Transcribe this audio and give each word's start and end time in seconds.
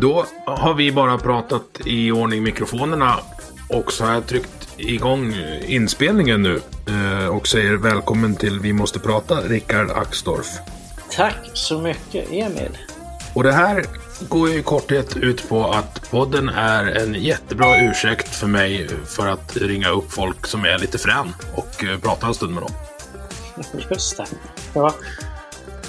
Då 0.00 0.26
har 0.46 0.74
vi 0.74 0.92
bara 0.92 1.18
pratat 1.18 1.80
i 1.84 2.12
ordning 2.12 2.42
mikrofonerna 2.42 3.14
och 3.68 3.92
så 3.92 4.04
har 4.04 4.14
jag 4.14 4.26
tryckt 4.26 4.68
igång 4.76 5.34
inspelningen 5.66 6.42
nu 6.42 6.60
eh, 6.88 7.28
och 7.28 7.48
säger 7.48 7.74
välkommen 7.74 8.36
till 8.36 8.60
Vi 8.60 8.72
måste 8.72 8.98
prata, 8.98 9.40
Rickard 9.40 9.90
Axdorff. 9.90 10.58
Tack 11.10 11.50
så 11.54 11.80
mycket, 11.80 12.28
Emil. 12.32 12.78
Och 13.34 13.42
det 13.42 13.52
här 13.52 13.84
går 14.28 14.48
ju 14.48 14.58
i 14.58 14.62
korthet 14.62 15.16
ut 15.16 15.48
på 15.48 15.70
att 15.70 16.10
podden 16.10 16.48
är 16.48 16.84
en 16.86 17.14
jättebra 17.14 17.80
ursäkt 17.80 18.34
för 18.34 18.46
mig 18.46 18.88
för 19.06 19.26
att 19.26 19.56
ringa 19.56 19.88
upp 19.88 20.12
folk 20.12 20.46
som 20.46 20.64
är 20.64 20.78
lite 20.78 20.98
frän 20.98 21.34
och 21.54 21.84
eh, 21.84 21.98
prata 21.98 22.26
en 22.26 22.34
stund 22.34 22.54
med 22.54 22.62
dem. 22.62 22.72
Just 23.90 24.16
det. 24.16 24.26
Ja. 24.74 24.94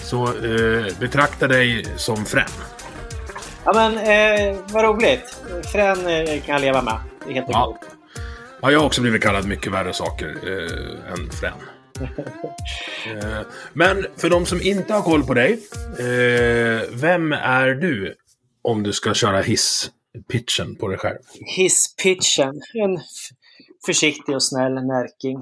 Så 0.04 0.24
eh, 0.26 0.86
betrakta 1.00 1.48
dig 1.48 1.86
som 1.96 2.26
frän. 2.26 2.50
Ja 3.66 3.74
men 3.74 3.98
eh, 3.98 4.58
vad 4.74 4.84
roligt. 4.84 5.42
Frän 5.72 6.08
eh, 6.08 6.42
kan 6.42 6.54
jag 6.54 6.62
leva 6.62 6.82
med. 6.82 7.00
Det 7.26 7.32
är 7.32 7.34
helt 7.34 7.48
Ja. 7.50 7.78
ja, 8.62 8.72
jag 8.72 8.80
har 8.80 8.86
också 8.86 9.02
blivit 9.02 9.24
kallad 9.24 9.48
mycket 9.48 9.74
värre 9.74 9.94
saker 9.94 10.28
eh, 10.28 11.12
än 11.14 11.30
frän. 11.32 11.54
eh, 13.18 13.42
men 13.74 14.06
för 14.18 14.30
de 14.30 14.46
som 14.46 14.62
inte 14.62 14.94
har 14.94 15.02
koll 15.02 15.24
på 15.24 15.34
dig. 15.34 15.60
Eh, 16.00 16.82
vem 16.92 17.34
är 17.34 17.68
du? 17.68 18.16
Om 18.62 18.84
du 18.84 18.94
ska 18.94 19.14
köra 19.14 19.42
hisspitchen 19.42 20.76
på 20.80 20.88
dig 20.88 20.98
själv. 20.98 21.18
Hisspitchen. 21.58 22.62
En 22.74 23.00
försiktig 23.86 24.36
och 24.36 24.44
snäll 24.44 24.74
närking. 24.74 25.38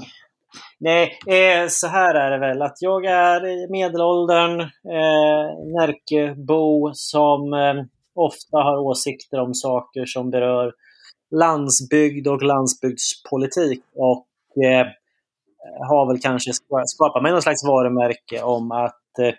Nej, 0.79 1.19
eh, 1.27 1.67
så 1.67 1.87
här 1.87 2.15
är 2.15 2.31
det 2.31 2.39
väl 2.39 2.61
att 2.61 2.77
jag 2.81 3.05
är 3.05 3.47
i 3.47 3.67
medelåldern, 3.69 4.59
eh, 4.61 5.47
Närkebo 5.75 6.91
som 6.93 7.53
eh, 7.53 7.83
ofta 8.17 8.57
har 8.57 8.77
åsikter 8.77 9.39
om 9.39 9.53
saker 9.53 10.05
som 10.05 10.29
berör 10.29 10.73
landsbygd 11.35 12.27
och 12.27 12.41
landsbygdspolitik 12.41 13.83
och 13.95 14.27
eh, 14.63 14.87
har 15.87 16.07
väl 16.07 16.21
kanske 16.21 16.51
skapat 16.85 17.23
mig 17.23 17.31
någon 17.31 17.41
slags 17.41 17.63
varumärke 17.63 18.41
om 18.41 18.71
att 18.71 19.19
eh, 19.19 19.33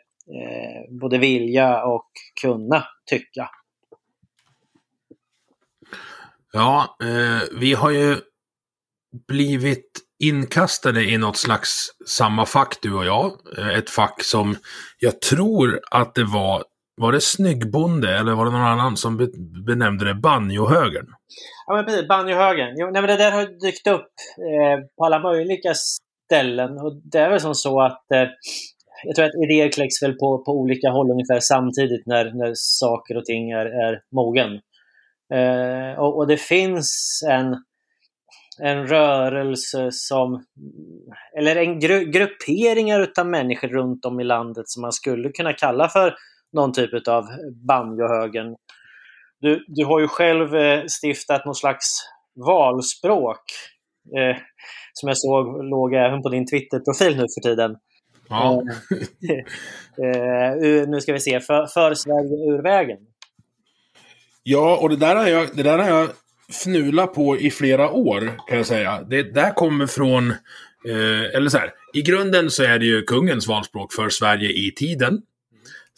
både 1.01 1.19
vilja 1.19 1.85
och 1.85 2.11
kunna 2.43 2.85
tycka. 3.11 3.51
Ja, 6.53 6.97
eh, 7.03 7.59
vi 7.61 7.75
har 7.75 7.91
ju 7.91 8.17
blivit 9.29 10.01
inkastade 10.19 11.03
i 11.05 11.19
något 11.19 11.37
slags 11.37 11.87
samma 12.07 12.47
fack 12.47 12.79
du 12.83 12.95
och 12.95 13.05
jag. 13.05 13.33
Eh, 13.59 13.69
ett 13.69 13.91
fack 13.91 14.23
som 14.23 14.57
jag 14.99 15.21
tror 15.21 15.81
att 15.91 16.15
det 16.15 16.25
var, 16.25 16.65
var 16.99 17.13
det 17.13 17.21
Snyggbonde 17.21 18.19
eller 18.19 18.33
var 18.33 18.45
det 18.45 18.51
någon 18.51 18.61
annan 18.61 18.97
som 18.97 19.31
benämnde 19.67 20.05
det 20.05 20.15
banjohögern? 20.15 21.07
Ja, 21.67 21.75
men 21.75 21.85
precis. 21.85 22.09
Banjohögern. 22.09 22.75
Jo, 22.79 22.91
nej, 22.91 23.03
men 23.03 23.07
det 23.07 23.17
där 23.17 23.33
har 23.33 23.61
dykt 23.61 23.87
upp 23.87 24.13
eh, 24.39 24.85
på 24.99 25.05
alla 25.05 25.19
möjliga 25.19 25.75
ställen. 25.75 26.71
Och 26.79 27.01
det 27.13 27.19
är 27.19 27.31
väl 27.31 27.41
som 27.41 27.55
så 27.55 27.81
att 27.81 28.13
eh, 28.13 28.29
jag 29.05 29.17
tror 29.17 29.27
att 29.27 29.45
idéer 29.45 29.73
kläcks 29.73 30.03
väl 30.03 30.13
på, 30.13 30.45
på 30.45 30.53
olika 30.53 30.91
håll 30.91 31.11
ungefär 31.11 31.41
samtidigt 31.41 32.07
när, 32.07 32.25
när 32.25 32.53
saker 32.55 33.17
och 33.17 33.25
ting 33.25 33.51
är, 33.51 33.67
är 33.67 34.01
mogen. 34.15 34.61
Eh, 35.35 35.99
och, 35.99 36.17
och 36.17 36.27
det 36.27 36.37
finns 36.37 37.21
en, 37.31 37.57
en 38.63 38.87
rörelse 38.87 39.89
som, 39.93 40.45
eller 41.39 41.57
en 41.57 41.81
gru, 41.81 42.05
grupperingar 42.05 43.01
utav 43.01 43.27
människor 43.27 43.69
runt 43.69 44.05
om 44.05 44.21
i 44.21 44.25
landet 44.25 44.69
som 44.69 44.83
man 44.83 44.93
skulle 44.93 45.29
kunna 45.29 45.53
kalla 45.53 45.89
för 45.89 46.15
någon 46.53 46.73
typ 46.73 47.09
av 47.09 47.25
banjohögern. 47.67 48.57
Du, 49.41 49.65
du 49.69 49.85
har 49.85 50.01
ju 50.01 50.09
själv 50.09 50.55
eh, 50.57 50.85
stiftat 51.03 51.45
någon 51.45 51.55
slags 51.55 51.87
valspråk 52.47 53.43
eh, 54.17 54.37
som 54.93 55.09
jag 55.09 55.19
såg 55.19 55.65
låg 55.65 55.95
även 55.95 56.23
på 56.23 56.29
din 56.29 56.47
Twitter-profil 56.47 57.17
nu 57.17 57.23
för 57.23 57.49
tiden. 57.49 57.77
Ja, 58.29 58.63
Eh, 60.03 60.53
ur- 60.59 60.87
nu 60.87 61.01
ska 61.01 61.13
vi 61.13 61.21
se, 61.21 61.41
för, 61.41 61.67
för 61.67 61.95
Sverige 61.95 62.53
ur 62.55 62.63
vägen. 62.63 62.99
ja 64.43 64.79
och 64.83 64.89
det 64.89 64.97
där, 64.97 65.17
har 65.17 65.27
jag, 65.27 65.49
det 65.57 65.63
där 65.63 65.79
har 65.79 65.89
jag 65.89 66.09
fnulat 66.65 67.15
på 67.15 67.37
i 67.39 67.51
flera 67.51 67.91
år 67.91 68.21
kan 68.49 68.57
jag 68.57 68.67
säga. 68.67 69.03
Det 69.03 69.23
där 69.23 69.51
kommer 69.55 69.87
från, 69.87 70.31
eh, 70.89 71.35
eller 71.37 71.49
så 71.49 71.59
här, 71.59 71.73
i 71.95 72.03
grunden 72.03 72.51
så 72.51 72.63
är 72.63 72.79
det 72.79 72.87
ju 72.87 73.03
kungens 73.03 73.49
valspråk 73.49 73.93
för 73.93 74.09
Sverige 74.09 74.49
i 74.51 74.73
tiden. 74.77 75.23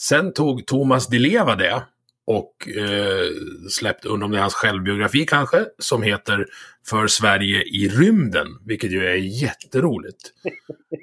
Sen 0.00 0.32
tog 0.32 0.66
Thomas 0.66 1.06
Di 1.08 1.18
Leva 1.18 1.56
det 1.56 1.82
och 2.26 2.68
eh, 2.68 3.26
släppte, 3.70 4.08
undrar 4.08 4.24
om 4.24 4.32
det 4.32 4.38
är 4.38 4.42
hans 4.42 4.54
självbiografi 4.54 5.26
kanske, 5.26 5.66
som 5.78 6.02
heter 6.02 6.46
För 6.86 7.06
Sverige 7.06 7.62
i 7.62 7.88
rymden, 7.88 8.46
vilket 8.64 8.90
ju 8.92 9.06
är 9.06 9.14
jätteroligt. 9.14 10.18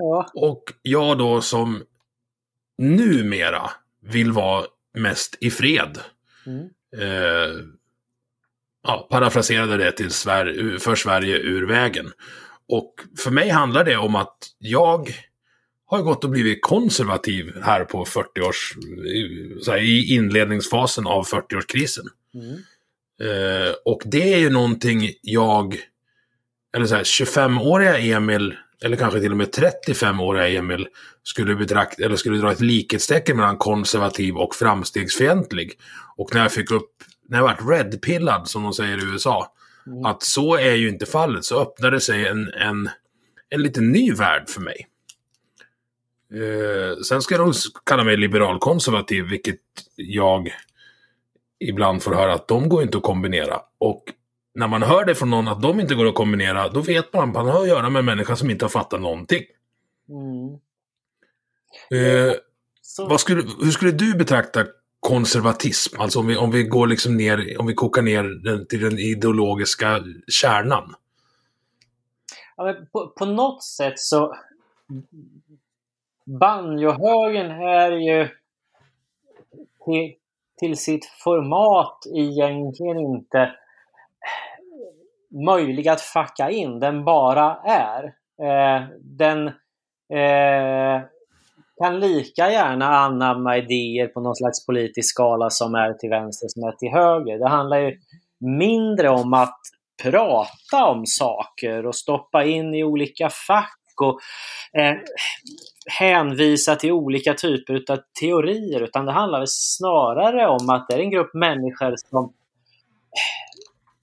Ja, 0.00 0.30
Och 0.34 0.64
jag 0.82 1.18
då 1.18 1.40
som 1.40 1.82
numera 2.78 3.70
vill 4.02 4.32
vara 4.32 4.66
mest 4.94 5.36
i 5.40 5.50
fred. 5.50 5.98
Mm. 6.46 6.68
Eh, 6.96 7.56
ja, 8.82 9.08
parafraserade 9.10 9.76
det 9.76 9.92
till 9.92 10.10
Sver- 10.10 10.78
för 10.78 10.94
Sverige 10.94 11.36
ur 11.38 11.66
vägen. 11.66 12.12
Och 12.68 12.94
för 13.18 13.30
mig 13.30 13.48
handlar 13.48 13.84
det 13.84 13.96
om 13.96 14.14
att 14.14 14.36
jag 14.58 15.14
har 15.90 16.02
gått 16.02 16.24
och 16.24 16.30
blivit 16.30 16.62
konservativ 16.62 17.52
här 17.62 17.84
på 17.84 18.04
40-års, 18.04 18.76
i- 19.06 19.58
så 19.62 19.70
här, 19.70 19.78
i 19.78 20.14
inledningsfasen 20.14 21.06
av 21.06 21.24
40-årskrisen. 21.26 22.04
Mm. 22.34 22.54
Eh, 23.22 23.72
och 23.84 24.02
det 24.04 24.34
är 24.34 24.38
ju 24.38 24.50
någonting 24.50 25.10
jag, 25.22 25.76
eller 26.76 26.86
så 26.86 26.94
här, 26.94 27.04
25-åriga 27.04 27.98
Emil, 27.98 28.54
eller 28.84 28.96
kanske 28.96 29.20
till 29.20 29.30
och 29.30 29.36
med 29.36 29.48
35-åriga 29.54 30.48
Emil, 30.48 30.86
skulle 31.22 31.54
betrakta, 31.54 32.02
eller 32.04 32.16
skulle 32.16 32.38
dra 32.38 32.52
ett 32.52 32.60
likhetstecken 32.60 33.36
mellan 33.36 33.56
konservativ 33.56 34.36
och 34.36 34.54
framstegsfientlig. 34.54 35.72
Och 36.16 36.34
när 36.34 36.42
jag 36.42 36.52
fick 36.52 36.70
upp, 36.70 36.90
när 37.28 37.38
jag 37.38 37.44
vart 37.44 37.68
redpillad, 37.68 38.48
som 38.48 38.62
de 38.62 38.72
säger 38.72 38.98
i 38.98 39.12
USA, 39.12 39.54
Mm. 39.86 40.04
att 40.04 40.22
så 40.22 40.56
är 40.56 40.72
ju 40.74 40.88
inte 40.88 41.06
fallet, 41.06 41.44
så 41.44 41.60
öppnade 41.62 42.00
sig 42.00 42.26
en, 42.26 42.52
en, 42.52 42.90
en 43.50 43.62
lite 43.62 43.80
ny 43.80 44.12
värld 44.12 44.48
för 44.48 44.60
mig. 44.60 44.86
Eh, 46.34 47.00
sen 47.08 47.22
ska 47.22 47.38
nog 47.38 47.54
kalla 47.86 48.04
mig 48.04 48.16
liberal-konservativ, 48.16 49.24
vilket 49.24 49.60
jag 49.96 50.48
ibland 51.58 52.02
får 52.02 52.14
höra 52.14 52.34
att 52.34 52.48
de 52.48 52.68
går 52.68 52.82
inte 52.82 52.96
att 52.96 53.02
kombinera. 53.02 53.60
Och 53.78 54.04
när 54.54 54.68
man 54.68 54.82
hör 54.82 55.04
det 55.04 55.14
från 55.14 55.30
någon 55.30 55.48
att 55.48 55.62
de 55.62 55.80
inte 55.80 55.94
går 55.94 56.06
att 56.06 56.14
kombinera, 56.14 56.68
då 56.68 56.80
vet 56.80 57.12
man 57.12 57.28
att 57.28 57.34
man 57.34 57.48
har 57.48 57.62
att 57.62 57.68
göra 57.68 57.90
med 57.90 58.00
en 58.00 58.04
människa 58.06 58.36
som 58.36 58.50
inte 58.50 58.64
har 58.64 58.70
fattat 58.70 59.00
någonting. 59.00 59.42
Mm. 60.08 60.58
Eh, 61.90 62.34
vad 62.98 63.20
skulle, 63.20 63.42
hur 63.60 63.70
skulle 63.70 63.90
du 63.90 64.14
betrakta 64.14 64.66
konservatism? 65.00 66.00
Alltså 66.00 66.18
om 66.18 66.26
vi, 66.26 66.36
om 66.36 66.50
vi 66.50 66.62
går 66.62 66.86
liksom 66.86 67.16
ner, 67.16 67.60
om 67.60 67.66
vi 67.66 67.74
kokar 67.74 68.02
ner 68.02 68.24
den 68.24 68.66
till 68.66 68.80
den 68.80 68.98
ideologiska 68.98 70.04
kärnan. 70.28 70.94
ja, 72.56 72.76
på, 72.92 73.08
på 73.08 73.24
något 73.24 73.64
sätt 73.64 73.98
så... 73.98 74.34
Banjohögern 76.40 77.50
är 77.50 77.90
ju 77.90 78.28
till, 79.84 80.14
till 80.60 80.76
sitt 80.76 81.04
format 81.24 81.98
egentligen 82.16 82.98
inte 82.98 83.52
möjlig 85.46 85.88
att 85.88 86.00
facka 86.00 86.50
in. 86.50 86.80
Den 86.80 87.04
bara 87.04 87.56
är. 87.64 88.04
Eh, 88.42 88.82
den 89.00 89.46
eh, 90.12 91.02
kan 91.82 92.00
lika 92.00 92.50
gärna 92.50 92.86
anamma 92.86 93.56
idéer 93.56 94.06
på 94.06 94.20
någon 94.20 94.36
slags 94.36 94.66
politisk 94.66 95.14
skala 95.14 95.50
som 95.50 95.74
är 95.74 95.92
till 95.92 96.10
vänster 96.10 96.46
som 96.48 96.62
är 96.62 96.72
till 96.72 96.90
höger. 96.90 97.38
Det 97.38 97.48
handlar 97.48 97.78
ju 97.78 97.98
mindre 98.40 99.08
om 99.08 99.34
att 99.34 99.60
prata 100.02 100.86
om 100.86 101.02
saker 101.06 101.86
och 101.86 101.94
stoppa 101.94 102.44
in 102.44 102.74
i 102.74 102.84
olika 102.84 103.30
fack 103.48 103.77
och 104.00 104.20
eh, 104.80 104.96
hänvisa 105.98 106.76
till 106.76 106.92
olika 106.92 107.34
typer 107.34 107.92
av 107.92 107.98
teorier, 108.20 108.80
utan 108.80 109.06
det 109.06 109.12
handlar 109.12 109.44
snarare 109.46 110.48
om 110.48 110.70
att 110.70 110.88
det 110.88 110.94
är 110.94 110.98
en 110.98 111.10
grupp 111.10 111.34
människor 111.34 111.94
som 111.96 112.24
eh, 112.24 112.30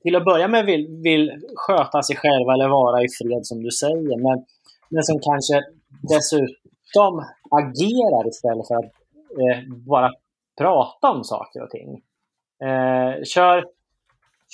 till 0.03 0.15
att 0.15 0.25
börja 0.25 0.47
med 0.47 0.65
vill, 0.65 0.88
vill 1.03 1.42
sköta 1.56 2.03
sig 2.03 2.15
själva 2.15 2.53
eller 2.53 2.68
vara 2.68 3.03
i 3.03 3.07
fred 3.09 3.45
som 3.45 3.63
du 3.63 3.71
säger, 3.71 4.18
men, 4.18 4.45
men 4.89 5.03
som 5.03 5.19
kanske 5.19 5.63
dessutom 6.01 7.25
agerar 7.51 8.27
istället 8.27 8.68
för 8.68 8.75
att 8.75 8.86
eh, 8.86 9.74
bara 9.88 10.12
prata 10.57 11.12
om 11.12 11.24
saker 11.24 11.63
och 11.63 11.69
ting. 11.69 12.01
Eh, 12.63 13.24
kör, 13.24 13.65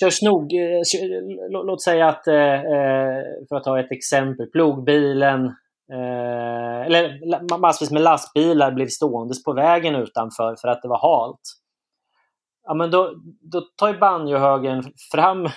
kör 0.00 0.10
snog, 0.10 0.52
eh, 0.54 1.64
låt 1.64 1.82
säga 1.82 2.08
att, 2.08 2.26
eh, 2.26 2.54
eh, 2.54 3.22
för 3.48 3.56
att 3.56 3.64
ta 3.64 3.80
ett 3.80 3.92
exempel, 3.92 4.46
plogbilen 4.46 5.54
eller 6.86 7.58
massvis 7.58 7.90
med 7.90 8.02
lastbilar 8.02 8.72
blev 8.72 8.86
ståendes 8.86 9.44
på 9.44 9.52
vägen 9.52 9.94
utanför 9.94 10.56
för 10.60 10.68
att 10.68 10.82
det 10.82 10.88
var 10.88 10.98
halt. 10.98 11.40
Ja, 12.64 12.74
men 12.74 12.90
då, 12.90 13.12
då 13.52 13.60
tar 13.76 13.92
ju 13.92 13.98
banjohögern 13.98 14.84
fram 15.12 15.48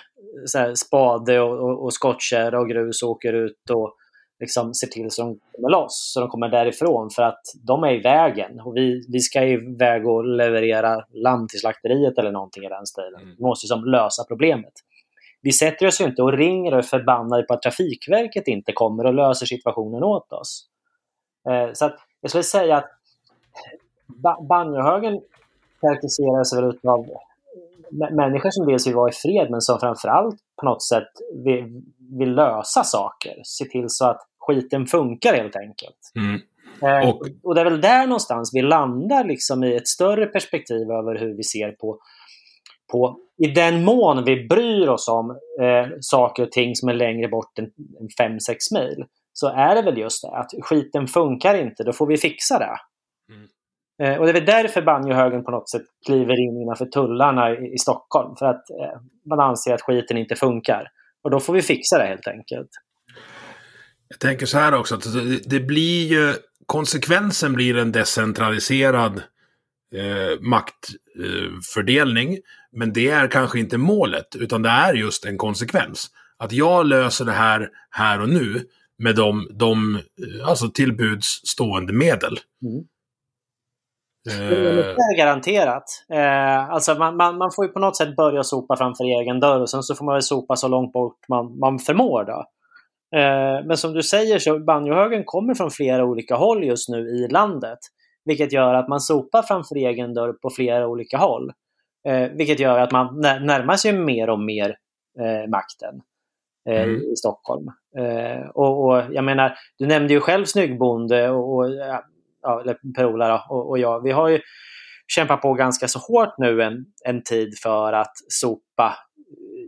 så 0.46 0.60
här, 0.60 0.74
spade 0.76 1.40
och, 1.40 1.60
och, 1.60 1.84
och 1.84 1.94
skottkärra 1.94 2.60
och 2.60 2.70
grus 2.70 3.04
och 3.04 3.10
åker 3.10 3.34
ut 3.34 3.70
och 3.72 3.96
liksom 4.40 4.74
ser 4.74 4.88
till 4.88 5.12
så 5.12 5.22
de 5.22 5.40
kommer 5.56 5.70
loss, 5.70 6.12
så 6.14 6.20
de 6.20 6.30
kommer 6.30 6.50
därifrån 6.50 7.10
för 7.10 7.24
att 7.24 7.42
de 7.68 7.84
är 7.84 7.92
i 7.92 8.00
vägen. 8.00 8.60
Och 8.60 8.76
vi, 8.76 9.06
vi 9.10 9.20
ska 9.20 9.44
iväg 9.44 10.08
och 10.08 10.26
leverera 10.26 11.06
lamm 11.14 11.48
till 11.48 11.60
slakteriet 11.60 12.18
eller 12.18 12.32
någonting 12.32 12.64
i 12.64 12.70
den 12.70 12.86
stilen. 12.86 13.22
Mm. 13.22 13.36
Vi 13.38 13.44
måste 13.44 13.66
liksom 13.66 13.86
lösa 13.86 14.24
problemet. 14.24 14.74
Vi 15.42 15.52
sätter 15.52 15.88
oss 15.88 16.02
ju 16.02 16.06
inte 16.06 16.22
och 16.22 16.34
ringer 16.34 16.72
och 16.72 16.78
är 16.78 16.84
förbannade 16.84 17.44
på 17.44 17.54
att 17.54 17.62
Trafikverket 17.62 18.48
inte 18.48 18.72
kommer 18.72 19.06
och 19.06 19.14
löser 19.14 19.46
situationen 19.46 20.04
åt 20.04 20.34
oss. 20.34 20.68
Eh, 21.50 21.74
så 21.74 21.86
att 21.86 21.96
jag 22.22 22.32
skulle 22.32 22.44
säga 22.44 22.78
att 22.78 22.90
banjohögern 24.50 25.22
karaktäriseras 25.82 26.58
väl 26.58 26.80
av 26.84 27.08
människor 28.12 28.50
som 28.52 28.68
dels 28.68 28.88
vill 28.88 28.96
vara 28.96 29.10
i 29.10 29.14
fred 29.14 29.48
men 29.52 29.62
som 29.62 29.80
framförallt 29.80 30.40
på 30.62 30.66
något 30.66 30.84
sätt 30.84 31.10
vill, 31.46 31.82
vill 32.20 32.36
lösa 32.36 32.84
saker. 32.84 33.34
Se 33.44 33.66
till 33.66 33.86
så 33.88 34.06
att 34.06 34.22
skiten 34.40 34.86
funkar 34.86 35.34
helt 35.34 35.56
enkelt. 35.56 36.00
Mm. 36.16 36.42
Eh, 36.82 37.10
och... 37.10 37.22
och 37.44 37.56
det 37.56 37.62
är 37.62 37.66
väl 37.66 37.82
där 37.82 38.08
någonstans 38.08 38.52
vi 38.54 38.62
landar 38.62 39.24
liksom 39.24 39.64
i 39.64 39.76
ett 39.76 39.88
större 39.88 40.26
perspektiv 40.26 40.92
över 40.92 41.20
hur 41.20 41.38
vi 41.38 41.44
ser 41.44 41.72
på, 41.72 42.00
på 42.92 43.18
i 43.38 43.48
den 43.48 43.84
mån 43.84 44.24
vi 44.24 44.48
bryr 44.48 44.88
oss 44.88 45.08
om 45.08 45.30
eh, 45.62 45.92
saker 46.00 46.44
och 46.44 46.52
ting 46.52 46.76
som 46.76 46.90
är 46.90 46.94
längre 46.94 47.28
bort 47.28 47.60
än 47.60 47.72
5-6 48.22 48.40
mil 48.74 49.06
så 49.34 49.48
är 49.48 49.76
det 49.76 49.82
väl 49.82 49.98
just 49.98 50.22
det 50.22 50.38
att 50.38 50.52
skiten 50.62 51.08
funkar 51.08 51.56
inte, 51.56 51.84
då 51.84 51.94
får 51.94 52.08
vi 52.08 52.18
fixa 52.18 52.60
det. 52.60 52.78
Eh, 54.04 54.16
och 54.16 54.26
det 54.26 54.32
är 54.32 54.34
väl 54.34 54.46
därför 54.46 54.82
banjohögern 54.82 55.44
på 55.44 55.52
något 55.52 55.70
sätt 55.70 55.84
kliver 56.06 56.40
in 56.40 56.62
innanför 56.62 56.86
tullarna 56.86 57.52
i, 57.52 57.74
i 57.74 57.78
Stockholm. 57.78 58.36
För 58.36 58.46
att 58.46 58.70
eh, 58.70 59.02
man 59.30 59.40
anser 59.40 59.74
att 59.74 59.82
skiten 59.82 60.18
inte 60.18 60.36
funkar. 60.36 60.88
Och 61.24 61.32
då 61.32 61.40
får 61.40 61.54
vi 61.54 61.62
fixa 61.62 61.98
det 61.98 62.06
helt 62.06 62.28
enkelt. 62.28 62.70
Jag 64.08 64.20
tänker 64.20 64.46
så 64.46 64.58
här 64.58 64.74
också, 64.74 64.96
att 64.96 65.04
det 65.46 65.60
blir 65.60 66.08
ju, 66.08 66.34
konsekvensen 66.66 67.54
blir 67.54 67.78
en 67.78 67.92
decentraliserad 67.92 69.22
eh, 69.96 70.40
maktfördelning. 70.42 72.38
men 72.72 72.94
det 72.94 73.10
är 73.10 73.28
kanske 73.28 73.60
inte 73.60 73.78
målet, 73.78 74.36
utan 74.36 74.62
det 74.62 74.70
är 74.70 74.94
just 74.94 75.26
en 75.26 75.38
konsekvens. 75.38 76.08
Att 76.38 76.52
jag 76.52 76.86
löser 76.86 77.26
det 77.26 77.32
här 77.32 77.70
här 77.90 78.22
och 78.22 78.30
nu 78.30 78.62
med 78.98 79.16
de, 79.16 79.48
de 79.54 79.96
eh, 79.96 80.48
alltså 80.50 80.70
tillbuds 80.70 81.28
stående 81.28 81.94
medel. 81.94 82.40
Mm. 82.64 82.86
Det 84.26 85.14
är 85.14 85.18
garanterat. 85.18 85.84
Eh, 86.14 86.70
alltså 86.70 86.96
man, 86.96 87.18
man, 87.18 87.38
man, 87.38 87.52
får 87.56 87.66
ju 87.66 87.72
på 87.72 87.80
något 87.80 87.98
sätt 87.98 88.16
börja 88.16 88.44
sopa 88.44 88.76
framför 88.76 89.04
egen 89.04 89.40
dörr 89.40 89.62
och 89.62 89.70
sen 89.70 89.84
så 89.84 89.96
får 89.96 90.06
man 90.06 90.16
väl 90.16 90.22
sopa 90.22 90.56
så 90.56 90.68
långt 90.68 90.94
bort 90.94 91.20
man, 91.30 91.60
man 91.60 91.80
förmår. 91.80 92.24
Då. 92.24 92.46
Eh, 93.20 93.66
men 93.66 93.78
som 93.78 93.94
du 93.94 94.04
säger 94.04 94.40
så 94.40 94.60
banjohögen 94.60 95.24
kommer 95.26 95.54
från 95.54 95.72
flera 95.72 96.06
olika 96.06 96.36
håll 96.36 96.64
just 96.64 96.90
nu 96.90 96.98
i 96.98 97.28
landet. 97.28 97.80
Vilket 98.26 98.54
gör 98.54 98.74
att 98.74 98.88
man 98.88 99.00
sopar 99.00 99.42
framför 99.42 99.76
egen 99.76 100.14
dörr 100.14 100.34
på 100.34 100.50
flera 100.50 100.88
olika 100.88 101.18
håll. 101.18 101.52
Eh, 102.08 102.30
vilket 102.32 102.60
gör 102.60 102.80
att 102.80 102.92
man 102.92 103.22
närmar 103.22 103.76
sig 103.76 103.94
mer 103.94 104.30
och 104.30 104.40
mer 104.40 104.78
eh, 105.20 105.50
makten 105.50 106.02
eh, 106.70 106.84
mm. 106.84 107.02
i 107.02 107.16
Stockholm. 107.16 107.68
Eh, 107.98 108.50
och, 108.50 108.86
och, 108.86 109.04
jag 109.12 109.24
menar, 109.24 109.58
du 109.78 109.88
nämnde 109.88 110.14
ju 110.14 110.20
själv 110.20 110.46
Snyggbonde 110.46 111.30
och, 111.30 111.56
och 111.56 111.70
ja, 112.46 112.62
eller 112.62 112.78
Per-Ola 112.96 113.46
och, 113.50 113.70
och 113.70 113.80
jag, 113.80 114.04
vi 114.04 114.12
har 114.12 114.28
ju 114.30 114.40
kämpat 115.08 115.42
på 115.42 115.54
ganska 115.54 115.88
så 115.88 116.00
hårt 116.00 116.36
nu 116.38 116.64
en, 116.64 116.86
en 117.06 117.24
tid 117.24 117.54
för 117.64 117.94
att 117.94 118.14
sopa, 118.30 118.98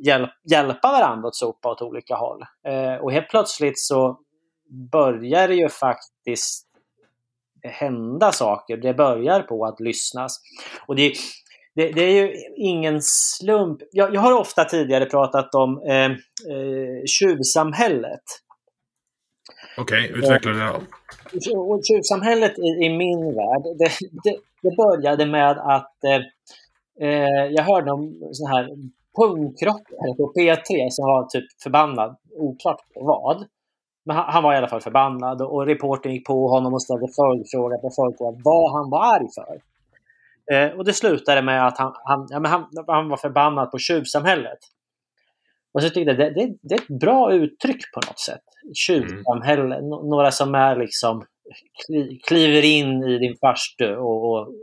hjälp, 0.06 0.30
hjälpa 0.52 0.92
varandra 0.92 1.28
att 1.28 1.36
sopa 1.36 1.72
åt 1.72 1.82
olika 1.82 2.16
håll. 2.16 2.42
Eh, 2.68 2.96
och 2.96 3.12
helt 3.12 3.30
plötsligt 3.30 3.80
så 3.80 4.20
börjar 4.92 5.48
det 5.48 5.56
ju 5.56 5.70
faktiskt 5.70 6.68
hända 7.64 8.32
saker. 8.32 8.78
Det 8.78 8.94
börjar 8.94 9.42
på 9.42 9.66
att 9.66 9.80
lyssnas. 9.80 10.40
Och 10.88 10.96
det, 10.96 11.14
det, 11.76 11.92
det 11.92 12.02
är 12.02 12.12
ju 12.12 12.34
ingen 12.56 13.02
slump. 13.02 13.80
Jag, 13.92 14.16
jag, 14.16 14.22
har 14.22 14.32
ofta 14.32 14.66
tidigare 14.66 15.06
pratat 15.06 15.56
om 15.56 15.82
eh, 15.90 16.06
eh, 16.06 17.06
tjuvsamhället. 17.06 18.24
Okej, 19.78 20.10
okay, 20.10 20.20
utveckla 20.20 20.52
det 20.52 20.66
då. 20.66 21.82
Tjuvsamhället 21.88 22.60
i, 22.60 22.86
i 22.86 22.98
min 22.98 23.36
värld, 23.36 23.64
det, 23.80 23.92
det, 24.24 24.38
det 24.62 24.76
började 24.76 25.26
med 25.26 25.58
att 25.58 26.04
eh, 26.04 26.22
eh 27.08 27.46
jag 27.52 27.64
hörde 27.64 27.92
om 27.92 28.30
sån 28.32 28.48
här 28.48 28.70
punkrockare 29.18 30.16
på 30.18 30.34
P3 30.36 30.88
som 30.90 31.06
var 31.06 31.28
typ 31.30 31.46
förbannad, 31.64 32.18
oklart 32.36 32.82
vad. 32.96 33.46
Men 34.06 34.16
han, 34.16 34.26
han, 34.34 34.44
var 34.44 34.54
i 34.54 34.58
alla 34.58 34.68
fall 34.68 34.82
förbannad 34.82 35.42
och 35.42 35.66
reportern 35.66 36.12
gick 36.12 36.28
på 36.28 36.48
honom 36.48 36.74
och 36.74 36.84
ställde 36.84 37.08
följdfråga 37.16 37.78
på 37.78 37.90
följdfråga 37.96 38.42
vad 38.44 38.72
han 38.72 38.90
var 38.90 39.16
arg 39.16 39.28
för. 39.36 39.62
Eh, 40.54 40.78
och 40.78 40.86
det 40.86 40.94
slutade 40.94 41.42
med 41.42 41.68
att 41.68 41.78
han, 41.78 41.94
han, 42.04 42.28
ja, 42.30 42.40
men 42.40 42.52
han, 42.52 42.66
han 42.88 43.10
var 43.10 43.18
förbannad 43.18 43.72
på 43.72 43.78
tjuvsamhället. 43.78 44.60
Och 45.78 45.84
så 45.84 45.90
tyckte 45.90 46.12
jag 46.12 46.18
det, 46.18 46.30
det, 46.30 46.54
det 46.62 46.76
är 46.76 46.82
ett 46.82 47.00
bra 47.00 47.34
uttryck 47.34 47.94
på 47.94 48.00
något 48.08 48.20
sätt. 48.20 48.42
Tjuvsamhälle, 48.74 49.76
mm. 49.76 49.90
några 49.90 50.32
som 50.32 50.56
är 50.56 50.76
liksom 50.76 51.26
kliver 52.28 52.66
in 52.66 53.04
i 53.04 53.18
din 53.18 53.36
farstu 53.42 53.96
och, 53.96 54.32
och 54.32 54.54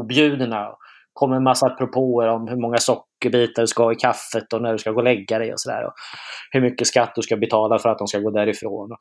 objudna. 0.00 0.76
Kommer 1.12 1.36
en 1.36 1.42
massa 1.42 1.70
propåer 1.70 2.28
om 2.28 2.48
hur 2.48 2.56
många 2.56 2.76
sockerbitar 2.76 3.62
du 3.62 3.66
ska 3.66 3.82
ha 3.82 3.92
i 3.92 3.96
kaffet 3.96 4.52
och 4.52 4.62
när 4.62 4.72
du 4.72 4.78
ska 4.78 4.90
gå 4.90 4.96
och 4.96 5.04
lägga 5.04 5.38
dig 5.38 5.52
och 5.52 5.60
sådär. 5.60 5.90
Hur 6.50 6.60
mycket 6.60 6.86
skatt 6.86 7.12
du 7.14 7.22
ska 7.22 7.36
betala 7.36 7.78
för 7.78 7.88
att 7.88 7.98
de 7.98 8.06
ska 8.06 8.18
gå 8.18 8.30
därifrån. 8.30 8.96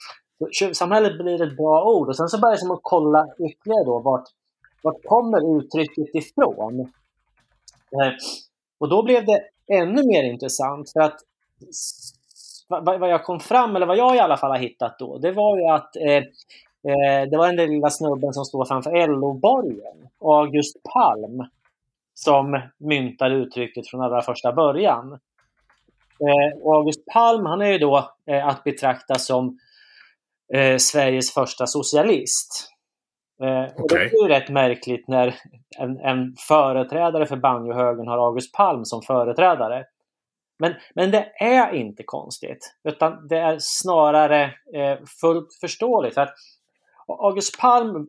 Tjuvsamhället 0.51 1.18
blir 1.18 1.41
ett 1.41 1.58
bra 1.58 1.84
ord 1.84 2.10
och 2.10 2.18
sen 2.18 2.27
så 2.27 2.39
börjar 2.39 2.58
jag 2.62 2.80
kolla 2.82 3.27
ytterligare 3.50 3.86
då 3.86 4.00
vart, 4.00 4.27
vart 4.84 5.03
kommer 5.06 5.58
uttrycket 5.58 6.15
ifrån? 6.15 6.80
Eh, 6.80 8.13
och 8.80 8.89
då 8.89 9.03
blev 9.03 9.25
det 9.25 9.41
ännu 9.72 10.04
mer 10.04 10.24
intressant 10.24 10.92
för 10.92 11.00
att 11.00 11.20
vad 12.68 13.10
jag 13.10 13.24
kom 13.24 13.40
fram, 13.40 13.75
eller 13.75 13.86
vad 13.86 13.98
jag 13.98 14.16
i 14.16 14.20
alla 14.20 14.38
fall 14.38 14.51
har 14.51 14.58
hittat 14.58 15.00
då, 15.00 15.18
det 15.18 15.32
var 15.32 15.58
ju 15.58 15.66
att 15.66 15.96
eh, 15.96 16.24
eh 16.92 17.30
det 17.30 17.38
var 17.38 17.48
den 17.48 17.56
där 17.56 17.68
lilla 17.68 17.90
snubben 17.90 18.34
som 18.34 18.46
står 18.46 18.66
framför 18.66 19.08
LO-borgen, 19.08 20.08
August 20.20 20.78
Palm, 20.84 21.46
som 22.13 22.62
myntade 22.78 23.36
uttrycket 23.36 23.88
från 23.88 24.01
allra 24.01 24.22
första 24.22 24.54
början. 24.54 25.20
Eh, 26.22 26.62
och 26.62 26.75
August 26.75 27.06
Palm, 27.06 27.46
han 27.46 27.62
är 27.62 27.72
ju 27.72 27.78
då 27.78 28.12
eh, 28.25 28.48
att 28.48 28.63
betrakta 28.63 29.16
som 29.16 29.60
eh, 30.54 30.78
Sveriges 30.78 31.34
första 31.34 31.68
socialist. 31.68 32.72
Eh, 33.41 33.81
och 33.81 33.89
det 33.89 33.95
är 33.95 34.24
ju 34.24 34.27
rätt 34.27 34.50
märkligt 34.50 35.07
när 35.07 35.36
en, 35.77 36.00
en 36.00 36.36
företrädare 36.48 37.25
för 37.25 37.38
banjohögern 37.38 38.07
har 38.07 38.17
August 38.27 38.53
Palm 38.53 38.86
som 38.86 39.01
företrädare. 39.01 39.86
Men, 40.60 40.74
men 40.95 41.12
det 41.12 41.31
är 41.39 41.74
inte 41.74 42.03
konstigt, 42.03 42.75
utan 42.83 43.27
det 43.27 43.38
är 43.38 43.57
snarare 43.60 44.43
eh, 44.74 44.98
fullt 45.21 45.57
förståeligt. 45.62 46.13
För 46.13 46.29
August 47.07 47.60
Palm, 47.60 48.07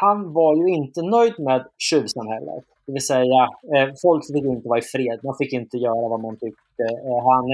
han 0.00 0.32
var 0.32 0.56
ju 0.56 0.74
inte 0.74 1.02
nöjd 1.02 1.34
med 1.38 1.66
tjuvsamhället. 1.78 2.64
Det 2.86 2.92
vill 2.92 3.06
säga, 3.06 3.48
eh, 3.76 3.88
folk 4.02 4.26
fick 4.26 4.44
inte 4.44 4.68
vara 4.68 4.78
i 4.78 4.82
fred. 4.82 5.20
Man 5.22 5.36
fick 5.38 5.52
inte 5.52 5.76
göra 5.76 6.08
vad 6.08 6.20
man 6.20 6.36
tyckte. 6.36 6.82
Eh, 6.82 7.24
han 7.24 7.50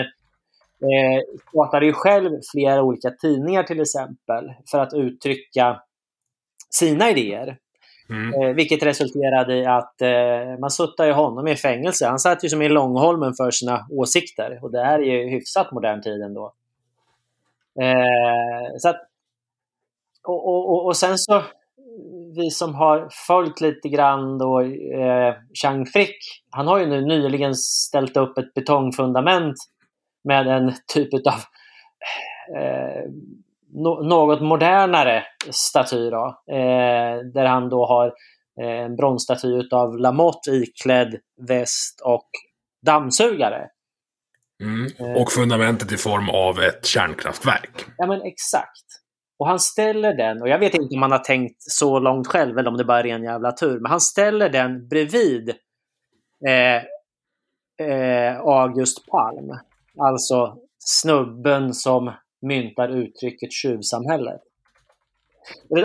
eh, 0.91 1.21
startade 1.49 1.87
ju 1.87 1.93
själv 1.93 2.41
flera 2.53 2.83
olika 2.83 3.11
tidningar 3.11 3.63
till 3.63 3.81
exempel 3.81 4.53
för 4.71 4.79
att 4.79 4.95
uttrycka 4.95 5.81
sina 6.75 7.11
idéer. 7.11 7.59
Mm. 8.11 8.43
Eh, 8.43 8.55
vilket 8.55 8.83
resulterade 8.83 9.57
i 9.57 9.67
att 9.67 10.03
eh, 10.03 10.59
man 10.61 10.71
suttade 10.71 11.13
honom 11.13 11.49
i 11.49 11.57
fängelse. 11.57 12.07
Han 12.07 12.19
satt 12.19 12.45
ju 12.45 12.49
som 12.49 12.63
i 12.63 12.69
Långholmen 12.69 13.35
för 13.35 13.51
sina 13.51 13.87
åsikter. 13.91 14.59
Och 14.63 14.73
det 14.73 14.85
här 14.85 14.99
är 14.99 15.23
ju 15.23 15.29
hyfsat 15.29 15.73
modern 15.73 16.03
tid 16.03 16.23
ändå. 16.23 16.53
Eh, 17.81 18.77
så 18.79 18.89
att, 18.89 19.01
och, 20.25 20.49
och, 20.49 20.87
och, 20.87 20.97
sen 20.97 21.19
så, 21.19 21.43
vi 22.37 22.51
som 22.51 22.75
har 22.75 23.09
följt 23.27 23.61
lite 23.61 23.89
grann 23.89 24.39
då, 24.39 24.61
eh, 24.61 25.35
Chang 25.63 25.87
Frick, 25.87 26.17
han 26.51 26.67
har 26.67 26.79
ju 26.79 26.87
nu 26.87 27.01
nyligen 27.01 27.55
ställt 27.55 28.17
upp 28.17 28.39
ett 28.39 28.55
betongfundament 28.55 29.57
med 30.25 30.47
en 30.47 30.73
typ 30.87 31.15
av 31.15 31.41
eh, 32.57 33.11
no 33.75 34.03
något 34.03 34.43
modernare 34.43 35.25
staty. 35.51 36.11
Då, 36.11 36.43
eh, 36.51 37.17
där 37.35 37.45
han 37.45 37.69
då 37.69 37.87
har 37.87 38.07
eh, 38.61 38.85
en 38.85 38.97
bronsstaty 38.97 39.69
av 39.71 39.99
Lamotte 39.99 40.51
iklädd 40.51 41.17
väst 41.49 42.01
och 42.05 42.29
dammsugare. 42.87 43.69
Mm. 44.63 44.87
Eh. 44.99 45.23
Och 45.23 45.33
fundamentet 45.33 45.93
i 45.93 45.97
form 45.97 46.31
av 46.31 46.61
ett 46.61 46.87
kärnkraftverk. 46.87 47.85
Ja, 47.99 48.07
men 48.07 48.23
exakt. 48.23 48.85
Och 49.39 49.49
han 49.49 49.61
ställer 49.61 50.15
den, 50.15 50.43
och 50.43 50.49
jag 50.49 50.59
vet 50.59 50.75
inte 50.75 50.95
om 50.95 51.03
han 51.03 51.13
har 51.13 51.19
tänkt 51.19 51.57
så 51.59 51.99
långt 51.99 52.27
själv 52.27 52.59
eller 52.59 52.71
om 52.71 52.77
det 52.77 52.85
bara 52.85 52.99
är 52.99 53.03
ren 53.03 53.23
jävla 53.23 53.53
tur, 53.53 53.81
men 53.81 53.91
han 53.91 54.01
ställer 54.01 54.49
den 54.49 54.89
bredvid 54.89 55.55
eh, 56.47 56.83
eh, 57.89 58.41
August 58.41 59.07
Palm. 59.07 59.59
Alltså 59.99 60.57
snubben 60.79 61.75
som 61.75 62.13
myntar 62.45 62.89
uttrycket 62.89 63.53
tjuvsamhället. 63.53 64.41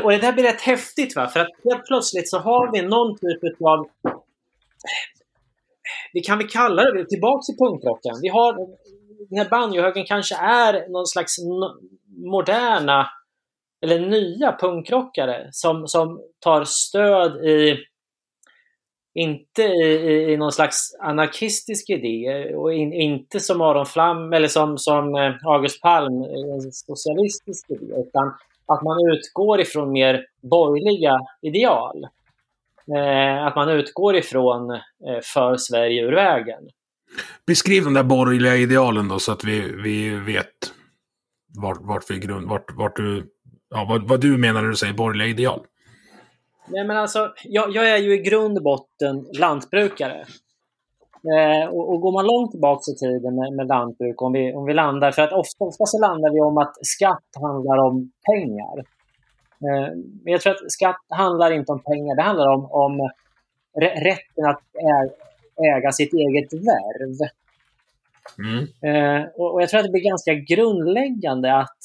Och 0.04 0.12
det 0.12 0.18
där 0.18 0.34
blir 0.34 0.44
rätt 0.44 0.62
häftigt, 0.62 1.16
va? 1.16 1.28
för 1.28 1.40
att 1.40 1.48
helt 1.64 1.86
plötsligt 1.88 2.30
så 2.30 2.38
har 2.38 2.72
vi 2.72 2.82
någon 2.82 3.18
typ 3.18 3.62
av... 3.62 3.88
Vi 6.14 6.20
kan 6.20 6.38
väl 6.38 6.48
kalla 6.48 6.84
det, 6.84 7.06
tillbaks 7.06 7.46
till 7.46 7.58
punkrocken. 7.58 8.14
Vi 8.22 8.28
har, 8.28 8.54
den 9.30 9.38
här 9.38 9.50
banjohögen 9.50 10.06
kanske 10.06 10.36
är 10.36 10.90
någon 10.90 11.08
slags 11.08 11.36
moderna 12.18 13.08
eller 13.82 14.00
nya 14.00 14.58
punkrockare 14.60 15.48
som, 15.52 15.88
som 15.88 16.22
tar 16.40 16.64
stöd 16.64 17.46
i 17.46 17.78
inte 19.16 19.62
i, 19.62 19.84
i, 19.84 20.32
i 20.34 20.38
någon 20.38 20.52
slags 20.52 20.96
anarkistisk 21.00 21.90
idé 21.90 22.54
och 22.56 22.74
in, 22.74 22.94
inte 22.94 23.40
som 23.40 23.62
Aron 23.62 23.86
Flam 23.86 24.34
eller 24.34 24.48
som, 24.48 24.78
som 24.78 25.16
eh, 25.16 25.34
August 25.44 25.82
Palm, 25.82 26.24
en 26.24 26.72
socialistisk 26.72 27.70
idé, 27.70 27.86
utan 27.86 28.34
att 28.66 28.84
man 28.84 28.98
utgår 29.12 29.62
ifrån 29.62 29.92
mer 29.92 30.26
borgerliga 30.42 31.20
ideal. 31.42 32.08
Eh, 32.96 33.46
att 33.46 33.56
man 33.56 33.70
utgår 33.70 34.16
ifrån 34.16 34.72
eh, 34.72 34.80
för 35.24 35.58
Sverige 35.58 36.02
ur 36.02 36.12
vägen. 36.12 36.70
Beskriv 37.48 37.84
de 37.84 37.94
där 37.94 38.04
borgerliga 38.04 38.56
idealen 38.56 39.08
då 39.08 39.20
så 39.20 39.32
att 39.32 39.44
vi, 39.44 39.60
vi 39.84 40.10
vet 40.10 40.74
vart, 41.62 41.78
vart, 41.82 42.12
vi 42.12 42.20
grund, 42.20 42.50
vart, 42.50 42.72
vart 42.78 42.96
du, 42.96 43.26
ja, 43.70 43.86
vad, 43.90 44.08
vad 44.08 44.22
du 44.22 44.38
menar 44.38 44.62
när 44.62 44.70
du 44.70 44.76
säger 44.76 44.94
borgerliga 44.94 45.28
ideal. 45.28 45.62
Nej, 46.70 46.84
men 46.84 46.98
alltså, 46.98 47.34
jag, 47.44 47.72
jag 47.76 47.90
är 47.90 47.98
ju 47.98 48.14
i 48.14 48.22
grund 48.22 48.58
och 48.58 48.64
botten 48.64 49.26
lantbrukare. 49.40 50.26
Eh, 51.34 51.70
och, 51.70 51.90
och, 51.90 52.02
går 52.02 52.12
man 52.12 52.26
långt 52.26 52.52
tillbaka 52.52 52.92
i 52.92 52.96
tiden 52.96 53.36
med, 53.36 53.54
med, 53.54 53.68
lantbruk, 53.68 54.22
om 54.22 54.34
vi, 54.34 54.54
om 54.54 54.66
vi 54.66 54.74
landar, 54.74 55.12
för 55.12 55.22
att 55.22 55.34
ofta, 55.34 55.66
ofta 55.66 55.86
så 55.86 56.00
landar 56.00 56.34
vi 56.34 56.42
om 56.42 56.58
att 56.58 56.74
skatt 56.82 57.30
handlar 57.42 57.78
om 57.78 58.12
pengar. 58.32 58.78
Eh, 59.66 59.90
men 60.24 60.34
jag 60.34 60.42
tror 60.42 60.54
att 60.54 60.72
skatt 60.72 61.06
handlar 61.10 61.52
inte 61.52 61.72
om 61.72 61.84
pengar, 61.84 62.16
det 62.16 62.22
handlar 62.22 62.48
om, 62.48 62.72
om 62.72 63.10
rätten 63.82 64.46
att 64.46 64.64
äga 65.78 65.92
sitt 65.92 66.14
eget 66.14 66.54
värv. 66.54 67.30
Mm. 68.38 68.62
Eh, 68.88 69.28
och, 69.36 69.54
och, 69.54 69.62
jag 69.62 69.70
tror 69.70 69.80
att 69.80 69.86
det 69.86 69.92
blir 69.92 70.10
ganska 70.10 70.34
grundläggande 70.34 71.56
att 71.56 71.78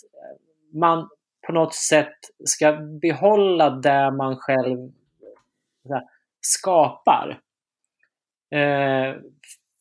man 0.72 1.08
på 1.46 1.52
något 1.52 1.74
sätt 1.74 2.14
ska 2.44 2.72
behålla 3.02 3.70
det 3.70 4.10
man 4.10 4.36
själv 4.36 4.92
här, 5.88 6.02
skapar. 6.40 7.40
Eh, 8.50 9.14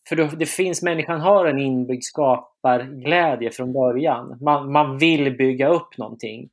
för 0.09 0.15
då, 0.15 0.25
det 0.25 0.45
finns, 0.45 0.81
människan 0.83 1.21
har 1.21 1.45
en 1.45 1.59
inbyggd 1.59 2.03
skaparglädje 2.03 3.51
från 3.51 3.73
början. 3.73 4.37
Man, 4.41 4.71
man 4.71 4.97
vill 4.97 5.37
bygga 5.37 5.67
upp 5.67 5.97
någonting. 5.97 6.49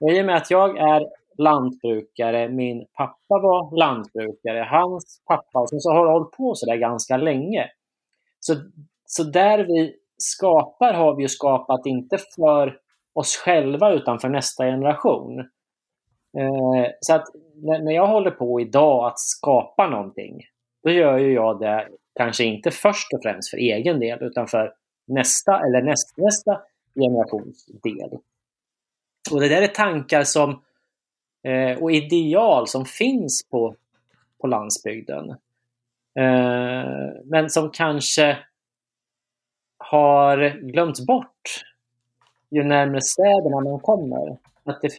Och 0.00 0.12
I 0.12 0.22
och 0.22 0.26
med 0.26 0.36
att 0.36 0.50
jag 0.50 0.78
är 0.78 1.06
lantbrukare, 1.38 2.48
min 2.48 2.86
pappa 2.92 3.38
var 3.38 3.78
lantbrukare, 3.78 4.66
hans 4.70 5.22
pappa, 5.26 5.58
och 5.58 5.68
så 5.70 5.92
har 5.92 6.06
det 6.06 6.12
hållit 6.12 6.32
på 6.32 6.54
sådär 6.54 6.76
ganska 6.76 7.16
länge. 7.16 7.70
Så, 8.40 8.54
så 9.06 9.22
där 9.22 9.58
vi 9.58 9.94
skapar 10.16 10.94
har 10.94 11.16
vi 11.16 11.22
ju 11.22 11.28
skapat 11.28 11.86
inte 11.86 12.18
för 12.36 12.78
oss 13.18 13.36
själva 13.36 13.92
utan 13.92 14.18
för 14.18 14.28
nästa 14.28 14.64
generation. 14.64 15.40
Eh, 16.38 16.90
så 17.00 17.14
att 17.14 17.26
när 17.62 17.92
jag 17.92 18.06
håller 18.06 18.30
på 18.30 18.60
idag 18.60 19.06
att 19.06 19.18
skapa 19.18 19.86
någonting, 19.86 20.42
då 20.82 20.90
gör 20.90 21.18
ju 21.18 21.32
jag 21.32 21.60
det 21.60 21.88
kanske 22.14 22.44
inte 22.44 22.70
först 22.70 23.12
och 23.12 23.22
främst 23.22 23.50
för 23.50 23.56
egen 23.56 24.00
del, 24.00 24.22
utan 24.22 24.46
för 24.46 24.74
nästa 25.06 25.60
eller 25.60 25.82
nästnästa 25.82 26.60
generations 26.94 27.66
del. 27.82 28.10
Och 29.32 29.40
det 29.40 29.48
där 29.48 29.62
är 29.62 29.68
tankar 29.68 30.24
som, 30.24 30.62
eh, 31.44 31.82
och 31.82 31.92
ideal 31.92 32.68
som 32.68 32.84
finns 32.84 33.48
på, 33.50 33.76
på 34.40 34.46
landsbygden. 34.46 35.30
Eh, 36.18 37.10
men 37.24 37.50
som 37.50 37.70
kanske 37.70 38.38
har 39.78 40.48
glömts 40.72 41.06
bort 41.06 41.64
ju 42.50 42.64
närmare 42.64 43.00
städerna 43.00 43.60
man 43.60 43.80
kommer. 43.80 44.36
Att 44.64 44.80
det, 44.82 44.90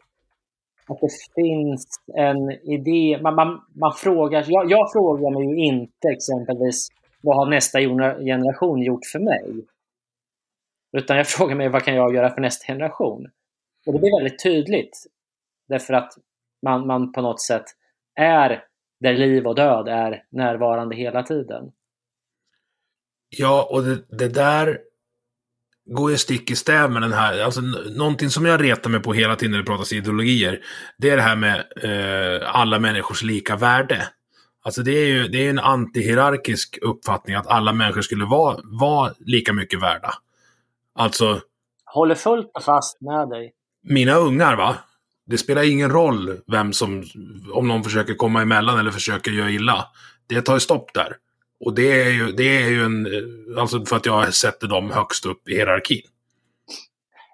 att 0.88 1.00
det 1.02 1.10
finns 1.36 1.88
en 2.16 2.52
idé. 2.52 3.20
Man, 3.22 3.36
man, 3.36 3.62
man 3.76 3.94
frågar, 3.94 4.46
jag, 4.48 4.72
jag 4.72 4.92
frågar 4.92 5.32
mig 5.32 5.44
ju 5.44 5.66
inte 5.66 6.08
exempelvis 6.08 6.88
vad 7.22 7.38
har 7.38 7.46
nästa 7.46 7.80
generation 8.20 8.82
gjort 8.82 9.06
för 9.12 9.20
mig? 9.20 9.66
Utan 10.98 11.18
jag 11.18 11.28
frågar 11.38 11.56
mig 11.56 11.70
vad 11.70 11.84
kan 11.84 11.96
jag 11.96 12.16
göra 12.16 12.30
för 12.30 12.42
nästa 12.42 12.74
generation? 12.74 13.28
Och 13.86 13.94
det 13.94 14.00
blir 14.00 14.20
väldigt 14.20 14.44
tydligt. 14.44 15.06
Därför 15.68 15.94
att 15.94 16.14
man, 16.62 16.88
man 16.88 17.12
på 17.12 17.22
något 17.22 17.42
sätt 17.42 17.66
är 18.16 18.64
där 19.00 19.14
liv 19.14 19.48
och 19.48 19.56
död 19.56 19.88
är 19.88 20.24
närvarande 20.30 20.96
hela 20.96 21.24
tiden. 21.24 21.72
Ja, 23.30 23.70
och 23.72 23.84
det, 23.84 24.18
det 24.18 24.30
där 24.30 24.80
går 25.96 26.12
ju 26.12 26.18
stick 26.18 26.52
i 26.52 26.56
stäv 26.56 26.92
med 26.92 27.02
den 27.02 27.14
här, 27.14 27.44
alltså 27.44 27.62
någonting 27.62 28.30
som 28.30 28.46
jag 28.46 28.64
retar 28.64 28.90
mig 28.90 29.00
på 29.00 29.14
hela 29.14 29.36
tiden 29.36 29.52
när 29.52 29.58
det 29.60 29.66
pratas 29.66 29.94
ideologier, 29.94 30.60
det 30.98 31.10
är 31.10 31.18
det 31.18 31.24
här 31.24 31.36
med 31.36 31.66
eh, 31.84 32.56
alla 32.56 32.80
människors 32.80 33.24
lika 33.24 33.56
värde. 33.56 34.08
Alltså 34.64 34.82
det 34.84 34.92
är 34.92 35.06
ju 35.06 35.28
det 35.28 35.46
är 35.46 35.50
en 35.50 35.60
antihierarkisk 35.60 36.78
uppfattning 36.82 37.36
att 37.36 37.48
alla 37.48 37.74
människor 37.74 38.02
skulle 38.02 38.26
vara, 38.26 38.60
vara 38.64 39.14
lika 39.20 39.54
mycket 39.54 39.82
värda. 39.82 40.14
Alltså... 40.96 41.42
Håller 41.86 42.16
fullt 42.16 42.52
och 42.54 42.64
fast 42.64 43.02
med 43.02 43.30
dig. 43.30 43.52
Mina 43.84 44.16
ungar 44.16 44.56
va? 44.56 44.76
Det 45.26 45.38
spelar 45.38 45.72
ingen 45.72 45.90
roll 45.90 46.38
vem 46.48 46.74
som, 46.74 47.04
om 47.54 47.68
någon 47.68 47.84
försöker 47.84 48.14
komma 48.14 48.42
emellan 48.42 48.80
eller 48.80 48.92
försöker 48.92 49.32
göra 49.32 49.50
illa. 49.50 49.86
Det 50.28 50.42
tar 50.42 50.54
ju 50.54 50.60
stopp 50.60 50.94
där. 50.94 51.16
Och 51.66 51.76
det 51.76 52.02
är 52.02 52.10
ju, 52.10 52.32
det 52.32 52.64
är 52.64 52.70
ju 52.70 52.84
en, 52.84 53.08
alltså 53.60 53.86
för 53.86 53.96
att 53.96 54.06
jag 54.06 54.34
sätter 54.34 54.68
dem 54.68 54.92
högst 54.92 55.26
upp 55.26 55.50
i 55.50 55.56
hierarkin. 55.56 56.02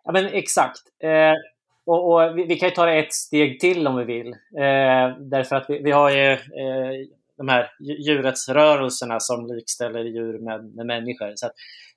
Ja 0.03 0.11
men 0.11 0.25
exakt. 0.25 0.81
Eh, 1.03 1.33
och, 1.85 2.13
och 2.13 2.37
vi, 2.37 2.45
vi, 2.45 2.55
kan 2.55 2.69
ju 2.69 2.75
ta 2.75 2.85
det 2.85 2.99
ett 2.99 3.13
steg 3.13 3.59
till 3.59 3.87
om 3.87 3.95
vi 3.97 4.03
vill. 4.03 4.27
Eh, 4.33 5.17
därför 5.19 5.55
att 5.55 5.65
vi, 5.69 5.83
vi 5.83 5.91
har 5.91 6.09
ju 6.09 6.31
eh, 6.31 6.39
de 7.37 7.47
här 7.47 7.69
djurrättsrörelserna 7.79 9.19
som 9.19 9.47
likställer 9.47 10.03
djur 10.03 10.39
med, 10.39 10.75
med 10.75 10.85
människor. 10.85 11.33
Så 11.35 11.47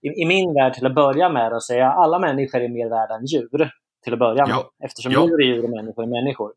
i, 0.02 0.22
i, 0.22 0.26
min 0.26 0.54
värld 0.54 0.74
till 0.74 0.86
att 0.86 0.94
börja 0.94 1.28
med 1.28 1.62
så 1.62 1.74
är 1.74 1.80
alla 1.80 2.18
människor 2.18 2.60
är 2.60 2.68
mer 2.68 2.88
värda 2.88 3.14
än 3.14 3.26
djur. 3.26 3.70
Till 4.04 4.12
att 4.12 4.18
börja 4.18 4.46
med. 4.46 4.54
Ja. 4.54 4.70
Eftersom 4.84 5.12
ja. 5.12 5.26
djur 5.26 5.40
är 5.40 5.46
djur 5.46 5.64
och 5.64 5.70
människor 5.70 6.02
är 6.02 6.22
människor. 6.22 6.52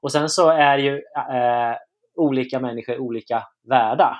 Och 0.00 0.12
sen 0.12 0.28
så 0.28 0.50
är 0.50 0.78
ju 0.78 0.94
eh, 1.16 1.76
olika 2.16 2.60
människor 2.60 2.98
olika 2.98 3.42
värda. 3.68 4.16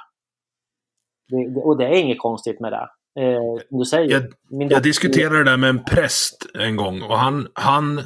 Det, 1.32 1.60
och 1.60 1.78
det 1.78 1.84
är 1.84 1.94
inget 1.94 2.18
konstigt 2.18 2.60
med 2.60 2.72
det. 2.72 2.88
Eh, 3.20 3.62
du 3.70 3.84
säger, 3.84 4.10
jag, 4.10 4.72
jag 4.72 4.82
diskuterade 4.82 5.38
det 5.38 5.50
där 5.50 5.56
med 5.56 5.70
en 5.70 5.84
präst 5.84 6.46
en 6.54 6.76
gång 6.76 7.02
och 7.02 7.18
han, 7.18 7.48
han 7.54 8.00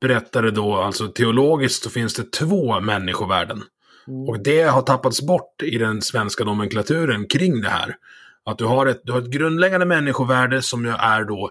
berättade 0.00 0.50
då, 0.50 0.74
alltså 0.74 1.08
teologiskt 1.08 1.82
så 1.82 1.90
finns 1.90 2.14
det 2.14 2.32
två 2.32 2.80
människovärden. 2.80 3.62
Mm. 4.08 4.28
Och 4.28 4.42
det 4.42 4.62
har 4.62 4.82
tappats 4.82 5.22
bort 5.22 5.62
i 5.62 5.78
den 5.78 6.02
svenska 6.02 6.44
nomenklaturen 6.44 7.26
kring 7.26 7.60
det 7.60 7.68
här. 7.68 7.96
Att 8.44 8.58
du 8.58 8.64
har 8.64 8.86
ett, 8.86 9.00
du 9.04 9.12
har 9.12 9.18
ett 9.18 9.30
grundläggande 9.30 9.86
människovärde 9.86 10.62
som 10.62 10.84
ju 10.84 10.90
är 10.90 11.24
då 11.24 11.50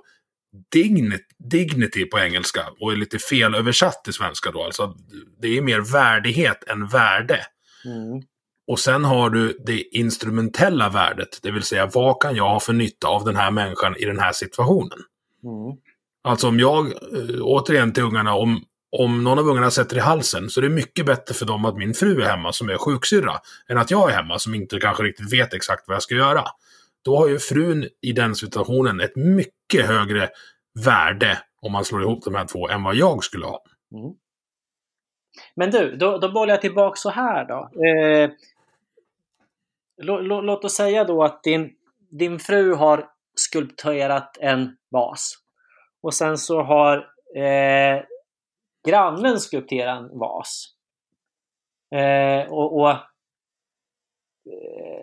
dignity, 0.71 1.23
dignity 1.37 2.05
på 2.05 2.19
engelska 2.19 2.61
och 2.79 2.91
är 2.91 2.95
lite 2.95 3.19
felöversatt 3.19 4.03
till 4.03 4.13
svenska 4.13 4.51
då. 4.51 4.63
Alltså 4.63 4.95
det 5.41 5.57
är 5.57 5.61
mer 5.61 5.93
värdighet 5.93 6.63
än 6.67 6.87
värde. 6.87 7.39
Mm. 7.85 8.21
Och 8.69 8.79
sen 8.79 9.05
har 9.05 9.29
du 9.29 9.57
det 9.65 9.81
instrumentella 9.97 10.89
värdet, 10.89 11.39
det 11.41 11.51
vill 11.51 11.63
säga 11.63 11.89
vad 11.93 12.21
kan 12.21 12.35
jag 12.35 12.49
ha 12.49 12.59
för 12.59 12.73
nytta 12.73 13.07
av 13.07 13.25
den 13.25 13.35
här 13.35 13.51
människan 13.51 13.95
i 13.97 14.05
den 14.05 14.19
här 14.19 14.31
situationen? 14.31 14.99
Mm. 15.43 15.77
Alltså 16.23 16.47
om 16.47 16.59
jag, 16.59 16.85
eh, 16.87 17.41
återigen 17.41 17.93
till 17.93 18.03
ungarna, 18.03 18.35
om, 18.35 18.63
om 18.97 19.23
någon 19.23 19.39
av 19.39 19.47
ungarna 19.47 19.71
sätter 19.71 19.97
i 19.97 19.99
halsen 19.99 20.49
så 20.49 20.59
är 20.59 20.61
det 20.61 20.69
mycket 20.69 21.05
bättre 21.05 21.33
för 21.33 21.45
dem 21.45 21.65
att 21.65 21.77
min 21.77 21.93
fru 21.93 22.21
är 22.21 22.25
hemma 22.25 22.53
som 22.53 22.69
är 22.69 22.77
sjuksyrra 22.77 23.39
än 23.69 23.77
att 23.77 23.91
jag 23.91 24.11
är 24.11 24.15
hemma 24.15 24.39
som 24.39 24.55
inte 24.55 24.79
kanske 24.79 25.03
riktigt 25.03 25.33
vet 25.33 25.53
exakt 25.53 25.87
vad 25.87 25.95
jag 25.95 26.03
ska 26.03 26.15
göra. 26.15 26.43
Då 27.05 27.17
har 27.17 27.27
ju 27.27 27.39
frun 27.39 27.87
i 28.01 28.11
den 28.13 28.35
situationen 28.35 28.99
ett 28.99 29.15
mycket 29.15 29.85
högre 29.85 30.29
värde 30.85 31.39
om 31.61 31.71
man 31.71 31.85
slår 31.85 32.01
ihop 32.01 32.23
de 32.23 32.35
här 32.35 32.45
två 32.45 32.69
än 32.69 32.83
vad 32.83 32.95
jag 32.95 33.23
skulle 33.23 33.45
ha. 33.45 33.63
Mm. 33.93 34.13
Men 35.55 35.71
du, 35.71 35.95
då, 35.95 36.17
då 36.17 36.31
bollar 36.31 36.53
jag 36.53 36.61
tillbaka 36.61 36.95
så 36.95 37.09
här 37.09 37.45
då. 37.47 37.83
Eh, 37.85 38.29
låt 40.01 40.65
oss 40.65 40.75
säga 40.75 41.03
då 41.03 41.23
att 41.23 41.43
din, 41.43 41.71
din 42.09 42.39
fru 42.39 42.73
har 42.73 43.09
skulpterat 43.35 44.37
en 44.37 44.77
vas. 44.91 45.33
Och 46.01 46.13
sen 46.13 46.37
så 46.37 46.61
har 46.61 46.97
eh, 47.35 48.03
grannen 48.87 49.39
skulpterat 49.39 49.99
en 49.99 50.19
vas. 50.19 50.75
Eh, 51.95 52.51
och, 52.51 52.79
och 52.79 52.89
eh, 52.89 52.99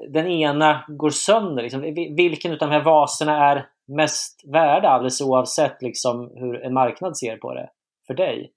den 0.09 0.27
ena 0.27 0.85
går 0.89 1.11
sönder. 1.11 1.63
Liksom. 1.63 1.81
Vilken 2.17 2.53
av 2.53 2.59
de 2.59 2.71
här 2.71 2.85
vaserna 2.85 3.51
är 3.51 3.69
mest 3.87 4.43
värda 4.53 4.89
alldeles 4.89 5.21
oavsett 5.21 5.83
liksom, 5.83 6.31
hur 6.35 6.63
en 6.63 6.75
marknad 6.75 7.19
ser 7.19 7.37
på 7.37 7.55
det 7.55 7.71
för 8.07 8.15
dig? 8.15 8.53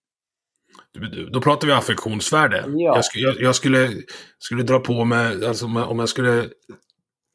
Då 1.32 1.42
pratar 1.42 1.68
vi 1.68 1.74
affektionsvärde. 1.74 2.64
Ja. 2.68 2.96
Jag, 2.96 3.06
skulle, 3.06 3.24
jag, 3.24 3.42
jag 3.42 3.56
skulle, 3.56 3.92
skulle 4.38 4.64
dra 4.64 4.80
på 4.80 5.06
mig, 5.06 5.46
alltså 5.46 5.66
om 5.66 6.00
jag 6.00 6.10
skulle 6.10 6.50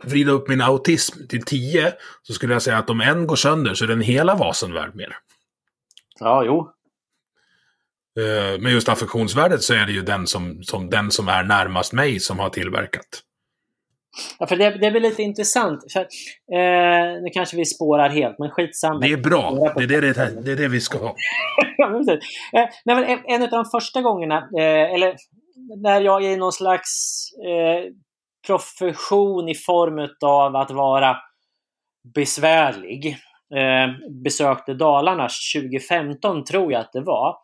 vrida 0.04 0.32
upp 0.32 0.48
min 0.48 0.60
autism 0.60 1.26
till 1.28 1.42
10 1.42 1.92
så 2.22 2.32
skulle 2.32 2.52
jag 2.52 2.62
säga 2.62 2.78
att 2.78 2.90
om 2.90 3.00
en 3.00 3.26
går 3.26 3.36
sönder 3.36 3.74
så 3.74 3.84
är 3.84 3.88
den 3.88 4.00
hela 4.00 4.34
vasen 4.34 4.72
värd 4.72 4.94
mer. 4.94 5.16
Ja, 6.20 6.44
jo. 6.44 6.70
Eh, 8.20 8.60
men 8.60 8.72
just 8.72 8.88
affektionsvärdet 8.88 9.62
så 9.62 9.74
är 9.74 9.86
det 9.86 9.92
ju 9.92 10.02
den 10.02 10.26
som, 10.26 10.62
som, 10.62 10.90
den 10.90 11.10
som 11.10 11.28
är 11.28 11.44
närmast 11.44 11.92
mig 11.92 12.20
som 12.20 12.38
har 12.38 12.50
tillverkat. 12.50 13.22
Ja, 14.38 14.46
för 14.46 14.56
det, 14.56 14.70
det 14.70 14.86
är 14.86 14.90
väl 14.90 15.02
lite 15.02 15.22
intressant. 15.22 15.92
För, 15.92 16.00
eh, 16.56 17.22
nu 17.22 17.30
kanske 17.32 17.56
vi 17.56 17.64
spårar 17.64 18.08
helt, 18.08 18.38
men 18.38 18.50
skitsamma. 18.50 18.98
Det 19.00 19.12
är 19.12 19.16
bra. 19.16 19.72
Det 19.76 19.82
är 19.82 19.86
det, 19.86 20.00
det, 20.00 20.42
det, 20.44 20.52
är 20.52 20.56
det 20.56 20.68
vi 20.68 20.80
ska 20.80 20.98
ha. 20.98 21.08
eh, 22.52 22.68
nej, 22.84 23.22
en 23.26 23.42
av 23.42 23.48
de 23.48 23.64
första 23.64 24.02
gångerna, 24.02 24.48
eh, 24.58 24.94
eller 24.94 25.16
när 25.82 26.00
jag 26.00 26.22
i 26.22 26.36
någon 26.36 26.52
slags 26.52 26.90
eh, 27.46 27.92
profession 28.46 29.48
i 29.48 29.54
form 29.54 30.08
av 30.24 30.56
att 30.56 30.70
vara 30.70 31.16
besvärlig 32.14 33.06
eh, 33.54 34.12
besökte 34.24 34.74
Dalarna 34.74 35.28
2015, 35.54 36.44
tror 36.44 36.72
jag 36.72 36.80
att 36.80 36.92
det 36.92 37.02
var. 37.02 37.36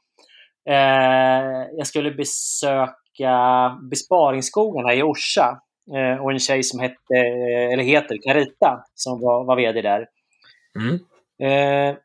Eh, 0.69 1.67
jag 1.77 1.87
skulle 1.87 2.11
besöka 2.11 3.77
besparingsskogarna 3.91 4.95
i 4.95 5.03
Orsa 5.03 5.59
Eh, 5.95 6.23
och 6.23 6.33
en 6.33 6.39
tjej 6.39 6.63
som 6.63 6.81
hette, 6.81 7.17
eller 7.73 7.83
heter 7.83 8.17
Carita 8.23 8.85
som 8.95 9.21
var, 9.21 9.45
var 9.45 9.57
VD 9.57 9.83
där. 9.83 10.07
Mm. 10.79 10.99
Eh, 11.43 11.97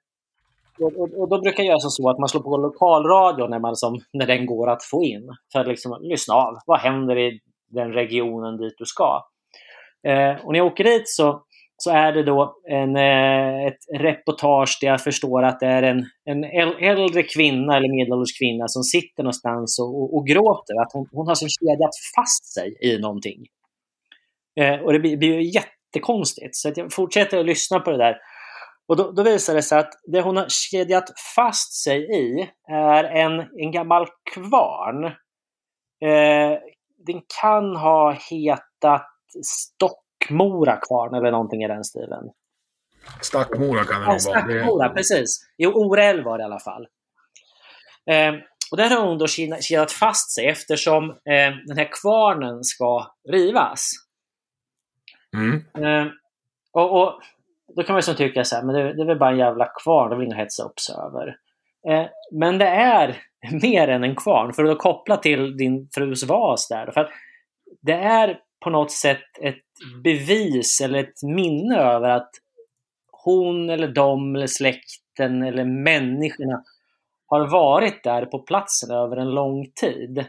och, 0.80 0.94
och, 1.00 1.20
och, 1.20 1.30
då 1.30 1.42
brukar 1.42 1.64
jag 1.64 1.70
göra 1.70 1.80
så 1.80 2.10
att 2.10 2.20
man 2.20 2.30
slår 2.30 2.42
på 2.42 2.58
lokalradion 2.58 3.50
när, 3.50 3.60
man 3.60 3.76
som, 3.76 4.00
när 4.14 4.28
den 4.28 4.46
går 4.46 4.70
att 4.70 4.84
få 4.84 5.04
in. 5.04 5.30
För 5.54 5.60
att 5.60 5.68
liksom 5.68 5.98
lyssna 6.02 6.34
av. 6.34 6.58
Vad 6.66 6.80
händer 6.80 7.18
i 7.18 7.40
den 7.72 7.94
regionen 7.94 8.58
dit 8.58 8.74
du 8.78 8.86
ska? 8.86 9.22
Eh, 10.08 10.46
och 10.46 10.52
när 10.52 10.60
jag 10.60 10.68
åker 10.68 10.84
dit 10.84 11.10
så, 11.10 11.44
så 11.78 11.92
är 11.92 12.14
det 12.14 12.24
då 12.24 12.56
en, 12.70 12.96
eh, 12.96 13.66
ett 13.66 14.00
reportage 14.00 14.78
där 14.82 14.88
jag 14.88 15.02
förstår 15.02 15.44
att 15.44 15.60
det 15.60 15.68
är 15.68 15.84
en, 15.84 16.06
en 16.26 16.44
äldre 16.80 17.24
kvinna 17.24 17.78
eller 17.78 17.96
medelålders 17.96 18.40
kvinna 18.40 18.68
som 18.68 18.84
sitter 18.84 19.24
någonstans 19.24 19.80
och, 19.80 20.02
och, 20.02 20.18
och 20.18 20.28
gråter. 20.28 20.82
Att 20.82 20.94
hon, 20.94 21.08
hon 21.12 21.28
har 21.28 21.36
som 21.36 21.50
kedjat 21.50 21.96
fast 22.16 22.54
sig 22.54 22.78
i 22.82 22.98
någonting. 22.98 23.46
Eh, 24.60 24.80
och 24.80 24.94
det 24.94 25.00
blir, 25.00 25.18
blir 25.18 25.34
ju 25.34 25.52
jättekonstigt. 25.52 26.56
Så 26.56 26.72
jag 26.76 26.94
fortsätter 26.94 27.40
att 27.40 27.46
lyssna 27.46 27.80
på 27.80 27.92
det 27.92 27.98
där. 27.98 28.18
Och 28.88 28.98
då, 28.98 29.12
då 29.12 29.24
visar 29.24 29.56
det 29.56 29.62
sig 29.62 29.80
att 29.80 29.92
det 30.04 30.22
hon 30.22 30.38
har 30.38 30.46
kedjat 30.50 31.10
fast 31.36 31.84
sig 31.84 32.00
i 32.00 32.50
är 32.72 33.04
en, 33.04 33.40
en 33.40 33.72
gammal 33.72 34.08
kvarn. 34.34 35.06
Eh, 36.02 36.60
den 37.08 37.22
kan 37.42 37.76
ha 37.76 38.12
hetat 38.12 39.08
Stockmora 39.46 40.78
kvarn 40.78 41.16
eller 41.16 41.32
någonting 41.32 41.64
i 41.64 41.68
den 41.68 41.84
stilen. 41.84 42.24
Stackmora 43.22 43.84
kan 43.84 44.02
det 44.02 44.08
ja, 44.08 44.20
Stackmora, 44.20 44.90
precis. 44.90 45.40
Jo, 45.58 45.72
Orell 45.72 46.24
var 46.24 46.38
det 46.38 46.42
i 46.42 46.46
alla 46.46 46.60
fall. 46.60 46.88
Eh, 48.12 48.34
och 48.72 48.78
där 48.78 48.90
har 48.90 49.08
hon 49.08 49.18
då 49.18 49.28
kedjat 49.28 49.92
fast 49.92 50.36
sig 50.36 50.48
eftersom 50.48 51.10
eh, 51.10 51.52
den 51.68 51.78
här 51.78 51.90
kvarnen 52.02 52.64
ska 52.64 53.16
rivas. 53.32 53.92
Mm. 55.38 55.64
Eh, 55.86 56.12
och, 56.72 57.02
och, 57.02 57.22
Då 57.76 57.84
kan 57.84 57.94
man 57.94 58.02
ju 58.08 58.14
tycka 58.14 58.44
så 58.44 58.56
här, 58.56 58.64
men 58.64 58.76
det, 58.76 58.94
det 58.94 59.02
är 59.02 59.06
väl 59.06 59.20
bara 59.20 59.32
en 59.32 59.38
jävla 59.38 59.66
kvarn, 59.84 60.10
det 60.10 60.16
vill 60.16 60.26
inga 60.26 60.36
hetsa 60.36 60.64
upp 60.64 60.80
sig 60.80 60.96
över. 60.96 61.38
Eh, 61.88 62.08
men 62.32 62.58
det 62.58 62.68
är 62.68 63.18
mer 63.62 63.88
än 63.88 64.04
en 64.04 64.16
kvarn, 64.16 64.54
för 64.54 64.64
att 64.64 64.78
koppla 64.78 65.18
till 65.18 65.58
din 65.58 65.90
frus 65.96 66.24
vas 66.24 66.68
där. 66.68 66.92
För 66.92 67.10
det 67.82 67.94
är 67.94 68.40
på 68.64 68.70
något 68.70 68.92
sätt 68.92 69.38
ett 69.42 69.64
bevis 70.04 70.82
eller 70.82 71.00
ett 71.00 71.24
minne 71.24 71.78
över 71.78 72.10
att 72.10 72.30
hon 73.12 73.70
eller 73.70 73.88
de 73.88 74.36
eller 74.36 74.48
släkten 74.48 75.44
eller 75.44 75.66
människorna 75.66 76.64
har 77.28 77.48
varit 77.48 78.04
där 78.04 78.26
på 78.26 78.40
platsen 78.40 78.92
över 78.92 79.18
en 79.18 79.30
lång 79.30 79.72
tid. 79.82 80.26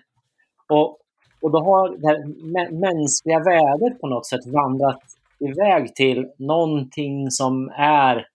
Och 0.69 0.99
och 1.47 1.53
då 1.53 1.61
har 1.61 1.97
det 1.97 2.09
här 2.09 2.71
mänskliga 2.71 3.39
värdet 3.39 4.01
på 4.01 4.07
något 4.07 4.27
sätt 4.27 4.47
vandrat 4.47 5.01
iväg 5.41 5.95
till 5.95 6.27
någonting 6.39 7.31
som 7.31 7.69
är 7.77 8.27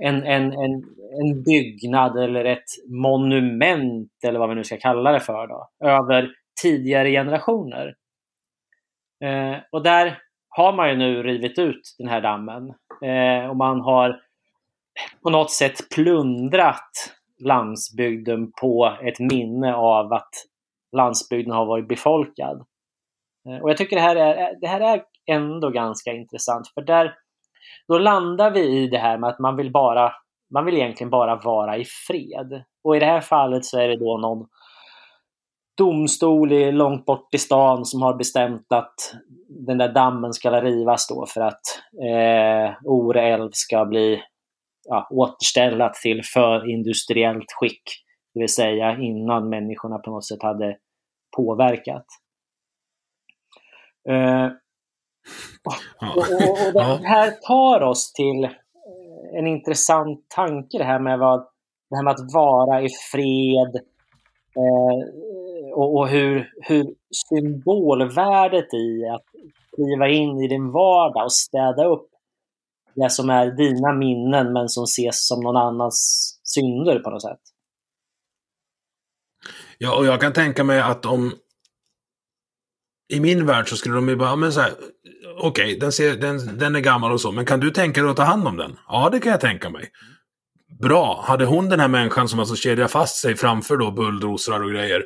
en, 0.00 0.22
en, 0.24 0.52
en, 0.52 0.84
en 1.20 1.42
byggnad 1.42 2.18
eller 2.18 2.44
ett 2.44 2.64
monument 2.88 4.10
eller 4.24 4.38
vad 4.38 4.48
vi 4.48 4.54
nu 4.54 4.64
ska 4.64 4.76
kalla 4.76 5.12
det 5.12 5.20
för 5.20 5.46
då, 5.46 5.68
över 5.84 6.30
tidigare 6.62 7.10
generationer. 7.10 7.94
Eh, 9.24 9.56
och 9.72 9.82
där 9.82 10.18
har 10.48 10.72
man 10.72 10.88
ju 10.88 10.96
nu 10.96 11.22
rivit 11.22 11.58
ut 11.58 11.94
den 11.98 12.08
här 12.08 12.20
dammen 12.20 12.74
eh, 13.02 13.50
och 13.50 13.56
man 13.56 13.80
har 13.80 14.20
på 15.22 15.30
något 15.30 15.50
sätt 15.50 15.90
plundrat 15.94 16.90
landsbygden 17.44 18.52
på 18.60 18.96
ett 19.02 19.18
minne 19.18 19.74
av 19.74 20.12
att 20.12 20.30
landsbygden 20.96 21.54
har 21.54 21.66
varit 21.66 21.88
befolkad. 21.88 22.64
Eh, 23.48 23.62
och 23.62 23.70
jag 23.70 23.76
tycker 23.76 23.96
det 23.96 24.02
här 24.02 24.16
är, 24.16 24.42
eh, 24.42 24.58
det 24.60 24.66
här 24.66 24.80
är 24.80 25.02
ändå 25.26 25.70
ganska 25.70 26.12
intressant 26.12 26.68
för 26.74 26.82
där 26.82 27.14
då 27.88 27.98
landar 27.98 28.50
vi 28.50 28.60
i 28.60 28.86
det 28.86 28.98
här 28.98 29.18
med 29.18 29.30
att 29.30 29.38
man 29.38 29.56
vill 29.56 29.72
bara 29.72 30.12
man 30.52 30.64
vill 30.64 30.74
egentligen 30.74 31.10
bara 31.10 31.36
vara 31.36 31.76
i 31.76 31.84
fred. 31.84 32.64
Och 32.84 32.96
i 32.96 32.98
det 32.98 33.06
här 33.06 33.20
fallet 33.20 33.64
så 33.64 33.78
är 33.78 33.88
det 33.88 33.96
då 33.96 34.18
någon 34.18 34.46
domstol 35.78 36.48
långt 36.72 37.04
bort 37.04 37.34
i 37.34 37.38
stan 37.38 37.84
som 37.84 38.02
har 38.02 38.14
bestämt 38.14 38.72
att 38.72 38.94
den 39.48 39.78
där 39.78 39.92
dammen 39.92 40.32
ska 40.32 40.60
rivas 40.60 41.08
då 41.08 41.26
för 41.26 41.40
att 41.40 41.60
eh, 42.02 42.74
Ore 42.84 43.22
älv 43.22 43.50
ska 43.52 43.84
bli 43.84 44.22
ja, 44.88 45.08
återställat 45.10 45.94
till 45.94 46.20
förindustriellt 46.24 47.52
skick. 47.60 47.82
Det 48.34 48.40
vill 48.40 48.54
säga 48.54 48.98
innan 48.98 49.48
människorna 49.48 49.98
på 49.98 50.10
något 50.10 50.26
sätt 50.26 50.42
hade 50.42 50.76
påverkat. 51.36 52.06
Uh, 54.10 54.50
och, 55.64 56.18
och, 56.18 56.66
och, 56.66 56.72
det 56.72 57.08
här 57.08 57.30
tar 57.30 57.80
oss 57.80 58.12
till 58.12 58.48
en 59.38 59.46
intressant 59.46 60.26
tanke 60.28 60.78
det 60.78 60.84
här 60.84 60.98
med, 60.98 61.18
vad, 61.18 61.40
det 61.90 61.96
här 61.96 62.04
med 62.04 62.12
att 62.12 62.34
vara 62.34 62.82
i 62.82 62.88
fred 63.12 63.76
eh, 64.56 65.74
och, 65.74 65.96
och, 65.96 66.08
hur, 66.08 66.50
hur 66.62 66.94
symbolvärdet 67.28 68.74
i 68.74 69.08
att 69.08 69.24
kliva 69.76 70.08
in 70.08 70.40
i 70.40 70.48
din 70.48 70.72
vardag 70.72 71.24
och 71.24 71.32
städa 71.32 71.84
upp 71.84 72.08
det 72.94 73.10
som 73.10 73.30
är 73.30 73.46
dina 73.50 73.92
minnen 73.92 74.52
men 74.52 74.68
som 74.68 74.84
ses 74.84 75.26
som 75.26 75.40
någon 75.40 75.56
annans 75.56 75.98
synder 76.44 76.98
på 76.98 77.10
något 77.10 77.22
sätt. 77.22 77.40
Ja, 79.84 79.96
och 79.96 80.06
jag 80.06 80.20
kan 80.20 80.32
tänka 80.32 80.64
mig 80.64 80.80
att 80.80 81.06
om, 81.06 81.34
i 83.12 83.20
min 83.20 83.46
värld 83.46 83.68
så 83.68 83.76
skulle 83.76 83.94
de 83.94 84.08
ju 84.08 84.16
bara, 84.16 84.36
men 84.36 84.52
så 84.52 84.60
här, 84.60 84.72
okej, 85.38 85.78
den, 85.78 85.92
ser- 85.92 86.16
den, 86.16 86.58
den 86.58 86.76
är 86.76 86.80
gammal 86.80 87.12
och 87.12 87.20
så, 87.20 87.32
men 87.32 87.46
kan 87.46 87.60
du 87.60 87.70
tänka 87.70 88.02
dig 88.02 88.10
att 88.10 88.16
ta 88.16 88.22
hand 88.22 88.48
om 88.48 88.56
den? 88.56 88.78
Ja, 88.88 89.08
det 89.12 89.20
kan 89.20 89.32
jag 89.32 89.40
tänka 89.40 89.70
mig. 89.70 89.90
Bra, 90.80 91.24
hade 91.26 91.44
hon 91.44 91.68
den 91.68 91.80
här 91.80 91.88
människan 91.88 92.28
som 92.28 92.40
alltså 92.40 92.56
kedjar 92.56 92.88
fast 92.88 93.16
sig 93.16 93.36
framför 93.36 93.76
då 93.76 93.90
bulldozrar 93.90 94.62
och 94.62 94.70
grejer, 94.70 95.04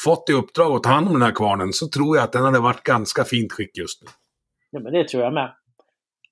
fått 0.00 0.30
i 0.30 0.32
uppdrag 0.32 0.76
att 0.76 0.82
ta 0.82 0.90
hand 0.90 1.06
om 1.06 1.12
den 1.12 1.22
här 1.22 1.34
kvarnen 1.34 1.72
så 1.72 1.88
tror 1.88 2.16
jag 2.16 2.24
att 2.24 2.32
den 2.32 2.44
hade 2.44 2.58
varit 2.60 2.82
ganska 2.82 3.24
fint 3.24 3.52
skick 3.52 3.76
just 3.76 4.02
nu. 4.02 4.08
Ja, 4.70 4.80
men 4.80 4.92
det 4.92 5.08
tror 5.08 5.22
jag 5.22 5.32
med. 5.32 5.54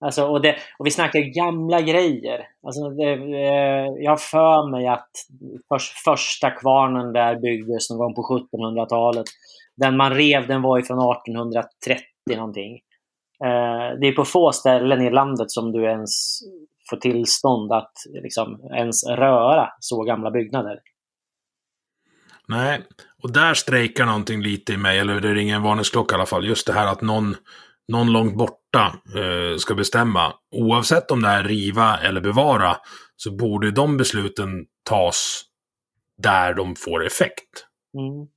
Alltså, 0.04 0.24
och, 0.24 0.42
det, 0.42 0.56
och 0.78 0.86
vi 0.86 0.90
snackar 0.90 1.20
gamla 1.20 1.80
grejer. 1.80 2.48
Alltså, 2.66 2.90
det, 2.90 3.12
eh, 3.12 3.86
jag 4.04 4.10
har 4.10 4.16
för 4.16 4.70
mig 4.70 4.86
att 4.86 5.10
för, 5.68 5.78
första 6.04 6.50
kvarnen 6.50 7.12
där 7.12 7.40
byggdes 7.40 7.90
någon 7.90 7.98
gång 7.98 8.14
på 8.14 8.48
1700-talet. 8.56 9.26
Den 9.76 9.96
man 9.96 10.14
rev 10.14 10.46
den 10.46 10.62
var 10.62 10.78
ju 10.78 10.84
från 10.84 10.98
1830 10.98 12.02
någonting. 12.36 12.72
Eh, 13.44 13.98
det 14.00 14.06
är 14.06 14.12
på 14.12 14.24
få 14.24 14.52
ställen 14.52 15.02
i 15.02 15.10
landet 15.10 15.50
som 15.50 15.72
du 15.72 15.84
ens 15.84 16.40
får 16.90 16.96
tillstånd 16.96 17.72
att 17.72 17.92
liksom, 18.22 18.70
ens 18.74 19.06
röra 19.06 19.68
så 19.80 20.02
gamla 20.02 20.30
byggnader. 20.30 20.78
Nej, 22.48 22.82
och 23.22 23.32
där 23.32 23.54
strejkar 23.54 24.06
någonting 24.06 24.42
lite 24.42 24.72
i 24.72 24.76
mig, 24.76 24.98
eller 24.98 25.20
det 25.20 25.34
ringer 25.34 25.56
en 25.56 25.62
varningsklocka 25.62 26.14
i 26.14 26.16
alla 26.16 26.26
fall. 26.26 26.46
Just 26.46 26.66
det 26.66 26.72
här 26.72 26.86
att 26.86 27.00
någon, 27.00 27.36
någon 27.88 28.12
långt 28.12 28.36
borta 28.36 29.00
eh, 29.16 29.56
ska 29.56 29.74
bestämma. 29.74 30.34
Oavsett 30.50 31.10
om 31.10 31.22
det 31.22 31.28
är 31.28 31.44
riva 31.44 31.98
eller 31.98 32.20
bevara, 32.20 32.76
så 33.16 33.36
borde 33.36 33.70
de 33.70 33.96
besluten 33.96 34.66
tas 34.88 35.42
där 36.22 36.54
de 36.54 36.76
får 36.76 37.06
effekt. 37.06 37.66
Mm. 37.98 38.28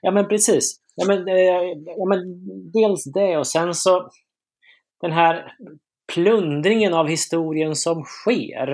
Ja 0.00 0.10
men 0.10 0.28
precis. 0.28 0.80
Ja, 0.94 1.06
men, 1.06 1.28
eh, 1.28 1.62
ja, 1.86 2.06
men 2.08 2.20
dels 2.72 3.04
det 3.04 3.36
och 3.36 3.46
sen 3.46 3.74
så 3.74 4.10
den 5.00 5.12
här 5.12 5.52
plundringen 6.14 6.94
av 6.94 7.08
historien 7.08 7.74
som 7.76 8.04
sker. 8.04 8.72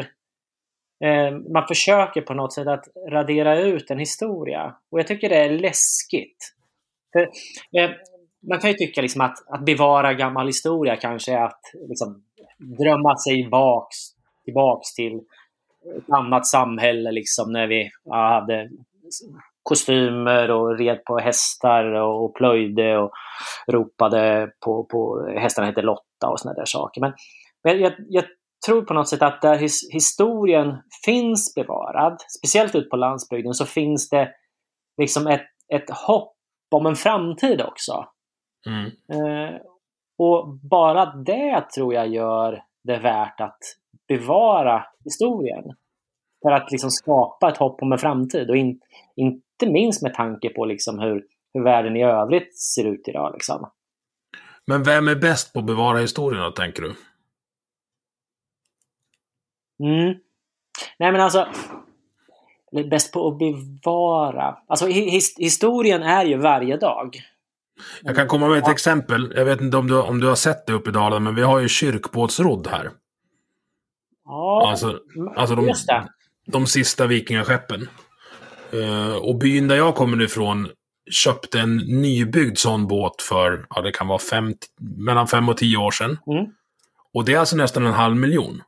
Eh, 1.04 1.52
man 1.52 1.68
försöker 1.68 2.20
på 2.20 2.34
något 2.34 2.52
sätt 2.52 2.66
att 2.66 2.84
radera 3.10 3.60
ut 3.60 3.90
en 3.90 3.98
historia. 3.98 4.76
Och 4.90 4.98
jag 4.98 5.06
tycker 5.06 5.28
det 5.28 5.36
är 5.36 5.50
läskigt. 5.50 6.54
För, 7.12 7.20
eh, 7.80 7.90
man 8.48 8.58
kan 8.58 8.70
ju 8.70 8.76
tycka 8.76 9.02
liksom 9.02 9.20
att, 9.20 9.48
att 9.48 9.64
bevara 9.64 10.14
gammal 10.14 10.46
historia 10.46 10.96
kanske 10.96 11.32
är 11.32 11.44
att 11.44 11.60
liksom, 11.88 12.22
drömma 12.78 13.16
sig 13.16 13.48
baks, 13.48 13.96
tillbaks 14.44 14.94
till 14.94 15.20
ett 15.96 16.10
annat 16.10 16.46
samhälle 16.46 17.12
liksom 17.12 17.52
när 17.52 17.66
vi 17.66 17.90
ja, 18.04 18.28
hade 18.28 18.70
kostymer 19.62 20.50
och 20.50 20.78
red 20.78 21.04
på 21.04 21.18
hästar 21.18 21.84
och 21.84 22.34
plöjde 22.34 22.98
och 22.98 23.10
ropade 23.66 24.50
på, 24.64 24.84
på 24.84 25.26
hästarna 25.40 25.66
hette 25.66 25.82
Lotta 25.82 26.28
och 26.28 26.40
såna 26.40 26.54
där 26.54 26.64
saker. 26.64 27.00
Men, 27.00 27.12
men 27.64 27.80
jag, 27.80 27.92
jag 28.08 28.24
tror 28.66 28.82
på 28.82 28.94
något 28.94 29.08
sätt 29.08 29.22
att 29.22 29.42
där 29.42 29.58
his, 29.58 29.90
historien 29.92 30.76
finns 31.04 31.54
bevarad, 31.54 32.16
speciellt 32.38 32.74
ute 32.74 32.88
på 32.88 32.96
landsbygden, 32.96 33.54
så 33.54 33.66
finns 33.66 34.08
det 34.08 34.32
liksom 35.00 35.26
ett, 35.26 35.46
ett 35.74 35.90
hopp 35.90 36.34
om 36.70 36.86
en 36.86 36.96
framtid 36.96 37.62
också. 37.62 38.04
Mm. 38.66 38.86
Eh, 38.86 39.60
och 40.18 40.48
bara 40.48 41.06
det 41.06 41.60
tror 41.74 41.94
jag 41.94 42.08
gör 42.08 42.62
det 42.84 42.98
värt 42.98 43.40
att 43.40 43.58
bevara 44.08 44.84
historien. 45.04 45.64
För 46.42 46.50
att 46.50 46.70
liksom 46.70 46.90
skapa 46.90 47.48
ett 47.48 47.56
hopp 47.56 47.82
om 47.82 47.92
en 47.92 47.98
framtid. 47.98 48.50
Och 48.50 48.56
in, 48.56 48.80
inte 49.16 49.66
minst 49.66 50.02
med 50.02 50.14
tanke 50.14 50.48
på 50.48 50.64
liksom 50.64 50.98
hur, 50.98 51.24
hur 51.54 51.64
världen 51.64 51.96
i 51.96 52.04
övrigt 52.04 52.58
ser 52.58 52.84
ut 52.84 53.08
idag. 53.08 53.32
Liksom. 53.32 53.70
Men 54.66 54.82
vem 54.82 55.08
är 55.08 55.14
bäst 55.14 55.52
på 55.52 55.58
att 55.58 55.66
bevara 55.66 55.98
historien 55.98 56.52
tänker 56.52 56.82
du? 56.82 56.94
Mm. 59.84 60.18
Nej 60.98 61.12
men 61.12 61.20
alltså, 61.20 61.48
bäst 62.90 63.12
på 63.12 63.28
att 63.28 63.38
bevara. 63.38 64.58
Alltså 64.66 64.86
his, 64.86 65.38
historien 65.38 66.02
är 66.02 66.24
ju 66.24 66.36
varje 66.36 66.76
dag. 66.76 67.16
Jag 68.02 68.16
kan 68.16 68.28
komma 68.28 68.48
med 68.48 68.58
ett 68.58 68.68
exempel. 68.68 69.32
Jag 69.36 69.44
vet 69.44 69.60
inte 69.60 69.76
om 69.76 69.86
du, 69.86 69.96
om 69.96 70.20
du 70.20 70.26
har 70.26 70.34
sett 70.34 70.66
det 70.66 70.72
uppe 70.72 70.90
i 70.90 70.92
Dalarna, 70.92 71.20
men 71.20 71.34
vi 71.34 71.42
har 71.42 71.58
ju 71.58 71.68
kyrkbåtsrodd 71.68 72.66
här. 72.66 72.90
Ja, 74.24 74.70
Alltså, 74.70 75.00
alltså 75.36 75.54
de, 75.56 75.68
just 75.68 75.86
det. 75.86 76.08
de 76.46 76.66
sista 76.66 77.06
vikingaskeppen. 77.06 77.88
Eh, 78.72 79.16
och 79.16 79.38
byn 79.38 79.68
där 79.68 79.76
jag 79.76 79.94
kommer 79.94 80.22
ifrån 80.22 80.68
köpte 81.10 81.60
en 81.60 81.76
nybyggd 81.76 82.58
sån 82.58 82.86
båt 82.86 83.22
för, 83.22 83.66
ja 83.70 83.82
det 83.82 83.92
kan 83.92 84.06
vara 84.06 84.18
fem, 84.18 84.54
mellan 84.80 85.28
fem 85.28 85.48
och 85.48 85.56
tio 85.56 85.76
år 85.76 85.90
sedan. 85.90 86.18
Mm. 86.26 86.46
Och 87.14 87.24
det 87.24 87.34
är 87.34 87.38
alltså 87.38 87.56
nästan 87.56 87.86
en 87.86 87.92
halv 87.92 88.16
miljon. 88.16 88.62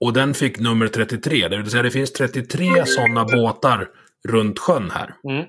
Och 0.00 0.12
den 0.12 0.34
fick 0.34 0.58
nummer 0.58 0.88
33, 0.88 1.48
det 1.48 1.56
vill 1.56 1.70
säga 1.70 1.82
det 1.82 1.90
finns 1.90 2.12
33 2.12 2.86
sådana 2.86 3.24
båtar 3.24 3.88
runt 4.28 4.58
sjön 4.58 4.90
här. 4.90 5.14
Mm. 5.28 5.46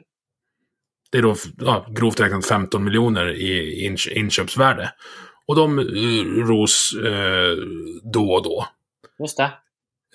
Det 1.13 1.19
är 1.19 1.21
då 1.21 1.36
ja, 1.58 1.88
grovt 1.89 2.19
räknat 2.19 2.45
15 2.45 2.84
miljoner 2.84 3.30
i 3.30 3.86
inköpsvärde. 4.15 4.93
Och 5.45 5.56
de 5.56 5.80
eh, 5.80 5.84
ros 6.47 6.93
eh, 7.06 7.58
då 8.13 8.34
och 8.34 8.43
då. 8.43 8.67
Just 9.19 9.38
det. 9.38 9.52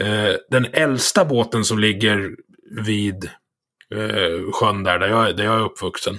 Eh, 0.00 0.36
den 0.50 0.66
äldsta 0.72 1.24
båten 1.24 1.64
som 1.64 1.78
ligger 1.78 2.36
vid 2.86 3.24
eh, 3.94 4.52
sjön 4.52 4.82
där, 4.82 4.98
där 4.98 5.08
jag, 5.08 5.36
där 5.36 5.44
jag 5.44 5.54
är 5.54 5.64
uppvuxen. 5.64 6.18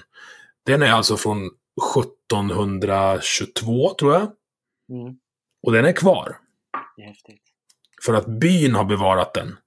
Den 0.66 0.82
är 0.82 0.92
alltså 0.92 1.18
från 1.18 1.50
1722, 1.96 3.94
tror 4.00 4.14
jag. 4.14 4.22
Mm. 4.22 5.16
Och 5.64 5.72
den 5.72 5.86
är 5.86 5.94
kvar. 5.94 6.38
Det 6.98 7.02
är 7.02 7.08
häftigt. 7.08 7.44
För 8.06 8.14
att 8.14 8.28
byn 8.28 8.76
har 8.76 8.86
bevarat 8.86 9.34
den. 9.34 9.58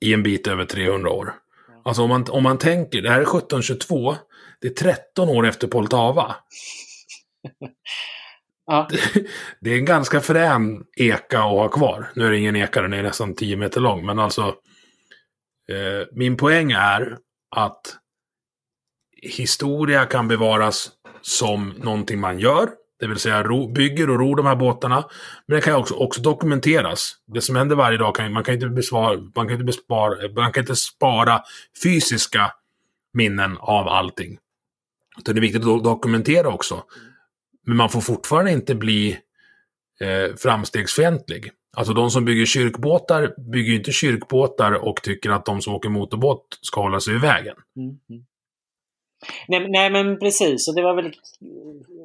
I 0.00 0.14
en 0.14 0.22
bit 0.22 0.46
över 0.46 0.64
300 0.64 1.10
år. 1.10 1.34
Alltså 1.86 2.02
om 2.02 2.08
man, 2.08 2.24
om 2.30 2.42
man 2.42 2.58
tänker, 2.58 3.02
det 3.02 3.10
här 3.10 3.16
är 3.16 3.22
1722. 3.22 4.16
Det 4.60 4.68
är 4.68 4.72
13 4.72 5.28
år 5.28 5.46
efter 5.46 5.68
Poltava. 5.68 6.36
Ja, 8.68 8.88
Det 9.60 9.70
är 9.70 9.78
en 9.78 9.84
ganska 9.84 10.20
frän 10.20 10.84
eka 10.96 11.38
att 11.38 11.50
ha 11.50 11.68
kvar. 11.68 12.10
Nu 12.14 12.26
är 12.26 12.30
det 12.30 12.38
ingen 12.38 12.56
eka, 12.56 12.82
den 12.82 12.92
är 12.92 13.02
nästan 13.02 13.34
10 13.34 13.56
meter 13.56 13.80
lång. 13.80 14.06
Men 14.06 14.18
alltså, 14.18 14.42
eh, 15.72 16.06
min 16.12 16.36
poäng 16.36 16.72
är 16.72 17.18
att 17.56 17.96
historia 19.22 20.06
kan 20.06 20.28
bevaras 20.28 20.90
som 21.22 21.68
någonting 21.68 22.20
man 22.20 22.38
gör. 22.38 22.70
Det 22.98 23.06
vill 23.06 23.18
säga 23.18 23.42
ro, 23.42 23.72
bygger 23.72 24.10
och 24.10 24.18
ror 24.18 24.36
de 24.36 24.46
här 24.46 24.56
båtarna. 24.56 25.04
Men 25.46 25.56
det 25.56 25.62
kan 25.62 25.74
också, 25.74 25.94
också 25.94 26.20
dokumenteras. 26.20 27.16
Det 27.26 27.40
som 27.40 27.56
händer 27.56 27.76
varje 27.76 27.98
dag 27.98 28.14
kan 28.14 28.32
man 28.32 28.44
kan 28.44 28.54
inte, 28.54 28.68
besvara, 28.68 29.16
man 29.34 29.46
kan 29.46 29.52
inte, 29.52 29.64
bespara, 29.64 30.28
man 30.34 30.52
kan 30.52 30.62
inte 30.62 30.76
spara 30.76 31.42
fysiska 31.82 32.52
minnen 33.12 33.56
av 33.58 33.88
allting. 33.88 34.38
Utan 35.18 35.34
det 35.34 35.38
är 35.38 35.42
viktigt 35.42 35.62
att 35.62 35.68
do- 35.68 35.82
dokumentera 35.82 36.48
också. 36.48 36.82
Men 37.66 37.76
man 37.76 37.90
får 37.90 38.00
fortfarande 38.00 38.52
inte 38.52 38.74
bli 38.74 39.18
eh, 40.00 40.36
framstegsfientlig. 40.36 41.50
Alltså 41.76 41.94
de 41.94 42.10
som 42.10 42.24
bygger 42.24 42.46
kyrkbåtar 42.46 43.34
bygger 43.52 43.70
ju 43.70 43.78
inte 43.78 43.92
kyrkbåtar 43.92 44.72
och 44.72 45.02
tycker 45.02 45.30
att 45.30 45.44
de 45.44 45.62
som 45.62 45.74
åker 45.74 45.88
motorbåt 45.88 46.58
ska 46.60 46.80
hålla 46.80 47.00
sig 47.00 47.14
i 47.14 47.18
vägen. 47.18 47.56
Mm. 47.76 47.88
mm. 48.10 48.24
Nej, 49.48 49.60
men- 49.60 49.70
nej 49.70 49.90
men 49.90 50.18
precis, 50.18 50.68
och 50.68 50.74
det 50.74 50.82
var 50.82 50.94
väl... 50.94 51.12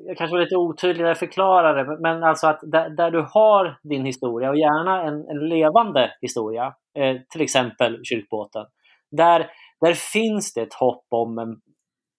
Jag 0.07 0.17
kanske 0.17 0.35
var 0.35 0.43
lite 0.43 0.55
otydlig 0.55 1.17
förklarare, 1.17 1.79
jag 1.79 1.87
förklarade 1.87 2.01
men 2.01 2.23
alltså 2.23 2.47
att 2.47 2.59
där, 2.63 2.89
där 2.89 3.11
du 3.11 3.25
har 3.33 3.79
din 3.83 4.05
historia 4.05 4.49
och 4.49 4.57
gärna 4.57 5.03
en, 5.03 5.27
en 5.29 5.49
levande 5.49 6.11
historia, 6.21 6.73
eh, 6.99 7.17
till 7.31 7.41
exempel 7.41 7.99
kyrkbåten, 8.03 8.65
där, 9.11 9.49
där 9.81 9.93
finns 9.93 10.53
det 10.53 10.61
ett 10.61 10.73
hopp 10.73 11.05
om 11.09 11.37
en, 11.37 11.61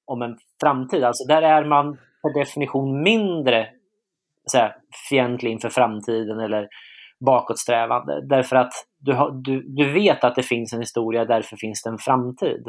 om 0.06 0.22
en 0.22 0.36
framtid. 0.62 1.04
Alltså 1.04 1.24
där 1.28 1.42
är 1.42 1.64
man 1.64 1.98
per 2.22 2.40
definition 2.40 3.02
mindre 3.02 3.68
så 4.44 4.58
här, 4.58 4.76
fientlig 5.10 5.50
inför 5.50 5.68
framtiden 5.68 6.40
eller 6.40 6.68
bakåtsträvande. 7.26 8.26
Därför 8.28 8.56
att 8.56 8.72
du, 8.98 9.12
har, 9.12 9.30
du, 9.30 9.62
du 9.62 9.92
vet 9.92 10.24
att 10.24 10.34
det 10.34 10.42
finns 10.42 10.72
en 10.72 10.80
historia, 10.80 11.24
därför 11.24 11.56
finns 11.56 11.82
det 11.82 11.90
en 11.90 11.98
framtid. 11.98 12.62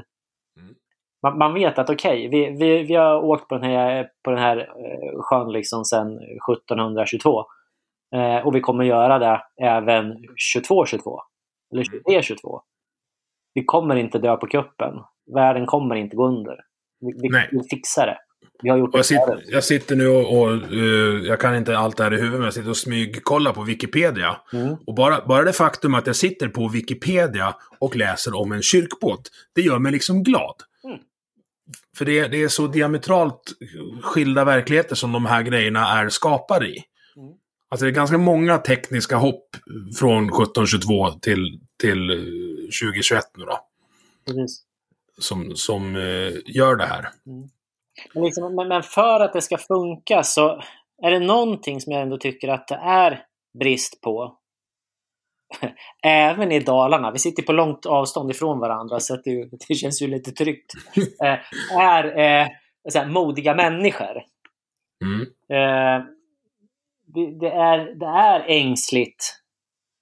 Mm. 0.60 0.76
Man, 1.24 1.38
man 1.38 1.54
vet 1.54 1.80
att 1.80 1.90
okej, 1.90 2.28
vi, 2.28 2.56
vi, 2.60 2.84
vi 2.84 2.96
har 2.96 3.24
åkt 3.24 3.48
på 3.48 3.56
den 3.56 3.64
här, 3.64 4.08
på 4.24 4.32
den 4.32 4.40
här 4.40 4.58
eh, 4.58 5.22
sjön 5.22 5.52
liksom 5.52 5.86
sedan 5.86 6.18
1722. 6.18 7.46
Eh, 8.16 8.48
och 8.48 8.56
vi 8.56 8.62
kommer 8.62 8.84
göra 8.84 9.20
det 9.20 9.42
även 9.62 10.06
2222. 10.56 11.22
Eller 11.74 11.84
2322. 11.84 12.62
Vi 13.54 13.66
kommer 13.66 13.96
inte 13.96 14.20
dö 14.20 14.38
på 14.38 14.48
kuppen. 14.48 14.94
Världen 15.36 15.66
kommer 15.66 15.96
inte 15.96 16.16
gå 16.16 16.28
under. 16.28 16.60
Vi, 17.00 17.14
vi, 17.22 17.48
vi 17.52 17.64
fixar 17.70 18.08
det. 18.08 18.18
Vi 18.64 18.70
har 18.70 18.78
gjort 18.78 18.94
Och 18.94 19.00
jag, 19.00 19.06
sitter, 19.06 19.44
jag 19.48 19.64
sitter 19.64 19.96
nu 19.96 20.08
och, 20.08 20.42
och 20.42 20.54
eh, 20.54 21.28
jag 21.28 21.40
kan 21.40 21.56
inte 21.56 21.78
allt 21.78 21.98
det 21.98 22.04
här 22.04 22.14
i 22.14 22.18
huvudet, 22.18 22.40
men 22.40 22.44
jag 22.44 22.54
sitter 22.54 22.70
och 22.70 22.78
smygkollar 22.78 23.54
på 23.54 23.62
Wikipedia. 23.62 24.36
Mm. 24.54 24.76
Och 24.88 24.96
bara, 24.96 25.26
bara 25.26 25.44
det 25.44 25.54
faktum 25.54 25.96
att 25.96 26.08
jag 26.08 26.16
sitter 26.16 26.48
på 26.48 26.68
Wikipedia 26.68 27.56
och 27.80 27.96
läser 27.96 28.36
om 28.36 28.52
en 28.52 28.62
kyrkbåt, 28.62 29.32
det 29.56 29.62
gör 29.62 29.80
mig 29.80 29.92
liksom 29.92 30.24
glad. 30.24 30.56
Mm. 30.84 31.00
För 31.98 32.06
det, 32.06 32.28
det 32.28 32.44
är 32.44 32.48
så 32.48 32.68
diametralt 32.68 33.54
skilda 34.02 34.46
verkligheter 34.46 34.96
som 34.96 35.12
de 35.12 35.26
här 35.26 35.44
grejerna 35.44 36.00
är 36.00 36.10
skapade 36.10 36.68
i. 36.68 36.84
Mm. 37.18 37.34
Alltså 37.70 37.86
det 37.86 37.92
är 37.92 37.96
ganska 37.96 38.18
många 38.18 38.58
tekniska 38.58 39.16
hopp 39.16 39.56
från 40.00 40.24
1722 40.24 41.10
till, 41.12 41.60
till 41.82 42.10
eh, 42.10 42.18
2021 42.82 43.24
nu 43.38 43.46
då. 43.46 43.60
Precis. 44.26 44.64
Som, 45.18 45.56
som 45.56 45.96
eh, 45.96 46.34
gör 46.46 46.76
det 46.76 46.86
här. 46.86 47.10
Men, 48.14 48.24
liksom, 48.24 48.56
men 48.56 48.84
för 48.84 49.20
att 49.20 49.34
det 49.34 49.42
ska 49.42 49.58
funka 49.58 50.24
så 50.24 50.62
är 51.04 51.12
det 51.12 51.20
någonting 51.20 51.82
som 51.82 51.94
jag 51.94 52.02
ändå 52.02 52.18
tycker 52.18 52.48
att 52.48 52.68
det 52.68 52.76
är 52.76 53.26
brist 53.60 54.02
på. 54.02 54.38
Även 56.04 56.52
i 56.52 56.60
Dalarna, 56.60 57.12
vi 57.12 57.20
sitter 57.20 57.44
på 57.44 57.52
långt 57.52 57.86
avstånd 57.86 58.32
ifrån 58.32 58.60
varandra 58.60 59.00
så 59.00 59.14
att 59.14 59.24
det, 59.24 59.50
det 59.68 59.76
känns 59.76 60.02
ju 60.02 60.08
lite 60.08 60.32
tryggt. 60.32 60.72
Eh, 61.24 61.40
är 61.80 62.06
eh, 62.06 62.48
här, 62.96 63.06
modiga 63.06 63.56
människor. 63.56 64.24
Mm. 65.04 65.22
Eh, 65.50 66.06
det, 67.40 67.50
är, 67.50 68.00
det 68.00 68.06
är 68.06 68.46
ängsligt 68.48 69.26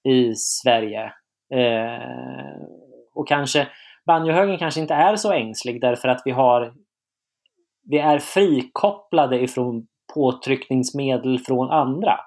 i 0.04 0.36
Sverige. 0.36 1.14
Och 3.14 3.28
kanske 3.28 3.68
banjohögern 4.06 4.58
kanske 4.58 4.82
inte 4.82 4.94
är 4.94 5.16
så 5.16 5.32
ängslig 5.32 5.82
därför 5.82 6.08
att 6.08 6.22
vi 6.26 6.32
har 6.32 6.74
vi 7.84 7.98
är 7.98 8.20
frikopplade 8.20 9.40
ifrån 9.40 9.88
påtryckningsmedel 10.14 11.40
från 11.40 11.70
andra. 11.70 12.20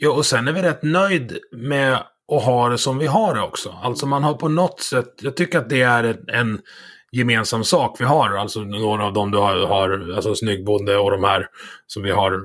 Ja, 0.00 0.10
och 0.10 0.26
sen 0.26 0.48
är 0.48 0.52
vi 0.52 0.62
rätt 0.62 0.82
nöjd 0.82 1.38
med 1.52 1.94
att 2.32 2.42
ha 2.42 2.68
det 2.68 2.78
som 2.78 2.98
vi 2.98 3.06
har 3.06 3.34
det 3.34 3.40
också. 3.40 3.74
Alltså 3.82 4.06
man 4.06 4.24
har 4.24 4.34
på 4.34 4.48
något 4.48 4.80
sätt, 4.80 5.14
jag 5.20 5.36
tycker 5.36 5.58
att 5.58 5.68
det 5.68 5.82
är 5.82 6.04
en, 6.04 6.28
en 6.28 6.60
gemensam 7.12 7.64
sak 7.64 7.96
vi 8.00 8.04
har. 8.04 8.30
Alltså 8.30 8.60
några 8.60 9.04
av 9.04 9.12
dem 9.12 9.30
du 9.30 9.38
har, 9.38 9.66
har 9.66 10.12
alltså 10.16 10.34
Snyggbonde 10.34 10.96
och 10.96 11.10
de 11.10 11.24
här 11.24 11.46
som 11.86 12.02
vi 12.02 12.10
har, 12.10 12.42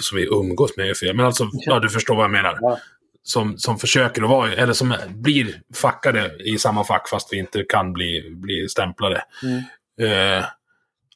som 0.00 0.16
vi 0.16 0.24
umgås 0.24 0.76
med 0.76 0.96
fel. 0.96 1.16
Men 1.16 1.26
alltså, 1.26 1.48
ja 1.52 1.78
du 1.78 1.88
förstår 1.88 2.14
vad 2.14 2.24
jag 2.24 2.30
menar. 2.30 2.58
Som, 3.24 3.58
som 3.58 3.78
försöker 3.78 4.22
att 4.22 4.30
vara, 4.30 4.52
eller 4.52 4.72
som 4.72 4.94
blir 5.08 5.60
fackade 5.74 6.36
i 6.44 6.58
samma 6.58 6.84
fack 6.84 7.08
fast 7.08 7.32
vi 7.32 7.38
inte 7.38 7.64
kan 7.68 7.92
bli, 7.92 8.30
bli 8.30 8.68
stämplade. 8.68 9.24
Mm. 9.42 10.38
Eh, 10.38 10.44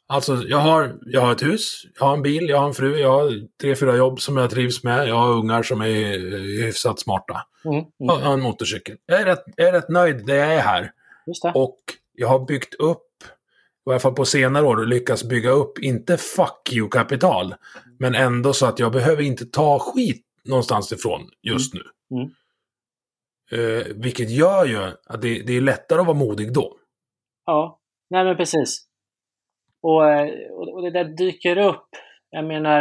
alltså, 0.06 0.42
jag 0.46 0.58
har, 0.58 0.98
jag 1.02 1.20
har 1.20 1.32
ett 1.32 1.42
hus, 1.42 1.82
jag 1.98 2.06
har 2.06 2.16
en 2.16 2.22
bil, 2.22 2.48
jag 2.48 2.58
har 2.58 2.66
en 2.66 2.74
fru, 2.74 2.98
jag 2.98 3.12
har 3.12 3.32
tre, 3.60 3.76
fyra 3.76 3.96
jobb 3.96 4.20
som 4.20 4.36
jag 4.36 4.50
trivs 4.50 4.84
med. 4.84 5.08
Jag 5.08 5.14
har 5.14 5.28
ungar 5.28 5.62
som 5.62 5.80
är 5.80 6.34
eh, 6.34 6.40
hyfsat 6.40 7.00
smarta. 7.00 7.46
Mm. 7.64 7.76
Mm. 7.76 7.88
Jag 7.98 8.14
har 8.14 8.32
en 8.32 8.40
motorcykel. 8.40 8.96
Jag 9.06 9.20
är 9.20 9.24
rätt, 9.24 9.44
jag 9.56 9.68
är 9.68 9.72
rätt 9.72 9.88
nöjd 9.88 10.26
där 10.26 10.34
jag 10.34 10.54
är 10.54 10.60
här. 10.60 10.92
Och 11.54 11.78
jag 12.12 12.28
har 12.28 12.46
byggt 12.46 12.74
upp, 12.74 13.06
i 13.86 13.90
alla 13.90 13.98
fall 13.98 14.14
på 14.14 14.24
senare 14.24 14.66
år, 14.66 14.86
lyckats 14.86 15.24
bygga 15.24 15.50
upp, 15.50 15.78
inte 15.78 16.16
fuck 16.16 16.72
you-kapital, 16.72 17.54
men 17.98 18.14
ändå 18.14 18.52
så 18.52 18.66
att 18.66 18.78
jag 18.78 18.92
behöver 18.92 19.22
inte 19.22 19.46
ta 19.46 19.78
skit 19.78 20.26
någonstans 20.44 20.92
ifrån 20.92 21.30
just 21.42 21.74
nu. 21.74 21.82
Mm. 22.10 22.30
Eh, 23.50 23.86
vilket 23.94 24.30
gör 24.30 24.66
ju 24.66 24.78
att 25.06 25.22
det, 25.22 25.42
det 25.42 25.56
är 25.56 25.60
lättare 25.60 26.00
att 26.00 26.06
vara 26.06 26.16
modig 26.16 26.52
då. 26.52 26.76
Ja, 27.46 27.80
nej 28.10 28.24
men 28.24 28.36
precis. 28.36 28.86
Och, 29.86 30.10
eh, 30.10 30.28
och 30.50 30.68
och 30.68 30.82
det 30.82 30.90
där 30.90 31.04
dyker 31.04 31.58
upp. 31.58 31.88
Jag 32.30 32.44
menar, 32.44 32.80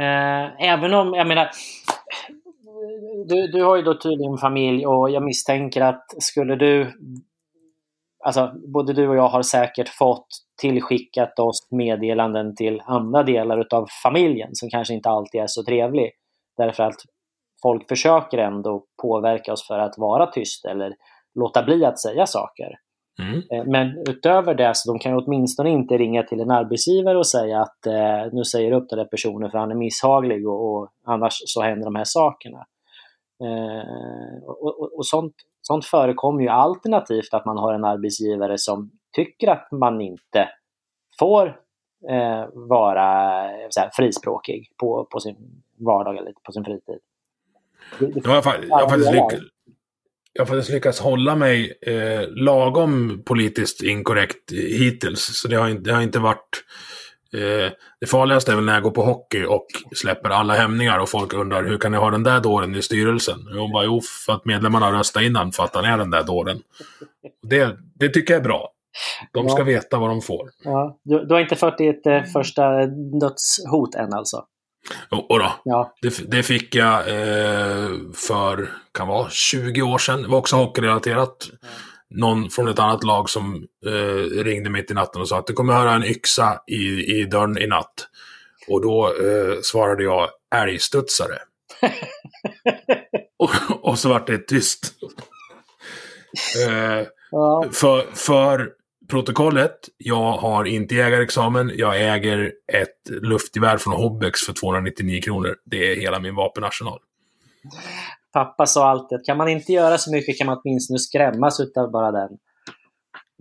eh, 0.00 0.70
även 0.72 0.94
om, 0.94 1.14
jag 1.14 1.26
menar, 1.26 1.50
du, 3.28 3.46
du 3.46 3.62
har 3.62 3.76
ju 3.76 3.82
då 3.82 3.94
tydligen 3.94 4.38
familj 4.38 4.86
och 4.86 5.10
jag 5.10 5.22
misstänker 5.22 5.80
att 5.82 6.04
skulle 6.22 6.56
du, 6.56 6.92
alltså 8.24 8.52
både 8.72 8.92
du 8.92 9.08
och 9.08 9.16
jag 9.16 9.28
har 9.28 9.42
säkert 9.42 9.88
fått 9.88 10.26
tillskickat 10.60 11.38
oss 11.38 11.68
meddelanden 11.70 12.56
till 12.56 12.82
andra 12.84 13.22
delar 13.22 13.60
utav 13.60 13.86
familjen 14.02 14.50
som 14.52 14.70
kanske 14.70 14.94
inte 14.94 15.08
alltid 15.08 15.40
är 15.40 15.46
så 15.46 15.64
trevlig. 15.64 16.10
Därför 16.56 16.82
att 16.82 16.96
folk 17.62 17.88
försöker 17.88 18.38
ändå 18.38 18.84
påverka 19.02 19.52
oss 19.52 19.66
för 19.66 19.78
att 19.78 19.98
vara 19.98 20.26
tyst 20.26 20.64
eller 20.64 20.94
låta 21.34 21.62
bli 21.62 21.84
att 21.84 22.00
säga 22.00 22.26
saker. 22.26 22.83
Mm. 23.18 23.42
Eh, 23.50 23.64
Men 23.66 23.98
utöver 24.08 24.54
det 24.54 24.72
så 24.74 24.92
de 24.92 24.98
kan 24.98 25.14
åtminstone 25.14 25.70
inte 25.70 25.96
ringa 25.98 26.22
till 26.22 26.40
en 26.40 26.50
arbetsgivare 26.50 27.18
och 27.18 27.26
säga 27.26 27.60
att 27.60 27.86
eh, 27.86 28.32
nu 28.32 28.44
säger 28.44 28.72
upp 28.72 28.88
den 28.88 28.98
där 28.98 29.04
personen 29.06 29.50
för 29.50 29.58
han 29.58 29.70
är 29.70 29.74
misshaglig 29.74 30.48
och, 30.48 30.74
och 30.74 30.88
annars 31.04 31.34
så 31.46 31.62
händer 31.62 31.84
de 31.84 31.94
här 31.94 32.04
sakerna. 32.06 32.66
Eh, 33.44 34.44
och 34.44 34.80
och, 34.80 34.92
och 34.98 35.06
sånt, 35.06 35.34
sånt 35.62 35.84
förekommer 35.84 36.42
ju 36.42 36.48
alternativt 36.48 37.34
att 37.34 37.44
man 37.46 37.58
har 37.58 37.74
en 37.74 37.84
arbetsgivare 37.84 38.58
som 38.58 38.90
tycker 39.16 39.48
att 39.48 39.68
man 39.72 40.00
inte 40.00 40.48
får 41.18 41.46
eh, 42.10 42.44
vara 42.52 43.02
här, 43.02 43.90
frispråkig 43.92 44.68
på, 44.80 45.06
på 45.10 45.20
sin 45.20 45.36
vardag 45.78 46.16
eller 46.16 46.32
på 46.42 46.52
sin 46.52 46.64
fritid. 46.64 46.98
Det- 47.98 48.06
det- 48.06 48.20
Jag 48.24 48.42
har, 48.42 48.54
jag 48.68 48.76
har, 48.76 48.88
faktiskt, 48.88 49.12
lyck- 49.12 49.50
jag 50.36 50.42
har 50.44 50.46
faktiskt 50.46 50.70
lyckats 50.70 51.00
hålla 51.00 51.34
mig 51.36 51.78
eh, 51.86 52.28
lagom 52.28 53.22
politiskt 53.26 53.82
inkorrekt 53.82 54.52
hittills. 54.52 55.20
Så 55.40 55.48
det 55.48 55.56
har, 55.56 55.68
inte- 55.68 55.90
det 55.90 55.94
har 55.96 56.02
inte 56.02 56.18
varit... 56.18 56.64
Eh, 57.34 57.72
det 58.00 58.06
farligaste 58.06 58.52
är 58.52 58.56
väl 58.56 58.64
när 58.64 58.74
jag 58.74 58.82
går 58.82 58.90
på 58.90 59.02
hockey 59.04 59.44
och 59.44 59.66
släpper 59.96 60.30
alla 60.30 60.54
hämningar 60.54 60.98
och 60.98 61.08
folk 61.08 61.32
undrar 61.34 61.64
hur 61.64 61.78
kan 61.78 61.92
ni 61.92 61.98
ha 61.98 62.10
den 62.10 62.22
där 62.22 62.40
dåren 62.40 62.74
i 62.74 62.82
styrelsen? 62.82 63.46
Och 63.48 63.56
jag 63.56 63.70
bara, 63.72 63.84
jo, 63.84 64.00
för 64.26 64.32
att 64.32 64.44
medlemmarna 64.44 64.92
röstar 64.92 65.20
innan 65.20 65.52
för 65.52 65.64
att 65.64 65.74
han 65.74 65.84
är 65.84 65.98
den 65.98 66.10
där 66.10 66.22
dåren. 66.24 66.58
Det, 67.42 67.76
det 67.94 68.08
tycker 68.08 68.34
jag 68.34 68.40
är 68.40 68.44
bra. 68.44 68.70
De 69.32 69.48
ska 69.48 69.58
Ja. 69.60 69.64
veta 69.64 69.98
vad 69.98 70.10
de 70.10 70.20
får. 70.22 70.48
Ja, 70.64 70.98
du, 71.04 71.24
du 71.24 71.34
har 71.34 71.40
inte 71.40 71.56
fått 71.56 71.78
ditt 71.78 72.06
eh, 72.06 72.22
första 72.22 72.86
dödshot 73.20 73.94
än 73.94 74.12
alltså? 74.12 74.44
Och, 75.10 75.30
och 75.30 75.38
då, 75.38 75.52
Ja. 75.64 75.94
Det, 76.02 76.30
det 76.30 76.42
fick 76.42 76.74
jag 76.74 76.98
eh, 77.08 77.88
för, 78.14 78.72
kan 78.92 79.08
vara, 79.08 79.30
20 79.30 79.82
år 79.82 79.98
sedan. 79.98 80.22
Det 80.22 80.28
var 80.28 80.38
också 80.38 80.56
hockeyrelaterat. 80.56 81.50
Någon 82.10 82.50
från 82.50 82.68
ett 82.68 82.78
annat 82.78 83.04
lag 83.04 83.30
som 83.30 83.66
eh, 83.86 84.42
ringde 84.44 84.70
mitt 84.70 84.90
i 84.90 84.94
natten 84.94 85.20
och 85.20 85.28
sa 85.28 85.38
att 85.38 85.46
du 85.46 85.52
kommer 85.52 85.72
höra 85.74 85.92
en 85.94 86.04
yxa 86.04 86.60
i, 86.66 87.18
i 87.20 87.24
dörren 87.24 87.58
i 87.58 87.66
natt. 87.66 88.08
Och 88.68 88.82
då 88.82 89.06
eh, 89.06 89.58
svarade 89.62 90.02
jag 90.02 90.28
älgstudsare. 90.54 91.38
och, 93.38 93.50
och 93.82 93.98
så 93.98 94.08
vart 94.08 94.26
det 94.26 94.38
tyst. 94.38 94.92
eh, 96.68 97.06
ja. 97.30 97.64
för, 97.72 98.06
för 98.14 98.70
protokollet, 99.10 99.76
jag 99.96 100.32
har 100.32 100.64
inte 100.64 100.94
jägarexamen. 100.94 101.72
Jag 101.74 102.14
äger 102.14 102.52
ett 102.72 103.22
luftgevär 103.22 103.76
från 103.76 103.94
Hobbex 103.94 104.40
för 104.40 104.52
299 104.52 105.20
kronor. 105.22 105.56
Det 105.64 105.92
är 105.92 105.96
hela 105.96 106.18
min 106.18 106.34
vapenarsenal. 106.34 106.98
Pappa 108.32 108.66
sa 108.66 108.88
alltid 108.88 109.18
att 109.18 109.24
kan 109.24 109.36
man 109.36 109.48
inte 109.48 109.72
göra 109.72 109.98
så 109.98 110.12
mycket 110.12 110.38
kan 110.38 110.46
man 110.46 110.60
åtminstone 110.64 110.98
skrämmas 110.98 111.60
utav 111.60 111.90
bara 111.90 112.12
den. 112.12 112.30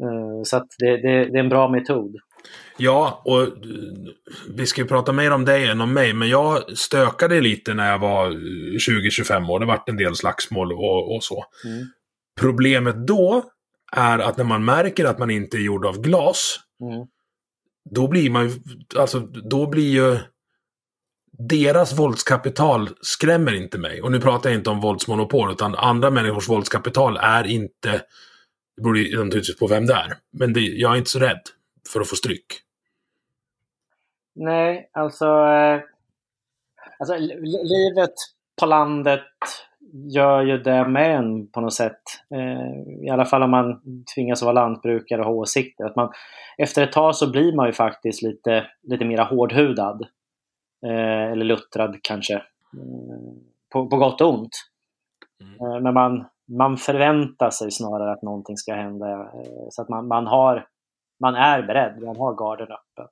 Eh, 0.01 0.43
Så 0.43 0.57
att 0.57 0.67
det, 0.79 0.97
det, 0.97 1.25
det 1.25 1.37
är 1.37 1.43
en 1.43 1.49
bra 1.49 1.67
metod. 1.67 2.15
Ja, 2.77 3.21
och 3.25 3.41
eh, 3.41 3.47
vi 4.49 4.65
ska 4.65 4.81
ju 4.81 4.87
prata 4.87 5.11
mer 5.11 5.31
om 5.31 5.45
dig 5.45 5.67
än 5.67 5.81
om 5.81 5.93
mig, 5.93 6.13
men 6.13 6.29
jag 6.29 6.77
stökade 6.77 7.41
lite 7.41 7.73
när 7.73 7.91
jag 7.91 7.99
var 7.99 8.27
eh, 8.27 8.33
20-25 8.33 9.49
år. 9.49 9.59
Det 9.59 9.65
vart 9.65 9.89
en 9.89 9.97
del 9.97 10.15
slagsmål 10.15 10.73
och, 10.73 11.15
och 11.15 11.23
så. 11.23 11.45
Mm. 11.65 11.87
Problemet 12.39 13.07
då 13.07 13.43
är 13.95 14.19
att 14.19 14.37
när 14.37 14.43
man 14.43 14.65
märker 14.65 15.05
att 15.05 15.19
man 15.19 15.29
inte 15.29 15.57
är 15.57 15.61
gjord 15.61 15.85
av 15.85 16.01
glas, 16.01 16.59
Mm. 16.81 17.07
då 17.89 18.07
blir 18.07 18.29
man 18.29 18.47
ju, 18.49 18.55
alltså 18.97 19.19
då 19.19 19.67
blir 19.67 19.91
ju 19.91 20.19
deras 21.39 21.99
våldskapital 21.99 22.89
skrämmer 23.01 23.53
inte 23.53 23.77
mig. 23.77 24.01
Och 24.01 24.11
nu 24.11 24.19
pratar 24.21 24.49
jag 24.49 24.59
inte 24.59 24.69
om 24.69 24.81
våldsmonopol, 24.81 25.51
utan 25.51 25.75
andra 25.75 26.09
människors 26.11 26.49
våldskapital 26.49 27.17
är 27.17 27.43
inte, 27.47 27.91
det 28.75 28.81
beror 28.81 28.97
ju 28.97 29.23
naturligtvis 29.23 29.59
på 29.59 29.67
vem 29.67 29.85
det 29.85 29.93
är, 29.93 30.13
men 30.31 30.53
det, 30.53 30.59
jag 30.61 30.93
är 30.93 30.97
inte 30.97 31.09
så 31.09 31.19
rädd 31.19 31.41
för 31.93 32.01
att 32.01 32.09
få 32.09 32.15
stryk. 32.15 32.45
Nej, 34.35 34.89
alltså, 34.93 35.25
eh, 35.25 35.81
alltså 36.99 37.15
li- 37.17 37.41
li- 37.41 37.63
livet 37.63 38.13
på 38.59 38.65
landet 38.65 39.23
gör 39.93 40.41
ju 40.41 40.57
det 40.57 40.87
med 40.87 41.15
en 41.15 41.47
på 41.47 41.61
något 41.61 41.73
sätt. 41.73 42.01
Eh, 42.35 43.05
I 43.05 43.09
alla 43.09 43.25
fall 43.25 43.43
om 43.43 43.51
man 43.51 43.81
tvingas 44.15 44.41
vara 44.41 44.53
lantbrukare 44.53 45.19
och 45.19 45.25
ha 45.25 45.33
åsikter. 45.33 45.85
Att 45.85 45.95
man, 45.95 46.11
efter 46.57 46.83
ett 46.83 46.91
tag 46.91 47.15
så 47.15 47.31
blir 47.31 47.55
man 47.55 47.67
ju 47.67 47.73
faktiskt 47.73 48.21
lite, 48.21 48.65
lite 48.83 49.05
mera 49.05 49.23
hårdhudad. 49.23 50.07
Eh, 50.85 51.31
eller 51.31 51.45
luttrad 51.45 51.99
kanske. 52.01 52.33
Eh, 52.33 52.41
på, 53.73 53.87
på 53.87 53.97
gott 53.97 54.21
och 54.21 54.33
ont. 54.33 54.55
Eh, 55.61 55.81
men 55.81 55.93
man, 55.93 56.25
man 56.57 56.77
förväntar 56.77 57.49
sig 57.49 57.71
snarare 57.71 58.11
att 58.11 58.21
någonting 58.21 58.57
ska 58.57 58.73
hända. 58.73 59.31
Så 59.69 59.81
att 59.81 59.89
man, 59.89 60.07
man, 60.07 60.27
har, 60.27 60.67
man 61.19 61.35
är 61.35 61.63
beredd, 61.63 62.03
man 62.03 62.17
har 62.17 62.35
garden 62.35 62.67
öppen. 62.67 63.07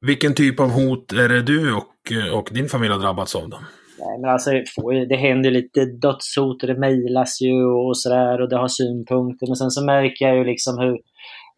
Vilken 0.00 0.34
typ 0.34 0.60
av 0.60 0.70
hot 0.70 1.12
är 1.12 1.28
det 1.28 1.42
du 1.42 1.74
och, 1.74 2.12
och 2.38 2.48
din 2.52 2.68
familj 2.68 2.92
har 2.92 3.00
drabbats 3.00 3.36
av 3.36 3.48
då? 3.48 3.58
Nej, 3.98 4.18
men 4.20 4.30
alltså, 4.30 4.50
det 4.50 4.64
ju- 4.92 5.16
händer 5.16 5.50
ju 5.50 5.56
lite 5.56 5.84
dödshot 5.84 6.62
och 6.62 6.68
det 6.68 6.78
mejlas 6.78 7.40
ju 7.40 7.64
och 7.64 7.98
sådär 7.98 8.40
och 8.40 8.48
det 8.48 8.56
har 8.56 8.68
synpunkter. 8.68 9.46
Men 9.46 9.56
sen 9.56 9.70
så 9.70 9.84
märker 9.84 10.26
jag 10.28 10.36
ju 10.36 10.44
liksom 10.44 10.78
hur 10.78 11.00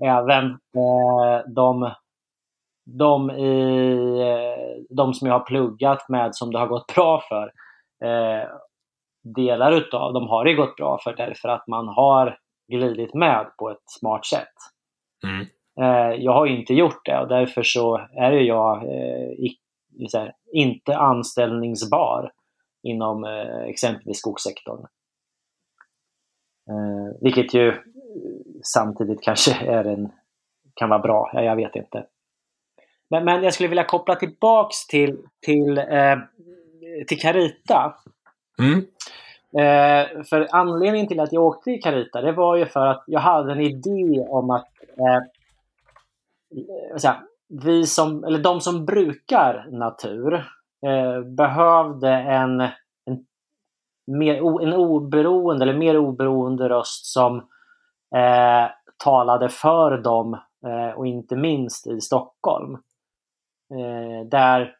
även 0.04 0.44
eh, 0.50 1.52
de, 1.54 1.92
de, 2.98 3.30
i, 3.30 3.56
de 4.90 5.14
som 5.14 5.28
jag 5.28 5.34
har 5.34 5.46
pluggat 5.46 6.08
med 6.08 6.34
som 6.34 6.52
det 6.52 6.58
har 6.58 6.66
gått 6.66 6.94
bra 6.94 7.22
för, 7.28 7.52
eh, 8.08 8.48
delar 9.34 9.72
utav 9.72 10.12
dem 10.12 10.28
har 10.28 10.44
det 10.44 10.54
gått 10.54 10.76
bra 10.76 10.98
för 11.04 11.16
därför 11.16 11.48
att 11.48 11.66
man 11.66 11.88
har 11.88 12.38
glidit 12.72 13.14
med 13.14 13.46
på 13.58 13.70
ett 13.70 13.90
smart 14.00 14.26
sätt. 14.26 14.54
Mm. 15.24 15.46
Eh, 15.80 16.14
jag 16.24 16.32
har 16.32 16.46
inte 16.46 16.74
gjort 16.74 17.04
det 17.04 17.18
och 17.20 17.28
därför 17.28 17.62
så 17.62 17.96
är 18.16 18.32
jag 18.32 18.76
eh, 18.76 19.30
här, 20.14 20.34
inte 20.52 20.96
anställningsbar 20.96 22.32
inom 22.82 23.24
eh, 23.24 23.60
exempelvis 23.60 24.18
skogssektorn. 24.18 24.86
vilket 27.20 27.54
ju 27.54 27.74
samtidigt 28.62 29.22
kanske 29.22 29.54
är 29.54 29.84
en, 29.84 30.12
kan 30.74 30.88
vara 30.88 30.98
bra, 30.98 31.30
jag 31.34 31.56
vet 31.56 31.76
inte. 31.76 32.06
Men, 33.10 33.24
men 33.24 33.42
jag 33.42 33.54
skulle 33.54 33.68
vilja 33.68 33.84
koppla 33.84 34.14
tillbaks 34.14 34.86
till, 34.86 35.18
till, 35.46 35.78
eh, 35.78 36.16
till 37.08 37.20
Carita. 37.20 37.94
Mm. 38.58 38.78
Eh, 39.52 40.22
för 40.22 40.48
anledningen 40.50 41.08
till 41.08 41.20
att 41.20 41.32
jag 41.32 41.44
åkte 41.44 41.70
i 41.70 41.78
Carita, 41.78 42.20
det 42.20 42.32
var 42.32 42.56
ju 42.56 42.66
för 42.66 42.86
att 42.86 43.04
jag 43.06 43.20
hade 43.20 43.52
en 43.52 43.60
idé 43.60 44.26
om 44.28 44.50
att 44.50 44.68
eh, 44.98 45.22
säga, 46.98 47.22
vi 47.48 47.86
som, 47.86 48.24
eller 48.24 48.38
de 48.38 48.60
som 48.60 48.86
brukar 48.86 49.66
natur 49.70 50.34
eh, 50.86 51.20
behövde 51.36 52.10
en, 52.10 52.60
en, 52.60 53.26
mer, 54.06 54.62
en 54.62 54.72
oberoende 54.72 55.64
eller 55.64 55.78
mer 55.78 55.96
oberoende 55.96 56.68
röst 56.68 57.06
som 57.06 57.36
eh, 58.16 58.70
talade 59.04 59.48
för 59.48 59.98
dem 59.98 60.34
eh, 60.66 60.98
och 60.98 61.06
inte 61.06 61.36
minst 61.36 61.86
i 61.86 62.00
Stockholm. 62.00 62.74
Eh, 63.74 64.28
där 64.28 64.74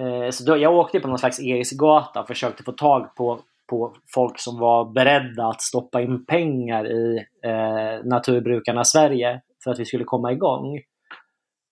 eh, 0.00 0.30
så 0.30 0.44
då, 0.44 0.56
jag 0.56 0.74
åkte 0.74 1.00
på 1.00 1.08
någon 1.08 1.18
slags 1.18 1.40
Eriksgata 1.40 2.20
och 2.20 2.26
försökte 2.26 2.62
få 2.62 2.72
tag 2.72 3.14
på, 3.16 3.38
på 3.70 3.94
folk 4.14 4.40
som 4.40 4.58
var 4.58 4.84
beredda 4.84 5.46
att 5.46 5.62
stoppa 5.62 6.00
in 6.00 6.26
pengar 6.26 6.86
i 6.86 7.26
eh, 7.44 8.04
Naturbrukarna 8.04 8.84
Sverige 8.84 9.40
för 9.64 9.70
att 9.70 9.78
vi 9.78 9.84
skulle 9.84 10.04
komma 10.04 10.32
igång. 10.32 10.80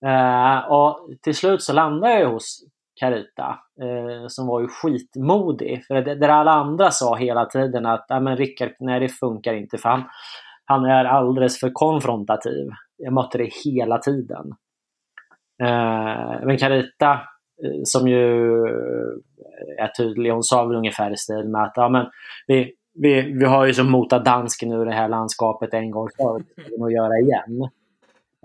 Eh, 0.05 0.73
och 0.73 1.09
till 1.23 1.35
slut 1.35 1.63
så 1.63 1.73
landade 1.73 2.21
jag 2.21 2.31
hos 2.31 2.65
Carita 3.01 3.59
eh, 3.83 4.27
som 4.29 4.47
var 4.47 4.61
ju 4.61 4.69
skitmodig. 4.69 5.85
För 5.87 5.95
det, 5.95 6.15
där 6.15 6.29
alla 6.29 6.53
andra 6.53 6.91
sa 6.91 7.17
hela 7.17 7.47
tiden 7.47 7.87
att 7.87 8.07
men 8.09 8.37
Rickard, 8.37 8.71
nej 8.81 9.01
det 9.01 9.09
funkar 9.09 9.55
inte 9.55 9.79
för 9.79 9.89
han, 9.89 10.03
han 10.65 10.85
är 10.85 11.05
alldeles 11.05 11.61
för 11.61 11.71
konfrontativ. 11.73 12.69
Jag 12.97 13.13
mötte 13.13 13.39
det 13.39 13.51
hela 13.65 13.99
tiden. 13.99 14.55
Eh, 15.63 16.45
men 16.47 16.59
Carita 16.59 17.13
eh, 17.65 17.81
som 17.85 18.09
ju 18.09 18.53
är 19.79 19.89
tydlig, 19.89 20.31
hon 20.31 20.43
sa 20.43 20.65
väl 20.65 20.77
ungefär 20.77 21.11
i 21.11 21.17
stil 21.17 21.49
med 21.49 21.63
att 21.63 21.73
ja, 21.77 21.89
men 21.89 22.07
vi, 22.47 22.73
vi, 22.95 23.23
vi 23.33 23.45
har 23.45 23.67
ju 23.67 23.75
som 23.75 23.91
motat 23.91 24.25
dansken 24.25 24.73
ur 24.73 24.85
det 24.85 24.93
här 24.93 25.09
landskapet 25.09 25.75
en 25.75 25.91
gång 25.91 26.09
förr, 26.17 26.39
det 26.57 26.63
vi 26.71 26.79
nog 26.79 26.93
göra 26.93 27.19
igen. 27.19 27.69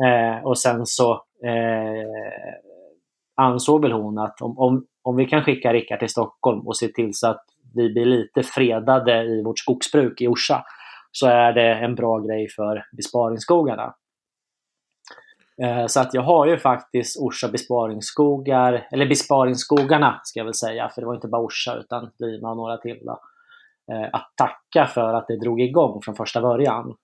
Eh, 0.05 0.45
och 0.45 0.59
sen 0.59 0.85
så 0.85 1.23
eh, 1.45 2.53
ansåg 3.35 3.81
väl 3.81 3.91
hon 3.91 4.17
att 4.17 4.41
om, 4.41 4.59
om, 4.59 4.85
om 5.03 5.15
vi 5.15 5.25
kan 5.25 5.43
skicka 5.43 5.73
Rickard 5.73 5.99
till 5.99 6.09
Stockholm 6.09 6.67
och 6.67 6.77
se 6.77 6.87
till 6.87 7.13
så 7.13 7.27
att 7.27 7.45
vi 7.75 7.89
blir 7.89 8.05
lite 8.05 8.43
fredade 8.43 9.23
i 9.23 9.43
vårt 9.43 9.59
skogsbruk 9.59 10.21
i 10.21 10.27
Orsa 10.27 10.63
så 11.11 11.27
är 11.27 11.53
det 11.53 11.73
en 11.73 11.95
bra 11.95 12.19
grej 12.19 12.49
för 12.49 12.85
besparingsskogarna. 12.97 13.95
Eh, 15.61 15.85
så 15.87 15.99
att 15.99 16.13
jag 16.13 16.21
har 16.21 16.47
ju 16.47 16.57
faktiskt 16.57 17.21
Orsa 17.21 17.47
besparingsskogar, 17.47 18.87
eller 18.91 19.07
besparingsskogarna 19.07 20.19
ska 20.23 20.39
jag 20.39 20.45
väl 20.45 20.53
säga, 20.53 20.89
för 20.89 21.01
det 21.01 21.07
var 21.07 21.15
inte 21.15 21.27
bara 21.27 21.41
Orsa 21.41 21.75
utan 21.75 22.11
Lima 22.19 22.49
och 22.49 22.57
några 22.57 22.77
till. 22.77 22.99
Då, 23.05 23.19
eh, 23.91 24.09
att 24.13 24.33
tacka 24.35 24.85
för 24.85 25.13
att 25.13 25.27
det 25.27 25.37
drog 25.37 25.61
igång 25.61 26.01
från 26.01 26.15
första 26.15 26.41
början. 26.41 26.95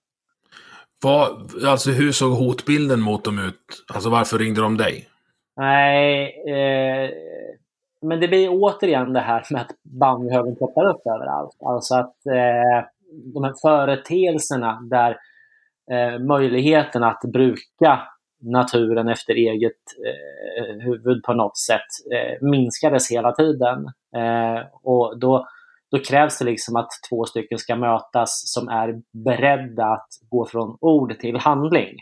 Vad, 1.02 1.50
alltså 1.64 1.90
hur 1.90 2.12
såg 2.12 2.32
hotbilden 2.32 3.00
mot 3.00 3.24
dem 3.24 3.38
ut? 3.38 3.84
Alltså 3.94 4.10
varför 4.10 4.38
ringde 4.38 4.60
de 4.60 4.76
dig? 4.76 5.08
Nej, 5.56 6.42
eh, 6.46 7.10
men 8.02 8.20
det 8.20 8.28
blir 8.28 8.48
återigen 8.50 9.12
det 9.12 9.20
här 9.20 9.46
med 9.50 9.60
att 9.60 9.70
bandhögen 9.82 10.56
poppar 10.56 10.86
upp 10.86 11.06
överallt. 11.06 11.56
Alltså 11.66 11.94
att 11.94 12.26
eh, 12.26 12.86
de 13.34 13.44
här 13.44 13.54
företeelserna 13.62 14.80
där 14.90 15.16
eh, 15.90 16.18
möjligheten 16.18 17.04
att 17.04 17.20
bruka 17.20 18.00
naturen 18.40 19.08
efter 19.08 19.34
eget 19.34 19.72
eh, 20.06 20.84
huvud 20.84 21.22
på 21.22 21.34
något 21.34 21.58
sätt 21.58 22.12
eh, 22.12 22.48
minskades 22.48 23.10
hela 23.10 23.32
tiden. 23.32 23.86
Eh, 24.16 24.66
och 24.82 25.18
då 25.18 25.46
då 25.90 25.98
krävs 25.98 26.38
det 26.38 26.44
liksom 26.44 26.76
att 26.76 26.88
två 27.10 27.24
stycken 27.24 27.58
ska 27.58 27.76
mötas 27.76 28.42
som 28.52 28.68
är 28.68 29.02
beredda 29.24 29.86
att 29.86 30.08
gå 30.30 30.46
från 30.46 30.78
ord 30.80 31.18
till 31.18 31.36
handling. 31.36 31.96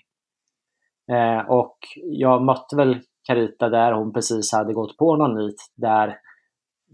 Eh, 1.12 1.50
och 1.50 1.78
jag 1.96 2.42
mötte 2.42 2.76
väl 2.76 3.00
Carita 3.26 3.68
där 3.68 3.92
hon 3.92 4.12
precis 4.12 4.52
hade 4.52 4.72
gått 4.72 4.96
på 4.96 5.16
någon 5.16 5.46
nit 5.46 5.56
där 5.76 6.18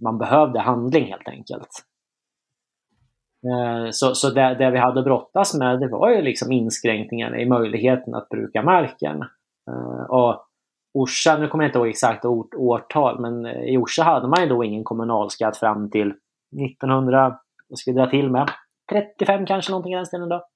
man 0.03 0.19
behövde 0.19 0.61
handling 0.61 1.07
helt 1.07 1.29
enkelt. 1.29 1.69
Eh, 3.47 3.91
så 3.91 4.15
så 4.15 4.31
det, 4.31 4.55
det, 4.55 4.71
vi 4.71 4.79
hade 4.79 5.03
brottas 5.03 5.55
med 5.55 5.81
det 5.81 5.89
var 5.89 6.11
ju 6.11 6.23
liksom 6.23 6.53
inskränkningarna 6.53 7.39
i 7.39 7.47
möjligheten 7.47 8.15
att 8.15 8.29
bruka 8.29 8.63
marken. 8.63 9.23
Eh, 9.71 10.05
och 10.11 10.47
Orsa, 10.95 11.39
nu 11.39 11.49
kommer 11.49 11.65
jag 11.65 11.69
inte 11.69 11.79
ihåg 11.79 11.89
exakt 11.89 12.25
årtal, 12.57 13.21
men 13.21 13.47
i 13.47 13.79
Orsa 13.79 14.03
hade 14.03 14.29
man 14.29 14.43
ju 14.43 14.49
då 14.49 14.65
ingen 14.65 14.85
kommunalskatt 14.85 15.57
fram 15.57 15.91
till 15.91 16.15
1900, 16.53 17.39
vad 17.69 17.79
ska 17.79 17.91
vi 17.91 17.97
dra 17.97 18.11
till 18.11 18.31
med, 18.31 18.51
35 18.93 19.47
kanske 19.47 19.73
någonting 19.73 19.93
i 19.93 19.97
den 19.97 20.07
stilen 20.07 20.29
då. 20.29 20.47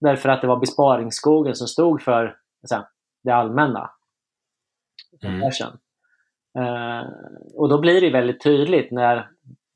Därför 0.00 0.28
att 0.28 0.40
det 0.40 0.46
var 0.46 0.60
besparingsskogen 0.60 1.54
som 1.54 1.66
stod 1.66 2.02
för 2.02 2.36
alltså, 2.62 2.86
det 3.24 3.30
allmänna. 3.30 3.90
Mm. 5.22 5.42
Uh, 6.58 7.06
och 7.54 7.68
då 7.68 7.80
blir 7.80 8.00
det 8.00 8.10
väldigt 8.10 8.42
tydligt 8.42 8.90
när 8.90 9.28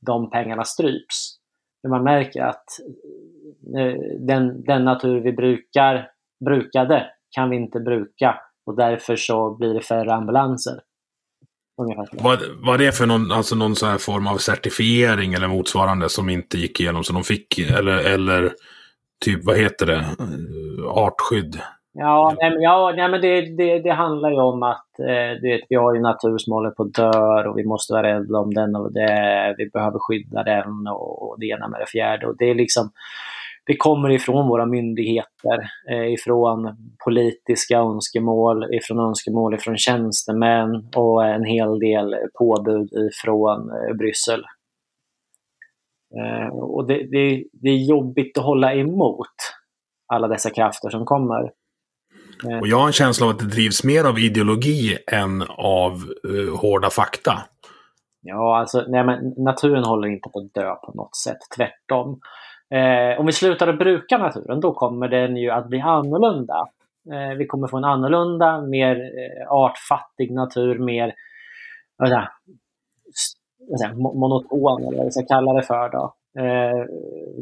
de 0.07 0.31
pengarna 0.31 0.64
stryps. 0.64 1.38
När 1.83 1.90
man 1.90 2.05
märker 2.05 2.42
att 2.42 2.64
uh, 3.79 4.16
den, 4.18 4.64
den 4.64 4.85
natur 4.85 5.21
vi 5.21 5.33
brukar, 5.33 6.11
brukade 6.45 7.11
kan 7.31 7.51
vi 7.51 7.57
inte 7.57 7.81
bruka 7.81 8.40
och 8.66 8.77
därför 8.77 9.16
så 9.16 9.55
blir 9.55 9.75
det 9.75 9.81
färre 9.81 10.14
ambulanser. 10.14 10.81
Vad, 12.12 12.38
vad 12.57 12.79
det 12.79 12.92
för 12.92 13.07
någon, 13.07 13.33
alltså 13.33 13.57
någon 13.57 13.77
sån 13.77 13.88
här 13.88 13.99
form 13.99 14.27
av 14.27 14.37
certifiering 14.37 15.35
eller 15.35 15.49
motsvarande 15.49 16.09
som 16.09 16.31
inte 16.31 16.59
gick 16.59 16.81
igenom 16.81 17.05
så 17.05 17.12
de 17.12 17.25
fick, 17.25 17.59
eller, 17.59 17.99
eller 18.14 18.53
typ, 19.25 19.45
vad 19.45 19.57
heter 19.57 19.87
det, 19.87 20.05
artskydd? 20.88 21.61
Ja, 21.95 22.37
nej, 22.40 22.57
ja, 22.61 22.92
nej, 22.97 23.11
men 23.11 23.21
det, 23.21 23.40
det, 23.57 23.79
det 23.79 23.92
handlar 23.92 24.31
ju 24.31 24.40
om 24.40 24.62
att 24.62 24.99
eh, 24.99 25.42
vet, 25.42 25.61
vi 25.68 25.77
har 25.77 25.95
ju 25.95 26.01
natur 26.01 26.38
som 26.38 26.53
håller 26.53 26.71
på 26.71 26.83
att 26.83 26.95
dö 26.95 27.49
och 27.49 27.59
vi 27.59 27.64
måste 27.64 27.92
vara 27.92 28.03
rädda 28.03 28.38
om 28.38 28.55
den 28.55 28.77
och 28.77 28.92
det, 28.92 29.55
vi 29.59 29.71
behöver 29.71 29.99
skydda 29.99 30.42
den 30.42 30.87
och, 30.88 31.23
och 31.23 31.40
det 31.40 31.47
ena 31.47 31.68
med 31.68 31.81
det 31.81 31.87
fjärde. 31.87 32.27
Och 32.27 32.37
det 32.38 32.51
är 32.51 32.55
liksom, 32.55 32.90
det 33.66 33.77
kommer 33.77 34.11
ifrån 34.11 34.48
våra 34.48 34.66
myndigheter, 34.66 35.70
eh, 35.90 36.12
ifrån 36.12 36.77
politiska 37.05 37.79
önskemål, 37.79 38.75
ifrån 38.75 39.01
önskemål 39.01 39.55
ifrån 39.55 39.77
tjänstemän 39.77 40.88
och 40.96 41.27
en 41.27 41.44
hel 41.44 41.79
del 41.79 42.14
påbud 42.38 42.92
ifrån 42.92 43.70
eh, 43.70 43.94
Bryssel. 43.96 44.44
Eh, 46.18 46.48
och 46.48 46.87
det, 46.87 46.94
det, 46.94 47.44
det 47.53 47.68
är 47.70 47.88
jobbigt 47.88 48.38
att 48.38 48.44
hålla 48.44 48.75
emot 48.75 49.37
alla 50.07 50.29
dessa 50.29 50.51
krafter 50.51 50.90
som 50.90 51.05
kommer. 51.05 51.51
Och 52.60 52.67
jag 52.67 52.79
har 52.79 52.87
en 52.87 52.92
känsla 52.92 53.27
av 53.27 53.31
att 53.31 53.38
det 53.38 53.46
drivs 53.46 53.85
mer 53.85 54.04
av 54.04 54.19
ideologi 54.19 54.98
än 55.06 55.44
av 55.58 55.92
uh, 56.29 56.56
hårda 56.56 56.90
fakta. 56.90 57.42
Ja, 58.23 58.58
alltså 58.58 58.85
nej, 58.88 59.04
men 59.04 59.35
naturen 59.37 59.85
håller 59.85 60.08
inte 60.08 60.29
på 60.29 60.38
att 60.38 60.54
dö 60.54 60.75
på 60.75 60.92
något 60.94 61.17
sätt. 61.17 61.38
Tvärtom. 61.56 62.21
Eh, 62.73 63.20
om 63.20 63.27
vi 63.27 63.33
slutar 63.33 63.68
att 63.68 63.79
bruka 63.79 64.18
naturen, 64.18 64.60
då 64.60 64.73
kommer 64.73 65.08
den 65.08 65.37
ju 65.37 65.50
att 65.50 65.68
bli 65.68 65.81
annorlunda. 65.81 66.68
Eh, 67.12 67.37
vi 67.38 67.46
kommer 67.46 67.68
få 67.68 67.77
en 67.77 67.85
annorlunda, 67.85 68.60
mer 68.60 68.96
eh, 68.96 69.52
artfattig 69.52 70.33
natur, 70.33 70.79
mer 70.79 71.14
vad 71.96 72.08
säga, 72.08 72.29
vad 73.70 73.81
säga, 73.81 73.94
monoton, 73.94 74.83
eller 74.83 74.96
vad 74.96 75.06
vi 75.06 75.10
ska 75.10 75.27
kalla 75.27 75.52
det 75.52 75.62
för. 75.62 75.88
Då. 75.88 76.14
Eh, 76.38 76.87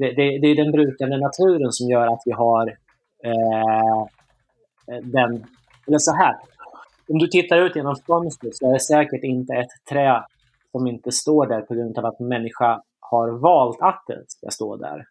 det, 0.01 0.13
det, 0.13 0.39
det, 0.39 0.47
är 0.47 0.65
den 0.65 0.73
brukande 0.73 1.17
naturen 1.17 1.73
som 1.73 1.89
gör 1.91 2.07
att 2.07 2.23
vi 2.25 2.33
har 2.33 2.69
eh, 3.25 4.07
den, 5.03 5.45
eller 5.87 5.99
så 5.99 6.17
här. 6.17 6.37
Om 7.09 7.19
du 7.19 7.27
tittar 7.27 7.57
ut 7.57 7.77
genom 7.77 7.97
fönstret 8.07 8.57
så 8.57 8.69
är 8.69 8.73
det 8.73 8.81
säkert 8.81 9.25
inte 9.25 9.55
ett 9.55 9.89
trä 9.91 10.25
som 10.73 10.87
inte 10.87 11.13
står 11.13 11.47
där 11.47 11.61
på 11.61 11.75
grund 11.75 11.99
av 11.99 12.07
att 12.07 12.21
människa 12.21 12.83
har 13.01 13.29
valt 13.29 13.81
att 13.81 14.05
det 14.07 14.25
ska 14.27 14.51
stå 14.51 14.77
där. 14.77 15.07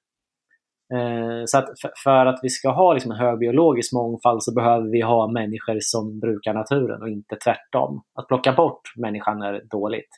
Eh, 0.93 1.43
så 1.45 1.57
att 1.57 1.69
för 2.03 2.25
att 2.25 2.39
vi 2.43 2.49
ska 2.49 2.69
ha 2.69 2.93
liksom 2.93 3.11
en 3.11 3.17
hög 3.17 3.39
biologisk 3.39 3.93
mångfald 3.93 4.43
så 4.43 4.53
behöver 4.53 4.89
vi 4.89 5.01
ha 5.01 5.31
människor 5.31 5.77
som 5.81 6.19
brukar 6.19 6.53
naturen 6.53 7.01
och 7.01 7.09
inte 7.09 7.35
tvärtom. 7.35 8.03
Att 8.13 8.27
plocka 8.27 8.53
bort 8.53 8.81
människan 8.95 9.41
är 9.41 9.61
dåligt. 9.69 10.09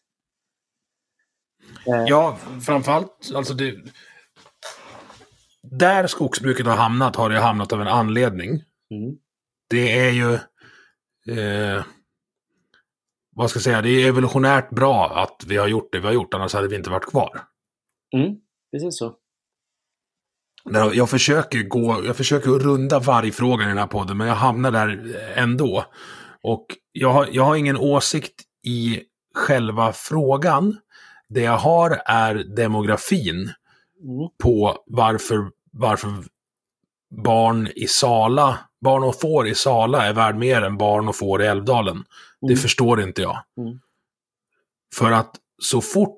Eh. 1.88 2.04
Ja, 2.08 2.38
framförallt 2.66 3.32
alltså 3.36 3.54
det, 3.54 3.76
där 5.64 6.08
skogsbruket 6.08 6.66
har 6.66 6.76
hamnat 6.76 7.16
har 7.16 7.30
det 7.30 7.40
hamnat 7.40 7.74
av 7.74 7.82
en 7.82 7.88
anledning. 7.88 8.50
Mm. 8.92 9.18
Det 9.70 10.00
är 10.00 10.12
ju 10.12 10.34
eh, 11.38 11.84
vad 13.36 13.50
ska 13.50 13.58
jag 13.58 13.64
säga, 13.64 13.82
det 13.82 13.90
är 13.90 14.08
evolutionärt 14.08 14.70
bra 14.70 15.10
att 15.16 15.46
vi 15.48 15.58
har 15.58 15.68
gjort 15.68 15.92
det 15.92 16.00
vi 16.00 16.06
har 16.06 16.14
gjort, 16.14 16.34
annars 16.34 16.54
hade 16.54 16.68
vi 16.68 16.76
inte 16.76 16.90
varit 16.90 17.06
kvar. 17.06 17.42
Mm, 18.16 18.36
precis 18.72 18.98
så. 18.98 19.16
Jag 20.94 21.10
försöker 21.10 21.64
gå, 21.64 22.06
jag 22.06 22.18
försöker 22.18 22.50
runda 22.50 23.00
vargfrågan 23.00 23.66
i 23.66 23.70
den 23.70 23.78
här 23.78 23.88
podden, 23.88 24.18
men 24.18 24.28
jag 24.28 24.36
hamnar 24.36 24.72
där 24.72 25.16
ändå. 25.36 25.86
Och 26.44 26.66
jag 26.92 27.10
har, 27.10 27.28
jag 27.32 27.44
har 27.44 27.56
ingen 27.56 27.78
åsikt 27.78 28.42
i 28.66 29.02
själva 29.36 29.94
frågan. 29.94 30.78
Det 31.30 31.42
jag 31.42 31.58
har 31.58 32.02
är 32.06 32.36
demografin 32.36 33.36
mm. 33.36 34.30
på 34.44 34.78
varför, 34.86 35.50
varför 35.72 36.10
barn 37.24 37.70
i 37.76 37.88
Sala, 37.88 38.58
barn 38.82 39.04
och 39.04 39.20
får 39.20 39.48
i 39.48 39.56
Sala 39.56 40.06
är 40.06 40.14
värd 40.14 40.36
mer 40.36 40.62
än 40.62 40.78
barn 40.78 41.08
och 41.08 41.16
får 41.16 41.42
i 41.42 41.46
Älvdalen. 41.46 41.96
Mm. 41.96 42.06
Det 42.42 42.56
förstår 42.56 43.02
inte 43.02 43.22
jag. 43.22 43.44
Mm. 43.58 43.80
För 44.96 45.12
att 45.12 45.36
så 45.62 45.82
fort 45.82 46.18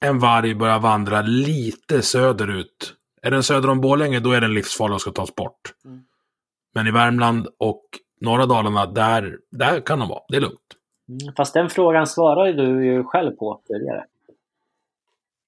en 0.00 0.18
varg 0.18 0.54
börjar 0.54 0.78
vandra 0.78 1.22
lite 1.22 2.02
söderut 2.02 2.94
är 3.24 3.30
den 3.30 3.42
söder 3.42 3.70
om 3.70 3.80
Borlänge, 3.80 4.20
då 4.20 4.32
är 4.32 4.40
den 4.40 4.54
livsfarlig 4.54 4.94
och 4.94 5.00
ska 5.00 5.10
tas 5.10 5.34
bort. 5.34 5.74
Mm. 5.84 6.04
Men 6.74 6.86
i 6.86 6.90
Värmland 6.90 7.48
och 7.58 7.84
norra 8.20 8.46
Dalarna, 8.46 8.86
där, 8.86 9.38
där 9.50 9.80
kan 9.80 9.98
de 9.98 10.08
vara. 10.08 10.22
Det 10.28 10.36
är 10.36 10.40
lugnt. 10.40 10.58
Mm, 11.08 11.34
fast 11.36 11.54
den 11.54 11.70
frågan 11.70 12.06
svarade 12.06 12.52
du 12.52 12.86
ju 12.86 13.04
själv 13.04 13.36
på 13.36 13.60
tidigare. 13.68 14.04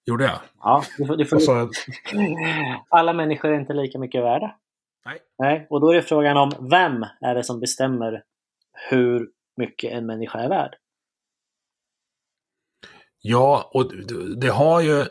Gjorde 0.07 0.24
jag? 0.24 0.39
Ja, 0.61 0.83
du 0.99 1.07
får, 1.07 1.16
du 1.16 1.24
får... 1.24 1.43
Jag... 1.47 1.70
Alla 2.89 3.12
människor 3.12 3.51
är 3.51 3.61
inte 3.61 3.72
lika 3.72 3.99
mycket 3.99 4.22
värda. 4.22 4.57
Nej. 5.05 5.18
Nej. 5.39 5.66
Och 5.70 5.81
då 5.81 5.91
är 5.91 5.95
det 5.95 6.03
frågan 6.03 6.37
om 6.37 6.53
vem 6.70 7.07
är 7.20 7.35
det 7.35 7.45
som 7.45 7.61
bestämmer 7.61 8.22
hur 8.91 9.29
mycket 9.57 9.93
en 9.93 10.07
människa 10.07 10.39
är 10.39 10.49
värd? 10.49 10.77
Ja, 13.20 13.70
och 13.74 13.93
det 14.37 14.49
har 14.49 14.81
ju 14.81 15.05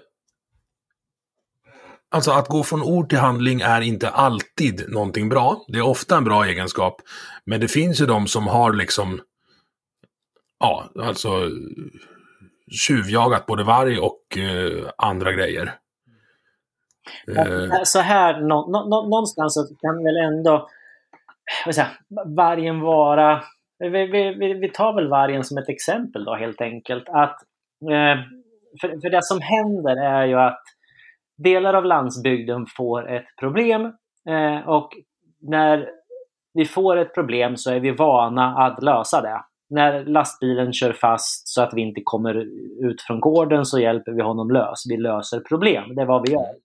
Alltså 2.16 2.32
att 2.32 2.47
gå 2.47 2.63
från 2.63 2.84
ord 2.84 3.09
till 3.09 3.18
handling 3.18 3.61
är 3.61 3.82
inte 3.82 4.09
alltid 4.09 4.89
någonting 4.89 5.30
bra. 5.30 5.66
Det 5.68 5.78
är 5.78 5.88
ofta 5.88 6.18
en 6.18 6.24
bra 6.24 6.45
egenskap. 6.45 7.01
Men 7.45 7.59
det 7.59 7.68
finns 7.68 8.01
ju 8.01 8.05
de 8.05 8.28
som 8.28 8.47
har 8.47 8.74
liksom, 8.74 9.22
ja, 10.59 10.89
alltså 10.99 11.30
tjuvjagat 12.88 13.45
både 13.45 13.63
varg 13.63 13.99
och 13.99 14.38
eh, 14.38 14.89
andra 14.97 15.32
grejer. 15.32 15.74
Eh. 17.38 17.84
Så 17.84 17.99
här, 17.99 18.41
nå, 18.41 18.68
nå, 18.68 19.09
någonstans 19.09 19.53
så 19.53 19.76
kan 19.76 20.03
väl 20.03 20.18
ändå 20.18 20.70
säga, 21.74 21.88
vargen 22.26 22.82
vara... 22.82 23.43
Vi, 23.80 23.89
vi, 23.89 24.53
vi, 24.53 24.70
tar 24.70 24.93
väl 24.93 25.09
vargen 25.09 25.43
som 25.43 25.57
ett 25.57 25.70
exempel 25.70 26.26
då 26.26 26.36
helt 26.36 26.61
enkelt. 26.61 27.09
Att, 27.09 27.38
eh, 27.82 28.24
för, 28.82 29.01
för 29.01 29.09
det 29.09 29.24
som 29.24 29.41
händer 29.41 29.95
är 29.95 30.26
ju 30.26 30.39
att 30.39 30.74
delar 31.38 31.73
av 31.73 31.86
landsbygden 31.86 32.65
får 32.77 33.11
ett 33.11 33.25
problem 33.39 33.81
eh, 34.29 34.69
och 34.69 34.89
när 35.41 35.89
vi 36.53 36.65
får 36.65 36.97
ett 36.97 37.13
problem 37.13 37.57
så 37.57 37.71
är 37.71 37.79
vi 37.79 37.91
vana 37.91 38.55
att 38.57 38.83
lösa 38.83 39.21
det. 39.21 39.41
När 39.69 40.05
lastbilen 40.05 40.73
kör 40.73 40.93
fast 40.93 41.47
så 41.47 41.61
att 41.61 41.73
vi 41.73 41.81
inte 41.81 42.01
kommer 42.03 42.36
ut 42.86 43.01
från 43.01 43.19
gården 43.19 43.65
så 43.65 43.79
hjälper 43.79 44.11
vi 44.11 44.21
honom 44.21 44.51
lös. 44.51 44.83
Vi 44.89 44.97
löser 44.97 45.39
problem, 45.39 45.95
det 45.95 46.01
är 46.01 46.05
vad 46.05 46.27
vi 46.27 46.33
gör. 46.33 46.55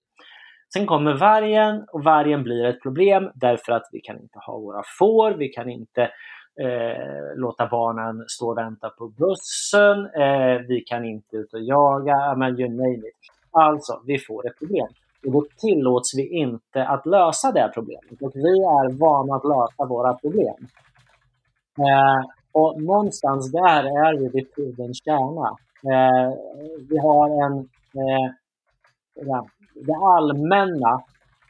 Sen 0.73 0.87
kommer 0.87 1.15
vargen 1.15 1.85
och 1.93 2.05
vargen 2.05 2.43
blir 2.43 2.65
ett 2.65 2.83
problem 2.83 3.31
därför 3.35 3.73
att 3.73 3.89
vi 3.93 4.01
kan 4.01 4.21
inte 4.21 4.39
ha 4.39 4.59
våra 4.59 4.83
får, 4.99 5.31
vi 5.31 5.49
kan 5.49 5.69
inte 5.69 6.03
eh, 6.61 7.37
låta 7.37 7.67
barnen 7.67 8.25
stå 8.29 8.51
och 8.51 8.59
vänta 8.59 8.91
på 8.91 9.09
bussen, 9.09 10.07
eh, 10.07 10.67
vi 10.69 10.81
kan 10.87 11.05
inte 11.05 11.37
ut 11.37 11.55
och 11.55 11.61
jaga, 11.61 12.35
men 12.37 12.61
you 12.61 12.69
name 12.69 13.09
it. 13.09 13.30
Alltså, 13.51 14.01
vi 14.07 14.19
får 14.19 14.47
ett 14.47 14.59
problem. 14.59 14.89
Och 15.27 15.33
då 15.33 15.47
tillåts 15.57 16.15
vi 16.19 16.39
inte 16.39 16.87
att 16.87 17.07
lösa 17.07 17.53
det 17.53 17.71
problemet. 17.75 18.23
Och 18.23 18.33
vi 18.35 18.51
är 18.51 18.99
vana 18.99 19.35
att 19.37 19.45
lösa 19.45 19.89
våra 19.89 20.15
problem. 20.15 20.67
Eh, 21.79 22.31
och 22.53 22.83
någonstans 22.83 23.53
där 23.53 23.85
är 23.85 24.19
vi 24.19 24.29
vid 24.29 24.55
pudelns 24.55 25.05
kärna. 25.05 25.57
Eh, 25.93 26.35
vi 26.89 26.99
har 26.99 27.45
en... 27.47 27.59
Eh, 27.95 28.33
det 29.75 29.95
allmänna 29.95 31.03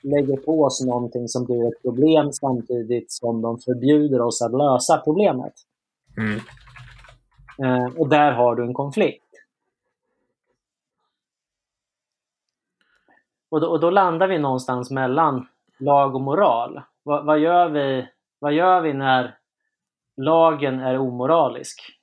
lägger 0.02 0.36
på 0.36 0.62
oss 0.62 0.84
någonting 0.86 1.28
som 1.28 1.44
blir 1.44 1.66
ett 1.66 1.82
problem 1.82 2.32
samtidigt 2.32 3.12
som 3.12 3.42
de 3.42 3.58
förbjuder 3.58 4.20
oss 4.20 4.42
att 4.42 4.52
lösa 4.52 4.98
problemet. 5.04 5.52
Mm. 6.16 6.40
Eh, 7.62 7.92
och 7.98 8.08
där 8.08 8.32
har 8.32 8.54
du 8.54 8.64
en 8.64 8.74
konflikt. 8.74 9.29
Och 13.50 13.60
då, 13.60 13.70
och 13.70 13.80
då 13.80 13.90
landar 13.90 14.28
vi 14.28 14.38
någonstans 14.38 14.90
mellan 14.90 15.46
lag 15.78 16.14
och 16.14 16.20
moral. 16.20 16.82
Va, 17.04 17.22
vad, 17.22 17.38
gör 17.38 17.68
vi, 17.68 18.08
vad 18.38 18.52
gör 18.52 18.80
vi 18.80 18.92
när 18.92 19.38
lagen 20.16 20.80
är 20.80 20.98
omoralisk? 20.98 22.00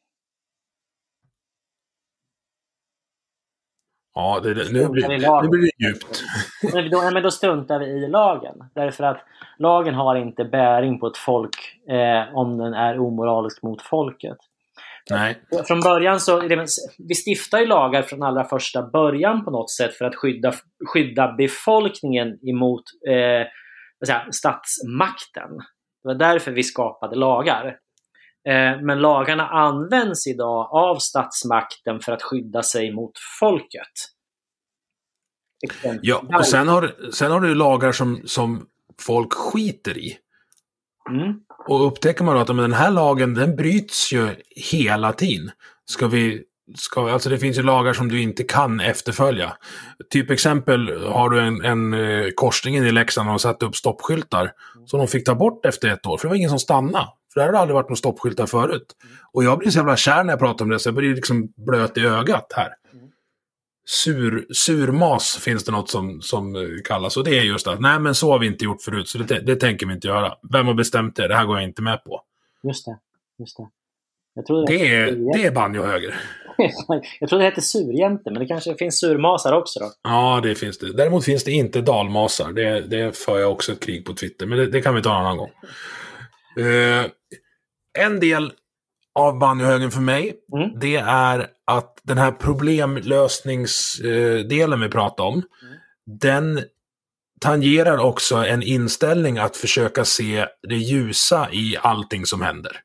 Ja, 4.15 4.39
det, 4.43 4.53
det, 4.53 4.73
nu, 4.73 4.89
blir, 4.89 5.07
nu 5.41 5.47
blir 5.49 5.61
det 5.61 5.85
djupt. 5.87 6.23
Då, 6.91 7.11
men 7.13 7.23
då 7.23 7.31
struntar 7.31 7.79
vi 7.79 7.85
i 7.85 8.07
lagen. 8.07 8.63
Därför 8.73 9.03
att 9.03 9.17
lagen 9.57 9.93
har 9.93 10.15
inte 10.15 10.45
bäring 10.45 10.99
på 10.99 11.07
ett 11.07 11.17
folk 11.17 11.55
eh, 11.87 12.35
om 12.35 12.57
den 12.57 12.73
är 12.73 12.99
omoralisk 12.99 13.61
mot 13.63 13.81
folket. 13.81 14.37
Nej. 15.09 15.41
Från 15.67 15.79
början 15.79 16.19
så, 16.19 16.41
vi 16.97 17.15
stiftar 17.15 17.59
ju 17.59 17.65
lagar 17.65 18.01
från 18.01 18.23
allra 18.23 18.43
första 18.43 18.89
början 18.89 19.45
på 19.45 19.51
något 19.51 19.71
sätt 19.71 19.93
för 19.93 20.05
att 20.05 20.15
skydda, 20.15 20.53
skydda 20.93 21.35
befolkningen 21.37 22.27
emot 22.49 22.83
eh, 23.09 23.47
säga, 24.05 24.27
statsmakten. 24.31 25.57
Det 26.03 26.07
var 26.07 26.15
därför 26.15 26.51
vi 26.51 26.63
skapade 26.63 27.15
lagar. 27.15 27.65
Eh, 28.49 28.81
men 28.81 28.99
lagarna 28.99 29.47
används 29.47 30.27
idag 30.27 30.69
av 30.71 30.95
statsmakten 30.95 31.99
för 31.99 32.11
att 32.11 32.23
skydda 32.23 32.63
sig 32.63 32.93
mot 32.93 33.11
folket. 33.39 33.93
Ja, 36.01 36.23
och 36.37 36.47
sen 36.47 36.67
har, 36.67 37.11
sen 37.11 37.31
har 37.31 37.41
du 37.41 37.55
lagar 37.55 37.91
som, 37.91 38.21
som 38.25 38.67
folk 39.01 39.33
skiter 39.33 39.97
i. 39.97 40.17
Mm. 41.09 41.41
Och 41.67 41.87
upptäcker 41.87 42.23
man 42.23 42.35
då 42.35 42.41
att 42.41 42.47
men 42.47 42.57
den 42.57 42.73
här 42.73 42.91
lagen, 42.91 43.33
den 43.33 43.55
bryts 43.55 44.11
ju 44.13 44.29
hela 44.71 45.13
tiden. 45.13 45.51
Ska 45.85 46.07
vi, 46.07 46.43
ska, 46.75 47.11
alltså 47.11 47.29
det 47.29 47.37
finns 47.37 47.57
ju 47.57 47.63
lagar 47.63 47.93
som 47.93 48.09
du 48.09 48.21
inte 48.21 48.43
kan 48.43 48.79
efterfölja. 48.79 49.53
Typ 50.09 50.31
exempel 50.31 51.03
har 51.03 51.29
du 51.29 51.39
en, 51.41 51.65
en 51.65 51.93
eh, 51.93 52.29
korsningen 52.35 52.85
i 52.85 52.91
Leksand 52.91 53.29
och 53.29 53.41
satt 53.41 53.63
upp 53.63 53.75
stoppskyltar. 53.75 54.51
Som 54.85 54.99
de 54.99 55.07
fick 55.07 55.25
ta 55.25 55.35
bort 55.35 55.65
efter 55.65 55.87
ett 55.87 56.05
år, 56.05 56.17
för 56.17 56.27
det 56.27 56.29
var 56.29 56.35
ingen 56.35 56.49
som 56.49 56.59
stannade. 56.59 57.07
För 57.33 57.39
där 57.39 57.45
har 57.45 57.53
det 57.53 57.59
aldrig 57.59 57.75
varit 57.75 57.89
några 57.89 57.95
stoppskyltar 57.95 58.45
förut. 58.45 58.95
Och 59.33 59.43
jag 59.43 59.59
blir 59.59 59.69
så 59.69 59.77
jävla 59.77 59.97
kär 59.97 60.23
när 60.23 60.33
jag 60.33 60.39
pratar 60.39 60.65
om 60.65 60.71
det, 60.71 60.79
så 60.79 60.87
jag 60.87 60.95
blir 60.95 61.15
liksom 61.15 61.53
blöt 61.57 61.97
i 61.97 62.05
ögat 62.05 62.53
här 62.55 62.69
sur, 63.89 64.45
surmas 64.53 65.37
finns 65.37 65.63
det 65.65 65.71
något 65.71 65.89
som, 65.89 66.21
som 66.21 66.55
kallas. 66.85 67.17
Och 67.17 67.23
det 67.23 67.39
är 67.39 67.43
just 67.43 67.67
att, 67.67 67.79
nej 67.79 67.99
men 67.99 68.15
så 68.15 68.31
har 68.31 68.39
vi 68.39 68.47
inte 68.47 68.65
gjort 68.65 68.81
förut, 68.81 69.07
så 69.07 69.17
det, 69.17 69.39
det 69.39 69.55
tänker 69.55 69.85
vi 69.85 69.93
inte 69.93 70.07
göra. 70.07 70.33
Vem 70.53 70.65
har 70.67 70.73
bestämt 70.73 71.15
det? 71.15 71.27
Det 71.27 71.35
här 71.35 71.45
går 71.45 71.57
jag 71.57 71.63
inte 71.63 71.81
med 71.81 72.03
på. 72.03 72.21
Just 72.63 72.85
det. 72.85 72.97
Just 73.39 73.57
det. 73.57 73.69
Jag 74.33 74.45
tror 74.45 74.67
det, 74.67 74.77
det, 74.77 74.95
är, 74.95 75.33
det 75.33 75.45
är 75.45 75.51
banjohöger. 75.51 76.15
jag 77.19 77.29
tror 77.29 77.39
det 77.39 77.45
heter 77.45 77.61
surjämte, 77.61 78.31
men 78.31 78.39
det 78.39 78.45
kanske 78.45 78.75
finns 78.75 78.99
surmasar 78.99 79.53
också 79.53 79.79
då? 79.79 79.91
Ja, 80.03 80.39
det 80.43 80.55
finns 80.55 80.77
det. 80.77 80.93
Däremot 80.93 81.25
finns 81.25 81.43
det 81.43 81.51
inte 81.51 81.81
dalmasar. 81.81 82.51
Det, 82.51 82.81
det 82.81 83.17
för 83.17 83.39
jag 83.39 83.51
också 83.51 83.71
ett 83.71 83.79
krig 83.79 84.05
på 84.05 84.13
Twitter, 84.13 84.45
men 84.45 84.57
det, 84.57 84.67
det 84.67 84.81
kan 84.81 84.95
vi 84.95 85.01
ta 85.01 85.09
en 85.09 85.25
annan 85.25 85.37
gång. 85.37 85.51
Uh, 86.59 87.05
en 87.99 88.19
del 88.19 88.51
av 89.17 89.39
banjohögen 89.39 89.91
för 89.91 90.01
mig, 90.01 90.35
mm. 90.53 90.79
det 90.79 90.95
är 90.95 91.47
att 91.65 91.99
den 92.03 92.17
här 92.17 92.31
problemlösningsdelen 92.31 94.81
vi 94.81 94.89
pratar 94.89 95.23
om, 95.23 95.33
mm. 95.33 95.45
den 96.05 96.61
tangerar 97.41 97.97
också 97.97 98.35
en 98.35 98.63
inställning 98.63 99.37
att 99.37 99.57
försöka 99.57 100.05
se 100.05 100.45
det 100.67 100.75
ljusa 100.75 101.49
i 101.51 101.77
allting 101.81 102.25
som 102.25 102.41
händer. 102.41 102.81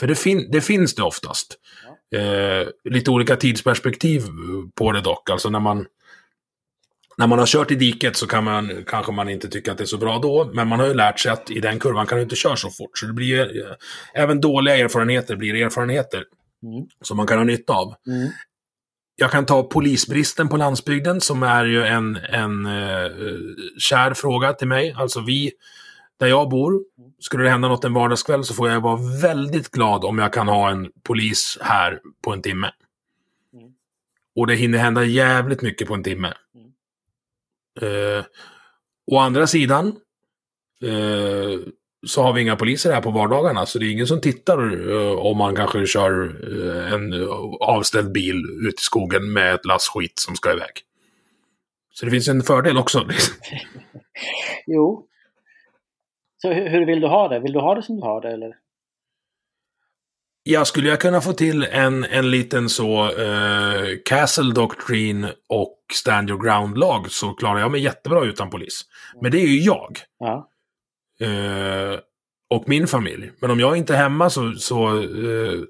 För 0.00 0.06
det, 0.06 0.14
fin 0.14 0.48
det 0.50 0.60
finns 0.60 0.94
det 0.94 1.02
oftast. 1.02 1.56
Ja. 2.10 2.18
Eh, 2.18 2.68
lite 2.84 3.10
olika 3.10 3.36
tidsperspektiv 3.36 4.22
på 4.74 4.92
det 4.92 5.00
dock. 5.00 5.30
Alltså 5.30 5.50
när 5.50 5.60
man, 5.60 5.86
när 7.20 7.26
man 7.26 7.38
har 7.38 7.46
kört 7.46 7.70
i 7.70 7.74
diket 7.74 8.16
så 8.16 8.26
kan 8.26 8.44
man, 8.44 8.84
kanske 8.86 9.12
man 9.12 9.28
inte 9.28 9.48
tycka 9.48 9.72
att 9.72 9.78
det 9.78 9.84
är 9.84 9.86
så 9.86 9.98
bra 9.98 10.18
då, 10.18 10.50
men 10.54 10.68
man 10.68 10.80
har 10.80 10.86
ju 10.86 10.94
lärt 10.94 11.20
sig 11.20 11.32
att 11.32 11.50
i 11.50 11.60
den 11.60 11.78
kurvan 11.78 12.06
kan 12.06 12.18
du 12.18 12.22
inte 12.22 12.36
köra 12.36 12.56
så 12.56 12.70
fort. 12.70 12.98
Så 12.98 13.06
det 13.06 13.12
blir 13.12 13.26
ju, 13.26 13.64
även 14.14 14.40
dåliga 14.40 14.76
erfarenheter 14.76 15.36
blir 15.36 15.54
erfarenheter 15.54 16.24
Mm. 16.62 16.86
som 17.00 17.16
man 17.16 17.26
kan 17.26 17.38
ha 17.38 17.44
nytta 17.44 17.72
av. 17.72 17.94
Mm. 18.06 18.28
Jag 19.16 19.30
kan 19.30 19.46
ta 19.46 19.62
polisbristen 19.62 20.48
på 20.48 20.56
landsbygden 20.56 21.20
som 21.20 21.42
är 21.42 21.64
ju 21.64 21.84
en, 21.84 22.16
en 22.16 22.66
uh, 22.66 23.10
kär 23.78 24.14
fråga 24.14 24.52
till 24.52 24.68
mig. 24.68 24.94
Alltså 24.96 25.20
vi, 25.20 25.52
där 26.18 26.26
jag 26.26 26.48
bor, 26.48 26.84
skulle 27.18 27.44
det 27.44 27.50
hända 27.50 27.68
något 27.68 27.84
en 27.84 27.94
vardagskväll 27.94 28.44
så 28.44 28.54
får 28.54 28.68
jag 28.68 28.80
vara 28.80 29.00
väldigt 29.22 29.70
glad 29.70 30.04
om 30.04 30.18
jag 30.18 30.32
kan 30.32 30.48
ha 30.48 30.70
en 30.70 30.90
polis 31.02 31.58
här 31.60 32.00
på 32.24 32.32
en 32.32 32.42
timme. 32.42 32.70
Mm. 33.52 33.70
Och 34.36 34.46
det 34.46 34.54
hinner 34.54 34.78
hända 34.78 35.04
jävligt 35.04 35.62
mycket 35.62 35.88
på 35.88 35.94
en 35.94 36.02
timme. 36.02 36.32
Uh, 37.82 38.24
å 39.12 39.18
andra 39.18 39.46
sidan 39.46 39.92
uh, 40.84 41.58
så 42.06 42.22
har 42.22 42.32
vi 42.32 42.40
inga 42.40 42.56
poliser 42.56 42.92
här 42.92 43.00
på 43.00 43.10
vardagarna, 43.10 43.66
så 43.66 43.78
det 43.78 43.86
är 43.86 43.92
ingen 43.92 44.06
som 44.06 44.20
tittar 44.20 44.74
uh, 44.74 45.12
om 45.12 45.38
man 45.38 45.56
kanske 45.56 45.86
kör 45.86 46.12
uh, 46.48 46.92
en 46.92 47.28
avställd 47.60 48.12
bil 48.12 48.44
ut 48.68 48.80
i 48.80 48.82
skogen 48.82 49.32
med 49.32 49.54
ett 49.54 49.66
lass 49.66 49.88
skit 49.88 50.18
som 50.18 50.36
ska 50.36 50.52
iväg. 50.52 50.82
Så 51.92 52.04
det 52.04 52.10
finns 52.10 52.28
en 52.28 52.42
fördel 52.42 52.78
också. 52.78 53.08
Jo. 54.66 55.06
Så 56.42 56.52
hur, 56.52 56.68
hur 56.68 56.86
vill 56.86 57.00
du 57.00 57.06
ha 57.06 57.28
det? 57.28 57.40
Vill 57.40 57.52
du 57.52 57.58
ha 57.60 57.74
det 57.74 57.82
som 57.82 57.96
du 57.96 58.02
har 58.02 58.20
det 58.20 58.30
eller? 58.30 58.56
Ja, 60.42 60.64
skulle 60.64 60.88
jag 60.88 61.00
kunna 61.00 61.20
få 61.20 61.32
till 61.32 61.64
en, 61.64 62.04
en 62.04 62.30
liten 62.30 62.68
så 62.68 63.04
uh, 63.04 63.96
Castle 64.04 64.52
Doctrine 64.52 65.32
och 65.48 65.79
Stand 65.92 66.30
Your 66.30 66.42
Ground-lag 66.42 67.10
så 67.10 67.32
klarar 67.32 67.60
jag 67.60 67.70
mig 67.70 67.80
jättebra 67.80 68.24
utan 68.24 68.50
polis. 68.50 68.80
Men 69.22 69.32
det 69.32 69.38
är 69.38 69.46
ju 69.46 69.60
jag. 69.60 69.98
Ja. 70.18 70.48
Uh, 71.22 71.98
och 72.50 72.68
min 72.68 72.86
familj. 72.86 73.30
Men 73.40 73.50
om 73.50 73.60
jag 73.60 73.76
inte 73.76 73.94
är 73.94 73.98
hemma 73.98 74.30
så, 74.30 74.52
så 74.52 74.88
uh, 74.94 75.62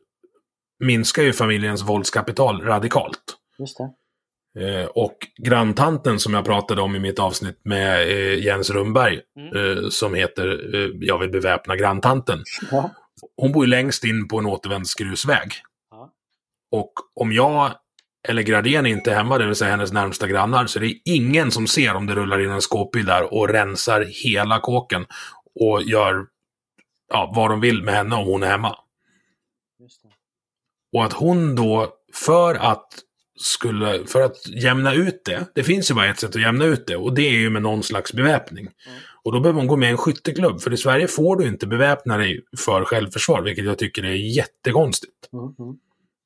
minskar 0.85 1.23
ju 1.23 1.33
familjens 1.33 1.83
våldskapital 1.83 2.63
radikalt. 2.63 3.21
Just 3.59 3.79
det. 3.79 3.91
Eh, 4.59 4.87
och 4.87 5.17
granntanten 5.39 6.19
som 6.19 6.35
jag 6.35 6.45
pratade 6.45 6.83
om 6.83 6.97
i 6.97 6.99
mitt 6.99 7.19
avsnitt 7.19 7.61
med 7.65 8.03
eh, 8.03 8.45
Jens 8.45 8.71
Rundberg, 8.71 9.21
Mm. 9.37 9.57
eh, 9.79 9.89
som 9.89 10.15
heter 10.15 10.75
eh, 10.75 10.91
Jag 11.01 11.19
vill 11.19 11.31
beväpna 11.31 11.77
granntanten. 11.77 12.45
Ja. 12.71 12.91
Hon 13.37 13.53
bor 13.53 13.65
ju 13.65 13.71
längst 13.71 14.05
in 14.05 14.29
på 14.29 14.39
en 14.39 14.47
återvändsgrusväg. 14.47 15.53
Ja. 15.91 16.13
Och 16.71 16.93
om 17.15 17.33
jag 17.33 17.73
eller 18.29 18.43
Gradén 18.43 18.87
inte 18.87 19.13
hemma, 19.13 19.39
det 19.39 19.47
vill 19.47 19.55
säga 19.55 19.71
hennes 19.71 19.93
närmsta 19.93 20.27
grannar, 20.27 20.67
så 20.67 20.79
det 20.79 20.87
är 20.87 20.95
ingen 21.05 21.51
som 21.51 21.67
ser 21.67 21.95
om 21.95 22.07
det 22.07 22.15
rullar 22.15 22.41
in 22.41 22.51
en 22.51 22.61
skåpbil 22.61 23.07
där 23.07 23.35
och 23.35 23.49
rensar 23.49 24.07
hela 24.25 24.61
kåken 24.61 25.07
och 25.61 25.83
gör 25.83 26.27
ja, 27.09 27.33
vad 27.37 27.51
de 27.51 27.61
vill 27.61 27.83
med 27.83 27.95
henne 27.95 28.17
om 28.17 28.27
hon 28.27 28.43
är 28.43 28.51
hemma. 28.51 28.77
Och 30.93 31.05
att 31.05 31.13
hon 31.13 31.55
då, 31.55 31.89
för 32.15 32.55
att 32.55 32.87
skulle, 33.41 34.07
för 34.07 34.23
att 34.23 34.49
jämna 34.49 34.95
ut 34.95 35.23
det, 35.25 35.47
det 35.55 35.65
finns 35.65 35.91
ju 35.91 35.95
bara 35.95 36.07
ett 36.07 36.21
sätt 36.21 36.37
att 36.37 36.43
jämna 36.43 36.65
ut 36.65 36.87
det 36.87 36.97
och 36.97 37.15
det 37.15 37.23
är 37.23 37.39
ju 37.39 37.51
med 37.51 37.63
någon 37.63 37.83
slags 37.83 38.13
beväpning. 38.13 38.69
Och 39.23 39.33
då 39.33 39.41
behöver 39.41 39.61
hon 39.61 39.67
gå 39.67 39.77
med 39.77 39.89
i 39.89 39.91
en 39.91 39.99
skytteklubb, 39.99 40.61
för 40.61 40.73
i 40.73 40.77
Sverige 40.77 41.09
får 41.09 41.37
du 41.37 41.49
inte 41.49 41.67
beväpna 41.67 42.17
dig 42.17 42.45
för 42.59 42.85
självförsvar, 42.85 43.43
vilket 43.43 43.65
jag 43.65 43.79
tycker 43.79 44.05
är 44.05 44.37
jättekonstigt. 44.37 45.29
Mm, 45.33 45.55
mm. 45.59 45.79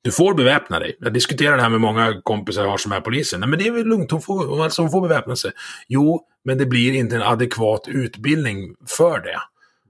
Du 0.05 0.11
får 0.11 0.33
beväpna 0.33 0.79
dig. 0.79 0.97
Jag 0.99 1.13
diskuterar 1.13 1.55
det 1.55 1.61
här 1.61 1.69
med 1.69 1.81
många 1.81 2.21
kompisar 2.23 2.63
jag 2.63 2.69
har 2.69 2.77
som 2.77 2.91
är 2.91 3.01
poliser. 3.01 3.37
Nej, 3.37 3.49
men 3.49 3.59
det 3.59 3.67
är 3.67 3.71
väl 3.71 3.87
lugnt, 3.87 4.11
hon 4.11 4.21
får, 4.21 4.63
alltså, 4.63 4.81
hon 4.81 4.91
får 4.91 5.01
beväpna 5.01 5.35
sig. 5.35 5.51
Jo, 5.87 6.27
men 6.43 6.57
det 6.57 6.65
blir 6.65 6.93
inte 6.93 7.15
en 7.15 7.21
adekvat 7.21 7.87
utbildning 7.87 8.75
för 8.97 9.19
det. 9.19 9.39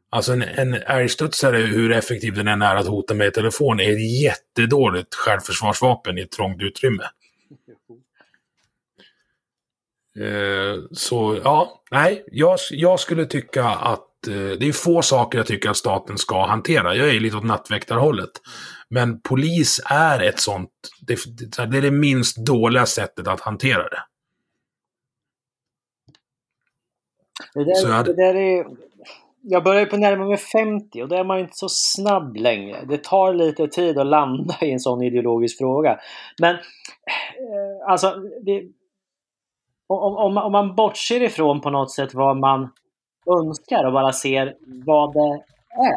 Alltså 0.09 0.33
en, 0.33 0.41
en 0.41 0.73
älgstudsare, 0.73 1.57
hur 1.57 1.91
effektiv 1.91 2.33
den 2.33 2.47
än 2.47 2.61
är 2.61 2.75
att 2.75 2.87
hota 2.87 3.13
med 3.13 3.27
i 3.27 3.31
telefon, 3.31 3.79
är 3.79 3.91
ett 3.91 4.21
jättedåligt 4.21 5.15
självförsvarsvapen 5.15 6.17
i 6.17 6.21
ett 6.21 6.31
trångt 6.31 6.61
utrymme. 6.61 7.03
Eh, 10.19 10.75
så 10.91 11.39
ja, 11.43 11.81
nej, 11.91 12.25
jag, 12.31 12.59
jag 12.71 12.99
skulle 12.99 13.25
tycka 13.25 13.65
att 13.65 14.27
eh, 14.27 14.33
det 14.33 14.67
är 14.67 14.71
få 14.71 15.01
saker 15.01 15.37
jag 15.37 15.47
tycker 15.47 15.69
att 15.69 15.77
staten 15.77 16.17
ska 16.17 16.45
hantera. 16.45 16.95
Jag 16.95 17.09
är 17.09 17.19
lite 17.19 17.37
åt 17.37 17.43
nattväktarhållet. 17.43 18.31
Men 18.89 19.21
polis 19.21 19.81
är 19.89 20.19
ett 20.23 20.39
sånt, 20.39 20.69
det, 21.07 21.19
det 21.71 21.77
är 21.77 21.81
det 21.81 21.91
minst 21.91 22.37
dåliga 22.37 22.85
sättet 22.85 23.27
att 23.27 23.41
hantera 23.41 23.83
det. 23.89 23.99
Det 27.53 27.63
där, 27.63 27.91
hade- 27.91 28.13
det 28.13 28.23
där 28.23 28.35
är, 28.35 28.65
jag 29.41 29.63
börjar 29.63 29.85
på 29.85 29.97
närmare 29.97 30.27
mig 30.27 30.37
50 30.37 31.01
och 31.03 31.07
då 31.09 31.15
är 31.15 31.23
man 31.23 31.39
inte 31.39 31.55
så 31.55 31.67
snabb 31.69 32.35
längre. 32.35 32.85
Det 32.85 33.03
tar 33.03 33.33
lite 33.33 33.67
tid 33.67 33.97
att 33.97 34.07
landa 34.07 34.55
i 34.61 34.71
en 34.71 34.79
sån 34.79 35.03
ideologisk 35.03 35.57
fråga. 35.57 35.99
Men 36.41 36.55
eh, 36.55 37.87
alltså, 37.89 38.15
det, 38.41 38.63
om, 39.87 40.15
om, 40.17 40.37
om 40.37 40.51
man 40.51 40.75
bortser 40.75 41.21
ifrån 41.23 41.61
på 41.61 41.69
något 41.69 41.91
sätt 41.91 42.13
vad 42.13 42.37
man 42.37 42.69
önskar 43.39 43.83
och 43.85 43.93
bara 43.93 44.13
ser 44.13 44.55
vad 44.85 45.13
det 45.13 45.43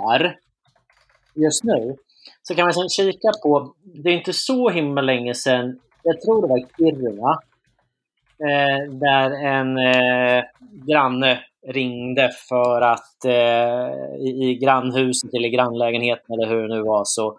är 0.04 0.38
just 1.34 1.64
nu. 1.64 1.96
Så 2.42 2.54
kan 2.54 2.64
man 2.64 2.72
sen 2.72 2.88
kika 2.88 3.30
på, 3.42 3.74
det 4.02 4.10
är 4.10 4.14
inte 4.14 4.32
så 4.32 4.68
himla 4.68 5.02
länge 5.02 5.34
sedan, 5.34 5.80
jag 6.02 6.20
tror 6.20 6.42
det 6.42 6.48
var 6.48 6.58
Kiruna, 6.76 7.38
eh, 8.48 8.92
där 8.92 9.30
en 9.46 9.78
eh, 9.78 10.44
granne 10.86 11.40
ringde 11.66 12.30
för 12.48 12.80
att 12.80 13.24
eh, 13.24 14.20
i, 14.20 14.50
i 14.50 14.58
grannhuset 14.62 15.34
eller 15.34 15.48
grannlägenheten 15.48 16.34
eller 16.34 16.48
hur 16.48 16.68
det 16.68 16.74
nu 16.74 16.82
var 16.82 17.02
så 17.04 17.38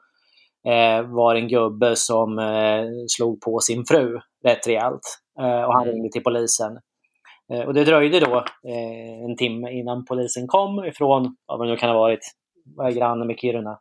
eh, 0.68 1.02
var 1.02 1.34
det 1.34 1.40
en 1.40 1.48
gubbe 1.48 1.96
som 1.96 2.40
eh, 2.40 2.86
slog 3.08 3.42
på 3.42 3.60
sin 3.60 3.86
fru 3.86 4.20
rätt 4.44 4.68
rejält. 4.68 5.02
Eh, 5.40 5.64
och 5.64 5.74
han 5.74 5.86
ringde 5.86 6.10
till 6.10 6.24
polisen. 6.24 6.80
Och 7.68 7.74
det 7.74 7.84
dröjde 7.84 8.20
då 8.20 8.46
en 9.28 9.38
timme 9.38 9.72
innan 9.72 10.06
polisen 10.06 10.48
kom 10.48 10.86
ifrån, 10.86 11.36
vad 11.46 11.60
det 11.60 11.68
nu 11.68 11.76
kan 11.76 11.90
ha 11.90 11.98
varit, 11.98 12.20
vad 12.76 12.88
är 12.88 12.92
granne 12.92 13.26
med 13.26 13.40
Kiruna? 13.40 13.80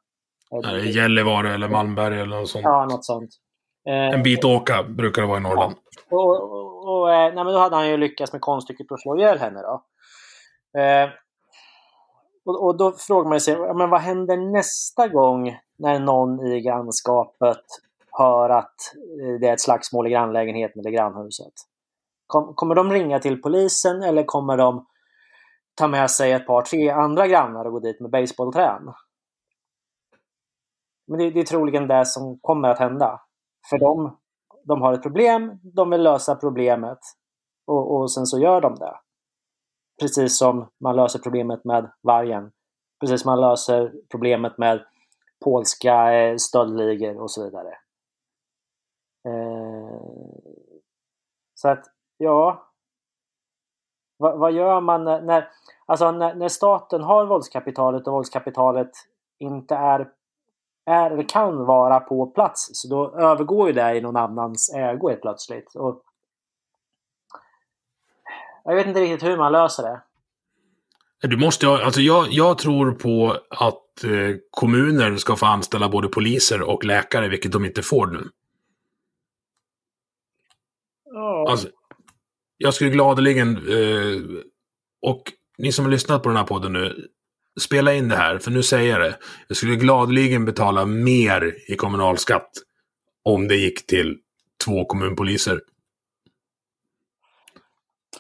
Eh, 0.65 0.91
Gällivare 0.97 1.55
eller 1.55 1.69
Malmberg 1.69 2.21
eller 2.21 2.37
något 2.37 2.49
sånt. 2.49 2.65
Ja, 2.65 2.85
något 2.91 3.05
sånt. 3.05 3.31
Eh, 3.89 3.95
En 4.15 4.23
bit 4.23 4.45
åka 4.45 4.83
brukar 4.83 5.23
det 5.23 5.29
vara 5.29 5.39
i 5.39 5.43
Norrland. 5.43 5.75
och, 6.11 6.53
och, 6.53 6.89
och, 6.89 7.13
eh, 7.13 7.35
nej, 7.35 7.45
men 7.45 7.47
då 7.55 7.59
hade 7.59 7.77
han 7.77 7.89
ju 7.89 7.97
lyckats 7.97 8.33
med 8.33 8.41
konststycket 8.41 8.93
att 8.93 9.01
slå 9.01 9.19
ihjäl 9.19 9.39
henne. 9.39 9.61
Då. 9.63 9.83
Eh, 10.81 11.09
och, 12.45 12.65
och 12.65 12.77
då 12.77 12.93
frågar 12.93 13.29
man 13.31 13.41
sig, 13.41 13.55
ja, 13.55 13.75
men 13.75 13.91
vad 13.91 14.01
händer 14.01 14.37
nästa 14.37 15.09
gång 15.09 15.59
när 15.79 15.99
någon 15.99 16.47
i 16.47 16.61
grannskapet 16.61 17.63
hör 18.19 18.51
att 18.51 18.75
eh, 19.23 19.41
det 19.41 19.49
är 19.49 19.53
ett 19.53 19.61
slagsmål 19.61 20.07
i 20.07 20.11
grannlägenheten 20.11 20.81
eller 20.81 20.91
grannhuset? 20.91 21.53
Kom, 22.27 22.55
kommer 22.55 22.75
de 22.75 22.93
ringa 22.93 23.19
till 23.19 23.43
polisen 23.43 24.03
eller 24.03 24.23
kommer 24.25 24.57
de 24.57 24.87
ta 25.75 25.89
med 25.89 26.11
sig 26.11 26.33
ett 26.33 26.47
par, 26.47 26.63
tre 26.63 26.91
andra 26.91 27.27
grannar 27.27 27.65
och 27.65 27.73
gå 27.73 27.81
dit 27.81 28.01
med 28.01 28.11
basebollträn? 28.11 28.93
Men 31.09 31.19
det, 31.19 31.31
det 31.31 31.41
är 31.41 31.45
troligen 31.45 31.89
det 31.89 32.07
som 32.07 32.39
kommer 32.41 32.69
att 32.69 32.79
hända. 32.79 33.21
För 33.71 33.79
de, 33.79 34.19
de 34.65 34.83
har 34.83 34.93
ett 34.93 35.03
problem, 35.03 35.61
de 35.63 35.91
vill 35.91 36.03
lösa 36.03 36.35
problemet 36.37 36.99
och, 37.67 37.97
och 37.97 38.13
sen 38.13 38.27
så 38.27 38.39
gör 38.39 38.61
de 38.61 38.75
det. 38.75 38.97
Precis 40.01 40.39
som 40.39 40.71
man 40.81 40.97
löser 40.97 41.19
problemet 41.19 41.65
med 41.65 41.93
vargen. 42.03 42.53
Precis 43.01 43.23
som 43.23 43.31
man 43.31 43.41
löser 43.41 43.93
problemet 44.11 44.59
med 44.59 44.85
polska 45.45 46.13
eh, 46.13 46.37
stöldligor 46.37 47.21
och 47.21 47.31
så 47.31 47.45
vidare. 47.45 47.71
Eh, 49.29 50.01
så 51.55 51.69
att, 51.69 51.85
ja. 52.17 52.65
Vad, 54.17 54.39
vad 54.39 54.53
gör 54.53 54.81
man 54.81 55.05
när, 55.05 55.49
alltså 55.87 56.11
när, 56.11 56.35
när 56.35 56.49
staten 56.49 57.03
har 57.03 57.27
våldskapitalet 57.27 58.07
och 58.07 58.13
våldskapitalet 58.13 58.91
inte 59.39 59.75
är 59.75 60.13
är 60.89 61.11
eller 61.11 61.29
kan 61.29 61.65
vara 61.67 62.01
på 62.01 62.27
plats. 62.27 62.71
Så 62.73 62.89
då 62.89 63.19
övergår 63.19 63.67
ju 63.67 63.73
det 63.73 63.97
i 63.97 64.01
någon 64.01 64.17
annans 64.17 64.75
ägo 64.75 65.09
helt 65.09 65.23
plötsligt. 65.23 65.75
Och 65.75 66.03
jag 68.65 68.75
vet 68.75 68.87
inte 68.87 69.01
riktigt 69.01 69.29
hur 69.29 69.37
man 69.37 69.53
löser 69.53 69.83
det. 69.83 70.03
Du 71.29 71.37
måste 71.37 71.69
alltså 71.69 72.01
jag, 72.01 72.27
jag 72.31 72.59
tror 72.59 72.93
på 72.93 73.37
att 73.51 74.05
eh, 74.05 74.37
kommuner 74.51 75.17
ska 75.17 75.37
få 75.37 75.47
anställa 75.47 75.89
både 75.89 76.09
poliser 76.09 76.63
och 76.63 76.85
läkare, 76.85 77.29
vilket 77.29 77.53
de 77.53 77.65
inte 77.65 77.83
får 77.83 78.07
nu. 78.07 78.29
Ja. 81.05 81.47
Alltså, 81.51 81.69
jag 82.57 82.75
skulle 82.75 82.91
gladeligen, 82.91 83.57
eh, 83.57 84.21
och 85.03 85.23
ni 85.59 85.73
som 85.73 85.85
har 85.85 85.93
lyssnat 85.93 86.23
på 86.23 86.29
den 86.29 86.37
här 86.37 86.45
podden 86.45 86.73
nu, 86.73 87.09
spela 87.61 87.95
in 87.95 88.09
det 88.09 88.17
här, 88.17 88.39
för 88.39 88.51
nu 88.51 88.63
säger 88.63 88.91
jag 88.91 89.01
det. 89.01 89.19
Jag 89.49 89.57
skulle 89.57 89.77
gladeligen 89.77 90.45
betala 90.45 90.87
mer 90.87 91.55
i 91.73 91.77
kommunalskatt 91.77 92.51
om 93.25 93.49
det 93.49 93.57
gick 93.57 93.87
till 93.87 94.17
två 94.65 94.85
kommunpoliser. 94.85 95.61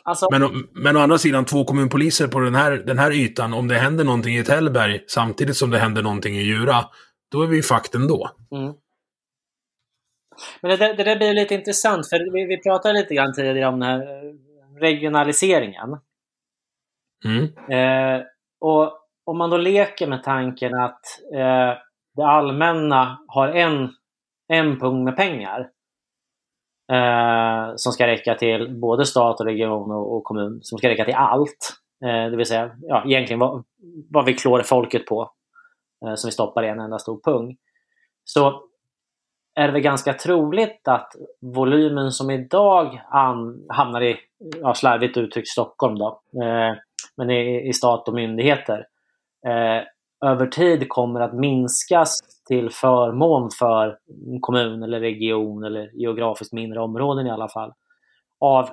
alltså, 0.03 0.27
Men, 0.31 0.69
men 0.73 0.97
å 0.97 1.01
andra 1.01 1.19
sidan, 1.19 1.45
två 1.45 1.65
kommunpoliser 1.65 2.29
på 2.29 2.41
den 2.41 2.55
här, 2.55 2.71
den 2.73 2.99
här 2.99 3.11
ytan, 3.13 3.55
om 3.55 3.69
det 3.69 3.79
händer 3.79 4.05
någonting 4.05 4.37
i 4.37 4.45
Tällberg 4.45 5.05
samtidigt 5.09 5.57
som 5.57 5.71
det 5.71 5.79
händer 5.79 6.03
någonting 6.03 6.37
i 6.37 6.43
Djura, 6.43 6.85
då 7.31 7.43
är 7.43 7.47
vi 7.47 7.63
fucked 7.63 8.01
ändå. 8.01 8.31
mm. 8.51 8.73
Men 10.63 10.71
det, 10.71 10.77
där- 10.77 10.95
det 10.95 11.05
där 11.05 11.17
blir 11.17 11.35
lite 11.35 11.55
intressant, 11.55 12.09
för 12.09 12.33
vi, 12.33 12.45
vi 12.45 12.63
pratade 12.63 12.95
lite 12.99 13.15
grann 13.15 13.35
tidigare 13.35 13.67
om 13.69 13.81
den 13.81 13.89
här 13.89 14.01
eh, 14.01 14.33
regionaliseringen. 14.81 15.97
Mm. 17.25 17.45
Eh, 17.71 18.23
och 18.61 18.98
om 19.29 19.39
man 19.39 19.51
då 19.51 19.57
leker 19.57 20.07
med 20.07 20.23
tanken 20.23 20.75
att 20.75 21.01
eh, 21.35 21.79
det 22.17 22.27
allmänna 22.27 23.19
har 23.27 23.49
en, 23.49 23.89
en 24.49 24.79
pung 24.79 25.05
med 25.05 25.17
pengar 25.17 25.71
eh, 26.93 27.73
som 27.77 27.93
ska 27.93 28.07
räcka 28.07 28.35
till 28.35 28.79
både 28.81 29.07
stat, 29.07 29.41
och 29.41 29.47
region 29.47 29.91
och, 29.91 30.17
och 30.17 30.25
kommun, 30.25 30.59
som 30.63 30.79
ska 30.79 30.89
räcka 30.89 31.05
till 31.05 31.15
allt. 31.15 31.73
Eh, 32.05 32.31
det 32.31 32.37
vill 32.37 32.47
säga 32.47 32.71
ja, 32.81 33.05
egentligen 33.07 33.41
vad, 33.41 33.65
vad 34.11 34.25
vi 34.25 34.35
klår 34.35 34.63
folket 34.63 35.07
på, 35.07 35.31
eh, 36.07 36.15
som 36.15 36.29
vi 36.29 36.33
stoppar 36.33 36.63
i 36.63 36.69
en 36.69 36.81
enda 36.81 36.99
stor 36.99 37.21
pung. 37.25 37.57
Så 38.25 38.63
är 39.55 39.67
det 39.67 39.73
väl 39.73 39.83
ganska 39.83 40.13
troligt 40.13 40.89
att 40.89 41.13
volymen 41.41 42.11
som 42.11 42.31
idag 42.31 43.03
an, 43.11 43.67
hamnar 43.69 44.01
i, 44.01 44.17
ja, 44.61 44.75
slarvigt 44.75 45.17
uttryckt, 45.17 45.49
Stockholm 45.49 45.99
då, 45.99 46.21
eh, 46.43 46.77
men 47.17 47.31
i, 47.31 47.69
i 47.69 47.73
stat 47.73 48.09
och 48.09 48.15
myndigheter, 48.15 48.79
eh, 48.79 48.85
Eh, 49.47 49.83
över 50.31 50.47
tid 50.47 50.89
kommer 50.89 51.21
att 51.21 51.35
minskas 51.35 52.19
till 52.49 52.71
förmån 52.71 53.51
för 53.59 53.99
kommun 54.41 54.83
eller 54.83 55.01
region 55.01 55.65
eller 55.65 55.91
geografiskt 55.95 56.53
mindre 56.53 56.81
områden 56.81 57.27
i 57.27 57.31
alla 57.31 57.49
fall. 57.49 57.73
Av 58.41 58.71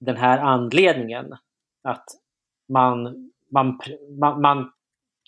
den 0.00 0.16
här 0.16 0.38
anledningen 0.38 1.34
att 1.82 2.04
man, 2.68 3.30
man, 3.52 3.78
man, 4.20 4.40
man 4.40 4.72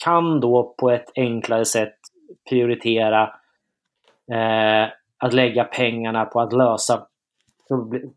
kan 0.04 0.40
då 0.40 0.74
på 0.78 0.90
ett 0.90 1.12
enklare 1.14 1.64
sätt 1.64 1.96
prioritera 2.48 3.22
eh, 4.32 4.92
att 5.18 5.32
lägga 5.32 5.64
pengarna 5.64 6.24
på 6.24 6.40
att 6.40 6.52
lösa 6.52 7.06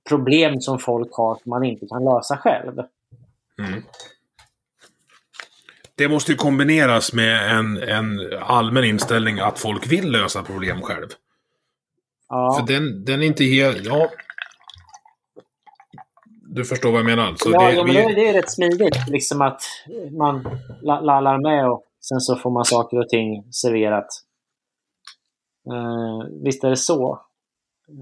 problem 0.09 0.61
som 0.61 0.79
folk 0.79 1.13
har 1.13 1.35
som 1.35 1.49
man 1.49 1.63
inte 1.63 1.85
kan 1.87 2.03
lösa 2.03 2.37
själv. 2.37 2.73
Mm. 3.59 3.83
Det 5.95 6.09
måste 6.09 6.31
ju 6.31 6.37
kombineras 6.37 7.13
med 7.13 7.57
en, 7.59 7.77
en 7.77 8.33
allmän 8.41 8.83
inställning 8.83 9.39
att 9.39 9.59
folk 9.59 9.91
vill 9.91 10.11
lösa 10.11 10.43
problem 10.43 10.81
själv. 10.81 11.07
Ja. 12.29 12.57
För 12.59 12.73
den, 12.73 13.05
den 13.05 13.21
är 13.21 13.27
inte 13.27 13.43
helt... 13.43 13.85
Ja. 13.85 14.09
Du 16.55 16.65
förstår 16.65 16.91
vad 16.91 16.99
jag 16.99 17.05
menar? 17.05 17.33
Så 17.35 17.51
ja, 17.51 17.61
det, 17.61 17.73
ja, 17.73 17.83
men 17.83 18.07
vi, 18.07 18.13
det, 18.13 18.29
är 18.29 18.33
rätt 18.33 18.51
smidigt. 18.51 18.97
Liksom 19.07 19.41
att 19.41 19.61
man 20.11 20.59
la- 20.81 21.01
lallar 21.01 21.37
med 21.37 21.69
och 21.69 21.83
sen 21.99 22.19
så 22.19 22.35
får 22.35 22.51
man 22.51 22.65
saker 22.65 22.99
och 22.99 23.09
ting 23.09 23.43
serverat. 23.51 24.07
Eh, 25.71 26.27
visst 26.43 26.63
är 26.63 26.69
det 26.69 26.77
så. 26.77 27.21
Eh, 27.89 27.95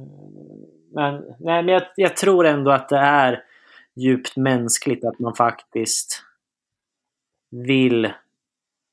men 0.94 1.16
nej, 1.40 1.64
men 1.64 1.68
jag, 1.68 1.84
jag 1.96 2.18
tror 2.18 2.46
ändå 2.46 2.72
att 2.72 2.90
det 2.90 2.98
är 2.98 3.44
djupt 3.96 4.38
mänskligt 4.38 5.06
att 5.06 5.20
man 5.20 5.36
faktiskt 5.36 6.24
vill, 7.52 8.14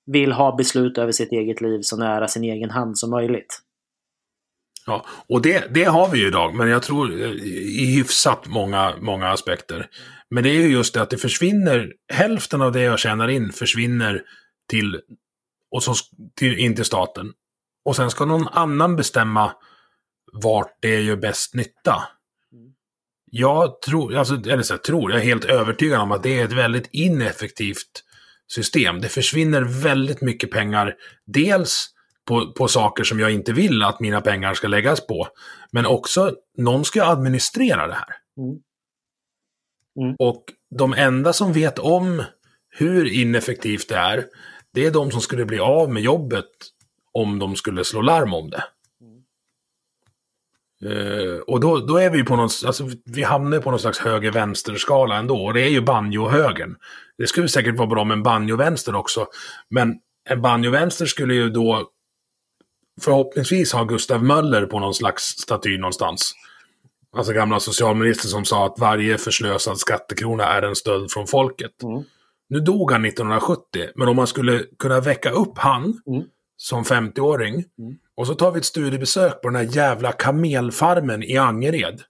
vill 0.07 0.33
ha 0.33 0.57
beslut 0.57 0.99
över 0.99 1.13
sitt 1.13 1.33
eget 1.33 1.61
liv 1.61 1.81
så 1.83 1.97
nära 1.97 2.29
sin 2.29 2.45
egen 2.45 2.71
hand 2.71 2.99
som 2.99 3.11
möjligt. 3.11 3.63
Ja, 4.87 5.07
och 5.29 5.43
det, 5.43 5.75
det 5.75 5.85
har 5.85 6.09
vi 6.09 6.19
ju 6.19 6.27
idag, 6.27 6.55
men 6.55 6.69
jag 6.69 6.83
tror 6.83 7.13
eh, 7.13 7.31
i 7.31 7.95
hyfsat 7.97 8.47
många, 8.47 8.95
många 9.01 9.29
aspekter. 9.29 9.87
Men 10.31 10.45
det 10.45 10.51
är 10.51 10.63
ju 10.63 10.69
just 10.69 10.95
det 10.95 11.03
att 11.03 11.11
det 11.11 11.19
försvinner, 11.19 11.93
hälften 12.13 12.63
av 12.63 12.73
det 12.73 12.81
jag 12.81 12.99
tjänar 12.99 13.29
in 13.29 13.53
försvinner 13.53 14.23
till, 14.71 15.01
och 15.71 15.83
så, 15.83 15.95
till, 16.35 16.59
in 16.59 16.75
till 16.75 16.85
staten. 16.85 17.33
Och 17.85 17.97
sen 17.97 18.11
ska 18.11 18.25
någon 18.25 18.49
annan 18.49 18.97
bestämma 18.97 19.53
vart 20.33 20.77
det 20.81 21.01
gör 21.01 21.17
bäst 21.17 21.55
nytta. 21.55 22.03
Jag 23.31 23.83
tror, 23.83 24.17
alltså, 24.17 24.35
eller 24.35 24.63
så 24.63 24.75
här, 24.75 24.79
tror, 24.79 25.11
jag 25.11 25.21
är 25.21 25.25
helt 25.25 25.45
övertygad 25.45 26.01
om 26.01 26.13
att 26.13 26.23
det 26.23 26.41
är 26.41 26.45
ett 26.45 26.53
väldigt 26.53 26.89
ineffektivt 26.93 28.05
system. 28.49 29.01
Det 29.01 29.09
försvinner 29.09 29.63
väldigt 29.63 30.21
mycket 30.21 30.51
pengar, 30.51 30.95
dels 31.27 31.89
på, 32.29 32.53
på 32.53 32.69
saker 32.69 33.05
som 33.05 33.21
jag 33.21 33.31
inte 33.31 33.53
vill 33.53 33.83
att 33.83 34.01
mina 34.01 34.21
pengar 34.21 34.55
ska 34.55 34.69
läggas 34.69 35.07
på. 35.07 35.29
Men 35.73 35.87
också, 35.87 36.35
någon 36.59 36.85
ska 36.85 37.05
administrera 37.05 37.87
det 37.87 37.95
här. 37.95 38.15
Mm. 38.39 38.59
Mm. 40.01 40.17
Och 40.19 40.45
de 40.79 40.93
enda 40.95 41.33
som 41.33 41.53
vet 41.53 41.79
om 41.79 42.23
hur 42.71 43.13
ineffektivt 43.13 43.89
det 43.89 43.97
är, 43.97 44.25
det 44.75 44.87
är 44.87 44.91
de 44.91 45.11
som 45.11 45.21
skulle 45.21 45.45
bli 45.45 45.59
av 45.59 45.93
med 45.93 46.03
jobbet 46.03 46.45
om 47.13 47.39
de 47.39 47.57
skulle 47.57 47.85
slå 47.85 48.03
larm 48.03 48.35
om 48.35 48.51
det. 48.51 48.65
Eh, 50.85 51.41
och 51.47 51.61
då, 51.61 51.79
då 51.79 51.97
är 51.97 52.11
vi 52.11 52.24
på 52.24 52.37
någon, 52.37 52.49
alltså 52.66 52.89
vi 53.05 53.22
hamnar 53.22 53.59
på 53.59 53.70
någon 53.70 53.81
slags 53.81 53.99
höger-vänster-skala 53.99 55.16
ändå. 55.16 55.45
Och 55.45 55.55
det 55.55 55.61
är 55.62 55.68
ju 55.68 55.81
banjo-högern. 55.81 56.76
Det 57.18 57.26
skulle 57.26 57.49
säkert 57.49 57.76
vara 57.76 57.89
bra 57.89 58.05
med 58.05 58.14
en 58.14 58.22
banjo-vänster 58.22 58.95
också. 58.95 59.26
Men 59.70 59.95
en 60.29 60.43
banjo-vänster 60.43 61.07
skulle 61.07 61.35
ju 61.35 61.51
då 61.51 61.89
förhoppningsvis 63.01 63.72
ha 63.72 63.85
Gustav 63.85 64.24
Möller 64.24 64.66
på 64.66 64.81
någon 64.81 64.95
slags 64.95 65.22
staty 65.24 65.79
någonstans. 65.79 66.33
Alltså 67.16 67.33
gamla 67.33 67.61
socialminister 67.61 68.29
som 68.29 68.45
sa 68.45 68.66
att 68.66 68.79
varje 68.79 69.18
förslösad 69.18 69.79
skattekrona 69.79 70.45
är 70.45 70.62
en 70.62 70.76
stöld 70.76 71.11
från 71.11 71.26
folket. 71.26 71.83
Mm. 71.83 72.03
Nu 72.49 72.61
dog 72.61 72.93
han 72.93 73.05
1970, 73.05 73.89
men 73.95 74.09
om 74.09 74.16
man 74.16 74.26
skulle 74.26 74.64
kunna 74.79 75.01
väcka 75.01 75.31
upp 75.31 75.59
han 75.59 76.01
Mm. 76.07 76.22
som 76.57 76.85
50-åring 76.85 77.55
Mm. 77.55 77.99
Och 78.19 78.27
så 78.27 78.35
tar 78.35 78.51
vi 78.51 78.59
ett 78.59 78.64
studiebesök 78.64 79.43
på 79.43 79.49
den 79.49 79.57
här 79.57 79.77
jävla 79.77 80.12
kamelfarmen 80.12 81.23
i 81.23 81.37
Angered. 81.37 82.03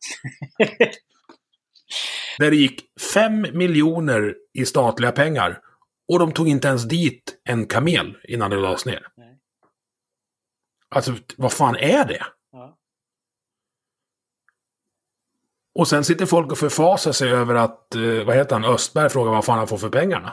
där 2.39 2.51
det 2.51 2.57
gick 2.57 3.01
5 3.15 3.47
miljoner 3.53 4.37
i 4.55 4.67
statliga 4.67 5.13
pengar 5.13 5.61
och 6.09 6.19
de 6.19 6.33
tog 6.33 6.49
inte 6.49 6.69
ens 6.69 6.89
dit 6.89 7.41
en 7.45 7.67
kamel 7.67 8.17
innan 8.23 8.51
det 8.51 8.57
lades 8.57 8.87
ner. 8.87 9.07
Nej. 9.17 9.39
Alltså, 10.89 11.15
vad 11.37 11.53
fan 11.53 11.77
är 11.77 12.05
det? 12.05 12.25
Ja. 12.53 12.79
Och 15.75 15.89
sen 15.89 16.05
sitter 16.05 16.27
folk 16.27 16.53
och 16.53 16.59
förfasar 16.59 17.13
sig 17.13 17.33
över 17.33 17.55
att, 17.55 17.95
eh, 17.95 18.25
vad 18.27 18.37
heter 18.37 18.57
han, 18.57 18.65
Östberg 18.65 19.11
frågar 19.11 19.33
vad 19.33 19.45
fan 19.45 19.59
han 19.59 19.69
får 19.69 19.79
för 19.79 19.91
pengarna. 19.91 20.33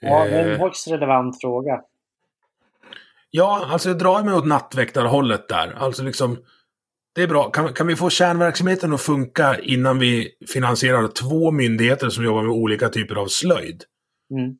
Ja, 0.00 0.24
det 0.24 0.30
är 0.30 0.46
Eh, 0.46 0.52
en 0.52 0.60
högst 0.60 0.88
relevant 0.88 1.40
fråga. 1.40 1.82
Ja, 3.36 3.66
alltså 3.70 3.88
jag 3.88 3.98
drar 3.98 4.22
mig 4.22 4.34
åt 4.34 4.46
nattväktarhållet 4.46 5.48
där. 5.48 5.72
Alltså 5.72 6.02
liksom, 6.02 6.38
det 7.14 7.22
är 7.22 7.28
bra. 7.28 7.50
Kan, 7.50 7.72
kan 7.72 7.86
vi 7.86 7.96
få 7.96 8.10
kärnverksamheten 8.10 8.92
att 8.92 9.00
funka 9.00 9.58
innan 9.58 9.98
vi 9.98 10.28
finansierar 10.52 11.08
två 11.08 11.50
myndigheter 11.50 12.08
som 12.08 12.24
jobbar 12.24 12.42
med 12.42 12.52
olika 12.52 12.88
typer 12.88 13.14
av 13.14 13.26
slöjd? 13.26 13.84
Mm. 14.30 14.56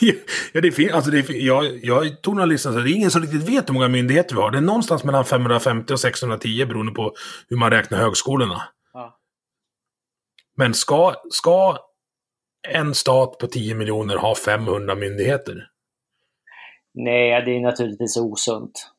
ja, 0.52 0.60
det 0.60 0.72
finns, 0.72 0.92
alltså 0.92 1.10
det, 1.10 1.22
fin- 1.22 1.46
jag, 1.46 1.84
jag 1.84 2.22
tog 2.22 2.34
några 2.34 2.46
listor, 2.46 2.72
så 2.72 2.78
det 2.78 2.90
är 2.90 2.94
ingen 2.94 3.10
som 3.10 3.22
riktigt 3.22 3.48
vet 3.48 3.68
hur 3.68 3.74
många 3.74 3.88
myndigheter 3.88 4.34
vi 4.34 4.40
har. 4.40 4.50
Det 4.50 4.58
är 4.58 4.62
någonstans 4.62 5.04
mellan 5.04 5.24
550 5.24 5.92
och 5.92 6.00
610 6.00 6.64
beroende 6.66 6.92
på 6.92 7.14
hur 7.48 7.56
man 7.56 7.70
räknar 7.70 7.98
högskolorna. 7.98 8.62
Ja. 8.92 9.18
Men 10.56 10.74
ska, 10.74 11.14
ska 11.30 11.78
en 12.68 12.94
stat 12.94 13.38
på 13.38 13.46
10 13.46 13.74
miljoner 13.74 14.16
ha 14.16 14.34
500 14.34 14.94
myndigheter? 14.94 15.70
Nej, 16.94 17.44
det 17.44 17.56
är 17.56 17.60
naturligtvis 17.60 18.16
osunt. 18.16 18.90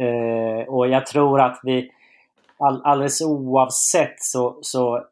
Eh, 0.00 0.68
och 0.68 0.88
jag 0.88 1.06
tror 1.06 1.40
att 1.40 1.60
vi 1.62 1.90
all, 2.58 2.82
alldeles 2.84 3.20
oavsett 3.20 4.14
så, 4.22 4.58
så 4.62 5.06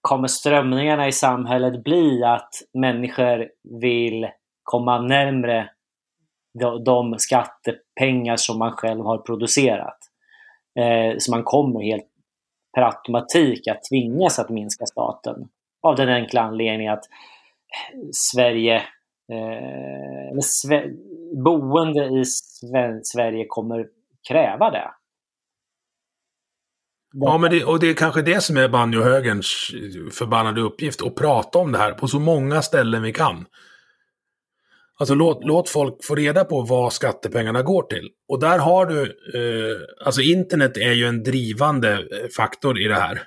kommer 0.00 0.28
strömningarna 0.28 1.08
i 1.08 1.12
samhället 1.12 1.84
bli 1.84 2.24
att 2.24 2.54
människor 2.72 3.48
vill 3.80 4.28
komma 4.62 5.00
närmre 5.00 5.70
de, 6.60 6.84
de 6.84 7.18
skattepengar 7.18 8.36
som 8.36 8.58
man 8.58 8.72
själv 8.72 9.04
har 9.04 9.18
producerat. 9.18 9.98
Eh, 10.78 11.18
så 11.18 11.30
man 11.30 11.44
kommer 11.44 11.80
helt 11.80 12.08
per 12.74 12.82
automatik 12.82 13.68
att 13.68 13.84
tvingas 13.90 14.38
att 14.38 14.50
minska 14.50 14.86
staten. 14.86 15.48
Av 15.82 15.96
den 15.96 16.08
enkla 16.08 16.40
anledningen 16.40 16.92
att 16.92 17.04
eh, 17.04 17.98
Sverige 18.12 18.76
eh, 19.32 20.40
Sve 20.40 20.84
boende 21.44 22.20
i 22.20 22.24
Sve 22.24 23.00
Sverige 23.02 23.44
kommer 23.48 23.86
kräva 24.28 24.70
det. 24.70 24.90
Ja, 27.14 27.38
men 27.38 27.50
det, 27.50 27.64
och 27.64 27.80
det 27.80 27.86
är 27.86 27.94
kanske 27.94 28.22
det 28.22 28.40
som 28.40 28.56
är 28.56 28.68
banjohögerns 28.68 29.70
förbannade 30.12 30.60
uppgift, 30.60 31.02
att 31.02 31.14
prata 31.14 31.58
om 31.58 31.72
det 31.72 31.78
här 31.78 31.92
på 31.92 32.08
så 32.08 32.18
många 32.18 32.62
ställen 32.62 33.02
vi 33.02 33.12
kan. 33.12 33.46
Alltså 34.98 35.14
låt, 35.14 35.44
låt 35.44 35.68
folk 35.68 36.04
få 36.04 36.14
reda 36.14 36.44
på 36.44 36.62
vad 36.62 36.92
skattepengarna 36.92 37.62
går 37.62 37.82
till. 37.82 38.08
Och 38.28 38.40
där 38.40 38.58
har 38.58 38.86
du, 38.86 39.02
eh, 39.34 40.06
alltså 40.06 40.20
internet 40.20 40.76
är 40.76 40.92
ju 40.92 41.06
en 41.06 41.22
drivande 41.22 41.92
eh, 41.92 42.28
faktor 42.36 42.80
i 42.80 42.88
det 42.88 42.94
här. 42.94 43.22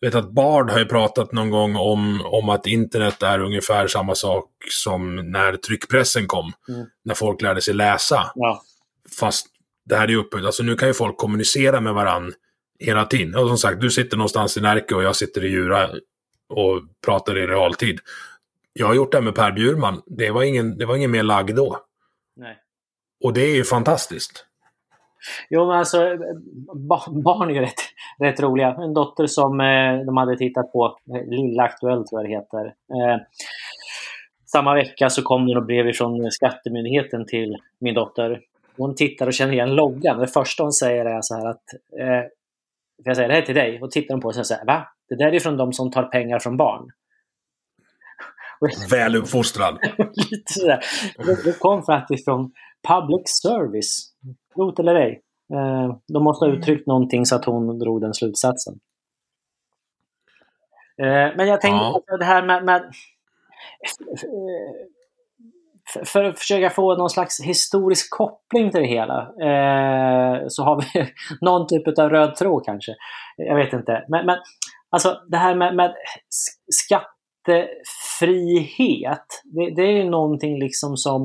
Vet 0.00 0.14
att 0.14 0.30
Bard 0.30 0.70
har 0.70 0.78
ju 0.78 0.84
pratat 0.84 1.32
någon 1.32 1.50
gång 1.50 1.76
om, 1.76 2.22
om 2.24 2.48
att 2.48 2.66
internet 2.66 3.22
är 3.22 3.38
ungefär 3.38 3.86
samma 3.86 4.14
sak 4.14 4.50
som 4.70 5.30
när 5.30 5.56
tryckpressen 5.56 6.26
kom. 6.26 6.52
Mm. 6.68 6.86
När 7.04 7.14
folk 7.14 7.42
lärde 7.42 7.60
sig 7.60 7.74
läsa. 7.74 8.30
Ja. 8.34 8.62
Fast 9.20 9.46
det 9.84 9.96
här 9.96 10.04
är 10.04 10.08
ju 10.08 10.16
uppbyggt, 10.16 10.46
alltså 10.46 10.62
nu 10.62 10.76
kan 10.76 10.88
ju 10.88 10.94
folk 10.94 11.16
kommunicera 11.16 11.80
med 11.80 11.94
varandra 11.94 12.32
hela 12.78 13.04
tiden. 13.04 13.34
Och 13.34 13.48
som 13.48 13.58
sagt, 13.58 13.80
du 13.80 13.90
sitter 13.90 14.16
någonstans 14.16 14.56
i 14.56 14.60
Närke 14.60 14.94
och 14.94 15.02
jag 15.02 15.16
sitter 15.16 15.44
i 15.44 15.48
Djura 15.48 15.90
och 16.48 16.82
pratar 17.04 17.38
i 17.38 17.46
realtid. 17.46 18.00
Jag 18.72 18.86
har 18.86 18.94
gjort 18.94 19.12
det 19.12 19.18
här 19.18 19.24
med 19.24 19.34
Per 19.34 19.52
Bjurman. 19.52 20.02
Det 20.06 20.30
var 20.30 20.42
ingen, 20.42 20.78
det 20.78 20.86
var 20.86 20.96
ingen 20.96 21.10
mer 21.10 21.22
lagg 21.22 21.54
då. 21.56 21.80
Nej. 22.36 22.56
Och 23.24 23.32
det 23.32 23.40
är 23.40 23.54
ju 23.54 23.64
fantastiskt. 23.64 24.45
Jo, 25.50 25.66
men 25.66 25.76
alltså 25.76 25.98
barn 27.10 27.50
är 27.50 27.54
ju 27.54 27.60
rätt, 27.60 27.80
rätt 28.18 28.40
roliga. 28.40 28.76
En 28.78 28.94
dotter 28.94 29.26
som 29.26 29.60
eh, 29.60 30.06
de 30.06 30.16
hade 30.16 30.36
tittat 30.36 30.72
på, 30.72 30.98
eh, 31.14 31.26
Lilla 31.26 31.62
Aktuellt 31.62 32.06
tror 32.06 32.22
jag 32.22 32.30
det 32.30 32.34
heter. 32.36 32.66
Eh, 32.66 33.20
samma 34.46 34.74
vecka 34.74 35.10
så 35.10 35.22
kom 35.22 35.46
det 35.46 35.54
något 35.54 35.66
brev 35.66 35.92
från 35.92 36.30
Skattemyndigheten 36.30 37.26
till 37.26 37.56
min 37.78 37.94
dotter. 37.94 38.40
Hon 38.76 38.94
tittar 38.94 39.26
och 39.26 39.34
känner 39.34 39.52
igen 39.52 39.74
loggan. 39.74 40.18
Det 40.18 40.26
första 40.26 40.62
hon 40.62 40.72
säger 40.72 41.04
är 41.04 41.18
så 41.22 41.34
här 41.34 41.46
att 41.46 41.64
eh, 42.00 42.30
jag 43.04 43.16
säger 43.16 43.28
det 43.28 43.34
här 43.34 43.42
till 43.42 43.54
dig 43.54 43.82
och 43.82 43.90
tittar 43.90 44.14
hon 44.14 44.20
på 44.20 44.32
det 44.32 44.38
och 44.38 44.46
säger 44.46 44.64
va? 44.64 44.88
Det 45.08 45.14
där 45.14 45.34
är 45.34 45.40
från 45.40 45.56
de 45.56 45.72
som 45.72 45.90
tar 45.90 46.02
pengar 46.02 46.38
från 46.38 46.56
barn. 46.56 46.90
Väl 48.90 49.16
uppfostrad. 49.16 49.78
Lite 50.30 50.52
sådär. 50.52 50.80
Det 51.44 51.58
kom 51.58 51.82
faktiskt 51.82 52.24
från 52.24 52.52
public 52.88 53.22
service. 53.42 54.12
Rot 54.56 54.78
eller 54.78 54.94
ej. 54.94 55.22
Eh, 55.54 55.96
de 56.12 56.24
måste 56.24 56.44
ha 56.44 56.52
uttryckt 56.52 56.86
någonting 56.86 57.26
så 57.26 57.36
att 57.36 57.44
hon 57.44 57.78
drog 57.78 58.00
den 58.00 58.14
slutsatsen. 58.14 58.74
Eh, 61.02 61.36
men 61.36 61.46
jag 61.46 61.60
tänkte 61.60 62.02
ja. 62.06 62.16
det 62.18 62.24
här 62.24 62.42
med, 62.42 62.64
med 62.64 62.82
för 66.04 66.24
att 66.24 66.38
försöka 66.38 66.70
få 66.70 66.96
någon 66.96 67.10
slags 67.10 67.40
historisk 67.40 68.10
koppling 68.10 68.70
till 68.70 68.80
det 68.80 68.86
hela 68.86 69.20
eh, 69.20 70.44
så 70.48 70.62
har 70.62 70.80
vi 70.80 71.12
någon 71.40 71.66
typ 71.66 71.98
av 71.98 72.10
röd 72.10 72.36
tråd 72.36 72.64
kanske. 72.64 72.92
Jag 73.36 73.56
vet 73.56 73.72
inte. 73.72 74.04
Men, 74.08 74.26
men 74.26 74.38
alltså 74.90 75.20
det 75.28 75.36
här 75.36 75.54
med, 75.54 75.76
med 75.76 75.94
skattefrihet, 77.46 79.26
det, 79.44 79.70
det, 79.70 80.00
är 80.00 80.04
någonting 80.04 80.58
liksom 80.58 80.96
som 80.96 81.22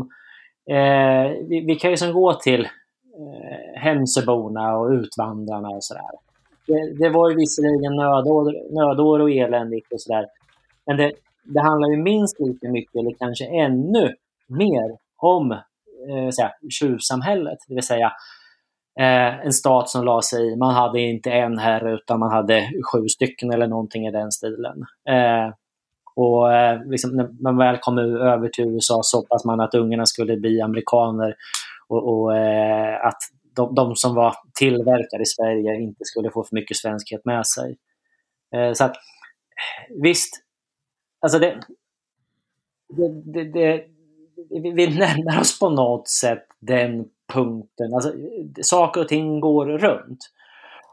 eh, 0.70 1.32
vi, 1.50 1.64
vi, 1.68 1.76
kan 1.76 1.90
ju 1.90 1.92
liksom 1.92 2.14
gå 2.14 2.34
till 2.34 2.62
eh, 2.62 3.82
Hemsöborna 3.82 4.78
och 4.78 4.90
Utvandrarna 4.92 5.70
och 5.70 5.84
sådär. 5.84 6.12
Det, 6.68 6.94
det 7.04 7.10
var 7.10 7.30
ju 7.30 7.36
visserligen 7.36 7.96
nödår, 7.96 8.74
nödår 8.76 9.20
och 9.20 9.32
eländigt 9.32 9.94
och 9.94 10.02
sådär. 10.02 10.28
Men 10.86 10.98
det, 10.98 11.12
det 11.44 11.62
handlar 11.62 11.90
ju 11.90 11.98
minst 11.98 12.40
lika 12.40 12.70
mycket, 12.70 12.96
eller 12.96 13.14
kanske 13.20 13.46
ännu 13.46 14.16
mer 14.48 14.98
om 15.18 15.52
eh, 15.52 16.30
säga, 16.36 16.52
tjuvsamhället. 16.80 17.58
Det 17.68 17.76
vill 17.76 17.84
säga 17.84 18.12
eh, 19.00 19.46
en 19.46 19.54
stat 19.54 19.90
som 19.90 20.06
la 20.06 20.22
sig 20.22 20.54
i. 20.54 20.56
Man 20.56 20.74
hade 20.74 21.00
inte 21.00 21.32
en 21.32 21.58
herre 21.58 21.94
utan 21.94 22.20
man 22.20 22.32
hade 22.32 22.70
sju 22.92 23.08
stycken 23.08 23.52
eller 23.54 23.68
någonting 23.68 24.08
i 24.08 24.12
den 24.12 24.32
stilen. 24.32 24.86
Eh, 25.10 25.54
och 26.16 26.54
eh, 26.54 26.82
liksom, 26.86 27.12
när 27.12 27.42
man 27.42 27.58
väl 27.58 27.78
kom 27.78 27.98
över 27.98 28.50
till 28.50 28.66
USA 28.66 29.00
så 29.04 29.18
hoppas 29.18 29.46
man 29.46 29.60
att 29.60 29.76
ungarna 29.76 30.06
skulle 30.06 30.38
bli 30.38 30.62
amerikaner 30.62 31.36
och, 31.88 32.14
och 32.14 32.38
eh, 32.38 33.06
att 33.06 33.18
de, 33.56 33.76
de, 33.76 33.96
som 33.96 34.16
var 34.16 34.36
tillverkade 34.54 35.24
i 35.24 35.26
Sverige 35.26 35.76
inte 35.76 36.06
skulle 36.06 36.32
få 36.32 36.44
för 36.44 36.56
mycket 36.56 36.78
svenskhet 36.78 37.26
med 37.26 37.48
sig. 37.48 37.78
Eh, 38.56 38.74
så 38.74 38.84
att 38.84 38.96
visst, 40.02 40.44
alltså 41.20 41.40
det, 41.40 41.60
det, 42.90 43.10
det, 43.34 43.44
det 43.44 43.86
vi 44.50 44.98
närmar 44.98 45.42
oss 45.42 45.60
på 45.60 45.70
något 45.70 46.08
sätt 46.08 46.44
den 46.60 47.06
punkten. 47.34 47.94
Alltså, 47.94 48.14
saker 48.62 49.02
och 49.02 49.08
ting 49.08 49.40
går 49.40 49.66
runt. 49.66 50.20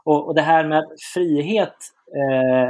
Och, 0.03 0.27
och 0.27 0.35
det 0.35 0.41
här 0.41 0.67
med 0.67 0.83
frihet 1.13 1.75
eh, 2.15 2.69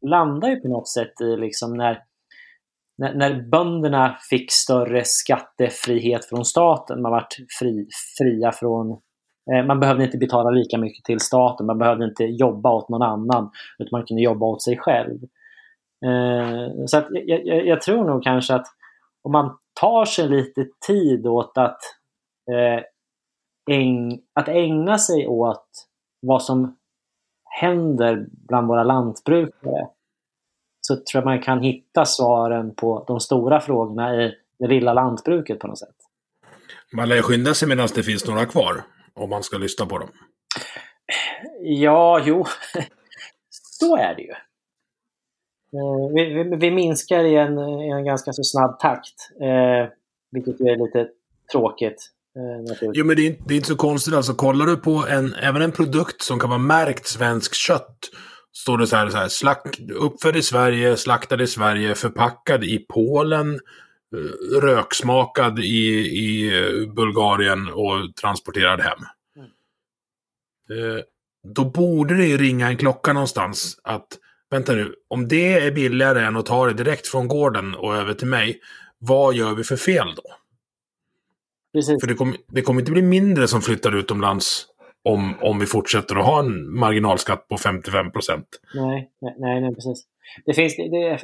landar 0.00 0.48
ju 0.48 0.56
på 0.56 0.68
något 0.68 0.88
sätt 0.88 1.20
i 1.20 1.36
liksom 1.36 1.76
när, 1.76 2.02
när, 2.98 3.14
när 3.14 3.42
bönderna 3.42 4.16
fick 4.30 4.52
större 4.52 5.02
skattefrihet 5.04 6.24
från 6.24 6.44
staten. 6.44 7.02
Man 7.02 7.12
vart 7.12 7.36
fri, 7.60 7.88
fria 8.18 8.52
från 8.52 8.90
eh, 9.52 9.66
man 9.66 9.80
behövde 9.80 10.04
inte 10.04 10.18
betala 10.18 10.50
lika 10.50 10.78
mycket 10.78 11.04
till 11.04 11.20
staten, 11.20 11.66
man 11.66 11.78
behövde 11.78 12.04
inte 12.04 12.24
jobba 12.24 12.72
åt 12.72 12.88
någon 12.88 13.02
annan, 13.02 13.50
utan 13.78 13.98
man 13.98 14.06
kunde 14.06 14.22
jobba 14.22 14.46
åt 14.46 14.62
sig 14.62 14.78
själv. 14.78 15.18
Eh, 16.06 16.84
så 16.86 16.98
att 16.98 17.06
jag, 17.10 17.46
jag, 17.46 17.66
jag, 17.66 17.82
tror 17.82 18.04
nog 18.04 18.22
kanske 18.22 18.54
att 18.54 18.66
om 19.22 19.32
man 19.32 19.58
tar 19.80 20.04
sig 20.04 20.28
lite 20.28 20.66
tid 20.86 21.26
åt 21.26 21.58
att, 21.58 21.78
eh, 22.50 22.82
äng, 23.76 24.20
att 24.34 24.48
ägna 24.48 24.98
sig 24.98 25.26
åt 25.26 25.68
vad 26.20 26.42
som 26.42 26.77
händer 27.60 28.26
bland 28.30 28.68
våra 28.68 28.84
lantbrukare 28.84 29.88
så 30.80 30.96
tror 30.96 31.04
jag 31.12 31.24
man 31.24 31.42
kan 31.42 31.62
hitta 31.62 32.04
svaren 32.04 32.74
på 32.74 33.04
de 33.06 33.20
stora 33.20 33.60
frågorna 33.60 34.22
i 34.22 34.34
det 34.58 34.66
lilla 34.66 34.92
lantbruket 34.92 35.58
på 35.58 35.66
något 35.66 35.78
sätt. 35.78 35.96
Man 36.92 37.08
lär 37.08 37.22
skynda 37.22 37.54
sig 37.54 37.68
medan 37.68 37.88
det 37.94 38.02
finns 38.02 38.26
några 38.26 38.46
kvar, 38.46 38.82
om 39.14 39.30
man 39.30 39.42
ska 39.42 39.58
lyssna 39.58 39.86
på 39.86 39.98
dem. 39.98 40.08
Ja, 41.60 42.22
jo, 42.24 42.46
så 43.50 43.96
är 43.96 44.14
det 44.14 44.22
ju. 44.22 44.34
Eh, 45.72 46.14
vi, 46.14 46.34
vi, 46.34 46.56
vi, 46.56 46.70
minskar 46.70 47.24
i 47.24 47.36
en, 47.36 47.58
i 47.58 47.88
en 47.88 48.04
ganska 48.04 48.32
så 48.32 48.42
snabb 48.42 48.78
takt, 48.78 49.30
eh, 49.40 49.92
vilket 50.30 50.60
är 50.60 50.84
lite 50.84 51.08
tråkigt. 51.52 52.10
Eh, 52.38 52.90
jo, 52.94 53.04
men 53.04 53.16
det 53.16 53.26
är, 53.26 53.36
det 53.46 53.54
är, 53.54 53.56
inte 53.56 53.68
så 53.68 53.76
konstigt. 53.76 54.14
Alltså, 54.14 54.34
kollar 54.34 54.66
du 54.66 54.76
på 54.76 55.06
en, 55.08 55.34
även 55.34 55.62
en 55.62 55.72
produkt 55.72 56.22
som 56.22 56.38
kan 56.38 56.50
vara 56.50 56.58
märkt 56.58 57.06
svensk 57.06 57.54
kött, 57.54 57.98
står 58.52 58.78
det 58.78 58.86
så 58.86 58.96
här, 58.96 59.10
så 59.10 59.16
här 59.16 59.28
slack, 59.28 59.80
uppfödd 59.94 60.36
i 60.36 60.42
Sverige, 60.42 60.96
slaktad 60.96 61.42
i 61.42 61.46
Sverige, 61.46 61.94
förpackad 61.94 62.64
i 62.64 62.78
Polen, 62.78 63.54
eh, 63.54 64.60
röksmakad 64.60 65.58
i, 65.58 65.88
i 65.98 66.50
Bulgarien 66.96 67.68
och 67.68 68.16
transporterad 68.20 68.80
hem. 68.80 68.98
Mm. 69.36 70.96
Eh, 70.96 71.02
då 71.54 71.64
borde 71.64 72.16
det 72.16 72.26
ju 72.26 72.38
ringa 72.38 72.68
en 72.68 72.76
klocka 72.76 73.12
någonstans 73.12 73.80
att 73.82 74.06
vänta 74.50 74.72
nu, 74.72 74.94
om 75.08 75.28
det 75.28 75.52
är 75.52 75.70
billigare 75.70 76.24
än 76.24 76.36
att 76.36 76.46
ta 76.46 76.66
det 76.66 76.72
direkt 76.72 77.06
från 77.06 77.28
gården 77.28 77.74
och 77.74 77.96
över 77.96 78.14
till 78.14 78.26
mig, 78.26 78.60
vad 78.98 79.34
gör 79.34 79.54
vi 79.54 79.64
för 79.64 79.76
fel 79.76 80.14
då? 80.16 80.37
Precis. 81.72 82.00
För 82.00 82.08
det 82.08 82.14
kommer, 82.14 82.36
det 82.48 82.62
kommer 82.62 82.80
inte 82.80 82.92
bli 82.92 83.02
mindre 83.02 83.48
som 83.48 83.60
flyttar 83.60 83.96
utomlands 83.96 84.66
om, 85.04 85.34
om 85.40 85.58
vi 85.58 85.66
fortsätter 85.66 86.16
att 86.16 86.26
ha 86.26 86.40
en 86.40 86.78
marginalskatt 86.78 87.48
på 87.48 87.56
55 87.56 88.12
procent. 88.12 88.46
Nej, 88.74 89.10
nej, 89.20 89.60
nej, 89.60 89.74
precis. 89.74 90.04
Det 90.46 90.54
finns, 90.54 90.76
det, 90.76 91.18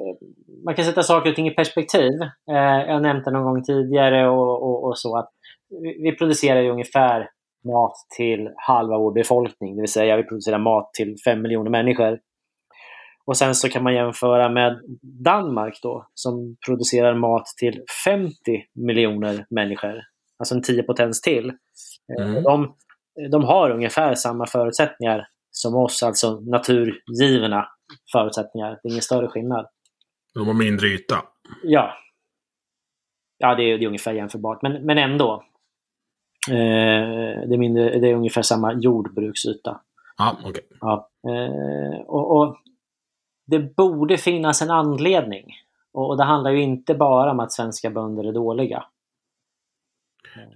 man 0.64 0.74
kan 0.74 0.84
sätta 0.84 1.02
saker 1.02 1.30
och 1.30 1.36
ting 1.36 1.48
i 1.48 1.54
perspektiv. 1.54 2.12
Eh, 2.50 2.56
jag 2.86 2.92
har 2.92 3.00
nämnt 3.00 3.24
det 3.24 3.30
någon 3.30 3.44
gång 3.44 3.62
tidigare 3.64 4.28
och, 4.28 4.62
och, 4.62 4.84
och 4.84 4.98
så 4.98 5.18
att 5.18 5.30
vi, 6.02 6.16
producerar 6.16 6.60
ju 6.60 6.70
ungefär 6.70 7.28
mat 7.64 7.94
till 8.16 8.50
halva 8.56 8.98
vår 8.98 9.12
befolkning. 9.12 9.76
Det 9.76 9.82
vill 9.82 9.92
säga 9.92 10.16
vi 10.16 10.22
producerar 10.22 10.58
mat 10.58 10.90
till 10.94 11.16
5 11.24 11.42
miljoner 11.42 11.70
människor. 11.70 12.18
Och 13.26 13.36
sen 13.36 13.54
så 13.54 13.68
kan 13.68 13.82
man 13.82 13.94
jämföra 13.94 14.48
med 14.48 14.80
Danmark 15.24 15.78
då, 15.82 16.06
som 16.14 16.56
producerar 16.66 17.14
mat 17.14 17.46
till 17.60 17.82
50 18.04 18.30
miljoner 18.74 19.46
människor. 19.50 20.13
Alltså 20.38 20.54
en 20.54 20.62
10 20.62 20.82
potens 20.82 21.20
till. 21.20 21.52
Eh, 22.18 22.26
mm. 22.26 22.42
De, 22.42 22.74
de 23.30 23.44
har 23.44 23.70
ungefär 23.70 24.14
samma 24.14 24.46
förutsättningar 24.46 25.28
som 25.50 25.74
oss, 25.74 26.02
alltså 26.02 26.40
naturgivna 26.40 27.68
förutsättningar. 28.12 28.70
Det 28.70 28.88
är 28.88 28.90
ingen 28.90 29.02
större 29.02 29.28
skillnad. 29.28 29.66
De 30.34 30.46
har 30.46 30.54
mindre 30.54 30.86
yta. 30.86 31.22
Ja. 31.62 31.94
Ja, 33.38 33.54
det 33.54 33.62
är, 33.62 33.78
det 33.78 33.84
är 33.84 33.86
ungefär 33.86 34.12
jämförbart, 34.12 34.62
men, 34.62 34.86
men 34.86 34.98
ändå. 34.98 35.44
Eh, 36.50 37.48
det, 37.48 37.54
är 37.54 37.58
mindre, 37.58 37.98
det 37.98 38.10
är 38.10 38.14
ungefär 38.14 38.42
samma 38.42 38.72
jordbruksyta. 38.72 39.80
Okej. 40.18 40.50
Okay. 40.50 40.62
Ja, 40.80 41.10
eh, 41.28 42.00
och, 42.00 42.36
och, 42.36 42.56
det 43.46 43.76
borde 43.76 44.18
finnas 44.18 44.62
en 44.62 44.70
anledning. 44.70 45.44
Och, 45.92 46.16
det 46.16 46.24
handlar 46.24 46.50
ju 46.50 46.62
inte 46.62 46.94
bara 46.94 47.30
om 47.30 47.40
att 47.40 47.52
svenska 47.52 47.90
bönder 47.90 48.24
är 48.24 48.32
dåliga. 48.32 48.84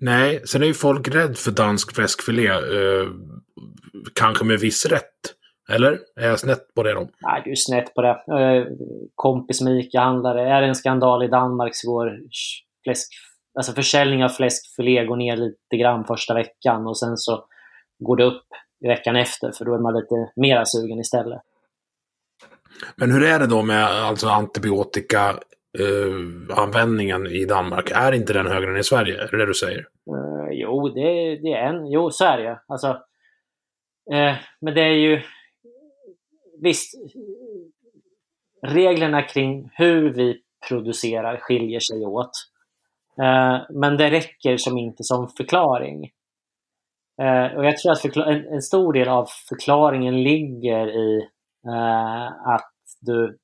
Nej, 0.00 0.46
sen 0.46 0.62
är 0.62 0.66
ju 0.66 0.74
folk 0.74 1.08
rädd 1.08 1.38
för 1.38 1.50
dansk 1.50 1.94
fläskfilé. 1.94 2.48
Eh, 2.48 3.08
kanske 4.14 4.44
med 4.44 4.60
viss 4.60 4.86
rätt. 4.86 5.34
Eller? 5.70 5.98
Är 6.20 6.28
jag 6.28 6.40
snett 6.40 6.74
på 6.74 6.82
det 6.82 6.94
då? 6.94 7.08
Nej, 7.20 7.42
du 7.44 7.50
är 7.50 7.54
snett 7.54 7.94
på 7.94 8.02
det. 8.02 8.08
Eh, 8.08 8.66
kompis 9.14 9.60
med 9.60 9.78
ICA-handlare. 9.78 10.50
Är 10.50 10.60
det 10.60 10.68
en 10.68 10.74
skandal 10.74 11.24
i 11.24 11.28
Danmark 11.28 11.72
så 11.74 11.92
går 11.92 12.18
fläsk, 12.84 13.08
alltså 13.58 13.72
försäljning 13.72 14.24
av 14.24 14.28
fläskfilé 14.28 15.04
går 15.04 15.16
ner 15.16 15.36
lite 15.36 15.76
grann 15.76 16.04
första 16.04 16.34
veckan 16.34 16.86
och 16.86 16.98
sen 16.98 17.16
så 17.16 17.44
går 17.98 18.16
det 18.16 18.24
upp 18.24 18.46
i 18.84 18.88
veckan 18.88 19.16
efter 19.16 19.52
för 19.52 19.64
då 19.64 19.74
är 19.74 19.78
man 19.78 19.94
lite 19.94 20.32
mera 20.36 20.64
sugen 20.66 20.98
istället. 20.98 21.40
Men 22.96 23.10
hur 23.10 23.22
är 23.22 23.38
det 23.38 23.46
då 23.46 23.62
med 23.62 23.84
alltså 23.84 24.28
antibiotika 24.28 25.38
eh, 25.78 26.58
användningen 26.58 27.26
i 27.26 27.44
Danmark? 27.44 27.90
Är 27.90 28.12
inte 28.12 28.32
den 28.32 28.46
högre 28.46 28.70
än 28.70 28.76
i 28.76 28.84
Sverige? 28.84 29.22
Är 29.22 29.28
det 29.30 29.36
det 29.36 29.46
du 29.46 29.54
säger? 29.54 29.78
Uh, 29.80 30.48
jo, 30.52 30.88
det, 30.88 31.36
det, 31.36 31.52
är 31.52 31.66
en. 31.66 31.86
Jo, 31.86 32.10
så 32.10 32.24
är 32.24 32.38
det 32.38 32.60
alltså, 32.66 32.88
uh, 34.12 34.34
Men 34.60 34.74
det 34.74 34.82
är 34.82 34.94
ju... 34.94 35.22
Visst, 36.62 36.94
reglerna 38.62 39.22
kring 39.22 39.70
hur 39.74 40.12
vi 40.12 40.40
producerar 40.68 41.36
skiljer 41.36 41.80
sig 41.80 42.06
åt. 42.06 42.30
Uh, 43.22 43.60
men 43.70 43.96
det 43.96 44.10
räcker 44.10 44.56
som 44.56 44.78
inte 44.78 45.04
som 45.04 45.28
förklaring. 45.28 46.10
och 47.56 47.64
jag 47.66 47.78
tror 47.78 47.92
att 47.92 48.16
en, 48.16 48.46
en, 48.46 48.62
stor 48.62 48.92
del 48.92 49.08
av 49.08 49.26
förklaringen 49.48 50.22
ligger 50.22 50.88
i 50.88 51.28
att 52.44 52.72
du 53.00 53.38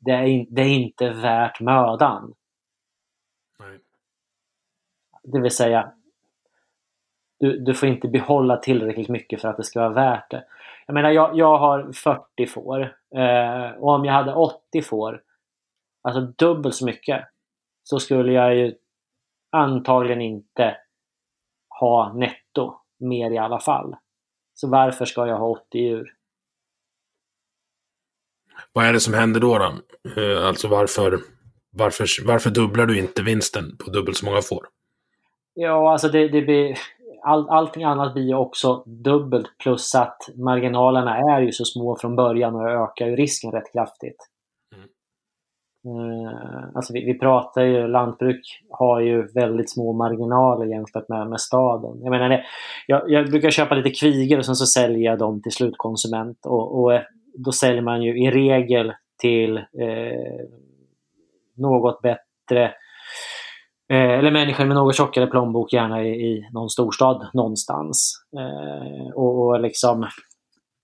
det 0.00 0.10
är, 0.12 0.46
det 0.50 0.62
är 0.62 0.78
inte 0.78 1.10
värt 1.10 1.60
mödan. 1.60 2.34
Nej. 3.58 3.78
Det 5.22 5.40
vill 5.40 5.50
säga, 5.50 5.92
du, 7.40 7.58
du 7.58 7.74
får 7.74 7.88
inte 7.88 8.08
behålla 8.08 8.56
tillräckligt 8.56 9.08
mycket 9.08 9.40
för 9.40 9.48
att 9.48 9.56
det 9.56 9.64
ska 9.64 9.80
vara 9.80 9.92
värt 9.92 10.30
det. 10.30 10.44
Jag 10.86 10.94
menar, 10.94 11.10
jag, 11.10 11.36
jag 11.36 11.58
har 11.58 11.92
40 11.92 12.46
får. 12.46 12.80
Eh, 13.14 13.70
och 13.70 13.88
om 13.88 14.04
jag 14.04 14.12
hade 14.12 14.34
80 14.34 14.82
får, 14.82 15.22
alltså 16.02 16.20
dubbelt 16.20 16.74
så 16.74 16.84
mycket, 16.84 17.24
så 17.82 18.00
skulle 18.00 18.32
jag 18.32 18.56
ju 18.56 18.74
antagligen 19.50 20.20
inte 20.20 20.76
ha 21.80 22.12
netto 22.12 22.80
mer 22.98 23.30
i 23.30 23.38
alla 23.38 23.60
fall. 23.60 23.96
Så 24.54 24.68
varför 24.68 25.04
ska 25.04 25.26
jag 25.26 25.38
ha 25.38 25.48
80 25.48 25.78
djur? 25.78 26.14
Vad 28.72 28.84
är 28.86 28.92
det 28.92 29.00
som 29.00 29.14
händer 29.14 29.40
då? 29.40 29.58
då? 29.58 29.72
Eh, 30.22 30.46
alltså 30.46 30.68
varför, 30.68 31.18
varför, 31.72 32.06
varför 32.26 32.50
dubblar 32.50 32.86
du 32.86 32.98
inte 32.98 33.22
vinsten 33.22 33.76
på 33.84 33.90
dubbelt 33.90 34.16
så 34.16 34.26
många 34.26 34.42
får? 34.42 34.66
Ja, 35.54 35.92
alltså 35.92 36.08
det, 36.08 36.28
det 36.28 36.42
blir, 36.42 36.78
all, 37.22 37.48
allting 37.50 37.84
annat 37.84 38.14
blir 38.14 38.24
ju 38.24 38.34
också 38.34 38.84
dubbelt 38.86 39.58
plus 39.62 39.94
att 39.94 40.18
marginalerna 40.36 41.16
är 41.16 41.40
ju 41.40 41.52
så 41.52 41.64
små 41.64 41.96
från 42.00 42.16
början 42.16 42.54
och 42.54 42.70
ökar 42.70 43.06
ju 43.06 43.16
risken 43.16 43.52
rätt 43.52 43.72
kraftigt. 43.72 44.26
Mm. 44.74 44.88
Uh, 45.86 46.64
alltså 46.74 46.92
vi, 46.92 47.04
vi, 47.04 47.18
pratar 47.18 47.62
ju, 47.62 47.88
lantbruk 47.88 48.40
har 48.70 49.00
ju 49.00 49.32
väldigt 49.32 49.70
små 49.70 49.92
marginaler 49.92 50.66
jämfört 50.66 51.08
med, 51.08 51.28
med 51.28 51.40
staden. 51.40 52.00
Jag 52.02 52.10
menar, 52.10 52.40
jag, 52.86 53.10
jag 53.10 53.30
brukar 53.30 53.50
köpa 53.50 53.74
lite 53.74 53.90
kvigor 53.90 54.38
och 54.38 54.46
sen 54.46 54.56
så 54.56 54.66
säljer 54.66 55.10
jag 55.10 55.18
dem 55.18 55.42
till 55.42 55.52
slutkonsument 55.52 56.46
och, 56.46 56.82
och 56.82 56.92
då 57.34 57.52
säljer 57.52 57.82
man 57.82 58.02
ju 58.02 58.24
i 58.24 58.30
regel 58.30 58.92
till 59.18 59.56
eh, 59.56 60.44
något 61.56 62.02
bättre 62.02 62.64
eh, 63.88 64.10
eller 64.18 64.30
människor 64.30 64.64
med 64.64 64.76
något 64.76 64.96
tjockare 64.96 65.26
plånbok, 65.26 65.72
gärna 65.72 66.04
i, 66.04 66.08
i 66.08 66.48
någon 66.52 66.70
storstad 66.70 67.30
någonstans. 67.34 68.12
Eh, 68.38 69.12
och, 69.14 69.46
och 69.46 69.60
liksom, 69.60 70.06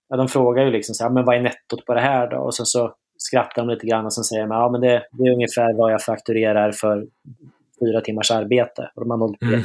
ja, 0.09 0.17
de 0.17 0.29
frågar 0.29 0.65
ju 0.65 0.71
liksom 0.71 0.95
så 0.95 1.05
här, 1.05 1.11
men 1.11 1.25
vad 1.25 1.37
är 1.37 1.41
nettot 1.41 1.85
på 1.87 1.95
det 1.95 2.01
här 2.01 2.31
då? 2.31 2.37
Och 2.37 2.55
sen 2.55 2.67
så 2.67 2.95
skrattar 3.19 3.63
de 3.63 3.69
lite 3.69 3.87
grann 3.87 4.05
och 4.05 4.15
sen 4.15 4.25
säger 4.25 4.43
de 4.43 4.51
ja, 4.51 4.71
men 4.71 4.81
det, 4.81 5.03
det 5.13 5.29
är 5.29 5.33
ungefär 5.33 5.75
vad 5.75 5.93
jag 5.93 6.03
fakturerar 6.03 6.73
för 6.73 7.07
fyra 7.81 8.01
timmars 8.01 8.31
arbete. 8.31 8.91
Och 8.95 9.03
de 9.03 9.11
har 9.11 9.19
hållit 9.19 9.43
mm. 9.43 9.61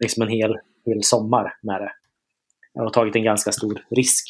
liksom 0.00 0.22
en 0.22 0.28
hel, 0.28 0.56
hel 0.86 1.02
sommar 1.02 1.54
med 1.62 1.80
det. 1.80 1.92
Jag 2.74 2.82
har 2.82 2.90
tagit 2.90 3.16
en 3.16 3.24
ganska 3.24 3.52
stor 3.52 3.84
risk 3.90 4.26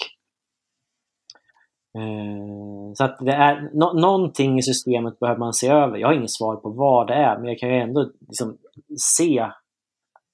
Eh, 1.95 2.95
så 2.95 3.05
att 3.05 3.19
det 3.21 3.33
är 3.33 3.71
no 3.73 3.93
någonting 3.93 4.59
i 4.59 4.63
systemet 4.63 5.19
behöver 5.19 5.39
man 5.39 5.53
se 5.53 5.69
över. 5.69 5.99
Jag 5.99 6.09
har 6.09 6.15
inget 6.15 6.33
svar 6.33 6.57
på 6.57 6.71
vad 6.71 7.07
det 7.07 7.15
är, 7.15 7.39
men 7.39 7.49
jag 7.49 7.59
kan 7.59 7.69
ju 7.69 7.81
ändå 7.81 8.11
liksom 8.29 8.59
se 8.99 9.41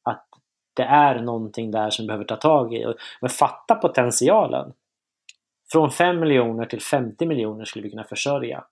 att 0.03 0.27
det 0.75 0.83
är 0.83 1.23
någonting 1.23 1.71
där 1.71 1.91
som 1.91 2.07
behöver 2.07 2.25
ta 2.25 2.37
tag 2.37 2.75
i. 2.75 2.95
Men 3.21 3.31
fatta 3.31 3.75
potentialen! 3.75 4.73
Från 5.73 5.91
5 5.91 6.21
miljoner 6.21 6.67
till 6.67 6.83
50 6.83 7.27
miljoner 7.27 7.65
skulle 7.65 7.83
vi 7.83 7.91
kunna 7.91 8.05
försörja. 8.05 8.65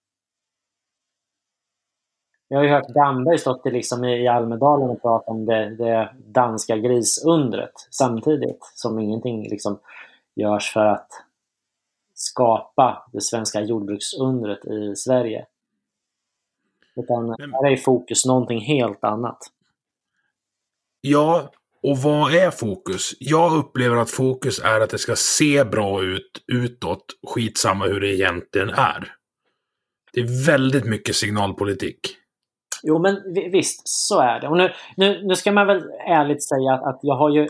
Jag 2.49 2.59
har 2.59 2.65
ju 2.65 2.71
hört 2.71 2.89
Damberg 2.89 3.39
stått 3.39 3.65
liksom 3.65 4.05
i 4.05 4.29
Almedalen 4.29 4.91
och 4.91 5.03
pratat 5.03 5.29
om 5.29 5.47
det, 5.47 5.77
det, 5.77 6.15
danska 6.17 6.77
grisundret 6.77 7.73
samtidigt 7.91 8.59
som 8.75 8.99
ingenting 8.99 9.49
liksom 9.49 9.79
görs 10.37 10.73
för 10.73 10.85
att 10.85 11.09
skapa 12.19 13.11
det 13.13 13.21
svenska 13.21 13.61
jordbruksundret 13.61 14.65
i 14.65 14.97
Sverige. 14.97 15.47
Utan 16.97 17.29
här 17.29 17.73
är 17.73 17.77
fokus 17.77 18.27
någonting 18.27 18.61
helt 18.61 19.05
annat. 19.05 19.39
Ja, 21.01 21.51
och 21.83 21.99
vad 21.99 22.35
är 22.35 22.51
fokus? 22.51 23.15
Jag 23.19 23.57
upplever 23.57 23.97
att 23.97 24.11
fokus 24.11 24.59
är 24.65 24.81
att 24.81 24.91
det 24.91 24.99
ska 24.99 25.17
se 25.17 25.65
bra 25.65 26.03
ut 26.03 26.45
utåt, 26.47 27.05
skitsamma 27.27 27.87
hur 27.87 28.01
det 28.01 28.15
egentligen 28.15 28.71
är. 28.71 29.15
Det 30.13 30.21
är 30.21 30.47
väldigt 30.47 30.85
mycket 30.85 31.15
signalpolitik. 31.15 32.01
Jo, 32.83 32.99
men 32.99 33.17
visst, 33.53 33.83
så 33.85 34.21
är 34.21 34.41
det. 34.41 34.49
Och 34.49 34.57
nu, 34.57 34.73
nu, 34.97 35.27
nu 35.27 35.37
ska 35.37 35.53
man 35.53 35.67
väl 35.67 35.83
ärligt 36.07 36.49
säga 36.49 36.73
att, 36.73 36.83
att 36.83 36.99
jag 37.03 37.15
har 37.15 37.31
ju 37.31 37.43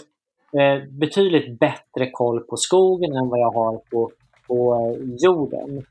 eh, 0.60 0.88
betydligt 0.90 1.60
bättre 1.60 2.10
koll 2.12 2.40
på 2.40 2.56
skogen 2.56 3.16
än 3.16 3.28
vad 3.28 3.40
jag 3.40 3.50
har 3.50 3.76
på 3.90 4.10
på 4.48 4.74
eh, 4.74 5.14
jorden, 5.18 5.86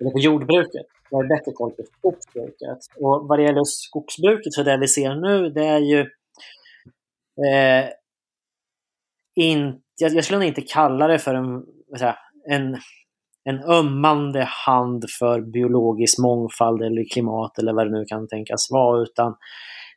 eller 0.00 0.10
på 0.10 0.18
jordbruket. 0.18 0.86
Jag 1.10 1.18
har 1.18 1.28
bättre 1.28 1.52
koll 1.52 1.70
på 1.70 1.82
skogsbruket. 1.98 2.78
Och 2.96 3.28
vad 3.28 3.38
det 3.38 3.42
gäller 3.42 3.64
skogsbruket, 3.64 4.52
så 4.52 4.62
det 4.62 4.76
vi 4.76 4.88
ser 4.88 5.14
nu, 5.14 5.50
det 5.50 5.66
är 5.66 5.78
ju 5.78 6.00
eh, 7.46 7.88
in, 9.34 9.80
jag, 10.00 10.14
jag 10.14 10.24
skulle 10.24 10.38
nog 10.38 10.48
inte 10.48 10.62
kalla 10.62 11.06
det 11.06 11.18
för 11.18 11.34
en, 11.34 11.64
en, 12.50 12.78
en 13.44 13.62
ömmande 13.64 14.44
hand 14.44 15.04
för 15.18 15.40
biologisk 15.40 16.18
mångfald 16.18 16.82
eller 16.82 17.04
klimat 17.12 17.58
eller 17.58 17.72
vad 17.72 17.86
det 17.86 17.98
nu 17.98 18.04
kan 18.04 18.28
tänkas 18.28 18.70
vara, 18.70 19.02
utan 19.02 19.36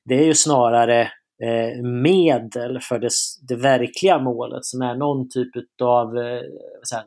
det 0.05 0.15
är 0.15 0.26
ju 0.26 0.34
snarare 0.34 1.11
Eh, 1.43 1.83
medel 1.83 2.79
för 2.79 2.99
det, 2.99 3.09
det, 3.47 3.55
verkliga 3.55 4.19
målet 4.19 4.65
som 4.65 4.81
är 4.81 4.95
någon 4.95 5.29
typ 5.29 5.81
av 5.81 6.17
eh, 6.17 6.41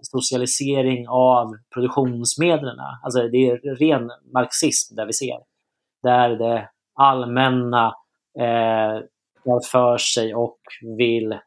socialisering 0.02 1.08
av 1.08 1.56
produktionsmedlen. 1.74 2.76
Alltså 3.02 3.28
det 3.28 3.48
är 3.48 3.76
ren 3.76 4.10
marxism 4.34 4.94
där 4.94 5.06
vi 5.06 5.12
ser. 5.12 5.38
Där 6.02 6.28
det 6.28 6.68
allmänna 6.94 7.86
eh, 8.40 9.02
för 9.72 9.98
sig 9.98 10.34
och 10.34 10.58
vill 10.98 11.38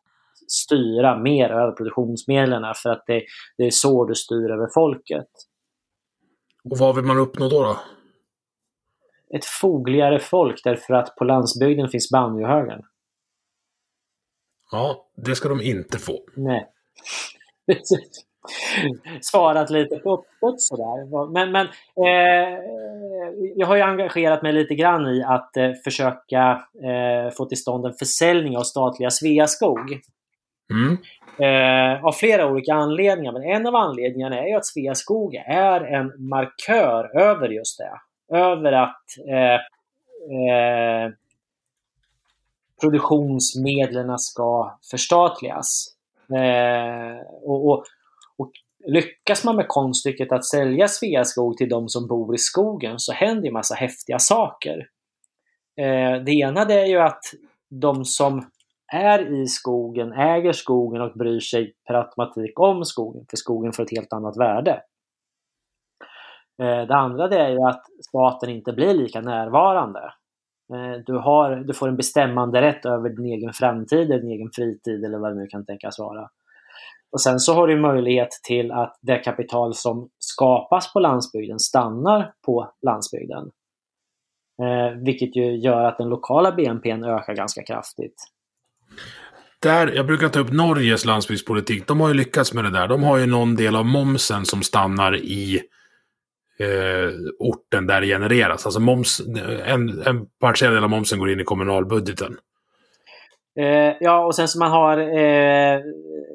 styra 0.48 1.18
mer 1.18 1.50
över 1.50 1.72
produktionsmedlen 1.72 2.74
för 2.76 2.90
att 2.90 3.04
det, 3.08 3.24
det, 3.58 3.64
är 3.64 3.72
så 3.72 4.06
du 4.06 4.16
styr 4.16 4.52
över 4.52 4.68
folket. 4.74 5.28
Och 6.72 6.78
vad 6.78 6.96
vill 6.96 7.06
man 7.06 7.18
uppnå 7.18 7.50
då? 7.50 7.64
då? 7.64 7.78
Ett 9.34 9.46
fogligare 9.46 10.20
folk 10.20 10.62
därför 10.64 10.94
att 10.94 11.16
på 11.16 11.24
landsbygden 11.24 11.90
finns 11.90 12.12
banjohögen. 12.12 12.82
Ja, 14.72 15.06
det 15.16 15.36
ska 15.36 15.50
de 15.50 15.62
inte 15.62 16.00
få. 16.00 16.20
Nej. 16.36 16.68
Svarat 19.22 19.70
lite 19.70 19.98
på 19.98 20.24
sådär. 20.58 21.32
Men, 21.32 21.52
men 21.52 21.68
eh, 22.06 22.60
jag 23.56 23.68
har 23.68 23.76
ju 23.76 23.82
engagerat 23.82 24.42
mig 24.42 24.54
lite 24.54 24.76
grann 24.76 25.08
i 25.08 25.24
att 25.24 25.58
eh, 25.58 25.72
försöka 25.84 26.62
eh, 26.84 27.34
få 27.38 27.46
till 27.46 27.58
stånd 27.58 27.86
en 27.86 27.94
försäljning 27.94 28.58
av 28.58 28.64
statliga 28.64 29.10
Sveaskog. 29.10 30.00
Mm. 30.74 30.98
Eh, 31.40 32.06
av 32.06 32.12
flera 32.12 32.52
olika 32.52 32.74
anledningar, 32.74 33.32
men 33.32 33.44
en 33.44 33.68
av 33.68 33.76
anledningarna 33.76 34.40
är 34.40 34.48
ju 34.48 34.56
att 34.56 34.66
Sveaskog 34.66 35.36
är 35.46 35.82
en 35.82 36.30
markör 36.30 37.22
över 37.22 37.50
just 37.50 37.78
det 37.78 37.92
över 38.32 38.72
att 38.72 39.06
eh, 39.30 39.56
eh, 40.38 41.12
produktionsmedlen 42.82 44.20
ska 44.20 44.78
förstatligas. 44.92 45.88
Eh, 46.36 47.28
och, 47.44 47.70
och, 47.70 47.84
och, 48.38 48.52
lyckas 48.86 49.44
man 49.44 49.56
med 49.56 49.68
konststycket 49.68 50.32
att 50.32 50.46
sälja 50.46 50.88
Sveaskog 50.88 51.58
till 51.58 51.70
de 51.70 51.90
som 51.90 52.08
bor 52.08 52.36
i 52.36 52.38
skogen 52.38 53.00
så 53.00 53.14
händer 53.14 53.48
en 53.48 53.54
massa 53.54 53.76
häftiga 53.76 54.20
saker. 54.20 54.88
Eh, 55.78 56.24
det 56.24 56.32
ena 56.32 56.66
det 56.66 56.82
är 56.82 56.86
ju 56.86 57.00
att 57.00 57.24
de 57.70 58.06
som 58.06 58.46
är 58.94 59.42
i 59.42 59.48
skogen, 59.48 60.14
äger 60.14 60.54
skogen 60.54 61.02
och 61.02 61.14
bryr 61.14 61.40
sig 61.40 61.74
per 61.88 61.94
automatik 61.94 62.60
om 62.60 62.86
skogen, 62.86 63.26
för 63.30 63.38
skogen 63.38 63.74
får 63.74 63.84
ett 63.84 63.92
helt 63.92 64.14
annat 64.14 64.38
värde. 64.38 64.82
Eh, 66.60 66.88
det 66.88 66.96
andra 66.96 67.28
det 67.28 67.40
är 67.40 67.50
ju 67.50 67.62
att 67.62 67.84
staten 68.08 68.50
inte 68.50 68.74
blir 68.74 68.94
lika 68.94 69.22
närvarande. 69.22 70.00
Eh, 70.74 71.04
du, 71.06 71.18
har, 71.18 71.56
du 71.56 71.74
får 71.74 71.88
en 71.88 71.98
bestämmande 71.98 72.62
rätt 72.62 72.86
över 72.86 73.10
din 73.10 73.26
egen 73.26 73.54
framtid, 73.54 74.10
din 74.10 74.32
egen 74.32 74.50
fritid 74.56 75.06
eller 75.06 75.18
vad 75.18 75.32
det 75.32 75.42
nu 75.42 75.48
kan 75.48 75.66
tänkas 75.66 76.00
vara. 76.00 76.30
Och 77.12 77.22
sen 77.22 77.40
så 77.40 77.54
har 77.54 77.68
du 77.68 77.80
möjlighet 77.80 78.30
till 78.44 78.72
att 78.72 79.00
det 79.02 79.18
kapital 79.18 79.76
som 79.76 80.10
skapas 80.20 80.94
på 80.94 81.00
landsbygden 81.00 81.60
stannar 81.60 82.34
på 82.46 82.72
landsbygden. 82.82 83.52
Eh, 84.62 84.98
vilket 85.06 85.36
ju 85.36 85.56
gör 85.56 85.84
att 85.86 85.98
den 85.98 86.10
lokala 86.10 86.52
BNPn 86.52 87.04
ökar 87.04 87.36
ganska 87.36 87.64
kraftigt. 87.64 88.16
Där, 89.62 89.88
jag 89.88 90.08
brukar 90.08 90.30
ta 90.30 90.40
upp 90.40 90.52
Norges 90.52 91.06
landsbygdspolitik. 91.06 91.88
De 91.88 92.02
har 92.02 92.08
ju 92.08 92.14
lyckats 92.14 92.54
med 92.54 92.64
det 92.64 92.70
där. 92.70 92.88
De 92.88 93.04
har 93.04 93.18
ju 93.18 93.26
någon 93.26 93.56
del 93.56 93.76
av 93.76 93.86
momsen 93.86 94.46
som 94.46 94.64
stannar 94.64 95.16
i 95.16 95.62
eh, 96.62 97.14
orten 97.40 97.88
där 97.88 98.02
det 98.02 98.08
genereras. 98.08 98.66
Alltså 98.66 98.80
moms, 98.80 99.22
en, 99.66 100.02
en 100.02 100.26
partiell 100.40 100.74
del 100.74 100.84
av 100.84 100.90
momsen 100.90 101.20
går 101.20 101.32
in 101.32 101.40
i 101.40 101.44
kommunalbudgeten. 101.44 102.38
Eh, 103.60 103.96
ja, 104.00 104.26
och 104.26 104.36
sen 104.36 104.48
så 104.48 104.60
man 104.60 104.72
har 104.72 104.98
eh, 104.98 105.82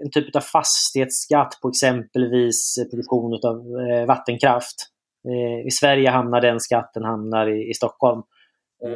en 0.05 0.11
typ 0.12 0.37
av 0.37 0.41
fastighetsskatt 0.41 1.59
på 1.62 1.68
exempelvis 1.68 2.74
produktion 2.91 3.41
av 3.45 3.57
eh, 3.81 4.07
vattenkraft. 4.07 4.77
Eh, 5.29 5.66
I 5.66 5.70
Sverige 5.70 6.11
hamnar 6.11 6.41
den 6.41 6.61
skatten 6.61 7.05
hamnar 7.05 7.47
i, 7.47 7.70
i 7.70 7.74
Stockholm. 7.74 8.22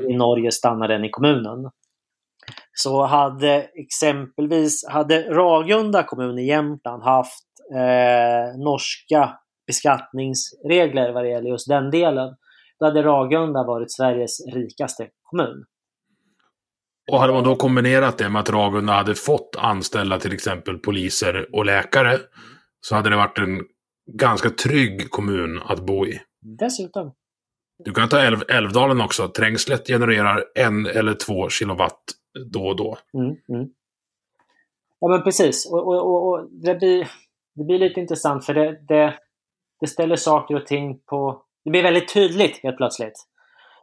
I 0.09 0.17
Norge 0.17 0.51
stannar 0.53 0.89
den 0.89 1.05
i 1.05 1.11
kommunen. 1.11 1.71
Så 2.73 3.05
hade 3.05 3.67
exempelvis 3.75 4.89
hade 4.89 5.23
Ragunda 5.23 6.03
kommun 6.03 6.39
i 6.39 6.47
Jämtland 6.47 7.03
haft 7.03 7.45
eh, 7.75 8.59
norska 8.59 9.39
beskattningsregler 9.71 11.13
vad 11.13 11.25
det 11.25 11.29
gäller 11.29 11.51
just 11.51 11.69
den 11.69 11.91
delen, 11.91 12.37
då 12.79 12.87
hade 12.87 13.03
Ragunda 13.03 13.65
varit 13.65 13.93
Sveriges 13.93 14.47
rikaste 14.47 15.09
kommun. 15.23 15.65
Och 17.13 17.19
hade 17.21 17.33
man 17.33 17.45
då 17.45 17.57
kombinerat 17.57 18.19
det 18.19 18.29
med 18.29 18.41
att 18.41 18.51
Ragunda 18.51 18.93
hade 18.93 19.15
fått 19.15 19.57
anställa 19.59 20.19
till 20.19 20.33
exempel 20.33 20.79
poliser 20.79 21.49
och 21.53 21.65
läkare 21.65 22.19
så 22.81 22.95
hade 22.95 23.11
det 23.11 23.17
varit 23.17 23.39
en 23.39 23.61
ganska 24.13 24.51
trygg 24.51 25.11
kommun 25.11 25.61
att 25.65 25.81
bo 25.81 26.07
i. 26.07 26.21
Dessutom. 26.41 27.13
Du 27.85 27.93
kan 27.93 28.09
ta 28.09 28.19
Älv 28.19 28.43
Älvdalen 28.49 29.01
också. 29.01 29.29
Trängslet 29.29 29.87
genererar 29.87 30.45
en 30.55 30.87
eller 30.87 31.15
två 31.15 31.49
kilowatt 31.49 32.03
då 32.53 32.67
och 32.67 32.77
då. 32.77 32.99
Mm, 33.15 33.27
mm. 33.27 33.71
Ja 35.01 35.09
men 35.09 35.23
precis. 35.23 35.71
Och, 35.73 35.87
och, 35.87 36.07
och, 36.07 36.29
och, 36.29 36.49
det, 36.51 36.75
blir, 36.75 37.09
det 37.55 37.65
blir 37.65 37.79
lite 37.79 38.01
intressant 38.01 38.47
för 38.47 38.55
det, 38.55 38.81
det, 38.89 39.15
det 39.81 39.87
ställer 39.87 40.17
saker 40.17 40.55
och 40.55 40.67
ting 40.67 40.99
på... 41.07 41.43
Det 41.65 41.71
blir 41.71 41.83
väldigt 41.83 42.15
tydligt 42.15 42.61
helt 42.63 42.77
plötsligt. 42.77 43.27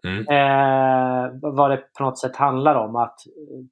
Mm. 0.04 0.20
Eh, 0.20 1.32
vad 1.42 1.72
det 1.72 1.84
på 1.98 2.04
något 2.04 2.20
sätt 2.20 2.36
handlar 2.36 2.76
om. 2.76 2.96
Att 2.96 3.16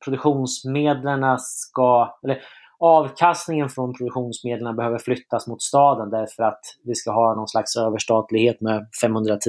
produktionsmedlen 0.05 1.37
ska... 1.39 2.17
Eller 2.23 2.41
avkastningen 2.79 3.69
från 3.69 3.93
produktionsmedlen 3.93 4.75
behöver 4.75 4.97
flyttas 4.97 5.47
mot 5.47 5.61
staden 5.61 6.09
därför 6.09 6.43
att 6.43 6.61
vi 6.83 6.95
ska 6.95 7.11
ha 7.11 7.35
någon 7.35 7.47
slags 7.47 7.75
överstatlighet 7.75 8.61
med 8.61 8.87
510 9.01 9.39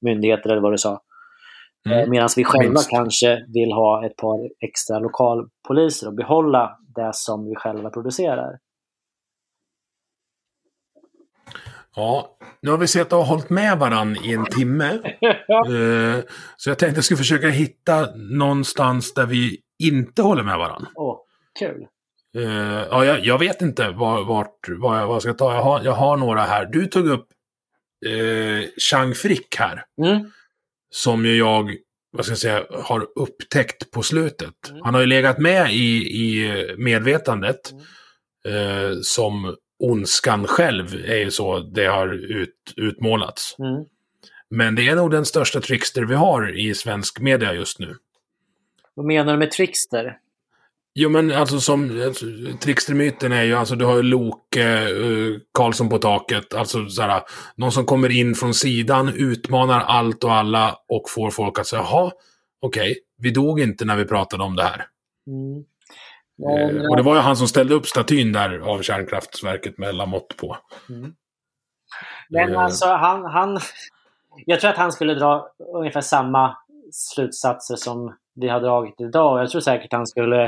myndigheter 0.00 0.50
eller 0.50 0.62
vad 0.62 0.72
du 0.72 0.78
sa. 0.78 1.00
Mm. 1.86 1.98
Eh, 1.98 2.08
Medan 2.08 2.28
vi 2.36 2.44
själva 2.44 2.70
Minst. 2.70 2.90
kanske 2.90 3.44
vill 3.54 3.72
ha 3.72 4.06
ett 4.06 4.16
par 4.16 4.48
extra 4.60 4.98
lokalpoliser 4.98 6.06
och 6.06 6.14
behålla 6.14 6.78
det 6.94 7.10
som 7.12 7.44
vi 7.44 7.54
själva 7.56 7.90
producerar. 7.90 8.58
Ja, 11.98 12.36
nu 12.62 12.70
har 12.70 12.78
vi 12.78 12.86
sett 12.86 13.12
och 13.12 13.24
hållit 13.24 13.50
med 13.50 13.78
varandra 13.78 14.22
i 14.24 14.32
en 14.32 14.44
timme. 14.44 14.92
uh, 15.68 16.20
så 16.56 16.70
jag 16.70 16.78
tänkte 16.78 16.86
att 16.86 16.96
jag 16.96 17.04
skulle 17.04 17.18
försöka 17.18 17.48
hitta 17.48 18.08
någonstans 18.16 19.14
där 19.14 19.26
vi 19.26 19.58
inte 19.78 20.22
håller 20.22 20.42
med 20.42 20.58
varandra. 20.58 20.90
Åh, 20.94 21.14
oh, 21.14 21.18
kul. 21.58 21.86
Uh, 22.36 22.86
ja, 22.90 23.04
jag, 23.04 23.24
jag, 23.24 23.38
vet 23.38 23.62
inte 23.62 23.90
vart, 23.90 24.26
vart, 24.26 24.68
vad, 24.68 25.00
jag, 25.00 25.06
vad 25.06 25.14
jag 25.14 25.22
ska 25.22 25.32
ta. 25.32 25.54
Jag 25.54 25.62
har, 25.62 25.84
jag 25.84 25.92
har 25.92 26.16
några 26.16 26.40
här. 26.40 26.66
Du 26.66 26.86
tog 26.86 27.08
upp 27.08 27.26
uh, 28.06 28.62
Chang 28.90 29.14
Frick 29.14 29.56
här. 29.58 29.84
Mm. 30.02 30.30
Som 30.90 31.24
ju 31.24 31.36
jag, 31.36 31.74
vad 32.12 32.24
ska 32.24 32.32
jag 32.32 32.38
säga, 32.38 32.64
har 32.84 33.06
upptäckt 33.14 33.90
på 33.90 34.02
slutet. 34.02 34.68
Mm. 34.70 34.82
Han 34.84 34.94
har 34.94 35.00
ju 35.00 35.06
legat 35.06 35.38
med 35.38 35.72
i, 35.72 35.96
i 35.98 36.74
medvetandet. 36.78 37.60
Mm. 37.70 37.84
Uh, 38.56 38.98
som 39.02 39.56
ondskan 39.78 40.46
själv 40.46 40.94
är 40.94 41.16
ju 41.16 41.30
så 41.30 41.58
det 41.58 41.86
har 41.86 42.08
ut, 42.32 42.74
utmålats. 42.76 43.56
Mm. 43.58 43.84
Men 44.50 44.74
det 44.74 44.88
är 44.88 44.96
nog 44.96 45.10
den 45.10 45.24
största 45.24 45.60
trickster 45.60 46.02
vi 46.02 46.14
har 46.14 46.58
i 46.58 46.74
svensk 46.74 47.20
media 47.20 47.54
just 47.54 47.78
nu. 47.78 47.96
Vad 48.94 49.06
menar 49.06 49.32
du 49.32 49.38
med 49.38 49.50
trickster? 49.50 50.18
Jo 50.94 51.10
men 51.10 51.32
alltså 51.32 51.60
som 51.60 52.02
alltså, 52.06 52.26
trickstermyten 52.60 53.32
är 53.32 53.42
ju 53.42 53.54
alltså 53.54 53.74
du 53.74 53.84
har 53.84 53.96
ju 53.96 54.02
Loke, 54.02 54.92
uh, 54.92 55.38
Karlsson 55.54 55.88
på 55.88 55.98
taket, 55.98 56.54
alltså 56.54 56.88
såhär, 56.88 57.22
någon 57.56 57.72
som 57.72 57.84
kommer 57.84 58.10
in 58.10 58.34
från 58.34 58.54
sidan, 58.54 59.08
utmanar 59.14 59.80
allt 59.80 60.24
och 60.24 60.32
alla 60.32 60.78
och 60.88 61.10
får 61.10 61.30
folk 61.30 61.58
att 61.58 61.66
säga 61.66 61.82
jaha, 61.82 62.12
okej, 62.60 62.90
okay, 62.90 62.94
vi 63.18 63.30
dog 63.30 63.60
inte 63.60 63.84
när 63.84 63.96
vi 63.96 64.04
pratade 64.04 64.44
om 64.44 64.56
det 64.56 64.62
här. 64.62 64.86
Mm. 65.26 65.64
Eh, 66.38 66.86
och 66.90 66.96
det 66.96 67.02
var 67.02 67.14
ju 67.14 67.20
han 67.20 67.36
som 67.36 67.48
ställde 67.48 67.74
upp 67.74 67.86
statyn 67.86 68.32
där 68.32 68.58
av 68.58 68.82
kärnkraftverket 68.82 69.78
med 69.78 69.94
Lamotte 69.94 70.36
på. 70.36 70.56
Mm. 70.88 71.12
Men 72.28 72.52
eh. 72.52 72.60
alltså 72.60 72.86
han, 72.86 73.24
han... 73.24 73.58
Jag 74.46 74.60
tror 74.60 74.70
att 74.70 74.76
han 74.76 74.92
skulle 74.92 75.14
dra 75.14 75.48
ungefär 75.74 76.00
samma 76.00 76.56
slutsatser 76.92 77.76
som 77.76 78.14
vi 78.34 78.48
har 78.48 78.60
dragit 78.60 79.00
idag. 79.00 79.40
Jag 79.40 79.50
tror 79.50 79.60
säkert 79.60 79.92
han 79.92 80.06
skulle 80.06 80.44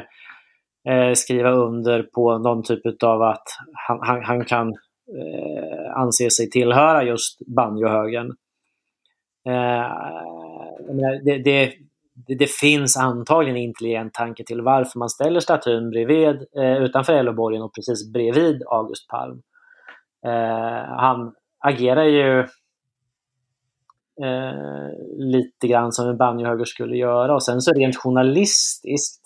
eh, 0.89 1.13
skriva 1.15 1.51
under 1.51 2.03
på 2.03 2.39
någon 2.39 2.63
typ 2.63 3.03
av 3.03 3.23
att 3.23 3.45
han, 3.73 3.99
han, 4.03 4.25
han 4.25 4.45
kan 4.45 4.69
eh, 4.69 5.97
anse 5.97 6.31
sig 6.31 6.51
tillhöra 6.51 7.05
just 7.05 7.39
banjohögen. 7.47 8.27
Eh, 9.47 9.91
det, 11.23 11.39
det, 11.39 11.75
det, 12.27 12.35
det, 12.35 12.51
finns 12.51 12.97
antagligen 12.97 13.57
intelligent 13.57 14.15
tanke 14.15 14.45
till 14.45 14.61
varför 14.61 14.99
man 14.99 15.09
ställer 15.09 15.41
statyn 15.41 15.91
bredvid, 15.91 16.47
eh, 16.57 16.77
utanför 16.77 17.13
Elleborgen 17.13 17.63
och 17.63 17.75
precis 17.75 18.13
bredvid 18.13 18.63
August 18.67 19.09
Palm. 19.09 19.43
Eh, 20.27 20.97
han 20.97 21.35
agerar 21.59 22.05
ju 22.05 22.41
eh, 24.25 24.91
lite 25.19 25.67
grann 25.69 25.93
som 25.93 26.09
en 26.09 26.17
banjohöger 26.17 26.65
skulle 26.65 26.97
göra 26.97 27.35
och 27.35 27.43
sen 27.43 27.61
så 27.61 27.73
rent 27.73 27.97
journalistiskt, 27.97 29.23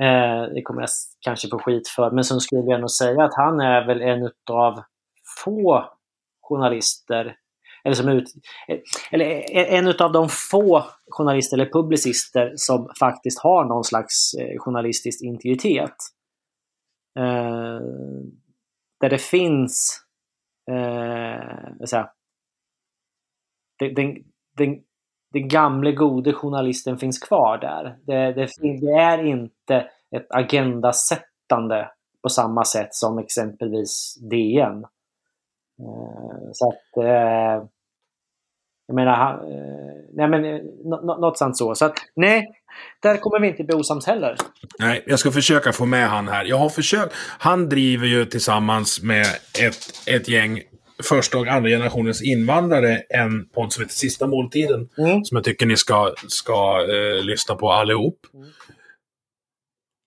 eh, 0.00 0.42
det 0.54 0.62
kommer 0.62 0.82
jag 0.82 0.88
kanske 1.20 1.48
få 1.48 1.58
skit 1.58 1.88
för, 1.88 2.10
men 2.10 2.24
så 2.24 2.40
skulle 2.40 2.70
jag 2.70 2.80
nog 2.80 2.90
säga 2.90 3.24
att 3.24 3.34
han 3.34 3.60
är 3.60 3.86
väl 3.86 4.00
en 4.00 4.30
av 4.50 4.82
få 5.44 5.84
journalister 6.40 7.36
eller, 7.88 7.94
som 7.94 8.08
ut, 8.08 8.24
eller 9.10 9.24
e- 9.24 9.76
en 9.76 9.88
av 9.88 10.12
de 10.12 10.28
få 10.28 10.84
journalister 11.10 11.56
eller 11.56 11.72
publicister 11.72 12.52
som 12.56 12.90
faktiskt 12.98 13.38
har 13.38 13.64
någon 13.64 13.84
slags 13.84 14.34
eh, 14.34 14.58
journalistisk 14.58 15.22
integritet. 15.24 15.94
Eh, 17.18 17.80
där 19.00 19.10
det 19.10 19.18
finns 19.18 20.00
eh, 20.70 21.86
säga, 21.86 22.10
den, 23.78 23.94
den, 23.94 24.14
den, 24.56 24.80
den 25.32 25.48
gamle 25.48 25.92
gode 25.92 26.32
journalisten 26.32 26.98
finns 26.98 27.18
kvar 27.18 27.58
där. 27.58 27.98
Det, 28.06 28.32
det, 28.32 28.80
det 28.80 28.92
är 28.92 29.24
inte 29.24 29.90
ett 30.16 30.26
agendasättande 30.30 31.90
på 32.22 32.28
samma 32.28 32.64
sätt 32.64 32.94
som 32.94 33.18
exempelvis 33.18 34.18
DN. 34.30 34.84
Eh, 35.80 36.50
så 36.52 36.68
att 36.68 37.04
eh, 37.04 37.68
jag 38.88 38.94
menar, 38.94 39.32
eh, 39.32 40.02
nej 40.12 40.28
men 40.28 40.60
något 41.20 41.38
sånt 41.38 41.56
så. 41.56 41.74
Så 41.74 41.84
att 41.84 41.94
nej, 42.16 42.48
där 43.02 43.16
kommer 43.16 43.40
vi 43.40 43.48
inte 43.48 43.64
bli 43.64 43.74
osams 43.74 44.06
heller. 44.06 44.36
Nej, 44.78 45.04
jag 45.06 45.18
ska 45.18 45.30
försöka 45.30 45.72
få 45.72 45.86
med 45.86 46.08
han 46.08 46.28
här. 46.28 46.44
Jag 46.44 46.58
har 46.58 46.68
försökt. 46.68 47.14
Han 47.38 47.68
driver 47.68 48.06
ju 48.06 48.24
tillsammans 48.24 49.02
med 49.02 49.26
ett, 49.66 50.08
ett 50.08 50.28
gäng 50.28 50.60
första 51.02 51.38
och 51.38 51.46
andra 51.46 51.70
generationens 51.70 52.22
invandrare 52.22 53.02
en 53.08 53.48
podd 53.48 53.72
som 53.72 53.82
heter 53.82 53.94
Sista 53.94 54.26
måltiden. 54.26 54.88
Mm. 54.98 55.24
Som 55.24 55.36
jag 55.36 55.44
tycker 55.44 55.66
ni 55.66 55.76
ska, 55.76 56.14
ska 56.28 56.86
eh, 56.88 57.24
lyssna 57.24 57.54
på 57.54 57.72
allihop. 57.72 58.18
Mm. 58.34 58.48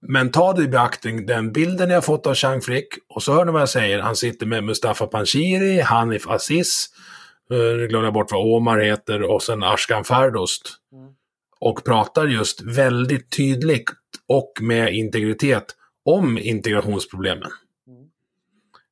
Men 0.07 0.31
ta 0.31 0.53
det 0.53 0.63
i 0.63 0.67
beaktning, 0.67 1.25
den 1.25 1.51
bilden 1.51 1.89
jag 1.89 2.05
fått 2.05 2.27
av 2.27 2.35
Chang 2.35 2.61
Frick, 2.61 2.87
och 3.09 3.23
så 3.23 3.33
hör 3.33 3.45
ni 3.45 3.51
vad 3.51 3.61
jag 3.61 3.69
säger, 3.69 3.99
han 3.99 4.15
sitter 4.15 4.45
med 4.45 4.63
Mustafa 4.63 5.07
Panshiri, 5.07 5.81
Hanif 5.81 6.27
Aziz, 6.27 6.89
eh, 6.95 7.10
nu 7.57 7.87
glömde 7.87 8.07
jag 8.07 8.13
bort 8.13 8.31
vad 8.31 8.55
Omar 8.55 8.79
heter, 8.79 9.21
och 9.21 9.43
sen 9.43 9.63
Ashkan 9.63 10.03
Fardost. 10.03 10.61
Mm. 10.93 11.13
Och 11.59 11.83
pratar 11.83 12.27
just 12.27 12.61
väldigt 12.61 13.31
tydligt 13.37 13.91
och 14.27 14.53
med 14.61 14.93
integritet 14.93 15.65
om 16.05 16.37
integrationsproblemen. 16.37 17.51
Mm. 17.87 18.03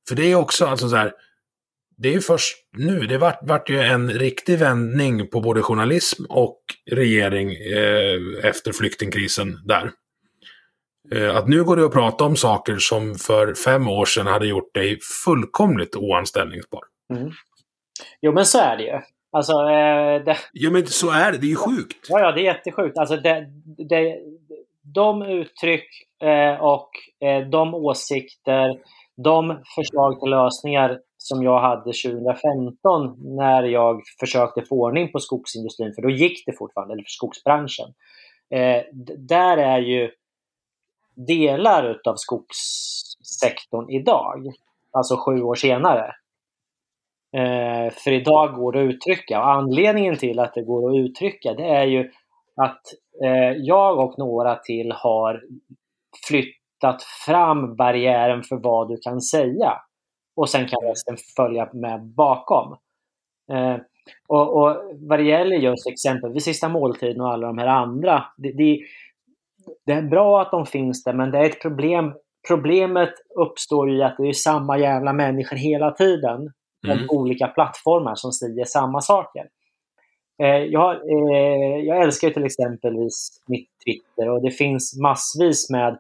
För 0.08 0.16
det 0.16 0.32
är 0.32 0.36
också 0.36 0.66
alltså 0.66 0.90
så 0.90 0.96
här, 0.96 1.14
det 1.98 2.10
är 2.10 2.14
ju 2.14 2.22
först 2.22 2.58
nu, 2.78 3.00
det 3.00 3.18
vart, 3.18 3.40
vart 3.42 3.70
ju 3.70 3.80
en 3.80 4.10
riktig 4.10 4.60
vändning 4.60 5.28
på 5.28 5.42
både 5.42 5.62
journalism 5.62 6.26
och 6.30 6.62
regering 6.92 7.52
eh, 7.52 8.20
efter 8.44 8.72
flyktingkrisen 8.72 9.60
där. 9.66 9.92
Eh, 11.12 11.36
att 11.36 11.48
nu 11.48 11.64
går 11.64 11.76
det 11.76 11.86
att 11.86 11.94
prata 11.94 12.24
om 12.24 12.36
saker 12.36 12.78
som 12.78 13.16
för 13.16 13.54
fem 13.54 13.88
år 13.88 14.06
sedan 14.06 14.28
hade 14.28 14.48
gjort 14.48 14.74
dig 14.74 15.00
fullkomligt 15.26 15.96
oanställningsbar. 15.96 16.84
Mm. 17.14 17.32
Jo, 18.22 18.32
men 18.32 18.46
så 18.46 18.60
är 18.60 18.78
det 18.78 18.84
ju. 18.84 19.00
Alltså, 19.32 19.54
eh, 19.54 20.24
det... 20.24 20.38
Ja, 20.54 20.70
men 20.72 20.88
så 20.88 21.12
är 21.12 21.32
det. 21.32 21.38
Det 21.38 21.46
är 21.46 21.50
ju 21.50 21.56
sjukt. 21.56 22.08
Ja, 22.10 22.20
ja, 22.20 22.32
det 22.32 22.42
är 22.42 22.44
jättesjukt. 22.44 22.98
Alltså, 22.98 23.16
det, 23.16 23.48
det, 23.90 24.20
de 24.82 25.22
uttryck 25.22 25.88
eh, 26.24 26.64
och 26.64 26.90
eh, 27.28 27.48
de 27.50 27.74
åsikter, 27.74 28.80
de 29.18 29.64
förslag 29.76 30.20
till 30.20 30.30
lösningar 30.30 31.00
som 31.18 31.44
jag 31.44 31.62
hade 31.62 31.84
2015 31.84 33.36
när 33.36 33.64
jag 33.64 34.02
försökte 34.20 34.62
få 34.62 34.76
ordning 34.76 35.12
på 35.12 35.20
skogsindustrin, 35.20 35.94
för 35.96 36.02
då 36.02 36.10
gick 36.10 36.46
det 36.46 36.54
fortfarande, 36.58 36.94
eller 36.94 37.04
för 37.04 37.10
skogsbranschen. 37.10 37.94
Eh, 38.50 38.84
där 39.18 39.58
är 39.58 39.80
ju 39.80 40.12
delar 41.16 41.92
utav 41.92 42.16
skogssektorn 42.16 43.90
idag, 43.90 44.54
alltså 44.92 45.18
sju 45.18 45.42
år 45.42 45.56
senare. 45.56 46.16
Eh, 47.38 47.94
för 47.94 48.12
idag 48.12 48.56
går 48.56 48.72
det 48.72 48.80
att 48.80 48.94
uttrycka 48.94 49.40
och 49.40 49.50
anledningen 49.50 50.18
till 50.18 50.40
att 50.40 50.54
det 50.54 50.64
går 50.64 50.90
att 50.90 50.98
uttrycka 50.98 51.54
det 51.54 51.66
är 51.66 51.86
ju 51.86 52.12
att 52.56 52.82
eh, 53.24 53.52
jag 53.58 54.00
och 54.00 54.20
några 54.20 54.56
till 54.56 54.92
har 54.92 55.44
flyttat 56.28 57.04
fram 57.26 57.76
barriären 57.76 58.44
för 58.44 58.56
vad 58.56 58.90
du 58.90 58.98
kan 58.98 59.22
säga. 59.22 59.74
Och 60.36 60.50
sen 60.50 60.68
kan 60.68 60.82
resten 60.82 61.18
följa 61.36 61.70
med 61.74 62.06
bakom. 62.06 62.78
Eh, 63.52 63.78
och, 64.28 64.58
och 64.58 64.76
vad 65.10 65.20
det 65.20 65.26
gäller 65.26 65.56
just 65.56 65.88
exempelvis 65.88 66.44
sista 66.44 66.70
måltiden 66.70 67.22
och 67.22 67.34
alla 67.34 67.48
de 67.48 67.58
här 67.58 67.68
andra. 67.68 68.26
Det, 68.38 68.52
det, 68.52 68.80
det 69.86 69.92
är 69.92 70.02
bra 70.02 70.42
att 70.42 70.52
de 70.52 70.66
finns 70.66 71.04
där, 71.04 71.14
men 71.14 71.32
det 71.32 71.38
är 71.38 71.46
ett 71.46 71.62
problem. 71.62 72.14
Problemet 72.48 73.14
uppstår 73.36 73.90
ju 73.90 74.04
att 74.04 74.18
det 74.18 74.28
är 74.28 74.34
samma 74.34 74.78
jävla 74.78 75.14
människor 75.14 75.56
hela 75.56 75.92
tiden. 75.92 76.52
Mm. 76.88 77.06
Olika 77.10 77.48
plattformar 77.48 78.16
som 78.16 78.32
säger 78.32 78.66
samma 78.66 79.02
saker. 79.02 79.50
Eh, 80.44 80.48
jag, 80.48 80.92
eh, 80.96 81.80
jag 81.86 82.04
älskar 82.04 82.30
till 82.30 82.46
exempelvis 82.46 83.44
mitt 83.48 83.70
Twitter 83.86 84.30
och 84.30 84.42
det 84.42 84.52
finns 84.52 85.00
massvis 85.02 85.70
med 85.70 86.00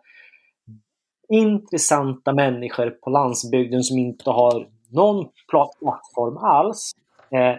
intressanta 1.29 2.33
människor 2.33 2.89
på 2.89 3.09
landsbygden 3.09 3.83
som 3.83 3.97
inte 3.97 4.29
har 4.29 4.67
någon 4.91 5.29
plattform 5.49 6.37
alls. 6.37 6.91
Eh, 7.31 7.55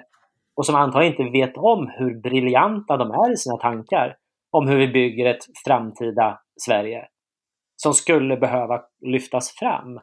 och 0.55 0.67
som 0.67 0.75
antagligen 0.75 1.17
inte 1.17 1.39
vet 1.39 1.57
om 1.57 1.93
hur 1.99 2.21
briljanta 2.21 2.97
de 2.97 3.11
är 3.11 3.33
i 3.33 3.37
sina 3.37 3.57
tankar 3.57 4.17
om 4.51 4.69
hur 4.69 4.79
vi 4.79 4.89
bygger 4.89 5.27
ett 5.27 5.45
framtida 5.65 6.41
Sverige 6.67 7.09
som 7.77 7.95
skulle 7.95 8.37
behöva 8.37 8.81
lyftas 9.01 9.51
fram. 9.51 10.01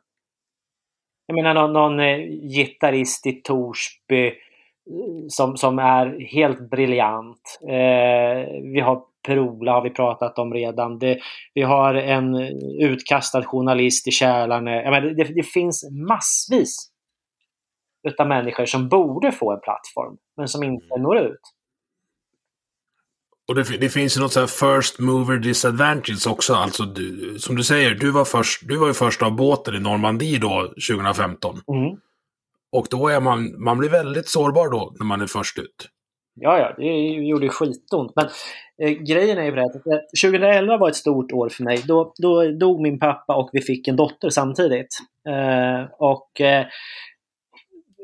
Jag 1.27 1.35
menar 1.35 1.53
någon, 1.53 1.73
någon 1.73 1.99
eh, 1.99 2.17
gitarrist 2.55 3.27
i 3.27 3.31
Torsby 3.31 4.33
som, 5.27 5.57
som 5.57 5.79
är 5.79 6.19
helt 6.33 6.69
briljant. 6.69 7.59
Eh, 7.61 8.61
vi 8.73 8.79
har 8.79 9.01
Per-Ola 9.27 9.71
har 9.71 9.81
vi 9.81 9.89
pratat 9.89 10.39
om 10.39 10.53
redan. 10.53 10.99
Det, 10.99 11.19
vi 11.53 11.61
har 11.61 11.93
en 11.93 12.35
utkastad 12.81 13.43
journalist 13.43 14.07
i 14.07 14.11
Kälarne. 14.11 14.83
Jag 14.83 14.91
menar, 14.91 15.07
det, 15.07 15.23
det 15.23 15.43
finns 15.43 15.89
massvis 16.09 16.91
utav 18.07 18.27
människor 18.27 18.65
som 18.65 18.89
borde 18.89 19.31
få 19.31 19.53
en 19.53 19.59
plattform 19.59 20.17
men 20.37 20.47
som 20.47 20.63
inte 20.63 20.97
når 20.99 21.17
ut. 21.17 21.41
Och 23.47 23.55
det, 23.55 23.77
det, 23.77 23.89
finns 23.89 24.17
ju 24.17 24.21
något 24.21 24.33
så 24.33 24.39
här 24.39 24.47
first 24.47 24.99
mover 24.99 25.37
disadvantage 25.37 26.27
också. 26.27 26.53
Alltså, 26.53 26.83
du, 26.83 27.35
som 27.39 27.55
du 27.55 27.63
säger, 27.63 27.95
du 27.95 28.11
var, 28.11 28.25
först, 28.25 28.67
du 28.67 28.77
var 28.77 28.87
ju 28.87 28.93
först 28.93 29.21
av 29.21 29.35
båten 29.35 29.75
i 29.75 29.79
Normandie 29.79 30.39
då, 30.39 30.73
2015. 30.89 31.61
Mm. 31.67 31.97
Och 32.71 32.87
då 32.89 33.07
är 33.07 33.19
man, 33.19 33.63
man 33.63 33.77
blir 33.77 33.89
väldigt 33.89 34.29
sårbar 34.29 34.69
då, 34.69 34.93
när 34.99 35.05
man 35.05 35.21
är 35.21 35.27
först 35.27 35.59
ut. 35.59 35.89
Ja, 36.39 36.59
ja, 36.59 36.73
det 36.77 37.07
gjorde 37.07 37.49
skitont. 37.49 38.11
Men 38.15 38.25
eh, 38.81 38.91
grejen 38.91 39.37
är 39.37 39.43
ju 39.43 39.59
att 39.59 39.73
2011 40.23 40.77
var 40.77 40.89
ett 40.89 40.95
stort 40.95 41.31
år 41.31 41.49
för 41.49 41.63
mig. 41.63 41.83
Då, 41.87 42.13
då 42.17 42.51
dog 42.51 42.81
min 42.81 42.99
pappa 42.99 43.35
och 43.35 43.49
vi 43.53 43.61
fick 43.61 43.87
en 43.87 43.95
dotter 43.95 44.29
samtidigt. 44.29 44.97
Eh, 45.27 45.91
och 45.97 46.41
eh, 46.41 46.65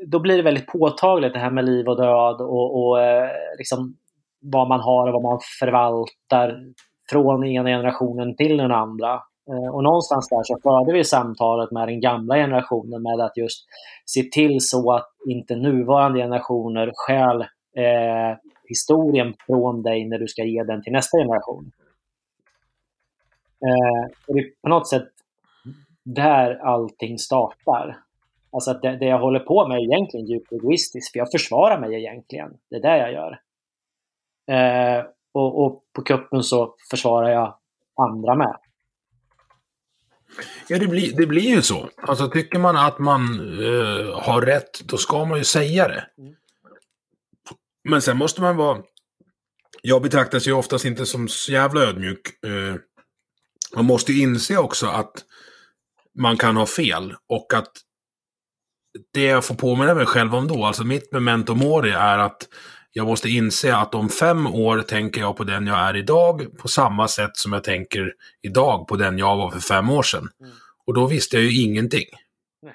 då 0.06 0.18
blir 0.18 0.36
det 0.36 0.42
väldigt 0.42 0.66
påtagligt 0.66 1.32
det 1.32 1.38
här 1.38 1.50
med 1.50 1.64
liv 1.64 1.88
och 1.88 1.96
död 1.96 2.40
och, 2.40 2.86
och 2.86 3.02
eh, 3.02 3.30
liksom 3.58 3.96
vad 4.52 4.68
man 4.68 4.80
har 4.80 5.06
och 5.06 5.12
vad 5.12 5.22
man 5.22 5.38
förvaltar 5.60 6.60
från 7.10 7.44
ena 7.44 7.68
generationen 7.68 8.36
till 8.36 8.56
den 8.56 8.72
andra. 8.72 9.12
Eh, 9.50 9.74
och 9.74 9.82
någonstans 9.82 10.28
där 10.28 10.42
så 10.42 10.58
förde 10.62 10.92
vi 10.92 11.04
samtalet 11.04 11.70
med 11.70 11.88
den 11.88 12.00
gamla 12.00 12.34
generationen 12.34 13.02
med 13.02 13.20
att 13.20 13.36
just 13.36 13.66
se 14.06 14.22
till 14.22 14.60
så 14.60 14.92
att 14.92 15.08
inte 15.28 15.56
nuvarande 15.56 16.18
generationer 16.18 16.92
stjäl 16.94 17.40
eh, 17.76 18.38
historien 18.68 19.34
från 19.46 19.82
dig 19.82 20.04
när 20.04 20.18
du 20.18 20.28
ska 20.28 20.44
ge 20.44 20.62
den 20.62 20.82
till 20.82 20.92
nästa 20.92 21.18
generation. 21.18 21.72
Eh, 23.60 24.10
och 24.28 24.34
det 24.34 24.40
är 24.40 24.50
på 24.62 24.68
något 24.68 24.88
sätt 24.88 25.08
där 26.02 26.54
allting 26.54 27.18
startar. 27.18 27.96
Alltså 28.52 28.70
att 28.70 28.82
det, 28.82 28.96
det 28.96 29.06
jag 29.06 29.18
håller 29.18 29.40
på 29.40 29.68
med 29.68 29.78
är 29.78 29.82
egentligen 29.82 30.26
djupt 30.26 30.52
egoistiskt, 30.52 31.12
för 31.12 31.18
jag 31.18 31.30
försvarar 31.30 31.80
mig 31.80 31.94
egentligen. 31.94 32.50
Det 32.70 32.76
är 32.76 32.80
det 32.80 32.98
jag 32.98 33.12
gör. 33.12 33.40
Eh, 34.50 35.04
och, 35.32 35.64
och, 35.64 35.82
på 35.92 36.02
kuppen 36.02 36.42
så 36.42 36.74
försvarar 36.90 37.30
jag 37.30 37.58
andra 37.96 38.34
med. 38.34 38.56
Ja, 40.68 40.78
det 40.78 40.86
blir, 40.86 41.16
det 41.16 41.26
blir 41.26 41.42
ju 41.42 41.62
så. 41.62 41.88
Alltså 41.96 42.28
tycker 42.28 42.58
man 42.58 42.76
att 42.76 42.98
man 42.98 43.22
eh, 43.40 44.20
har 44.20 44.42
rätt, 44.42 44.80
då 44.84 44.96
ska 44.96 45.24
man 45.24 45.38
ju 45.38 45.44
säga 45.44 45.88
det. 45.88 46.06
Mm. 46.18 46.34
Men 47.88 48.02
sen 48.02 48.16
måste 48.16 48.40
man 48.40 48.56
vara... 48.56 48.82
Jag 49.82 50.02
betraktas 50.02 50.46
ju 50.46 50.52
oftast 50.52 50.84
inte 50.84 51.06
som 51.06 51.28
så 51.28 51.52
jävla 51.52 51.80
ödmjuk. 51.80 52.44
Eh, 52.44 52.74
man 53.76 53.84
måste 53.84 54.12
inse 54.12 54.56
också 54.56 54.86
att 54.86 55.24
man 56.18 56.36
kan 56.36 56.56
ha 56.56 56.66
fel 56.66 57.14
och 57.28 57.54
att 57.54 57.72
det 59.12 59.24
jag 59.24 59.44
får 59.44 59.54
påminna 59.54 59.94
mig 59.94 60.06
själv 60.06 60.34
om 60.34 60.48
då, 60.48 60.64
alltså 60.64 60.84
mitt 60.84 61.12
memento 61.12 61.54
mori 61.54 61.90
är 61.90 62.18
att 62.18 62.48
jag 62.96 63.06
måste 63.06 63.28
inse 63.28 63.76
att 63.76 63.94
om 63.94 64.08
fem 64.08 64.46
år 64.46 64.82
tänker 64.82 65.20
jag 65.20 65.36
på 65.36 65.44
den 65.44 65.66
jag 65.66 65.78
är 65.78 65.96
idag 65.96 66.58
på 66.58 66.68
samma 66.68 67.08
sätt 67.08 67.36
som 67.36 67.52
jag 67.52 67.64
tänker 67.64 68.12
idag 68.42 68.88
på 68.88 68.96
den 68.96 69.18
jag 69.18 69.36
var 69.36 69.50
för 69.50 69.60
fem 69.60 69.90
år 69.90 70.02
sedan. 70.02 70.28
Mm. 70.40 70.52
Och 70.86 70.94
då 70.94 71.06
visste 71.06 71.36
jag 71.36 71.44
ju 71.44 71.62
ingenting. 71.62 72.04
Nej. 72.62 72.74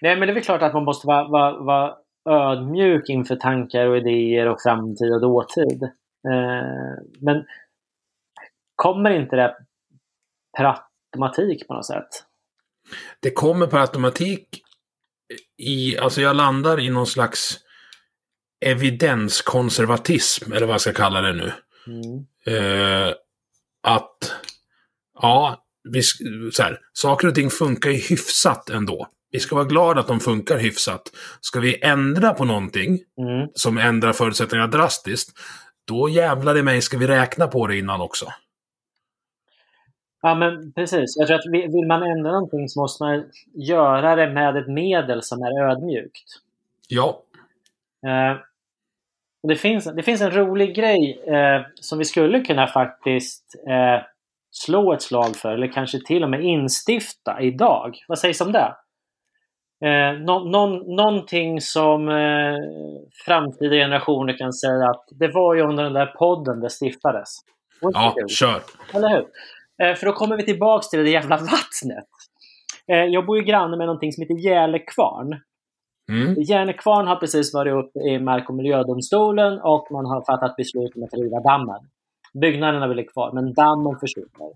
Nej, 0.00 0.16
men 0.16 0.28
det 0.28 0.32
är 0.32 0.34
väl 0.34 0.42
klart 0.42 0.62
att 0.62 0.74
man 0.74 0.84
måste 0.84 1.06
vara, 1.06 1.28
vara, 1.28 1.62
vara 1.62 1.96
ödmjuk 2.28 3.08
inför 3.08 3.36
tankar 3.36 3.86
och 3.86 3.96
idéer 3.96 4.46
och 4.46 4.62
framtid 4.62 5.12
och 5.12 5.20
dåtid. 5.20 5.82
Eh, 6.28 7.02
men 7.20 7.44
kommer 8.74 9.10
inte 9.10 9.36
det 9.36 9.56
per 10.56 10.64
automatik 10.64 11.68
på 11.68 11.74
något 11.74 11.86
sätt? 11.86 12.08
Det 13.20 13.30
kommer 13.30 13.66
per 13.66 13.78
automatik 13.78 14.62
i, 15.56 15.98
alltså 15.98 16.20
jag 16.20 16.36
landar 16.36 16.80
i 16.80 16.90
någon 16.90 17.06
slags 17.06 17.65
evidenskonservatism, 18.60 20.52
eller 20.52 20.66
vad 20.66 20.74
jag 20.74 20.80
ska 20.80 20.92
kalla 20.92 21.20
det 21.20 21.32
nu. 21.32 21.52
Mm. 21.86 22.26
Eh, 22.46 23.14
att, 23.82 24.32
ja, 25.22 25.64
vi, 25.92 26.02
så 26.52 26.62
här, 26.62 26.80
saker 26.92 27.28
och 27.28 27.34
ting 27.34 27.50
funkar 27.50 27.90
ju 27.90 27.96
hyfsat 27.96 28.70
ändå. 28.70 29.08
Vi 29.30 29.40
ska 29.40 29.54
vara 29.54 29.64
glada 29.64 30.00
att 30.00 30.06
de 30.06 30.20
funkar 30.20 30.58
hyfsat. 30.58 31.02
Ska 31.40 31.60
vi 31.60 31.84
ändra 31.84 32.34
på 32.34 32.44
någonting 32.44 32.98
mm. 33.18 33.48
som 33.54 33.78
ändrar 33.78 34.12
förutsättningarna 34.12 34.68
drastiskt, 34.68 35.38
då 35.84 36.08
jävlar 36.08 36.56
i 36.56 36.62
mig 36.62 36.82
ska 36.82 36.98
vi 36.98 37.06
räkna 37.06 37.46
på 37.46 37.66
det 37.66 37.78
innan 37.78 38.00
också. 38.00 38.26
Ja, 40.22 40.34
men 40.34 40.72
precis. 40.72 41.16
Jag 41.16 41.26
tror 41.26 41.38
att 41.38 41.72
vill 41.72 41.86
man 41.86 42.02
ändra 42.02 42.32
någonting 42.32 42.68
så 42.68 42.80
måste 42.80 43.04
man 43.04 43.24
göra 43.54 44.16
det 44.16 44.32
med 44.32 44.56
ett 44.56 44.68
medel 44.68 45.22
som 45.22 45.42
är 45.42 45.70
ödmjukt. 45.70 46.24
Ja. 46.88 47.22
Det, 49.48 49.56
finns, 49.56 49.84
det 49.84 50.02
finns 50.02 50.20
en 50.20 50.30
rolig 50.30 50.74
grej 50.76 51.22
eh, 51.26 51.62
som 51.74 51.98
vi 51.98 52.04
skulle 52.04 52.40
kunna 52.40 52.66
faktiskt 52.66 53.54
eh, 53.68 54.04
slå 54.50 54.92
ett 54.92 55.02
slag 55.02 55.36
för, 55.36 55.52
eller 55.52 55.72
kanske 55.72 55.98
till 56.06 56.22
och 56.22 56.30
med 56.30 56.44
instifta 56.44 57.40
idag. 57.40 57.96
Vad 58.08 58.18
sägs 58.18 58.40
om 58.40 58.52
det? 58.52 58.74
Eh, 59.84 60.20
no, 60.20 60.50
non, 60.50 60.96
någonting 60.96 61.60
som 61.60 62.08
eh, 62.08 62.56
framtida 63.26 63.74
generationer 63.74 64.38
kan 64.38 64.52
säga 64.52 64.90
att 64.90 65.04
det 65.10 65.28
var 65.28 65.54
ju 65.54 65.62
under 65.62 65.84
den 65.84 65.92
där 65.92 66.06
podden 66.06 66.60
det 66.60 66.70
stiftades. 66.70 67.28
Ja, 67.80 68.14
kör! 68.28 68.60
Eller 68.94 69.08
hur? 69.08 69.26
Eh, 69.82 69.94
för 69.94 70.06
då 70.06 70.12
kommer 70.12 70.36
vi 70.36 70.44
tillbaks 70.44 70.88
till 70.88 71.04
det 71.04 71.10
jävla 71.10 71.36
vattnet. 71.36 72.08
Eh, 72.92 73.04
jag 73.04 73.26
bor 73.26 73.38
ju 73.38 73.44
granne 73.44 73.76
med 73.76 73.86
någonting 73.86 74.12
som 74.12 74.22
heter 74.22 74.34
Gälekvarn. 74.34 75.40
Mm. 76.12 76.42
Järnekvarn 76.42 77.06
har 77.06 77.16
precis 77.16 77.54
varit 77.54 77.74
uppe 77.74 77.98
i 77.98 78.18
Mark 78.18 78.48
och 78.48 78.54
miljödomstolen 78.54 79.60
och 79.60 79.88
man 79.90 80.06
har 80.06 80.24
fattat 80.24 80.56
beslut 80.56 80.96
om 80.96 81.02
att 81.02 81.14
riva 81.14 81.40
dammen. 81.40 81.80
Byggnaderna 82.40 82.88
blir 82.88 83.04
kvar, 83.04 83.32
men 83.32 83.54
dammen 83.54 83.98
försvinner. 84.00 84.52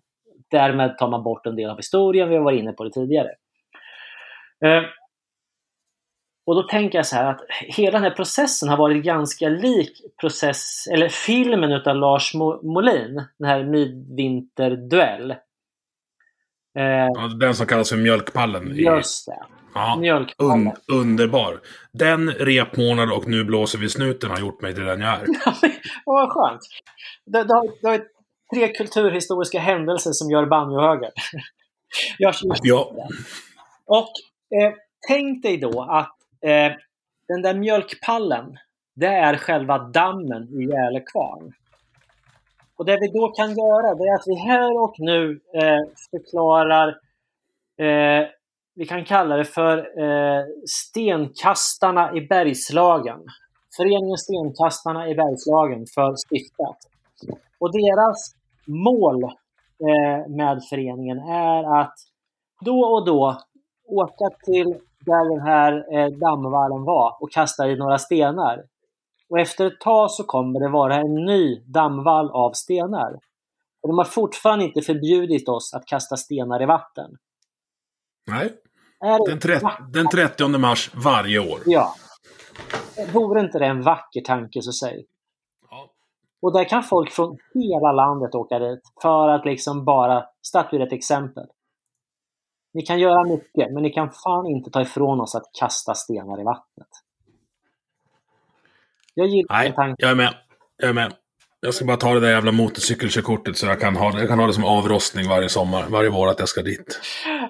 Därmed 0.50 0.98
tar 0.98 1.08
man 1.08 1.22
bort 1.22 1.46
en 1.46 1.56
del 1.56 1.70
av 1.70 1.76
historien, 1.76 2.28
vi 2.28 2.36
har 2.36 2.44
varit 2.44 2.60
inne 2.60 2.72
på 2.72 2.84
det 2.84 2.90
tidigare. 2.90 3.28
Eh, 4.64 4.82
och 6.46 6.54
då 6.54 6.62
tänker 6.62 6.98
jag 6.98 7.06
så 7.06 7.16
här 7.16 7.24
att 7.24 7.40
hela 7.48 7.90
den 7.90 8.02
här 8.02 8.16
processen 8.16 8.68
har 8.68 8.76
varit 8.76 9.04
ganska 9.04 9.48
lik 9.48 9.92
process, 10.20 10.86
eller 10.92 11.08
filmen 11.08 11.72
utav 11.72 11.96
Lars 11.96 12.34
Molin, 12.62 13.24
den 13.38 13.48
här 13.48 13.64
Midvinterduell. 13.64 15.30
Eh, 16.78 17.28
den 17.40 17.54
som 17.54 17.66
kallas 17.66 17.90
för 17.90 17.96
Mjölkpallen. 17.96 18.72
Just 18.74 19.26
det. 19.26 19.59
Ja, 19.74 20.26
un 20.38 20.72
underbar. 20.92 21.60
Den 21.92 22.30
repmånad 22.30 23.12
och 23.12 23.28
Nu 23.28 23.44
blåser 23.44 23.78
vi 23.78 23.88
snuten 23.88 24.30
har 24.30 24.38
gjort 24.38 24.62
mig 24.62 24.74
till 24.74 24.84
den 24.84 25.00
jag 25.00 25.20
är. 25.20 25.26
Vad 26.04 26.30
skönt. 26.30 26.60
Det, 27.26 27.44
det, 27.44 27.54
har, 27.54 27.68
det 27.82 27.88
har 27.88 28.00
tre 28.54 28.68
kulturhistoriska 28.68 29.58
händelser 29.58 30.10
som 30.12 30.30
gör 30.30 30.46
banjohöger. 30.46 31.10
ja. 32.18 32.34
Och 33.86 34.12
eh, 34.58 34.72
tänk 35.08 35.42
dig 35.42 35.56
då 35.56 35.82
att 35.82 36.16
eh, 36.42 36.72
den 37.28 37.42
där 37.42 37.54
mjölkpallen, 37.54 38.58
det 38.94 39.06
är 39.06 39.36
själva 39.36 39.78
dammen 39.78 40.48
i 40.48 40.64
Gälekvarn. 40.64 41.52
Och 42.76 42.86
det 42.86 42.98
vi 43.00 43.08
då 43.08 43.28
kan 43.28 43.50
göra, 43.50 43.94
det 43.94 44.04
är 44.04 44.14
att 44.14 44.26
vi 44.26 44.34
här 44.34 44.82
och 44.82 44.94
nu 44.98 45.40
eh, 45.54 45.80
förklarar 46.10 46.88
eh, 47.78 48.28
vi 48.74 48.86
kan 48.86 49.04
kalla 49.04 49.36
det 49.36 49.44
för 49.44 49.78
eh, 49.78 50.44
Stenkastarna 50.66 52.16
i 52.16 52.20
Bergslagen. 52.20 53.18
Föreningen 53.76 54.16
Stenkastarna 54.16 55.08
i 55.08 55.14
Bergslagen 55.14 55.86
för 55.94 56.14
stiftat. 56.16 56.78
Och 57.58 57.72
deras 57.72 58.34
mål 58.66 59.24
eh, 59.24 60.30
med 60.36 60.62
föreningen 60.70 61.18
är 61.18 61.80
att 61.80 61.94
då 62.60 62.80
och 62.80 63.06
då 63.06 63.40
åka 63.88 64.36
till 64.44 64.78
där 65.06 65.36
den 65.36 65.46
här 65.46 65.96
eh, 65.96 66.10
dammvallen 66.10 66.84
var 66.84 67.16
och 67.22 67.32
kasta 67.32 67.68
i 67.68 67.76
några 67.76 67.98
stenar. 67.98 68.64
Och 69.30 69.38
efter 69.38 69.66
ett 69.66 69.80
tag 69.80 70.10
så 70.10 70.24
kommer 70.24 70.60
det 70.60 70.68
vara 70.68 70.96
en 70.96 71.14
ny 71.14 71.60
dammvall 71.66 72.30
av 72.30 72.52
stenar. 72.52 73.12
Och 73.82 73.88
de 73.88 73.98
har 73.98 74.04
fortfarande 74.04 74.64
inte 74.64 74.82
förbjudit 74.82 75.48
oss 75.48 75.74
att 75.74 75.86
kasta 75.86 76.16
stenar 76.16 76.62
i 76.62 76.66
vatten. 76.66 77.10
Nej. 78.26 78.52
Den, 79.26 79.38
tre 79.38 79.60
den 79.92 80.08
30 80.08 80.48
mars 80.48 80.90
varje 80.94 81.38
år. 81.38 81.60
Ja. 81.66 81.94
Vore 83.12 83.40
inte 83.40 83.58
det 83.58 83.66
en 83.66 83.82
vacker 83.82 84.20
tanke 84.20 84.62
så 84.62 84.72
säg? 84.72 85.06
Ja. 85.70 85.90
Och 86.42 86.52
där 86.52 86.64
kan 86.64 86.82
folk 86.82 87.12
från 87.12 87.38
hela 87.54 87.92
landet 87.92 88.34
åka 88.34 88.58
dit 88.58 88.80
för 89.02 89.28
att 89.28 89.44
liksom 89.44 89.84
bara 89.84 90.26
statuera 90.42 90.86
ett 90.86 90.92
exempel. 90.92 91.46
Ni 92.72 92.82
kan 92.82 92.98
göra 93.00 93.24
mycket, 93.24 93.72
men 93.72 93.82
ni 93.82 93.90
kan 93.90 94.10
fan 94.10 94.46
inte 94.46 94.70
ta 94.70 94.82
ifrån 94.82 95.20
oss 95.20 95.34
att 95.34 95.50
kasta 95.58 95.94
stenar 95.94 96.40
i 96.40 96.44
vattnet. 96.44 96.88
Jag 99.14 99.26
gillar 99.26 99.54
Nej, 99.54 99.66
den 99.66 99.74
tanken. 99.74 99.96
Jag 99.98 100.10
är 100.10 100.14
med. 100.14 100.34
Jag 100.76 100.88
är 100.88 100.94
med. 100.94 101.14
Jag 101.62 101.74
ska 101.74 101.84
bara 101.84 101.96
ta 101.96 102.14
det 102.14 102.20
där 102.20 102.30
jävla 102.30 102.52
motorcykelkörkortet 102.52 103.56
så 103.56 103.66
jag 103.66 103.80
kan 103.80 103.96
ha, 103.96 104.18
jag 104.18 104.28
kan 104.28 104.38
ha 104.38 104.46
det 104.46 104.52
som 104.52 104.64
avrostning 104.64 105.28
varje 105.28 105.48
sommar, 105.48 105.86
varje 105.88 106.10
vår 106.10 106.28
att 106.28 106.38
jag 106.38 106.48
ska 106.48 106.62
dit. 106.62 107.00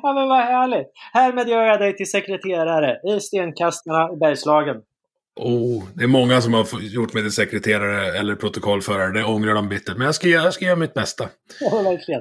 Ja 0.03 0.13
men 0.13 0.29
vad 0.29 0.39
härligt! 0.39 0.87
Härmed 1.13 1.49
gör 1.49 1.63
jag 1.63 1.81
dig 1.81 1.97
till 1.97 2.11
sekreterare 2.11 3.17
i 3.17 3.21
Stenkastarna 3.21 4.13
i 4.13 4.17
Bergslagen. 4.17 4.77
Oh, 5.37 5.85
det 5.95 6.05
är 6.05 6.09
många 6.09 6.41
som 6.41 6.55
har 6.55 6.67
gjort 6.81 7.15
mig 7.15 7.23
till 7.23 7.33
sekreterare 7.33 8.19
eller 8.19 8.35
protokollförare. 8.35 9.13
Det 9.13 9.25
ångrar 9.25 9.55
de 9.55 9.69
bittert. 9.69 9.97
Men 9.97 10.05
jag 10.05 10.15
ska, 10.15 10.29
jag 10.29 10.55
ska 10.55 10.65
göra 10.65 10.77
mitt 10.77 10.95
bästa. 10.95 11.29
Ja, 11.61 11.83
verkligen. 11.83 12.21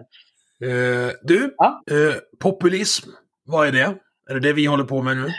Eh, 0.63 1.11
du, 1.23 1.55
ja? 1.57 1.83
eh, 1.91 2.15
populism, 2.39 3.09
vad 3.45 3.67
är 3.67 3.71
det? 3.71 3.95
Är 4.29 4.33
det 4.33 4.39
det 4.39 4.53
vi 4.53 4.65
håller 4.65 4.83
på 4.83 5.01
med 5.01 5.17
nu? 5.17 5.33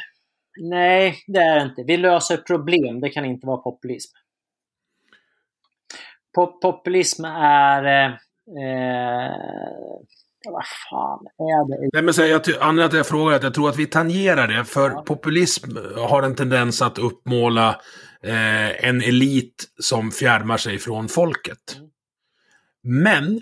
Nej, 0.60 1.16
det 1.27 1.39
är 1.39 1.55
det 1.55 1.62
inte. 1.62 1.82
Vi 1.86 1.97
löser 1.97 2.36
problem. 2.36 3.01
Det 3.01 3.10
kan 3.10 3.24
inte 3.24 3.47
vara 3.47 3.56
populism. 3.56 4.16
Pop 6.35 6.62
populism 6.62 7.24
är... 7.24 8.05
Eh, 8.05 9.35
vad 10.48 10.65
fan 10.90 11.27
är 11.39 11.69
det? 11.69 11.89
Nej, 11.93 12.02
men 12.02 12.15
så 12.15 12.23
jag, 12.23 12.43
anledningen 12.61 12.90
till 12.90 12.98
att 12.98 13.01
jag 13.01 13.07
frågar 13.07 13.32
är 13.32 13.36
att 13.36 13.43
jag 13.43 13.55
tror 13.55 13.69
att 13.69 13.77
vi 13.77 13.86
tangerar 13.86 14.48
det. 14.48 14.65
För 14.65 14.90
ja. 14.90 15.02
populism 15.02 15.77
har 15.97 16.23
en 16.23 16.35
tendens 16.35 16.82
att 16.82 16.98
uppmåla 16.98 17.81
eh, 18.23 18.85
en 18.85 19.02
elit 19.02 19.65
som 19.81 20.11
fjärmar 20.11 20.57
sig 20.57 20.78
från 20.78 21.09
folket. 21.09 21.77
Mm. 21.77 21.90
Men 22.82 23.40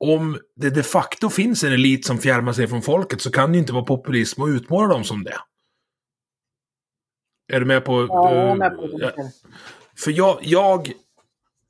om 0.00 0.38
det 0.56 0.70
de 0.70 0.82
facto 0.82 1.30
finns 1.30 1.64
en 1.64 1.72
elit 1.72 2.06
som 2.06 2.18
fjärmar 2.18 2.52
sig 2.52 2.66
från 2.66 2.82
folket 2.82 3.20
så 3.20 3.30
kan 3.30 3.52
det 3.52 3.56
ju 3.56 3.60
inte 3.60 3.72
vara 3.72 3.84
populism 3.84 4.42
att 4.42 4.48
utmåla 4.48 4.88
dem 4.88 5.04
som 5.04 5.24
det. 5.24 5.38
Är 7.52 7.60
du 7.60 7.66
med 7.66 7.84
på... 7.84 8.06
Ja, 8.08 8.34
jag 8.34 8.50
är 8.50 8.54
med 8.54 8.76
på 8.76 8.86
det. 8.86 9.14
För 9.96 10.10
jag, 10.10 10.38
jag 10.42 10.92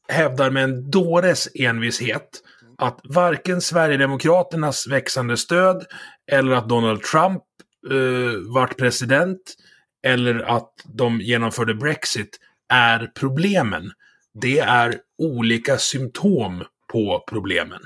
hävdar 0.09 0.51
med 0.51 0.65
en 0.65 0.91
dåres 0.91 1.49
envishet 1.55 2.43
att 2.79 3.01
varken 3.05 3.61
Sverigedemokraternas 3.61 4.87
växande 4.87 5.37
stöd 5.37 5.87
eller 6.33 6.53
att 6.53 6.69
Donald 6.69 7.03
Trump 7.03 7.43
uh, 7.91 8.55
vart 8.55 8.77
president 8.77 9.55
eller 10.03 10.39
att 10.39 10.73
de 10.85 11.21
genomförde 11.21 11.75
Brexit 11.75 12.41
är 12.69 13.13
problemen. 13.15 13.93
Det 14.35 14.59
är 14.59 15.01
olika 15.19 15.79
symptom 15.79 16.65
på 16.93 17.25
problemen. 17.29 17.81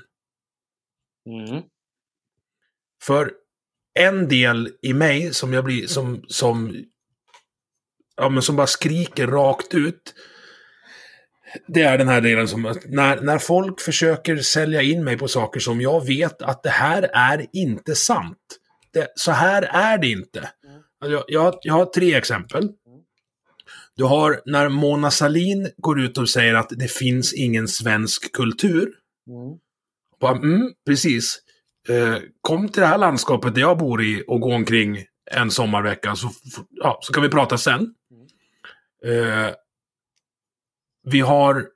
Mm. 1.26 1.62
För 3.02 3.32
en 3.94 4.28
del 4.28 4.70
i 4.82 4.94
mig 4.94 5.34
som 5.34 5.52
jag 5.52 5.64
blir 5.64 5.86
som, 5.86 6.24
som, 6.28 6.84
ja, 8.16 8.28
men 8.28 8.42
som 8.42 8.56
bara 8.56 8.66
skriker 8.66 9.26
rakt 9.26 9.74
ut 9.74 10.14
det 11.66 11.82
är 11.82 11.98
den 11.98 12.08
här 12.08 12.20
delen 12.20 12.48
som 12.48 12.74
när, 12.86 13.20
när 13.20 13.38
folk 13.38 13.80
försöker 13.80 14.36
sälja 14.36 14.82
in 14.82 15.04
mig 15.04 15.18
på 15.18 15.28
saker 15.28 15.60
som 15.60 15.80
jag 15.80 16.06
vet 16.06 16.42
att 16.42 16.62
det 16.62 16.70
här 16.70 17.10
är 17.14 17.46
inte 17.52 17.94
sant. 17.94 18.38
Det, 18.92 19.08
så 19.14 19.32
här 19.32 19.62
är 19.62 19.98
det 19.98 20.08
inte. 20.08 20.38
Mm. 20.38 21.12
Jag, 21.12 21.24
jag, 21.28 21.54
jag 21.62 21.74
har 21.74 21.84
tre 21.84 22.14
exempel. 22.14 22.68
Du 23.96 24.04
har 24.04 24.40
när 24.46 24.68
Mona 24.68 25.10
Salin 25.10 25.70
går 25.76 26.00
ut 26.00 26.18
och 26.18 26.28
säger 26.28 26.54
att 26.54 26.68
det 26.70 26.90
finns 26.90 27.34
ingen 27.34 27.68
svensk 27.68 28.32
kultur. 28.32 28.92
Mm. 29.28 29.58
Bara, 30.20 30.36
mm, 30.36 30.72
precis. 30.86 31.38
Eh, 31.88 32.16
kom 32.40 32.68
till 32.68 32.80
det 32.80 32.86
här 32.86 32.98
landskapet 32.98 33.54
där 33.54 33.60
jag 33.60 33.78
bor 33.78 34.02
i 34.02 34.24
och 34.26 34.40
gå 34.40 34.54
omkring 34.54 35.04
en 35.30 35.50
sommarvecka 35.50 36.16
så, 36.16 36.30
ja, 36.70 36.98
så 37.02 37.12
kan 37.12 37.22
vi 37.22 37.28
prata 37.28 37.58
sen. 37.58 37.94
Mm. 39.04 39.46
Eh, 39.46 39.52
vi 41.10 41.20
har 41.20 41.66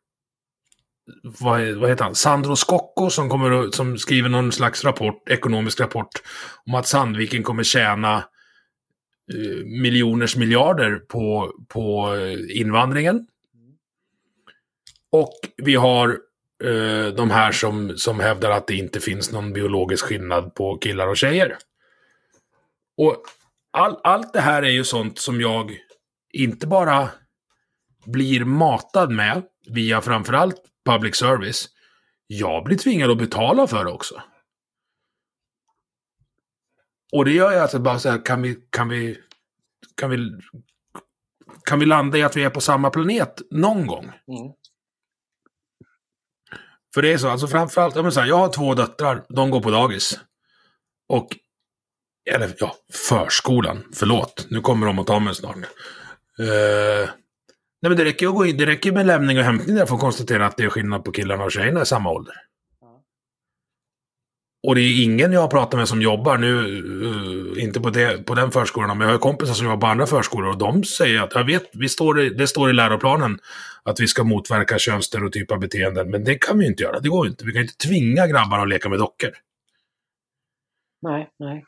vad, 1.23 1.73
vad 1.73 1.91
heter 1.91 2.05
han? 2.05 2.15
Sandro 2.15 2.57
Scocco 2.57 3.11
som, 3.11 3.29
kommer, 3.29 3.71
som 3.71 3.99
skriver 3.99 4.29
någon 4.29 4.53
slags 4.53 4.85
rapport, 4.85 5.29
ekonomisk 5.29 5.81
rapport 5.81 6.23
om 6.67 6.75
att 6.75 6.87
Sandviken 6.87 7.43
kommer 7.43 7.63
tjäna 7.63 8.17
eh, 9.33 9.65
miljoners 9.65 10.37
miljarder 10.37 10.97
på, 10.97 11.53
på 11.69 12.15
eh, 12.15 12.61
invandringen. 12.61 13.27
Och 15.13 15.35
vi 15.57 15.75
har 15.75 16.09
eh, 16.65 17.15
de 17.15 17.31
här 17.31 17.53
som, 17.53 17.97
som 17.97 18.21
hävdar 18.21 18.51
att 18.51 18.67
det 18.67 18.75
inte 18.75 19.01
finns 19.01 19.33
någon 19.33 19.53
biologisk 19.53 20.05
skillnad 20.05 20.55
på 20.55 20.77
killar 20.77 21.09
och 21.09 21.17
tjejer. 21.17 21.57
Och 22.97 23.17
all, 23.71 23.97
allt 24.03 24.33
det 24.33 24.41
här 24.41 24.63
är 24.63 24.71
ju 24.71 24.85
sånt 24.85 25.19
som 25.19 25.41
jag 25.41 25.77
inte 26.33 26.67
bara 26.67 27.09
blir 28.05 28.45
matad 28.45 29.11
med 29.11 29.43
via 29.69 30.01
framförallt 30.01 30.63
public 30.85 31.17
service. 31.17 31.69
Jag 32.27 32.65
blir 32.65 32.77
tvingad 32.77 33.11
att 33.11 33.19
betala 33.19 33.67
för 33.67 33.85
det 33.85 33.91
också. 33.91 34.23
Och 37.13 37.25
det 37.25 37.33
gör 37.33 37.53
ju 37.53 37.59
att 37.59 37.83
bara 37.83 37.99
så 37.99 38.11
här, 38.11 38.25
kan 38.25 38.43
vi, 38.43 38.59
kan 38.71 38.89
vi, 38.89 39.19
kan 39.97 40.11
vi, 40.11 40.41
kan 41.65 41.79
vi 41.79 41.87
landa 41.87 42.19
i 42.19 42.23
att 42.23 42.37
vi 42.37 42.45
är 42.45 42.51
på 42.51 42.61
samma 42.61 42.91
planet 42.91 43.43
någon 43.51 43.87
gång? 43.87 44.05
Mm. 44.05 44.53
För 46.95 47.03
det 47.03 47.13
är 47.13 47.19
så, 47.19 47.29
alltså 47.29 47.47
framförallt, 47.47 47.97
jag, 47.97 48.03
här, 48.03 48.27
jag 48.27 48.39
har 48.39 48.49
två 48.49 48.75
döttrar, 48.75 49.25
de 49.29 49.51
går 49.51 49.61
på 49.61 49.71
dagis. 49.71 50.21
Och, 51.09 51.29
eller 52.31 52.55
ja, 52.59 52.75
förskolan, 53.09 53.85
förlåt, 53.95 54.47
nu 54.51 54.61
kommer 54.61 54.87
de 54.87 54.99
att 54.99 55.07
ta 55.07 55.19
mig 55.21 55.35
snart. 55.35 55.57
Uh, 55.57 57.09
Nej, 57.83 57.91
men 57.91 57.97
det 57.97 58.05
räcker, 58.05 58.29
att 58.29 58.35
gå 58.35 58.47
in, 58.47 58.57
det 58.57 58.67
räcker 58.67 58.93
med 58.93 59.07
lämning 59.07 59.39
och 59.39 59.45
hämtning 59.45 59.77
där 59.77 59.87
för 59.87 59.95
att 59.95 60.01
konstatera 60.01 60.47
att 60.47 60.57
det 60.57 60.65
är 60.65 60.69
skillnad 60.69 61.05
på 61.05 61.13
killarna 61.13 61.45
och 61.45 61.53
tjejerna 61.53 61.83
i 61.83 61.87
samma 61.87 62.11
ålder. 62.11 62.35
Och 64.67 64.75
det 64.75 64.81
är 64.81 65.05
ingen 65.05 65.33
jag 65.33 65.41
har 65.41 65.49
pratat 65.49 65.79
med 65.79 65.89
som 65.89 66.03
jobbar 66.03 66.39
nu, 66.39 66.55
uh, 66.55 67.63
inte 67.65 67.81
på, 67.81 67.91
det, 67.91 68.27
på 68.27 68.35
den 68.35 68.51
förskolan, 68.51 68.99
men 68.99 69.07
jag 69.07 69.15
har 69.15 69.19
kompisar 69.19 69.55
som 69.55 69.67
jobbar 69.67 69.81
på 69.81 69.87
andra 69.87 70.07
förskolor 70.07 70.51
och 70.51 70.59
de 70.59 70.85
säger 70.85 71.21
att 71.21 71.35
jag 71.35 71.45
vet, 71.45 71.71
vi 71.73 71.89
står 71.89 72.21
i, 72.21 72.31
det 72.31 72.47
står 72.47 72.71
i 72.71 72.73
läroplanen 72.73 73.39
att 73.83 74.01
vi 74.01 74.07
ska 74.07 74.25
motverka 74.25 74.79
könsstereotypa 74.79 75.57
beteenden, 75.57 76.11
men 76.11 76.25
det 76.25 76.35
kan 76.35 76.59
vi 76.59 76.67
inte 76.67 76.83
göra. 76.83 77.01
Det 77.01 77.09
går 77.09 77.27
inte. 77.27 77.45
Vi 77.45 77.53
kan 77.53 77.63
inte 77.63 77.77
tvinga 77.89 78.27
grabbar 78.27 78.59
att 78.59 78.69
leka 78.69 78.89
med 78.89 78.99
dockor. 78.99 79.31
Nej, 81.03 81.31
nej. 81.39 81.65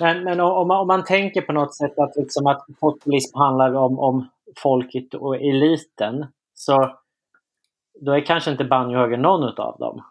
Men, 0.00 0.24
men 0.24 0.40
om, 0.40 0.68
man, 0.68 0.80
om 0.80 0.86
man 0.86 1.04
tänker 1.04 1.40
på 1.40 1.52
något 1.52 1.74
sätt 1.74 1.98
att, 1.98 2.16
liksom 2.16 2.46
att 2.46 2.66
populism 2.80 3.38
handlar 3.38 3.74
om, 3.74 3.98
om 3.98 4.28
folket 4.62 5.14
och 5.14 5.36
eliten, 5.36 6.26
så 6.54 6.98
då 8.00 8.12
är 8.12 8.26
kanske 8.26 8.50
inte 8.50 8.64
banjohögern 8.64 9.22
någon 9.22 9.44
av 9.44 9.78
dem. 9.78 10.04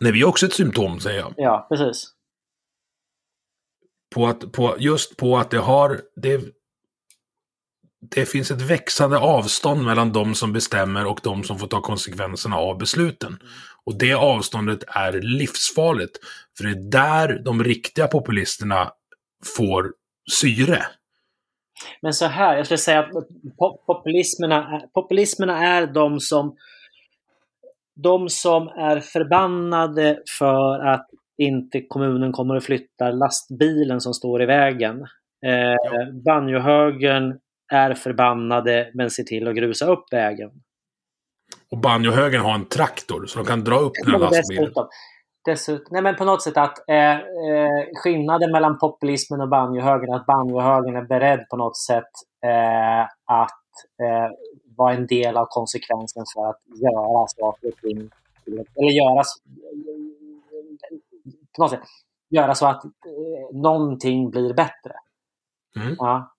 Nej, 0.00 0.12
vi 0.12 0.20
är 0.20 0.28
också 0.28 0.46
ett 0.46 0.52
symptom, 0.52 1.00
säger 1.00 1.20
jag. 1.20 1.34
Ja, 1.36 1.66
precis. 1.70 2.12
På 4.14 4.26
att, 4.26 4.52
på, 4.52 4.76
just 4.78 5.16
på 5.16 5.36
att 5.36 5.50
det 5.50 5.58
har... 5.58 6.00
Det, 6.16 6.44
det 8.10 8.26
finns 8.26 8.50
ett 8.50 8.62
växande 8.62 9.18
avstånd 9.18 9.84
mellan 9.84 10.12
de 10.12 10.34
som 10.34 10.52
bestämmer 10.52 11.06
och 11.06 11.20
de 11.22 11.44
som 11.44 11.58
får 11.58 11.66
ta 11.66 11.80
konsekvenserna 11.80 12.56
av 12.56 12.78
besluten. 12.78 13.38
Och 13.84 13.98
det 13.98 14.14
avståndet 14.14 14.84
är 14.86 15.12
livsfarligt. 15.12 16.18
För 16.56 16.64
det 16.64 16.70
är 16.70 16.90
där 16.90 17.42
de 17.44 17.64
riktiga 17.64 18.06
populisterna 18.06 18.92
får 19.56 19.92
syre. 20.32 20.86
Men 22.02 22.12
så 22.12 22.26
här, 22.26 22.56
jag 22.56 22.66
skulle 22.66 22.78
säga 22.78 23.00
att 23.00 23.10
populismerna, 23.86 24.82
populismerna 24.94 25.66
är 25.66 25.86
de 25.86 26.20
som 26.20 26.56
de 27.94 28.28
som 28.28 28.68
är 28.68 29.00
förbannade 29.00 30.18
för 30.38 30.78
att 30.78 31.06
inte 31.38 31.80
kommunen 31.80 32.32
kommer 32.32 32.56
att 32.56 32.64
flytta 32.64 33.10
lastbilen 33.10 34.00
som 34.00 34.14
står 34.14 34.42
i 34.42 34.46
vägen. 34.46 35.00
Eh. 35.46 36.12
Banjohögern 36.24 37.38
är 37.72 37.94
förbannade 37.94 38.90
men 38.94 39.10
ser 39.10 39.22
till 39.22 39.48
att 39.48 39.56
grusa 39.56 39.86
upp 39.86 40.04
vägen. 40.12 40.50
Och 41.70 41.78
banjohögern 41.78 42.40
har 42.40 42.54
en 42.54 42.68
traktor 42.68 43.26
så 43.26 43.38
de 43.38 43.46
kan 43.46 43.64
dra 43.64 43.78
upp 43.78 43.92
den 44.04 44.12
här 44.12 44.18
lastbilen. 44.18 44.72
Dessutom, 45.44 45.86
nej 45.90 46.02
men 46.02 46.16
på 46.16 46.24
något 46.24 46.42
sätt 46.42 46.56
att 46.56 46.88
eh, 46.88 47.12
eh, 47.12 47.86
skillnaden 47.94 48.52
mellan 48.52 48.78
populismen 48.78 49.40
och 49.40 49.48
banjohögern 49.48 50.14
att 50.14 50.26
banjohögern 50.26 50.96
är 50.96 51.04
beredd 51.04 51.46
på 51.50 51.56
något 51.56 51.76
sätt 51.76 52.10
eh, 52.44 53.02
att 53.24 53.62
eh, 54.02 54.30
vara 54.76 54.94
en 54.94 55.06
del 55.06 55.36
av 55.36 55.46
konsekvensen 55.48 56.24
för 56.34 56.50
att 56.50 56.60
göra 56.66 57.26
saker 57.26 57.68
och 57.68 57.76
ting, 57.76 58.10
eller 58.46 58.90
göra, 58.90 59.22
på 61.56 61.62
något 61.62 61.70
sätt, 61.70 61.82
göra 62.30 62.54
så 62.54 62.66
att 62.66 62.84
eh, 62.84 62.90
någonting 63.52 64.30
blir 64.30 64.54
bättre. 64.54 64.92
Mm. 65.76 65.96
Ja, 65.98 66.32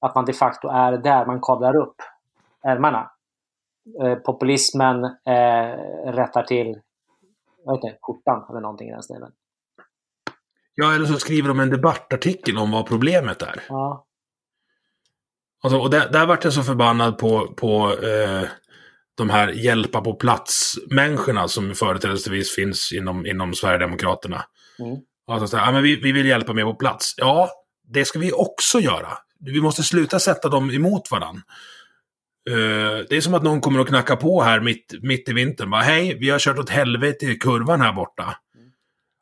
att 0.00 0.14
man 0.14 0.24
de 0.24 0.32
facto 0.32 0.68
är 0.68 0.92
där, 0.92 1.26
man 1.26 1.40
kavlar 1.40 1.76
upp 1.76 1.96
ärmarna. 2.62 3.10
Eh, 4.02 4.14
populismen 4.14 5.04
eh, 5.04 5.76
rättar 6.04 6.42
till 6.42 6.80
jag 7.66 7.72
vet 7.72 7.84
inte, 7.84 7.98
skjortan 8.02 8.46
eller 8.50 8.60
någonting 8.60 8.88
i 8.88 8.92
den 8.92 9.02
stilen. 9.02 9.32
Ja, 10.74 10.94
eller 10.94 11.06
så 11.06 11.18
skriver 11.18 11.48
de 11.48 11.60
en 11.60 11.70
debattartikel 11.70 12.58
om 12.58 12.70
vad 12.70 12.86
problemet 12.86 13.42
är. 13.42 13.62
Ja. 13.68 14.06
Alltså, 15.62 15.78
och 15.78 15.90
där, 15.90 16.08
där 16.08 16.26
vart 16.26 16.44
jag 16.44 16.52
så 16.52 16.62
förbannad 16.62 17.18
på, 17.18 17.54
på 17.56 17.98
eh, 18.02 18.48
de 19.14 19.30
här 19.30 19.48
hjälpa 19.48 20.00
på 20.00 20.14
plats-människorna 20.14 21.48
som 21.48 21.74
företrädesvis 21.74 22.54
finns 22.54 22.92
inom, 22.92 23.26
inom 23.26 23.54
Sverigedemokraterna. 23.54 24.44
Mm. 24.78 24.96
Alltså, 25.26 25.46
så 25.46 25.56
här, 25.56 25.66
ja, 25.66 25.72
men 25.72 25.82
vi, 25.82 25.96
vi 25.96 26.12
vill 26.12 26.26
hjälpa 26.26 26.52
mer 26.52 26.64
på 26.64 26.74
plats. 26.74 27.14
Ja, 27.16 27.50
det 27.88 28.04
ska 28.04 28.18
vi 28.18 28.32
också 28.32 28.80
göra. 28.80 29.18
Vi 29.40 29.60
måste 29.60 29.82
sluta 29.82 30.18
sätta 30.18 30.48
dem 30.48 30.70
emot 30.70 31.10
varandra. 31.10 31.42
Uh, 32.50 33.04
det 33.08 33.16
är 33.16 33.20
som 33.20 33.34
att 33.34 33.42
någon 33.42 33.60
kommer 33.60 33.80
att 33.80 33.88
knacka 33.88 34.16
på 34.16 34.42
här 34.42 34.60
mitt, 34.60 34.94
mitt 35.02 35.28
i 35.28 35.32
vintern. 35.32 35.70
Bara, 35.70 35.82
Hej, 35.82 36.16
vi 36.20 36.30
har 36.30 36.38
kört 36.38 36.58
åt 36.58 36.70
helvete 36.70 37.26
i 37.26 37.34
kurvan 37.34 37.80
här 37.80 37.92
borta. 37.92 38.22
Mm. 38.22 38.70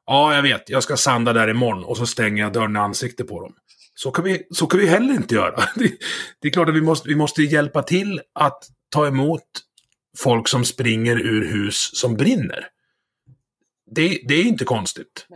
Ja, 0.07 0.35
jag 0.35 0.43
vet. 0.43 0.71
Jag 0.71 0.83
ska 0.83 0.97
sanda 0.97 1.33
där 1.33 1.49
imorgon 1.49 1.85
och 1.85 1.97
så 1.97 2.07
stänger 2.07 2.43
jag 2.43 2.53
dörren 2.53 2.77
i 2.77 2.79
ansiktet 2.79 3.29
på 3.29 3.41
dem. 3.41 3.55
Så 3.95 4.11
kan 4.11 4.25
vi, 4.25 4.47
så 4.51 4.67
kan 4.67 4.81
vi 4.81 4.87
heller 4.87 5.15
inte 5.15 5.35
göra. 5.35 5.65
Det, 5.75 5.93
det 6.41 6.49
är 6.49 6.53
klart 6.53 6.69
att 6.69 6.75
vi 6.75 6.81
måste, 6.81 7.09
vi 7.09 7.17
måste 7.17 7.43
hjälpa 7.43 7.83
till 7.83 8.21
att 8.35 8.65
ta 8.91 9.07
emot 9.07 9.43
folk 10.19 10.49
som 10.49 10.65
springer 10.65 11.17
ur 11.17 11.53
hus 11.53 11.91
som 11.97 12.17
brinner. 12.17 12.69
Det, 13.91 14.21
det 14.29 14.35
är 14.35 14.45
inte 14.45 14.65
konstigt. 14.65 15.27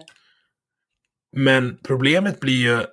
Men 1.37 1.79
problemet 1.83 2.41
blir 2.41 2.63
ju, 2.63 2.85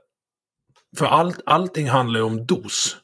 för 0.98 1.06
allt, 1.06 1.42
allting 1.46 1.90
handlar 1.90 2.20
ju 2.20 2.26
om 2.26 2.46
dos. 2.46 2.98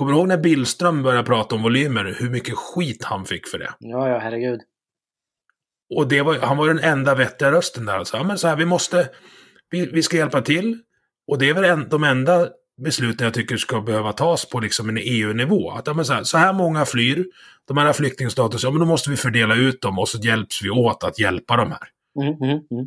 Kommer 0.00 0.12
du 0.12 0.18
ihåg 0.18 0.28
när 0.28 0.38
Billström 0.38 1.02
började 1.02 1.26
prata 1.26 1.54
om 1.54 1.62
volymer, 1.62 2.16
hur 2.18 2.30
mycket 2.30 2.54
skit 2.56 3.04
han 3.04 3.24
fick 3.24 3.48
för 3.48 3.58
det? 3.58 3.74
Ja, 3.78 4.08
ja, 4.08 4.18
herregud. 4.18 4.60
Och 5.94 6.08
det 6.08 6.22
var, 6.22 6.38
han 6.38 6.56
var 6.56 6.68
den 6.68 6.78
enda 6.78 7.14
vettiga 7.14 7.52
rösten 7.52 7.86
där. 7.86 7.98
Alltså, 7.98 8.16
ja, 8.16 8.22
men 8.24 8.38
så 8.38 8.48
här, 8.48 8.56
vi 8.56 8.64
måste, 8.64 9.08
vi, 9.70 9.86
vi 9.86 10.02
ska 10.02 10.16
hjälpa 10.16 10.42
till. 10.42 10.78
Och 11.26 11.38
det 11.38 11.48
är 11.48 11.54
väl 11.54 11.64
en, 11.64 11.88
de 11.88 12.04
enda 12.04 12.48
besluten 12.82 13.24
jag 13.24 13.34
tycker 13.34 13.56
ska 13.56 13.80
behöva 13.80 14.12
tas 14.12 14.48
på 14.48 14.60
liksom 14.60 14.88
en 14.88 14.98
EU-nivå. 15.00 15.70
Att 15.70 15.86
ja, 15.86 16.04
så, 16.04 16.12
här, 16.12 16.24
så 16.24 16.38
här 16.38 16.52
många 16.52 16.84
flyr, 16.84 17.26
de 17.68 17.76
här 17.76 17.92
flyktingstatus, 17.92 18.62
ja 18.62 18.70
men 18.70 18.80
då 18.80 18.86
måste 18.86 19.10
vi 19.10 19.16
fördela 19.16 19.54
ut 19.54 19.82
dem 19.82 19.98
och 19.98 20.08
så 20.08 20.18
hjälps 20.18 20.62
vi 20.62 20.70
åt 20.70 21.04
att 21.04 21.18
hjälpa 21.18 21.56
de 21.56 21.70
här. 21.70 21.88
Mm, 22.20 22.34
mm, 22.42 22.66
mm. 22.70 22.86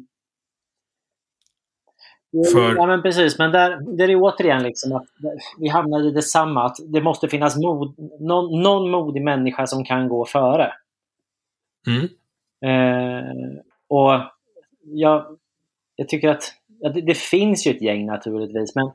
För... 2.54 2.76
Ja 2.76 2.86
men 2.86 3.02
precis, 3.02 3.40
men 3.40 3.52
där, 3.52 3.98
där 3.98 4.10
är 4.10 4.16
återigen 4.16 4.64
liksom 4.64 4.96
att 4.96 5.06
vi 5.60 5.70
hamnar 5.70 6.08
i 6.08 6.12
detsamma. 6.12 6.66
Att 6.66 6.78
det 6.88 7.02
måste 7.02 7.28
finnas 7.28 7.58
mod, 7.58 7.96
någon, 8.20 8.62
någon 8.62 8.92
modig 8.92 9.24
människa 9.24 9.68
som 9.68 9.86
kan 9.86 10.08
gå 10.08 10.26
före. 10.26 10.74
Mm. 11.88 12.10
Eh, 12.66 13.60
och 13.88 14.22
jag, 14.84 15.38
jag 15.96 16.10
tycker 16.10 16.30
att 16.30 16.54
ja, 16.80 16.90
det, 16.90 17.02
det, 17.02 17.18
finns 17.18 17.68
ju 17.68 17.72
ett 17.72 17.82
gäng 17.82 18.06
naturligtvis, 18.06 18.76
men 18.76 18.92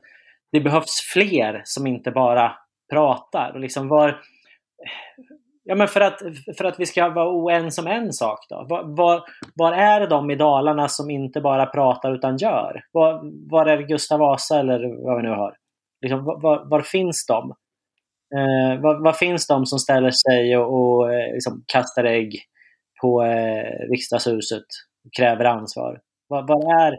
det 0.51 0.61
behövs 0.61 1.01
fler 1.13 1.61
som 1.65 1.87
inte 1.87 2.11
bara 2.11 2.51
pratar. 2.89 3.51
Och 3.53 3.59
liksom 3.59 3.87
var, 3.87 4.21
ja, 5.69 5.75
men 5.75 5.87
för, 5.87 6.01
att, 6.01 6.21
för 6.57 6.65
att 6.65 6.79
vi 6.79 6.85
ska 6.85 7.09
vara 7.09 7.29
oense 7.29 7.81
om 7.81 7.87
en 7.87 8.13
sak 8.13 8.39
då. 8.49 8.65
Var, 8.69 8.83
var, 8.97 9.23
var, 9.55 9.73
är 9.73 10.07
de 10.07 10.31
i 10.31 10.35
Dalarna 10.35 10.87
som 10.87 11.09
inte 11.09 11.41
bara 11.41 11.65
pratar 11.65 12.15
utan 12.15 12.37
gör? 12.37 12.83
Var, 12.91 13.21
var 13.51 13.65
är 13.65 13.81
Gustav 13.81 14.19
Vasa 14.19 14.59
eller 14.59 15.05
vad 15.05 15.17
vi 15.17 15.23
nu 15.23 15.29
har? 15.29 15.55
Liksom, 16.01 16.25
var, 16.25 16.69
var 16.69 16.81
finns 16.81 17.25
de? 17.25 17.53
Eh, 18.35 18.81
var, 18.81 19.03
var, 19.03 19.13
finns 19.13 19.47
de 19.47 19.65
som 19.65 19.79
ställer 19.79 20.11
sig 20.11 20.57
och, 20.57 20.73
och 20.73 21.13
eh, 21.13 21.33
liksom 21.33 21.63
kastar 21.73 22.03
ägg 22.03 22.33
på 23.01 23.23
eh, 23.23 23.89
riksdagshuset 23.91 24.65
och 25.05 25.13
kräver 25.17 25.45
ansvar? 25.45 25.99
Var, 26.27 26.41
var, 26.41 26.85
är, 26.85 26.97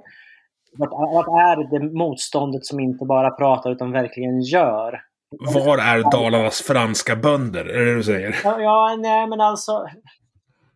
vart 1.14 1.28
är 1.28 1.70
det 1.70 1.98
motståndet 1.98 2.66
som 2.66 2.80
inte 2.80 3.04
bara 3.04 3.30
pratar 3.30 3.70
utan 3.70 3.92
verkligen 3.92 4.40
gör? 4.40 5.09
Var 5.38 5.78
är 5.78 6.10
Dalarnas 6.12 6.62
franska 6.62 7.16
bönder? 7.16 7.64
Är 7.64 7.78
det 7.78 7.84
det 7.84 7.96
du 7.96 8.02
säger? 8.02 8.40
Ja, 8.44 8.60
ja 8.60 8.96
nej 8.98 9.28
men 9.28 9.40
alltså... 9.40 9.86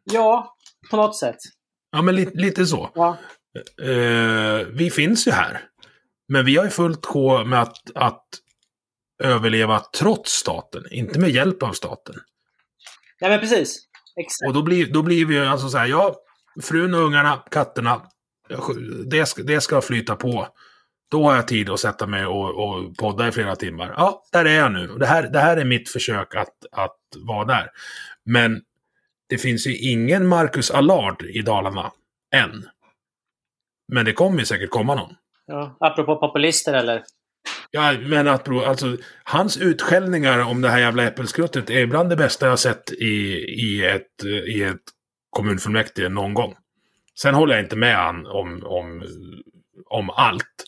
Ja, 0.05 0.56
på 0.90 0.97
något 0.97 1.16
sätt. 1.16 1.36
Ja, 1.93 2.02
men 2.02 2.16
li 2.16 2.31
lite 2.35 2.66
så. 2.66 2.90
Ja. 2.94 3.16
Uh, 3.82 4.66
vi 4.72 4.90
finns 4.90 5.26
ju 5.26 5.31
här. 5.31 5.60
Men 6.28 6.44
vi 6.44 6.56
har 6.56 6.64
ju 6.64 6.70
fullt 6.70 7.06
sjå 7.06 7.44
med 7.44 7.62
att, 7.62 7.76
att 7.94 8.24
överleva 9.22 9.82
trots 9.98 10.32
staten, 10.32 10.85
inte 10.90 11.18
med 11.18 11.31
hjälp 11.31 11.62
av 11.62 11.72
staten. 11.72 12.14
Ja, 13.18 13.28
men 13.28 13.40
precis. 13.40 13.78
Exakt. 14.20 14.48
Och 14.48 14.55
då 14.55 14.62
blir, 14.62 14.93
då 14.93 15.02
blir 15.02 15.26
vi 15.26 15.40
alltså 15.40 15.68
så 15.68 15.78
här, 15.78 15.86
ja, 15.86 16.14
frun 16.62 16.94
och 16.94 17.01
ungarna, 17.01 17.43
katterna, 17.51 18.02
det 19.06 19.26
ska, 19.26 19.43
det 19.43 19.60
ska 19.60 19.81
flyta 19.81 20.16
på. 20.16 20.48
Då 21.15 21.24
har 21.24 21.36
jag 21.36 21.49
tid 21.49 21.70
att 21.70 21.81
sätta 21.81 22.07
mig 22.07 22.27
och, 22.27 22.65
och 22.65 22.97
podda 22.97 23.28
i 23.28 23.32
flera 23.32 23.57
timmar. 23.57 23.95
Ja, 23.97 24.23
där 24.32 24.45
är 24.45 24.55
jag 24.55 24.73
nu. 24.73 24.86
Det 24.86 25.07
här, 25.07 25.23
det 25.23 25.39
här 25.39 25.57
är 25.57 25.65
mitt 25.65 25.89
försök 25.89 26.35
att, 26.35 26.55
att 26.73 26.99
vara 27.16 27.45
där. 27.45 27.70
Men 28.24 28.62
det 29.28 29.39
finns 29.39 29.66
ju 29.66 29.77
ingen 29.77 30.27
Marcus 30.27 30.70
Allard 30.70 31.23
i 31.23 31.43
Dalarna. 31.43 31.93
Än. 32.35 32.69
Men 33.93 34.05
det 34.05 34.12
kommer 34.12 34.39
ju 34.39 34.45
säkert 34.45 34.70
komma 34.70 34.95
någon. 34.95 35.15
Ja, 35.47 35.77
apropå 35.81 36.16
populister 36.16 36.74
eller? 36.74 37.03
Ja, 37.70 37.93
men 37.93 38.28
att 38.28 38.49
alltså, 38.49 38.97
hans 39.24 39.57
utskällningar 39.57 40.39
om 40.39 40.61
det 40.61 40.69
här 40.69 40.78
jävla 40.78 41.05
äppelskruttet 41.05 41.70
är 41.70 41.86
bland 41.86 42.11
det 42.11 42.16
bästa 42.16 42.47
jag 42.47 42.59
sett 42.59 42.93
i, 42.93 43.35
i, 43.49 43.85
ett, 43.85 44.24
i 44.47 44.62
ett 44.62 44.82
kommunfullmäktige 45.31 46.09
någon 46.09 46.35
gång. 46.35 46.55
Sen 47.20 47.35
håller 47.35 47.55
jag 47.55 47.65
inte 47.65 47.77
med 47.77 47.97
han 47.97 48.27
om, 48.27 48.62
om, 48.65 49.05
om 49.86 50.11
allt. 50.11 50.65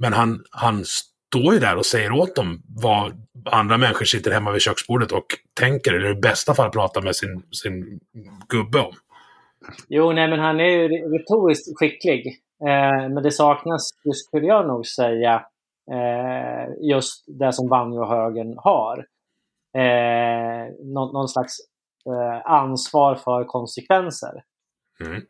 Men 0.00 0.12
han, 0.12 0.44
han 0.50 0.84
står 0.84 1.54
ju 1.54 1.60
där 1.60 1.76
och 1.76 1.86
säger 1.86 2.12
åt 2.12 2.36
dem 2.36 2.62
vad 2.68 3.26
andra 3.44 3.78
människor 3.78 4.04
sitter 4.04 4.30
hemma 4.30 4.50
vid 4.50 4.62
köksbordet 4.62 5.12
och 5.12 5.26
tänker, 5.60 5.94
eller 5.94 6.10
i 6.10 6.20
bästa 6.20 6.54
fall 6.54 6.70
pratar 6.70 7.02
med 7.02 7.16
sin, 7.16 7.42
sin 7.52 8.00
gubbe 8.48 8.80
om. 8.80 8.94
Jo, 9.88 10.12
nej, 10.12 10.28
men 10.28 10.38
han 10.38 10.60
är 10.60 10.64
ju 10.64 10.88
retoriskt 10.88 11.78
skicklig. 11.78 12.26
Eh, 12.66 13.08
men 13.08 13.22
det 13.22 13.32
saknas, 13.32 13.90
det 14.04 14.14
skulle 14.14 14.46
jag 14.46 14.66
nog 14.66 14.86
säga, 14.86 15.34
eh, 15.92 16.88
just 16.90 17.24
det 17.26 17.52
som 17.52 17.68
Banjo-högern 17.68 18.54
har. 18.56 18.98
Eh, 19.76 20.72
någon, 20.84 21.12
någon 21.12 21.28
slags 21.28 21.52
eh, 22.06 22.50
ansvar 22.52 23.14
för 23.14 23.44
konsekvenser. 23.44 24.42
Mm. 25.00 25.22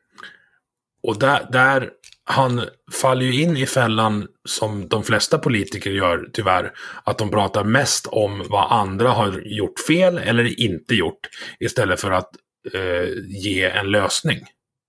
Och 1.03 1.19
där, 1.19 1.49
där, 1.53 1.91
han 2.25 2.65
faller 2.93 3.27
ju 3.27 3.43
in 3.43 3.57
i 3.57 3.67
fällan 3.67 4.29
som 4.49 4.89
de 4.89 5.03
flesta 5.03 5.39
politiker 5.39 5.91
gör 5.91 6.31
tyvärr. 6.33 6.73
Att 7.05 7.19
de 7.19 7.31
pratar 7.31 7.65
mest 7.65 8.07
om 8.07 8.45
vad 8.49 8.73
andra 8.73 9.09
har 9.09 9.41
gjort 9.45 9.81
fel 9.87 10.19
eller 10.19 10.61
inte 10.61 10.95
gjort. 10.95 11.29
Istället 11.61 12.01
för 12.01 12.11
att 12.11 12.31
eh, 12.75 13.09
ge 13.45 13.65
en 13.65 13.91
lösning. 13.91 14.39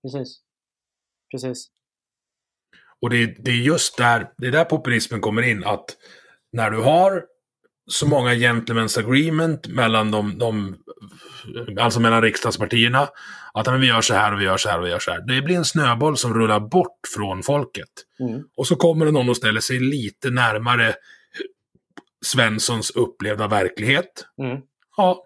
Precis. 0.02 0.40
Precis. 1.30 1.66
Och 3.00 3.10
det, 3.10 3.26
det 3.26 3.50
är 3.50 3.54
just 3.54 3.96
där, 3.96 4.30
det 4.38 4.46
är 4.46 4.52
där 4.52 4.64
populismen 4.64 5.20
kommer 5.20 5.42
in. 5.42 5.64
Att 5.64 5.84
när 6.52 6.70
du 6.70 6.80
har 6.80 7.24
så 7.86 8.06
många 8.06 8.34
gentlemen's 8.34 8.98
agreement 8.98 9.66
mellan 9.66 10.10
de, 10.10 10.38
de 10.38 10.76
alltså 11.80 12.00
mellan 12.00 12.22
riksdagspartierna. 12.22 13.08
Att 13.54 13.66
men 13.66 13.80
vi 13.80 13.86
gör 13.86 14.00
så 14.00 14.14
här 14.14 14.32
och 14.32 14.40
vi 14.40 14.44
gör 14.44 14.56
så 14.56 14.68
här 14.68 14.78
och 14.78 14.86
vi 14.86 14.90
gör 14.90 14.98
så 14.98 15.10
här. 15.10 15.20
Det 15.20 15.42
blir 15.42 15.56
en 15.56 15.64
snöboll 15.64 16.16
som 16.16 16.34
rullar 16.34 16.60
bort 16.60 17.00
från 17.14 17.42
folket. 17.42 17.88
Mm. 18.20 18.44
Och 18.56 18.66
så 18.66 18.76
kommer 18.76 19.06
det 19.06 19.12
någon 19.12 19.28
och 19.28 19.36
ställer 19.36 19.60
sig 19.60 19.80
lite 19.80 20.30
närmare 20.30 20.94
Svenssons 22.24 22.90
upplevda 22.90 23.48
verklighet. 23.48 24.26
Mm. 24.42 24.60
Ja. 24.96 25.24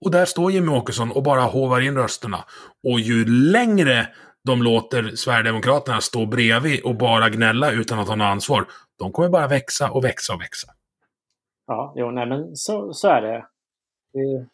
Och 0.00 0.10
där 0.10 0.24
står 0.24 0.52
Jimmy 0.52 0.72
Åkesson 0.72 1.10
och 1.10 1.22
bara 1.22 1.42
hovar 1.42 1.80
in 1.80 1.96
rösterna. 1.96 2.44
Och 2.82 3.00
ju 3.00 3.24
längre 3.24 4.08
de 4.44 4.62
låter 4.62 5.16
Sverigedemokraterna 5.16 6.00
stå 6.00 6.26
bredvid 6.26 6.80
och 6.80 6.96
bara 6.96 7.28
gnälla 7.28 7.70
utan 7.70 7.98
att 7.98 8.08
ha 8.08 8.16
något 8.16 8.24
ansvar, 8.24 8.66
de 8.98 9.12
kommer 9.12 9.28
bara 9.28 9.48
växa 9.48 9.90
och 9.90 10.04
växa 10.04 10.34
och 10.34 10.40
växa. 10.40 10.73
Ja, 11.66 11.94
jo, 11.96 12.10
nej, 12.10 12.26
men 12.26 12.56
så, 12.56 12.92
så 12.92 13.08
är 13.08 13.22
det. 13.22 13.46
det. 14.12 14.46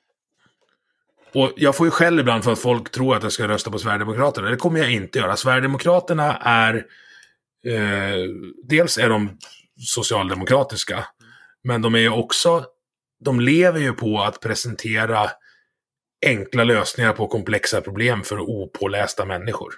Och 1.34 1.52
jag 1.56 1.76
får 1.76 1.86
ju 1.86 1.90
skäll 1.90 2.20
ibland 2.20 2.44
för 2.44 2.52
att 2.52 2.58
folk 2.58 2.90
tror 2.90 3.16
att 3.16 3.22
jag 3.22 3.32
ska 3.32 3.48
rösta 3.48 3.70
på 3.70 3.78
Sverigedemokraterna. 3.78 4.50
Det 4.50 4.56
kommer 4.56 4.78
jag 4.80 4.92
inte 4.92 5.18
göra. 5.18 5.36
Sverigedemokraterna 5.36 6.36
är... 6.36 6.74
Eh, 7.66 8.28
dels 8.64 8.98
är 8.98 9.08
de 9.08 9.38
socialdemokratiska, 9.76 11.04
men 11.62 11.82
de 11.82 11.94
är 11.94 11.98
ju 11.98 12.10
också... 12.10 12.64
De 13.24 13.40
lever 13.40 13.80
ju 13.80 13.92
på 13.92 14.20
att 14.20 14.40
presentera 14.40 15.30
enkla 16.26 16.64
lösningar 16.64 17.12
på 17.12 17.26
komplexa 17.26 17.80
problem 17.80 18.22
för 18.22 18.40
opålästa 18.40 19.24
människor. 19.24 19.72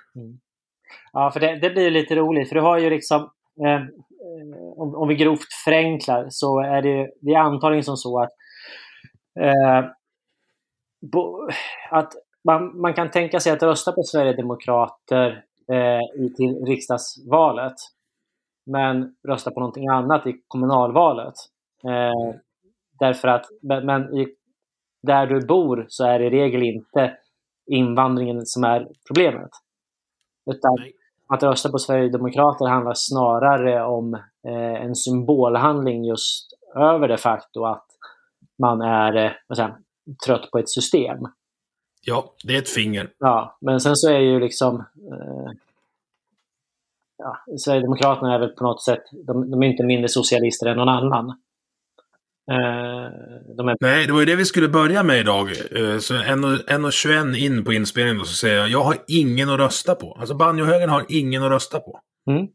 Ja, 1.12 1.30
för 1.30 1.40
det, 1.40 1.58
det 1.58 1.70
blir 1.70 1.90
lite 1.90 2.14
roligt, 2.14 2.48
för 2.48 2.54
du 2.54 2.60
har 2.60 2.78
ju 2.78 2.90
liksom... 2.90 3.20
Eh, 3.66 3.82
om, 4.76 4.94
om 4.94 5.08
vi 5.08 5.14
grovt 5.14 5.52
förenklar 5.64 6.26
så 6.30 6.60
är 6.60 6.82
det, 6.82 7.10
det 7.20 7.34
är 7.34 7.38
antagligen 7.38 7.84
som 7.84 7.96
så 7.96 8.20
att 8.22 8.30
eh, 9.40 9.90
bo, 11.12 11.48
att 11.90 12.12
man, 12.44 12.80
man 12.80 12.94
kan 12.94 13.10
tänka 13.10 13.40
sig 13.40 13.52
att 13.52 13.62
rösta 13.62 13.92
på 13.92 14.02
Sverigedemokrater 14.02 15.44
eh, 15.72 16.24
i, 16.24 16.34
till 16.36 16.64
riksdagsvalet. 16.66 17.74
Men 18.66 19.14
rösta 19.28 19.50
på 19.50 19.60
någonting 19.60 19.88
annat 19.88 20.26
i 20.26 20.42
kommunalvalet. 20.48 21.34
Eh, 21.84 22.34
därför 22.98 23.28
att, 23.28 23.46
men 23.62 24.14
i, 24.16 24.28
där 25.02 25.26
du 25.26 25.46
bor 25.46 25.86
så 25.88 26.04
är 26.04 26.18
det 26.18 26.24
i 26.24 26.30
regel 26.30 26.62
inte 26.62 27.16
invandringen 27.66 28.46
som 28.46 28.64
är 28.64 28.88
problemet. 29.06 29.50
Utan 30.50 30.76
Nej 30.78 30.92
att 31.34 31.42
rösta 31.42 31.70
på 31.70 31.78
Sverigedemokrater 31.78 32.66
handlar 32.66 32.94
snarare 32.94 33.84
om 33.84 34.14
eh, 34.48 34.82
en 34.84 34.94
symbolhandling 34.94 36.04
just 36.04 36.52
över 36.74 37.08
det 37.08 37.16
faktum 37.16 37.64
att 37.64 37.86
man 38.58 38.80
är 38.80 39.16
eh, 39.16 39.56
säger, 39.56 39.76
trött 40.26 40.50
på 40.50 40.58
ett 40.58 40.70
system. 40.70 41.18
Ja, 42.02 42.34
det 42.44 42.54
är 42.54 42.58
ett 42.58 42.68
finger. 42.68 43.10
Ja, 43.18 43.56
men 43.60 43.80
sen 43.80 43.96
så 43.96 44.08
är 44.10 44.18
ju 44.18 44.40
liksom 44.40 44.76
eh, 45.12 45.52
ja, 47.18 47.36
Sverigedemokraterna 47.58 48.34
är 48.34 48.38
väl 48.38 48.48
på 48.48 48.64
något 48.64 48.82
sätt, 48.82 49.02
de, 49.26 49.50
de 49.50 49.62
är 49.62 49.66
inte 49.66 49.84
mindre 49.84 50.08
socialister 50.08 50.66
än 50.66 50.76
någon 50.76 50.88
annan. 50.88 51.40
Eh, 52.50 53.10
de 53.56 53.68
är, 53.68 53.76
Nej, 53.80 54.06
det 54.06 54.12
var 54.12 54.20
ju 54.20 54.26
det 54.26 54.36
vi 54.36 54.44
skulle 54.44 54.68
börja 54.68 55.02
med 55.02 55.18
idag. 55.18 55.48
Eh, 55.50 55.98
Så 55.98 56.14
1.21 56.14 57.36
in 57.36 57.64
på 57.64 57.72
inspelningen 57.72 58.18
då, 58.18 58.24
så 58.24 58.34
säger 58.34 58.56
jag, 58.56 58.68
jag 58.68 58.82
har 58.82 58.96
ingen 59.08 59.50
att 59.50 59.58
rösta 59.60 59.94
på. 59.94 60.16
Alltså 60.20 60.34
banjohögern 60.34 60.90
har 60.90 61.04
ingen 61.08 61.42
att 61.42 61.50
rösta 61.50 61.80
på. 61.80 62.00
mm. 62.30 62.46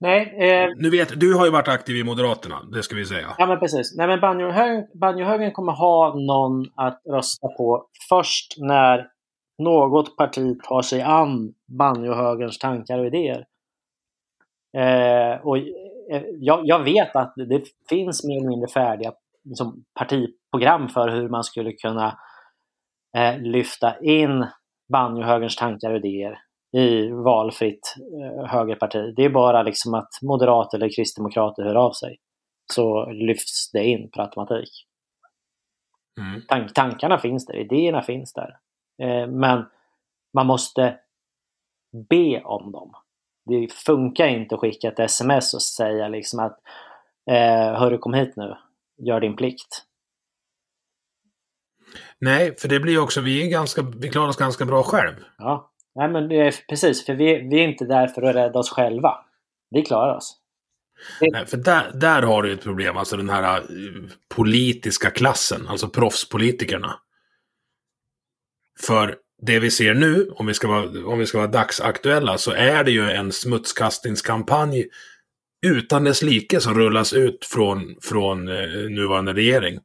Nej, 0.00 0.20
eh, 0.38 0.68
Nu 0.76 0.90
vet, 0.90 1.20
du 1.20 1.34
har 1.34 1.44
ju 1.44 1.50
varit 1.50 1.68
aktiv 1.68 1.96
i 1.96 2.04
Moderaterna, 2.04 2.62
det 2.72 2.82
ska 2.82 2.96
vi 2.96 3.04
säga. 3.04 3.34
Ja, 3.38 3.46
men 3.46 3.58
precis. 3.58 3.94
Nej, 3.96 4.06
men 4.06 4.20
banjohögern, 4.20 4.86
banjohögern 5.00 5.52
kommer 5.52 5.72
ha 5.72 6.14
någon 6.14 6.66
att 6.76 7.02
rösta 7.10 7.48
på 7.48 7.86
först 8.08 8.54
när 8.58 9.06
något 9.62 10.16
parti 10.16 10.58
tar 10.62 10.82
sig 10.82 11.02
an 11.02 11.54
banjohögerns 11.78 12.58
tankar 12.58 12.98
och 12.98 13.06
idéer. 13.06 13.44
Eh, 14.76 15.46
och 15.46 15.56
jag, 16.40 16.60
jag 16.66 16.84
vet 16.84 17.16
att 17.16 17.34
det 17.36 17.62
finns 17.88 18.24
mer 18.24 18.36
eller 18.36 18.48
mindre 18.48 18.68
färdiga 18.68 19.12
liksom, 19.44 19.84
partiprogram 19.94 20.88
för 20.88 21.08
hur 21.08 21.28
man 21.28 21.44
skulle 21.44 21.72
kunna 21.72 22.18
eh, 23.16 23.38
lyfta 23.38 24.00
in 24.00 24.46
banjohögerns 24.92 25.56
tankar 25.56 25.90
och 25.90 25.96
idéer 25.96 26.38
i 26.72 27.10
valfritt 27.10 27.94
eh, 28.22 28.46
högerparti. 28.46 29.14
Det 29.16 29.24
är 29.24 29.30
bara 29.30 29.62
liksom 29.62 29.94
att 29.94 30.10
moderater 30.22 30.78
eller 30.78 30.96
kristdemokrater 30.96 31.62
hör 31.62 31.74
av 31.74 31.92
sig 31.92 32.16
så 32.72 33.10
lyfts 33.10 33.70
det 33.72 33.84
in 33.84 34.10
per 34.10 34.22
automatik. 34.22 34.70
Mm. 36.20 36.42
Tank, 36.48 36.74
tankarna 36.74 37.18
finns 37.18 37.46
där, 37.46 37.56
idéerna 37.56 38.02
finns 38.02 38.32
där. 38.32 38.56
Eh, 39.02 39.28
men 39.28 39.64
man 40.34 40.46
måste 40.46 40.98
be 42.08 42.42
om 42.44 42.72
dem. 42.72 42.92
Det 43.46 43.72
funkar 43.72 44.26
inte 44.26 44.54
att 44.54 44.60
skicka 44.60 44.88
ett 44.88 44.98
sms 44.98 45.54
och 45.54 45.62
säga 45.62 46.08
liksom 46.08 46.38
att 46.38 46.58
eh, 47.30 47.78
Hörru, 47.80 47.98
kom 47.98 48.14
hit 48.14 48.36
nu. 48.36 48.56
Gör 48.98 49.20
din 49.20 49.36
plikt. 49.36 49.82
Nej, 52.18 52.56
för 52.58 52.68
det 52.68 52.80
blir 52.80 52.98
också, 52.98 53.20
vi, 53.20 53.46
är 53.46 53.50
ganska, 53.50 53.82
vi 53.82 54.08
klarar 54.08 54.28
oss 54.28 54.36
ganska 54.36 54.64
bra 54.64 54.82
själv. 54.82 55.14
Ja, 55.38 55.70
Nej, 55.94 56.08
men 56.08 56.28
det 56.28 56.40
är, 56.40 56.54
precis. 56.68 57.06
För 57.06 57.14
vi, 57.14 57.48
vi 57.50 57.60
är 57.60 57.68
inte 57.68 57.84
där 57.84 58.06
för 58.06 58.22
att 58.22 58.36
rädda 58.36 58.58
oss 58.58 58.70
själva. 58.70 59.24
Vi 59.70 59.82
klarar 59.82 60.16
oss. 60.16 60.36
Nej, 61.20 61.46
för 61.46 61.56
där, 61.56 61.90
där 61.94 62.22
har 62.22 62.42
du 62.42 62.52
ett 62.52 62.62
problem, 62.62 62.96
alltså 62.96 63.16
den 63.16 63.30
här 63.30 63.56
eh, 63.58 63.64
politiska 64.28 65.10
klassen, 65.10 65.68
alltså 65.68 65.88
proffspolitikerna. 65.88 67.00
För 68.80 69.16
det 69.42 69.58
vi 69.58 69.70
ser 69.70 69.94
nu, 69.94 70.30
om 70.30 70.46
vi 70.46 70.54
ska 70.54 70.68
vara, 70.68 71.06
om 71.06 71.18
vi 71.18 71.26
ska 71.26 71.38
vara 71.38 71.50
dagsaktuella, 71.50 72.38
så 72.38 72.50
är 72.50 72.84
det 72.84 72.90
ju 72.90 73.10
en 73.10 73.32
smutskastningskampanj 73.32 74.86
utan 75.66 76.04
dess 76.04 76.22
like 76.22 76.60
som 76.60 76.74
rullas 76.74 77.12
ut 77.12 77.44
från, 77.44 77.96
från 78.02 78.48
eh, 78.48 78.90
nuvarande 78.90 79.32
regering 79.32 79.78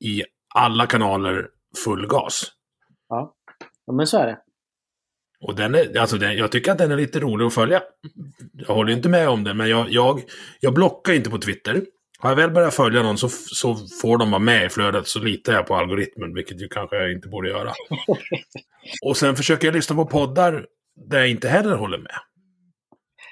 i 0.00 0.22
alla 0.54 0.86
kanaler 0.86 1.48
full 1.84 2.06
gas. 2.06 2.52
Ja, 3.08 3.34
ja 3.86 3.92
men 3.92 4.06
så 4.06 4.18
är 4.18 4.26
det. 4.26 4.38
Och 5.40 5.54
den 5.54 5.74
är, 5.74 5.98
alltså 5.98 6.18
den, 6.18 6.36
jag 6.36 6.52
tycker 6.52 6.72
att 6.72 6.78
den 6.78 6.92
är 6.92 6.96
lite 6.96 7.20
rolig 7.20 7.46
att 7.46 7.54
följa. 7.54 7.82
Jag 8.52 8.74
håller 8.74 8.92
inte 8.92 9.08
med 9.08 9.28
om 9.28 9.44
det, 9.44 9.54
men 9.54 9.68
jag, 9.68 9.90
jag, 9.90 10.22
jag 10.60 10.74
blockar 10.74 11.12
inte 11.12 11.30
på 11.30 11.38
Twitter. 11.38 11.82
Har 12.18 12.30
jag 12.30 12.36
väl 12.36 12.50
börjat 12.50 12.74
följa 12.74 13.02
någon 13.02 13.18
så, 13.18 13.28
så 13.28 13.76
får 14.02 14.18
de 14.18 14.30
vara 14.30 14.38
med 14.38 14.64
i 14.66 14.68
flödet, 14.68 15.08
så 15.08 15.18
litar 15.18 15.52
jag 15.52 15.66
på 15.66 15.74
algoritmen, 15.76 16.34
vilket 16.34 16.62
ju 16.62 16.68
kanske 16.68 16.96
jag 16.96 17.12
inte 17.12 17.28
borde 17.28 17.48
göra. 17.48 17.72
Och 19.06 19.16
sen 19.16 19.36
försöker 19.36 19.66
jag 19.68 19.74
lyssna 19.74 19.96
på 19.96 20.06
poddar 20.06 20.66
där 21.10 21.18
jag 21.18 21.28
inte 21.30 21.48
heller 21.48 21.76
håller 21.76 21.98
med. 21.98 22.14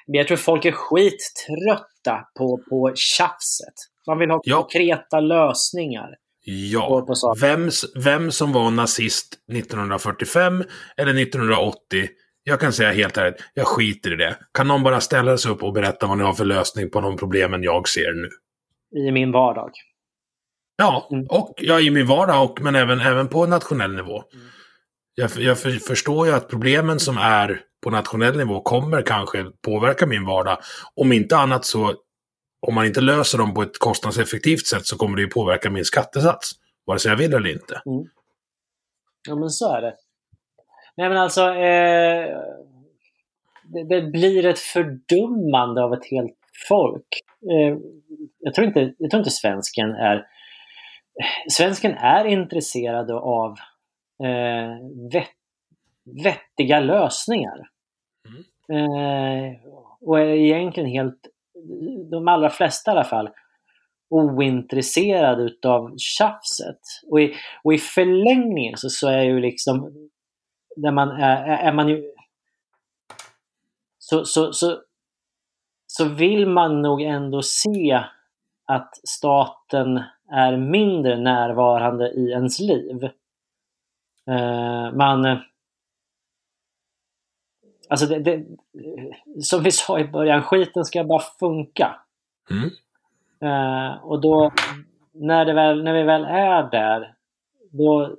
Men 0.06 0.18
jag 0.18 0.26
tror 0.28 0.36
folk 0.36 0.64
är 0.64 0.72
skittrötta 0.72 2.26
på, 2.38 2.60
på 2.70 2.92
tjafset. 2.94 3.74
Man 4.06 4.18
vill 4.18 4.30
ha 4.30 4.40
Ja. 4.44 4.56
konkreta 4.62 5.20
lösningar. 5.20 6.08
Ja, 6.44 7.04
på 7.06 7.14
sak. 7.14 7.38
vem, 7.42 7.70
vem 8.04 8.30
som 8.32 8.52
var 8.52 8.70
nazist 8.70 9.34
1945 9.52 10.64
eller 10.96 11.22
1980, 11.22 12.08
jag 12.44 12.60
kan 12.60 12.72
säga 12.72 12.92
helt 12.92 13.16
ärligt, 13.16 13.36
jag 13.54 13.66
skiter 13.66 14.12
i 14.12 14.16
det. 14.16 14.36
Kan 14.54 14.68
någon 14.68 14.82
bara 14.82 15.00
ställa 15.00 15.38
sig 15.38 15.50
upp 15.50 15.62
och 15.62 15.72
berätta 15.72 16.06
vad 16.06 16.18
ni 16.18 16.24
har 16.24 16.32
för 16.32 16.44
lösning 16.44 16.90
på 16.90 17.00
de 17.00 17.16
problemen 17.16 17.62
jag 17.62 17.88
ser 17.88 18.12
nu? 18.22 18.28
I 18.92 19.12
min 19.12 19.32
vardag. 19.32 19.70
Ja, 20.76 21.08
Mm. 21.10 21.26
och 21.28 21.54
ja, 21.56 21.80
i 21.80 21.90
min 21.90 22.06
vardag, 22.06 22.44
och, 22.44 22.60
men 22.60 22.74
även, 22.74 23.00
även 23.00 23.28
på 23.28 23.46
nationell 23.46 23.94
nivå. 23.94 24.22
Jag, 25.14 25.30
jag 25.36 25.58
för, 25.58 25.70
förstår 25.70 26.26
ju 26.26 26.32
att 26.32 26.48
problemen 26.48 26.98
som 26.98 27.18
är 27.18 27.60
på 27.82 27.90
nationell 27.90 28.36
nivå 28.36 28.60
kommer 28.60 29.02
kanske 29.02 29.44
påverka 29.64 30.06
min 30.06 30.24
vardag. 30.26 30.58
Om 30.94 31.12
inte 31.12 31.36
annat 31.36 31.64
så, 31.64 31.94
om 32.66 32.74
man 32.74 32.86
inte 32.86 33.00
löser 33.00 33.38
dem 33.38 33.54
på 33.54 33.62
ett 33.62 33.78
kostnadseffektivt 33.78 34.66
sätt 34.66 34.86
så 34.86 34.96
kommer 34.96 35.16
det 35.16 35.22
ju 35.22 35.28
påverka 35.28 35.70
min 35.70 35.84
skattesats. 35.84 36.52
Vare 36.86 36.98
sig 36.98 37.10
jag 37.10 37.16
vill 37.16 37.34
eller 37.34 37.50
inte. 37.50 37.82
Ja, 39.28 39.34
men 39.34 39.50
så 39.50 39.74
är 39.74 39.80
det. 39.82 39.94
Nej 40.96 41.08
men 41.08 41.18
alltså, 41.18 41.40
eh, 41.40 42.38
det, 43.64 43.84
det, 43.88 44.02
blir 44.02 44.46
ett 44.46 44.58
fördummande 44.58 45.82
av 45.82 45.94
ett 45.94 46.04
helt 46.10 46.38
folk. 46.68 47.06
Eh, 47.50 47.76
jag, 48.38 48.54
tror 48.54 48.66
inte, 48.66 48.94
jag 48.98 49.10
tror 49.10 49.20
inte 49.20 49.30
svensken 49.30 49.90
är... 49.90 50.26
Svensken 51.50 51.92
är 51.92 52.24
intresserad 52.24 53.10
av 53.10 53.50
eh, 54.24 54.70
vett, 55.12 55.30
vettiga 56.24 56.80
lösningar. 56.80 57.68
Mm. 58.28 58.94
Eh, 58.94 59.56
och 60.00 60.20
är 60.20 60.26
egentligen 60.26 60.88
helt, 60.88 61.18
de 62.10 62.28
allra 62.28 62.50
flesta 62.50 62.90
i 62.90 62.92
alla 62.92 63.04
fall, 63.04 63.30
ointresserad 64.10 65.40
utav 65.40 65.94
tjafset. 65.98 66.80
Och 67.10 67.20
i, 67.20 67.34
och 67.64 67.74
i 67.74 67.78
förlängningen 67.78 68.76
så, 68.76 68.88
så 68.88 69.08
är 69.08 69.22
ju 69.22 69.40
liksom, 69.40 70.08
där 70.76 70.92
man 70.92 71.08
är, 71.08 71.46
är 71.46 71.72
man 71.72 71.88
ju 71.88 72.12
så, 73.98 74.24
så, 74.24 74.52
så, 74.52 74.82
så 75.94 76.04
vill 76.04 76.46
man 76.46 76.82
nog 76.82 77.02
ändå 77.02 77.42
se 77.42 78.04
att 78.66 79.00
staten 79.08 80.02
är 80.30 80.56
mindre 80.56 81.16
närvarande 81.18 82.10
i 82.10 82.30
ens 82.30 82.60
liv. 82.60 83.04
Uh, 84.30 84.92
man... 84.92 85.38
Alltså, 87.88 88.06
det, 88.06 88.18
det, 88.18 88.44
som 89.42 89.62
vi 89.62 89.70
sa 89.70 89.98
i 89.98 90.04
början, 90.04 90.42
skiten 90.42 90.84
ska 90.84 91.04
bara 91.04 91.22
funka. 91.40 92.00
Mm. 92.50 92.70
Uh, 93.42 94.04
och 94.04 94.20
då, 94.20 94.52
när, 95.12 95.54
väl, 95.54 95.84
när 95.84 95.94
vi 95.94 96.02
väl 96.02 96.24
är 96.24 96.70
där, 96.70 97.14
då, 97.70 98.16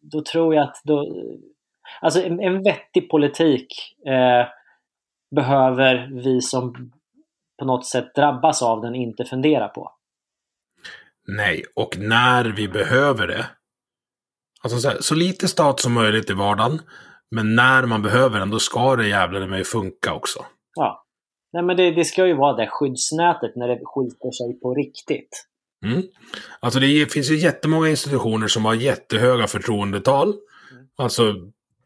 då 0.00 0.22
tror 0.22 0.54
jag 0.54 0.64
att 0.64 0.80
då, 0.84 1.26
alltså 2.00 2.22
en, 2.22 2.40
en 2.40 2.62
vettig 2.62 3.10
politik 3.10 3.96
uh, 4.06 4.46
behöver 5.30 6.10
vi 6.12 6.40
som 6.40 6.92
på 7.60 7.66
något 7.66 7.86
sätt 7.86 8.14
drabbas 8.14 8.62
av 8.62 8.80
den 8.80 8.94
inte 8.94 9.24
fundera 9.24 9.68
på. 9.68 9.92
Nej, 11.28 11.64
och 11.76 11.98
när 11.98 12.44
vi 12.44 12.68
behöver 12.68 13.26
det. 13.26 13.46
Alltså 14.62 14.78
så, 14.78 14.88
här, 14.88 14.96
så 15.00 15.14
lite 15.14 15.48
stat 15.48 15.80
som 15.80 15.92
möjligt 15.92 16.30
i 16.30 16.32
vardagen. 16.32 16.82
Men 17.30 17.54
när 17.54 17.86
man 17.86 18.02
behöver 18.02 18.38
den, 18.38 18.50
då 18.50 18.58
ska 18.58 18.96
det 18.96 19.08
jävlar 19.08 19.46
mig 19.46 19.64
funka 19.64 20.14
också. 20.14 20.44
Ja. 20.74 21.04
Nej, 21.52 21.62
men 21.62 21.76
det, 21.76 21.90
det 21.90 22.04
ska 22.04 22.26
ju 22.26 22.34
vara 22.34 22.56
det 22.56 22.68
skyddsnätet 22.70 23.56
när 23.56 23.68
det 23.68 23.80
skiter 23.84 24.30
sig 24.30 24.60
på 24.60 24.74
riktigt. 24.74 25.46
Mm. 25.86 26.02
Alltså 26.60 26.80
det 26.80 27.12
finns 27.12 27.30
ju 27.30 27.36
jättemånga 27.36 27.88
institutioner 27.88 28.48
som 28.48 28.64
har 28.64 28.74
jättehöga 28.74 29.46
förtroendetal. 29.46 30.28
Mm. 30.28 30.86
Alltså 30.96 31.34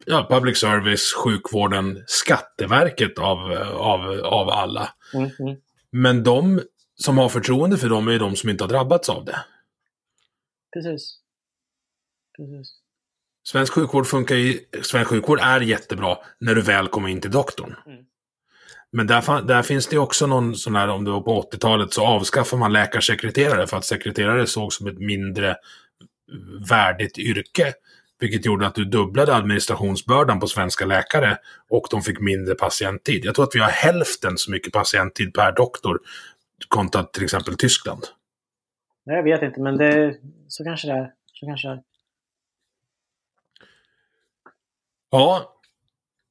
ja, 0.05 0.27
public 0.29 0.59
service, 0.59 1.13
sjukvården, 1.23 2.03
Skatteverket 2.07 3.19
av, 3.19 3.51
av, 3.77 4.19
av 4.23 4.49
alla. 4.49 4.89
Mm, 5.13 5.29
mm. 5.39 5.55
Men 5.97 6.23
de 6.23 6.61
som 6.95 7.17
har 7.17 7.29
förtroende 7.29 7.77
för 7.77 7.89
dem 7.89 8.07
är 8.07 8.19
de 8.19 8.35
som 8.35 8.49
inte 8.49 8.63
har 8.63 8.69
drabbats 8.69 9.09
av 9.09 9.25
det. 9.25 9.37
Precis. 10.73 11.19
Precis. 12.37 12.79
Svensk 13.47 13.73
sjukvård 13.73 14.07
funkar 14.07 14.35
ju, 14.35 14.59
svensk 14.81 15.09
sjukvård 15.09 15.39
är 15.39 15.61
jättebra 15.61 16.17
när 16.39 16.55
du 16.55 16.61
väl 16.61 16.87
kommer 16.87 17.09
in 17.09 17.21
till 17.21 17.31
doktorn. 17.31 17.75
Mm. 17.85 18.05
Men 18.91 19.07
där, 19.07 19.41
där, 19.41 19.61
finns 19.61 19.87
det 19.87 19.97
också 19.97 20.27
någon 20.27 20.55
sån 20.55 20.75
här, 20.75 20.87
om 20.87 21.03
det 21.03 21.11
var 21.11 21.21
på 21.21 21.41
80-talet, 21.41 21.93
så 21.93 22.05
avskaffar 22.05 22.57
man 22.57 22.73
läkarsekreterare 22.73 23.67
för 23.67 23.77
att 23.77 23.85
sekreterare 23.85 24.47
sågs 24.47 24.77
som 24.77 24.87
ett 24.87 24.99
mindre 24.99 25.55
värdigt 26.69 27.17
yrke. 27.17 27.73
Vilket 28.19 28.45
gjorde 28.45 28.67
att 28.67 28.75
du 28.75 28.85
dubblade 28.85 29.35
administrationsbördan 29.35 30.39
på 30.39 30.47
svenska 30.47 30.85
läkare 30.85 31.37
och 31.69 31.87
de 31.91 32.01
fick 32.01 32.19
mindre 32.19 32.55
patienttid. 32.55 33.25
Jag 33.25 33.35
tror 33.35 33.45
att 33.45 33.55
vi 33.55 33.59
har 33.59 33.69
hälften 33.69 34.37
så 34.37 34.51
mycket 34.51 34.73
patienttid 34.73 35.33
per 35.33 35.51
doktor 35.51 35.99
kontra 36.67 37.03
till 37.03 37.23
exempel 37.23 37.57
Tyskland. 37.57 38.03
Nej, 39.05 39.15
jag 39.15 39.23
vet 39.23 39.41
inte, 39.41 39.61
men 39.61 39.77
det, 39.77 40.17
så 40.47 40.63
kanske 40.63 40.87
det 40.87 40.93
är. 40.93 41.13
Så 41.33 41.45
kanske 41.45 41.67
det 41.67 41.73
är. 41.73 41.83
Ja, 45.09 45.54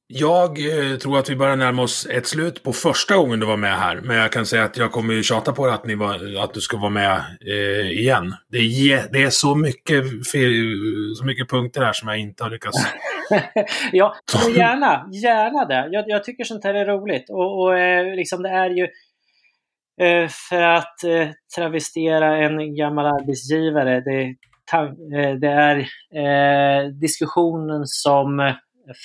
jag 0.07 0.59
eh, 0.59 0.97
tror 0.97 1.19
att 1.19 1.29
vi 1.29 1.35
börjar 1.35 1.55
närma 1.55 1.81
oss 1.81 2.07
ett 2.11 2.27
slut 2.27 2.63
på 2.63 2.73
första 2.73 3.15
gången 3.15 3.39
du 3.39 3.45
var 3.45 3.57
med 3.57 3.77
här. 3.77 4.01
Men 4.01 4.17
jag 4.17 4.31
kan 4.31 4.45
säga 4.45 4.63
att 4.63 4.77
jag 4.77 4.91
kommer 4.91 5.13
ju 5.13 5.23
tjata 5.23 5.53
på 5.53 5.65
att, 5.65 5.85
ni 5.85 5.95
var, 5.95 6.43
att 6.43 6.53
du 6.53 6.61
ska 6.61 6.77
vara 6.77 6.89
med 6.89 7.21
eh, 7.47 7.91
igen. 7.91 8.35
Det 8.51 8.57
är, 8.57 9.11
det 9.11 9.23
är 9.23 9.29
så, 9.29 9.55
mycket, 9.55 10.03
så 11.17 11.25
mycket 11.25 11.49
punkter 11.49 11.81
här 11.81 11.93
som 11.93 12.07
jag 12.07 12.19
inte 12.19 12.43
har 12.43 12.51
lyckats... 12.51 12.77
ja, 13.91 14.15
gärna. 14.55 15.09
Gärna 15.11 15.65
det. 15.65 15.87
Jag, 15.91 16.05
jag, 16.07 16.23
tycker 16.23 16.43
sånt 16.43 16.63
här 16.63 16.73
är 16.73 16.85
roligt. 16.85 17.29
Och, 17.29 17.61
och 17.61 17.79
eh, 17.79 18.15
liksom 18.15 18.43
det 18.43 18.49
är 18.49 18.69
ju... 18.69 18.87
Eh, 20.01 20.27
för 20.49 20.61
att 20.61 21.03
eh, 21.03 21.27
travestera 21.55 22.37
en 22.37 22.75
gammal 22.75 23.05
arbetsgivare. 23.05 24.01
Det, 24.01 24.21
eh, 25.17 25.35
det 25.39 25.47
är 25.47 27.01
diskussionen 27.01 27.81
som 27.85 28.53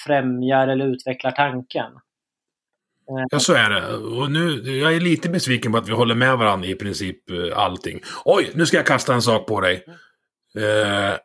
främjar 0.07 0.69
eller 0.69 0.87
utvecklar 0.87 1.31
tanken. 1.31 1.93
Ja, 3.31 3.39
så 3.39 3.53
är 3.53 3.71
det. 3.71 3.97
Och 3.97 4.31
nu, 4.31 4.79
jag 4.79 4.95
är 4.95 5.01
lite 5.01 5.29
besviken 5.29 5.73
på 5.73 5.79
att 5.79 5.89
vi 5.89 5.93
håller 5.93 6.15
med 6.15 6.39
varandra 6.39 6.69
i 6.69 6.75
princip 6.75 7.31
eh, 7.31 7.59
allting. 7.59 8.01
Oj, 8.25 8.51
nu 8.55 8.67
ska 8.67 8.77
jag 8.77 8.87
kasta 8.87 9.15
en 9.15 9.23
sak 9.23 9.47
på 9.47 9.61
dig. 9.61 9.85
Eh, 10.57 11.17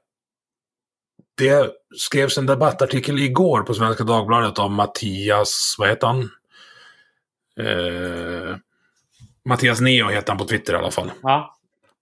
det 1.38 1.72
skrevs 1.98 2.38
en 2.38 2.46
debattartikel 2.46 3.20
igår 3.20 3.62
på 3.62 3.74
Svenska 3.74 4.04
Dagbladet 4.04 4.60
om 4.60 4.74
Mattias, 4.74 5.76
vad 5.78 5.90
heter 5.90 6.08
han? 6.08 6.30
Eh, 7.60 8.56
Mattias 9.46 9.82
Neo 9.82 10.08
heter 10.08 10.28
han 10.28 10.38
på 10.38 10.46
Twitter 10.46 10.74
i 10.74 10.78
alla 10.78 10.92
fall. 10.92 11.12
Ja. 11.22 11.58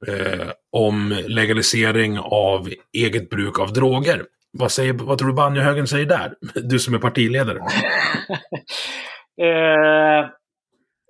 Eh, 0.07 0.51
om 0.71 1.23
legalisering 1.27 2.19
av 2.19 2.69
eget 2.93 3.29
bruk 3.29 3.59
av 3.59 3.73
droger. 3.73 4.25
Vad, 4.57 4.71
säger, 4.71 4.93
vad 4.93 5.17
tror 5.17 5.27
du 5.27 5.33
banjohögern 5.33 5.87
säger 5.87 6.05
där? 6.05 6.35
Du 6.63 6.79
som 6.79 6.93
är 6.93 6.99
partiledare. 6.99 7.57
eh, 9.41 10.29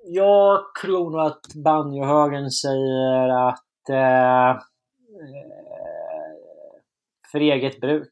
jag 0.06 0.62
tror 0.82 1.12
nog 1.12 1.20
att 1.20 1.54
banjohögern 1.64 2.50
säger 2.50 3.48
att 3.48 3.90
eh, 3.90 4.50
eh, 4.50 4.58
för 7.32 7.40
eget 7.40 7.82
bruk. 7.82 8.10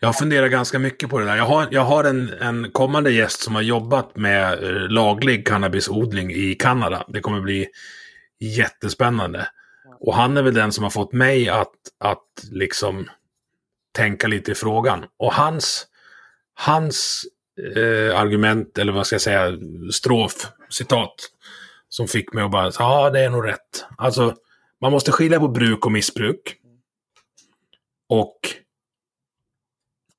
Jag 0.00 0.16
funderar 0.16 0.48
ganska 0.48 0.78
mycket 0.78 1.10
på 1.10 1.18
det 1.18 1.24
där. 1.24 1.36
Jag 1.36 1.44
har, 1.44 1.68
jag 1.70 1.84
har 1.84 2.04
en, 2.04 2.28
en 2.40 2.70
kommande 2.70 3.12
gäst 3.12 3.40
som 3.40 3.54
har 3.54 3.62
jobbat 3.62 4.16
med 4.16 4.64
eh, 4.64 4.88
laglig 4.88 5.46
cannabisodling 5.46 6.30
i 6.30 6.54
Kanada. 6.54 7.04
Det 7.08 7.20
kommer 7.20 7.40
bli 7.40 7.66
jättespännande. 8.40 9.48
Och 10.00 10.14
han 10.14 10.36
är 10.36 10.42
väl 10.42 10.54
den 10.54 10.72
som 10.72 10.84
har 10.84 10.90
fått 10.90 11.12
mig 11.12 11.48
att, 11.48 11.74
att 12.00 12.44
liksom 12.50 13.08
tänka 13.94 14.28
lite 14.28 14.52
i 14.52 14.54
frågan. 14.54 15.04
Och 15.16 15.34
hans, 15.34 15.86
hans 16.54 17.24
eh, 17.76 18.20
argument, 18.20 18.78
eller 18.78 18.92
vad 18.92 19.06
ska 19.06 19.14
jag 19.14 19.20
säga, 19.20 19.58
strof, 19.92 20.46
citat, 20.70 21.14
som 21.88 22.08
fick 22.08 22.32
mig 22.32 22.44
att 22.44 22.50
bara, 22.50 22.72
ja 22.78 23.10
det 23.10 23.20
är 23.20 23.30
nog 23.30 23.46
rätt. 23.46 23.84
Alltså, 23.98 24.36
man 24.80 24.92
måste 24.92 25.12
skilja 25.12 25.40
på 25.40 25.48
bruk 25.48 25.86
och 25.86 25.92
missbruk. 25.92 26.56
Och 28.08 28.38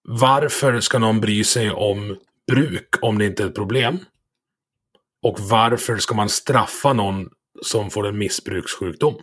varför 0.08 0.80
ska 0.80 1.00
någon 1.00 1.22
bry 1.22 1.44
sig 1.44 1.72
om 1.72 2.18
bruk 2.48 2.90
om 3.02 3.18
det 3.18 3.26
inte 3.26 3.44
är 3.44 3.48
ett 3.48 3.56
problem? 3.56 4.00
Och 5.22 5.40
varför 5.40 5.98
ska 5.98 6.16
man 6.16 6.30
straffa 6.30 6.94
någon 6.94 7.30
som 7.62 7.90
får 7.90 8.08
en 8.08 8.18
missbrukssjukdom? 8.18 9.16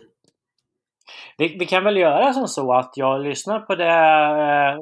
Vi, 1.37 1.57
vi, 1.59 1.65
kan 1.65 1.83
väl 1.83 1.97
göra 1.97 2.33
som 2.33 2.47
så 2.47 2.73
att 2.73 2.91
jag 2.95 3.21
lyssnar 3.21 3.59
på 3.59 3.75
det 3.75 3.89
eh, 3.89 4.77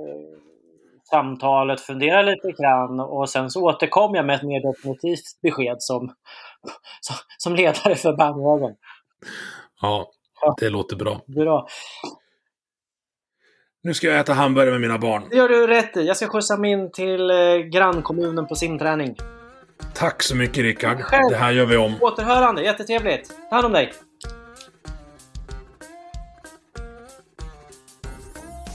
samtalet, 1.09 1.81
funderar 1.81 2.23
lite 2.23 2.51
grann 2.51 2.99
och 2.99 3.29
sen 3.29 3.49
så 3.49 3.63
återkommer 3.63 4.15
jag 4.15 4.25
med 4.25 4.35
ett 4.35 4.43
mer 4.43 4.71
definitivt 4.71 5.41
besked 5.41 5.75
som, 5.79 6.13
som, 7.01 7.15
som 7.37 7.55
ledare 7.55 7.95
för 7.95 8.13
bandvågen. 8.13 8.75
Ja, 9.81 10.11
det 10.59 10.69
låter 10.69 10.95
bra. 10.95 11.21
Bra. 11.27 11.67
Nu 13.83 13.93
ska 13.93 14.07
jag 14.07 14.19
äta 14.19 14.33
hamburgare 14.33 14.71
med 14.71 14.81
mina 14.81 14.97
barn. 14.97 15.23
Det 15.29 15.37
gör 15.37 15.49
du 15.49 15.67
rätt 15.67 15.97
i. 15.97 16.07
Jag 16.07 16.17
ska 16.17 16.27
skjutsa 16.27 16.57
min 16.57 16.91
till 16.91 17.31
eh, 17.31 17.55
grannkommunen 17.57 18.47
på 18.47 18.55
simträning. 18.55 19.15
Tack 19.93 20.23
så 20.23 20.35
mycket 20.35 20.57
Rickard. 20.57 20.97
Det 21.29 21.35
här 21.35 21.51
gör 21.51 21.65
vi 21.65 21.77
om. 21.77 21.95
Återhörande, 22.01 22.63
jättetrevligt. 22.63 23.33
Ta 23.49 23.55
hand 23.55 23.65
om 23.65 23.73
dig. 23.73 23.91